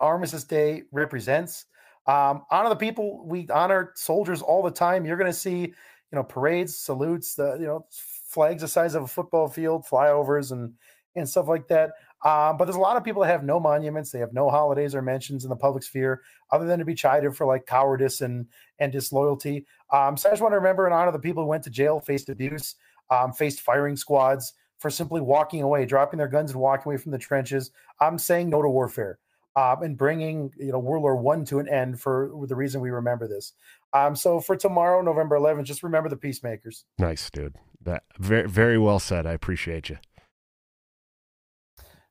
Armistice 0.00 0.44
Day 0.44 0.84
represents. 0.92 1.66
Um, 2.06 2.44
honor 2.50 2.70
the 2.70 2.76
people. 2.76 3.26
We 3.26 3.48
honor 3.48 3.92
soldiers 3.96 4.40
all 4.40 4.62
the 4.62 4.70
time. 4.70 5.04
You're 5.04 5.18
going 5.18 5.30
to 5.30 5.36
see, 5.36 5.60
you 5.60 5.72
know, 6.12 6.22
parades, 6.22 6.78
salutes, 6.78 7.34
the 7.34 7.56
you 7.58 7.66
know 7.66 7.86
flags 7.90 8.62
the 8.62 8.68
size 8.68 8.94
of 8.94 9.02
a 9.02 9.08
football 9.08 9.48
field, 9.48 9.84
flyovers, 9.86 10.52
and 10.52 10.72
and 11.16 11.28
stuff 11.28 11.48
like 11.48 11.66
that. 11.68 11.90
Um, 12.24 12.56
but 12.56 12.64
there's 12.64 12.76
a 12.76 12.80
lot 12.80 12.96
of 12.96 13.04
people 13.04 13.22
that 13.22 13.28
have 13.28 13.44
no 13.44 13.60
monuments. 13.60 14.10
They 14.10 14.18
have 14.18 14.32
no 14.32 14.50
holidays 14.50 14.94
or 14.94 15.02
mentions 15.02 15.44
in 15.44 15.50
the 15.50 15.56
public 15.56 15.84
sphere, 15.84 16.22
other 16.50 16.66
than 16.66 16.78
to 16.80 16.84
be 16.84 16.94
chided 16.94 17.36
for 17.36 17.46
like 17.46 17.66
cowardice 17.66 18.20
and 18.20 18.46
and 18.78 18.90
disloyalty. 18.90 19.66
Um, 19.92 20.16
so 20.16 20.28
I 20.28 20.32
just 20.32 20.42
want 20.42 20.52
to 20.52 20.58
remember 20.58 20.86
and 20.86 20.94
honor 20.94 21.12
the 21.12 21.18
people 21.18 21.44
who 21.44 21.48
went 21.48 21.64
to 21.64 21.70
jail, 21.70 22.00
faced 22.00 22.28
abuse, 22.28 22.74
um, 23.10 23.32
faced 23.32 23.60
firing 23.60 23.96
squads 23.96 24.54
for 24.78 24.90
simply 24.90 25.20
walking 25.20 25.62
away, 25.62 25.86
dropping 25.86 26.18
their 26.18 26.28
guns 26.28 26.52
and 26.52 26.60
walking 26.60 26.90
away 26.90 26.96
from 26.96 27.12
the 27.12 27.18
trenches. 27.18 27.70
I'm 28.00 28.18
saying 28.18 28.50
no 28.50 28.62
to 28.62 28.68
warfare 28.68 29.18
um, 29.58 29.82
and 29.82 29.96
bringing 29.96 30.52
you 30.58 30.72
know 30.72 30.78
World 30.78 31.02
War 31.02 31.16
One 31.16 31.44
to 31.46 31.58
an 31.58 31.68
end 31.68 32.00
for 32.00 32.30
the 32.46 32.56
reason 32.56 32.80
we 32.80 32.90
remember 32.90 33.26
this. 33.26 33.52
Um, 33.92 34.14
so 34.14 34.40
for 34.40 34.56
tomorrow, 34.56 35.00
November 35.02 35.38
11th, 35.38 35.64
just 35.64 35.82
remember 35.82 36.08
the 36.08 36.16
peacemakers. 36.16 36.84
Nice, 36.98 37.30
dude. 37.30 37.56
That 37.82 38.04
very 38.18 38.48
very 38.48 38.78
well 38.78 38.98
said. 38.98 39.26
I 39.26 39.32
appreciate 39.32 39.88
you. 39.88 39.98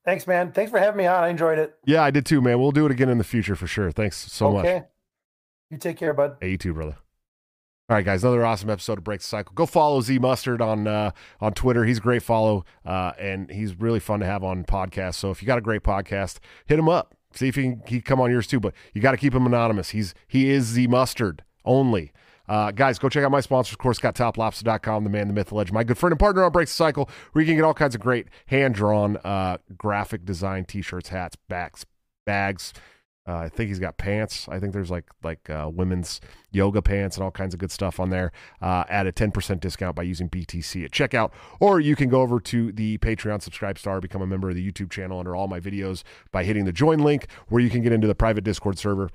Thanks, 0.08 0.26
man. 0.26 0.52
Thanks 0.52 0.70
for 0.70 0.78
having 0.78 0.96
me 0.96 1.04
on. 1.04 1.22
I 1.22 1.28
enjoyed 1.28 1.58
it. 1.58 1.76
Yeah, 1.84 2.02
I 2.02 2.10
did 2.10 2.24
too, 2.24 2.40
man. 2.40 2.58
We'll 2.58 2.70
do 2.70 2.86
it 2.86 2.90
again 2.90 3.10
in 3.10 3.18
the 3.18 3.24
future 3.24 3.54
for 3.54 3.66
sure. 3.66 3.90
Thanks 3.92 4.16
so 4.16 4.50
much. 4.50 4.64
okay. 4.64 4.86
You 5.70 5.76
take 5.76 5.98
care, 5.98 6.14
bud. 6.14 6.38
Hey, 6.40 6.52
you 6.52 6.56
too, 6.56 6.72
brother. 6.72 6.96
All 7.90 7.94
right, 7.94 8.06
guys, 8.06 8.24
another 8.24 8.42
awesome 8.42 8.70
episode 8.70 8.96
of 8.96 9.04
Break 9.04 9.20
the 9.20 9.26
Cycle. 9.26 9.52
Go 9.54 9.66
follow 9.66 10.00
Z 10.00 10.18
Mustard 10.18 10.62
on 10.62 10.86
uh, 10.86 11.10
on 11.42 11.52
Twitter. 11.52 11.84
He's 11.84 11.98
a 11.98 12.00
great 12.00 12.22
follow, 12.22 12.64
uh, 12.86 13.12
and 13.20 13.50
he's 13.50 13.78
really 13.78 14.00
fun 14.00 14.20
to 14.20 14.26
have 14.26 14.42
on 14.42 14.64
podcasts. 14.64 15.16
So 15.16 15.30
if 15.30 15.42
you 15.42 15.46
got 15.46 15.58
a 15.58 15.60
great 15.60 15.82
podcast, 15.82 16.38
hit 16.64 16.78
him 16.78 16.88
up. 16.88 17.14
See 17.34 17.48
if 17.48 17.56
he 17.56 17.64
can, 17.64 17.82
he 17.86 18.00
come 18.00 18.18
on 18.18 18.30
yours 18.30 18.46
too. 18.46 18.60
But 18.60 18.72
you 18.94 19.02
got 19.02 19.10
to 19.10 19.18
keep 19.18 19.34
him 19.34 19.44
anonymous. 19.44 19.90
He's 19.90 20.14
he 20.26 20.48
is 20.48 20.64
Z 20.64 20.86
Mustard 20.86 21.44
only. 21.66 22.12
Uh, 22.48 22.70
guys, 22.70 22.98
go 22.98 23.08
check 23.08 23.24
out 23.24 23.30
my 23.30 23.40
sponsors, 23.40 23.72
of 23.72 23.78
course, 23.78 23.98
ScottTopLobster.com, 23.98 25.04
the 25.04 25.10
man, 25.10 25.28
the 25.28 25.34
myth, 25.34 25.48
the 25.48 25.54
legend, 25.54 25.74
my 25.74 25.84
good 25.84 25.98
friend 25.98 26.12
and 26.12 26.20
partner 26.20 26.44
on 26.44 26.52
Break 26.52 26.68
the 26.68 26.74
Cycle, 26.74 27.08
where 27.32 27.42
you 27.42 27.46
can 27.46 27.56
get 27.56 27.64
all 27.64 27.74
kinds 27.74 27.94
of 27.94 28.00
great 28.00 28.28
hand 28.46 28.74
drawn 28.74 29.16
uh, 29.18 29.58
graphic 29.76 30.24
design 30.24 30.64
t 30.64 30.82
shirts, 30.82 31.10
hats, 31.10 31.36
backs, 31.48 31.84
bags. 32.24 32.72
Uh, 33.28 33.36
I 33.36 33.48
think 33.50 33.68
he's 33.68 33.78
got 33.78 33.98
pants. 33.98 34.48
I 34.48 34.58
think 34.58 34.72
there's 34.72 34.90
like 34.90 35.04
like 35.22 35.50
uh, 35.50 35.70
women's 35.70 36.18
yoga 36.50 36.80
pants 36.80 37.18
and 37.18 37.24
all 37.24 37.30
kinds 37.30 37.52
of 37.52 37.60
good 37.60 37.70
stuff 37.70 38.00
on 38.00 38.08
there 38.08 38.32
uh, 38.62 38.84
at 38.88 39.06
a 39.06 39.12
10% 39.12 39.60
discount 39.60 39.94
by 39.94 40.02
using 40.02 40.30
BTC 40.30 40.82
at 40.86 40.92
checkout. 40.92 41.32
Or 41.60 41.78
you 41.78 41.94
can 41.94 42.08
go 42.08 42.22
over 42.22 42.40
to 42.40 42.72
the 42.72 42.96
Patreon, 42.98 43.46
SubscribeStar, 43.46 44.00
become 44.00 44.22
a 44.22 44.26
member 44.26 44.48
of 44.48 44.54
the 44.54 44.72
YouTube 44.72 44.90
channel 44.90 45.18
under 45.18 45.36
all 45.36 45.46
my 45.46 45.60
videos 45.60 46.04
by 46.32 46.44
hitting 46.44 46.64
the 46.64 46.72
join 46.72 47.00
link 47.00 47.26
where 47.48 47.60
you 47.60 47.68
can 47.68 47.82
get 47.82 47.92
into 47.92 48.06
the 48.06 48.14
private 48.14 48.44
Discord 48.44 48.78
server 48.78 49.10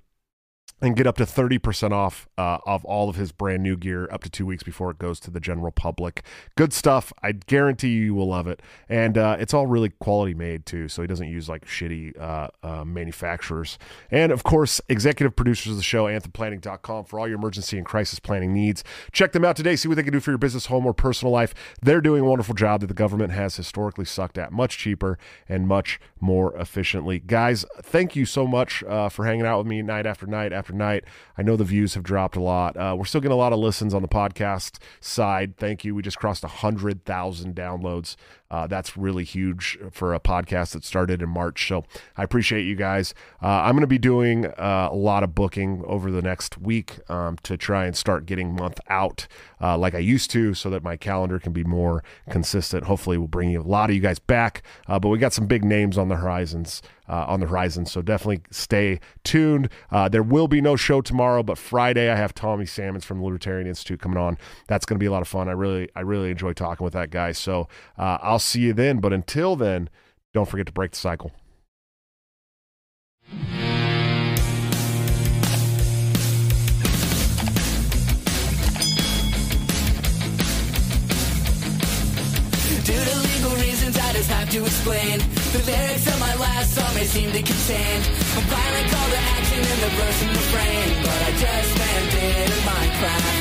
and 0.81 0.95
get 0.95 1.07
up 1.07 1.15
to 1.17 1.23
30% 1.23 1.91
off 1.91 2.27
uh, 2.37 2.57
of 2.65 2.83
all 2.85 3.09
of 3.09 3.15
his 3.15 3.31
brand 3.31 3.63
new 3.63 3.77
gear 3.77 4.09
up 4.11 4.23
to 4.23 4.29
two 4.29 4.45
weeks 4.45 4.63
before 4.63 4.91
it 4.91 4.99
goes 4.99 5.19
to 5.21 5.31
the 5.31 5.39
general 5.39 5.71
public. 5.71 6.23
Good 6.55 6.73
stuff. 6.73 7.13
I 7.23 7.31
guarantee 7.31 7.89
you, 7.89 8.01
you 8.03 8.15
will 8.15 8.27
love 8.27 8.47
it. 8.47 8.61
And 8.89 9.17
uh, 9.17 9.37
it's 9.39 9.53
all 9.53 9.65
really 9.65 9.89
quality 9.89 10.33
made, 10.33 10.65
too. 10.65 10.89
So 10.89 11.01
he 11.01 11.07
doesn't 11.07 11.29
use 11.29 11.47
like 11.47 11.65
shitty 11.65 12.19
uh, 12.19 12.47
uh, 12.61 12.83
manufacturers. 12.83 13.77
And 14.11 14.31
of 14.31 14.43
course, 14.43 14.81
executive 14.89 15.35
producers 15.35 15.71
of 15.71 15.77
the 15.77 15.83
show, 15.83 16.05
anthemplanning.com, 16.05 17.05
for 17.05 17.19
all 17.19 17.27
your 17.27 17.37
emergency 17.37 17.77
and 17.77 17.85
crisis 17.85 18.19
planning 18.19 18.53
needs. 18.53 18.83
Check 19.11 19.31
them 19.31 19.45
out 19.45 19.55
today. 19.55 19.75
See 19.75 19.87
what 19.87 19.95
they 19.95 20.03
can 20.03 20.13
do 20.13 20.19
for 20.19 20.31
your 20.31 20.37
business, 20.37 20.65
home, 20.65 20.85
or 20.85 20.93
personal 20.93 21.31
life. 21.31 21.53
They're 21.81 22.01
doing 22.01 22.21
a 22.21 22.25
wonderful 22.25 22.55
job 22.55 22.81
that 22.81 22.87
the 22.87 22.93
government 22.93 23.31
has 23.31 23.55
historically 23.55 24.05
sucked 24.05 24.37
at 24.37 24.51
much 24.51 24.77
cheaper 24.77 25.17
and 25.47 25.67
much 25.67 25.99
more 26.19 26.55
efficiently. 26.57 27.19
Guys, 27.19 27.65
thank 27.81 28.15
you 28.15 28.25
so 28.25 28.45
much 28.47 28.83
uh, 28.83 29.09
for 29.09 29.25
hanging 29.25 29.45
out 29.45 29.59
with 29.59 29.67
me 29.67 29.81
night 29.81 30.05
after 30.05 30.25
night 30.25 30.51
after 30.51 30.72
night. 30.73 31.03
I 31.37 31.41
know 31.41 31.55
the 31.55 31.63
views 31.63 31.93
have 31.93 32.03
dropped 32.03 32.35
a 32.35 32.41
lot. 32.41 32.75
Uh, 32.77 32.95
we're 32.97 33.05
still 33.05 33.21
getting 33.21 33.33
a 33.33 33.37
lot 33.37 33.53
of 33.53 33.59
listens 33.59 33.93
on 33.93 34.01
the 34.01 34.07
podcast 34.07 34.77
side. 34.99 35.57
Thank 35.57 35.83
you. 35.83 35.95
We 35.95 36.01
just 36.01 36.17
crossed 36.17 36.43
100,000 36.43 37.55
downloads. 37.55 38.15
Uh, 38.53 38.67
that's 38.67 38.95
really 38.95 39.23
huge 39.23 39.79
for 39.91 40.13
a 40.13 40.19
podcast 40.19 40.73
that 40.73 40.85
started 40.85 41.23
in 41.23 41.29
March. 41.29 41.67
So 41.67 41.85
I 42.15 42.23
appreciate 42.23 42.67
you 42.67 42.75
guys. 42.75 43.15
Uh, 43.41 43.47
I'm 43.47 43.71
going 43.71 43.81
to 43.81 43.87
be 43.87 43.97
doing 43.97 44.45
uh, 44.45 44.89
a 44.91 44.95
lot 44.95 45.23
of 45.23 45.33
booking 45.33 45.83
over 45.87 46.11
the 46.11 46.21
next 46.21 46.59
week 46.59 46.99
um, 47.09 47.37
to 47.41 47.57
try 47.57 47.87
and 47.87 47.97
start 47.97 48.27
getting 48.27 48.55
month 48.55 48.79
out 48.89 49.25
uh, 49.59 49.75
like 49.75 49.95
I 49.95 49.99
used 49.99 50.29
to 50.31 50.53
so 50.53 50.69
that 50.69 50.83
my 50.83 50.97
calendar 50.97 51.39
can 51.39 51.51
be 51.51 51.63
more 51.63 52.03
consistent. 52.29 52.83
Hopefully, 52.83 53.17
we'll 53.17 53.27
bring 53.27 53.49
you 53.49 53.59
a 53.59 53.63
lot 53.63 53.89
of 53.89 53.95
you 53.95 54.01
guys 54.03 54.19
back. 54.19 54.61
Uh, 54.87 54.99
but 54.99 55.09
we 55.09 55.17
got 55.17 55.33
some 55.33 55.47
big 55.47 55.63
names 55.63 55.97
on 55.97 56.09
the 56.09 56.17
horizons. 56.17 56.83
Uh, 57.05 57.25
on 57.27 57.41
the 57.41 57.47
horizon, 57.47 57.85
so 57.85 58.01
definitely 58.01 58.41
stay 58.49 58.97
tuned. 59.25 59.67
Uh, 59.91 60.07
there 60.07 60.23
will 60.23 60.47
be 60.47 60.61
no 60.61 60.77
show 60.77 61.01
tomorrow, 61.01 61.43
but 61.43 61.57
Friday 61.57 62.09
I 62.09 62.15
have 62.15 62.33
Tommy 62.33 62.65
Salmons 62.65 63.03
from 63.03 63.19
the 63.19 63.25
Libertarian 63.25 63.67
Institute 63.67 63.99
coming 63.99 64.17
on. 64.17 64.37
That's 64.69 64.85
going 64.85 64.95
to 64.95 65.03
be 65.03 65.07
a 65.07 65.11
lot 65.11 65.21
of 65.21 65.27
fun. 65.27 65.49
I 65.49 65.51
really, 65.51 65.89
I 65.97 65.99
really 65.99 66.31
enjoy 66.31 66.53
talking 66.53 66.85
with 66.85 66.93
that 66.93 67.09
guy. 67.09 67.33
So 67.33 67.67
uh, 67.97 68.19
I'll 68.21 68.39
see 68.39 68.61
you 68.61 68.71
then. 68.71 68.99
But 68.99 69.11
until 69.11 69.57
then, 69.57 69.89
don't 70.33 70.47
forget 70.47 70.65
to 70.67 70.71
break 70.71 70.91
the 70.91 70.97
cycle. 70.97 71.33
Just 84.23 84.39
have 84.39 84.49
to 84.49 84.63
explain. 84.63 85.19
The 85.51 85.61
lyrics 85.67 86.07
of 86.07 86.19
my 86.19 86.33
last 86.35 86.75
song 86.75 86.91
may 86.95 87.03
seem 87.03 87.31
to 87.31 87.41
contain 87.43 87.99
a 88.39 88.41
violent 88.47 88.87
call 88.91 89.09
to 89.11 89.19
action 89.35 89.59
in 89.59 89.77
the 89.83 89.91
verse 89.99 90.19
and 90.23 90.31
refrain, 90.31 90.87
but 91.03 91.19
I 91.27 91.31
just 91.43 91.71
landed 91.79 92.47
in 92.47 92.59
Minecraft. 92.63 93.35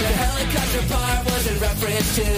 The 0.00 0.10
helicopter 0.20 0.80
apart 0.84 1.20
was 1.24 1.44
in 1.48 1.56
reference 1.60 2.08
to 2.16 2.28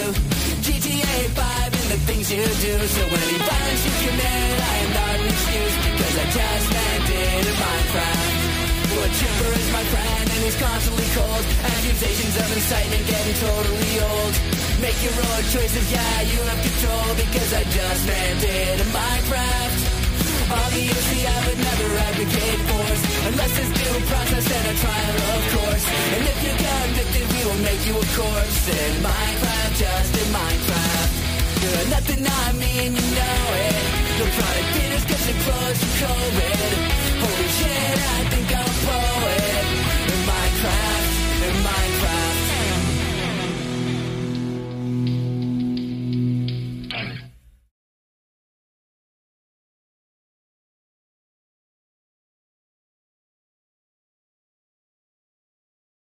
GTA 0.62 1.16
5 1.34 1.80
and 1.80 1.88
the 1.90 2.00
things 2.06 2.30
you 2.30 2.42
do. 2.46 2.74
So 2.86 3.02
any 3.02 3.38
violence 3.50 3.82
you 3.86 3.94
commit, 4.06 4.56
I 4.62 4.76
am 4.84 4.90
not 4.98 5.14
an 5.18 5.26
excuse 5.26 5.76
because 5.86 6.14
I 6.22 6.26
just 6.38 6.66
it 7.10 7.46
in 7.46 7.54
Minecraft. 7.62 8.41
Well, 8.92 9.08
Chipper 9.08 9.52
is 9.56 9.68
my 9.72 9.84
friend 9.88 10.26
and 10.28 10.40
he's 10.44 10.58
constantly 10.60 11.08
cold. 11.16 11.44
Accusations 11.64 12.34
of 12.36 12.48
incitement 12.52 13.04
getting 13.08 13.36
totally 13.40 13.94
old. 14.04 14.34
Make 14.84 14.98
your 15.00 15.16
own 15.16 15.44
choices, 15.48 15.86
yeah, 15.88 16.16
you 16.28 16.38
have 16.44 16.60
control 16.60 17.08
because 17.16 17.50
I 17.54 17.62
just 17.64 18.02
meant 18.06 18.42
it 18.44 18.80
in 18.80 18.88
Minecraft. 18.92 20.02
Obviously, 20.52 21.24
I 21.24 21.38
would 21.46 21.56
never 21.56 21.88
advocate 22.04 22.60
force 22.68 23.02
unless 23.32 23.52
there's 23.56 23.72
due 23.72 23.98
process 24.12 24.44
and 24.52 24.66
a 24.68 24.74
trial, 24.76 25.16
of 25.32 25.42
course. 25.56 25.84
And 26.12 26.22
if 26.28 26.38
you're 26.44 26.60
convicted, 26.60 27.24
we 27.32 27.40
will 27.48 27.62
make 27.64 27.82
you 27.88 27.96
a 27.96 28.06
corpse 28.12 28.68
in 28.68 28.92
Minecraft, 29.00 29.72
just 29.80 30.12
in 30.20 30.28
Minecraft. 30.36 31.10
You're 31.62 31.88
nothing 31.94 32.22
I 32.26 32.52
mean, 32.60 32.90
you 32.92 33.06
know 33.16 33.44
it. 33.56 34.01
No 34.18 34.26
product 34.26 34.68
theaters 34.74 35.04
cause 35.04 35.26
you're 35.28 35.40
closed 35.42 35.80
from 35.80 36.08
COVID. 36.08 36.56
Holy 37.22 37.48
shit, 37.58 37.98
I 38.16 38.28
think 38.30 38.56
I'm 38.56 38.72
poet. 38.84 39.51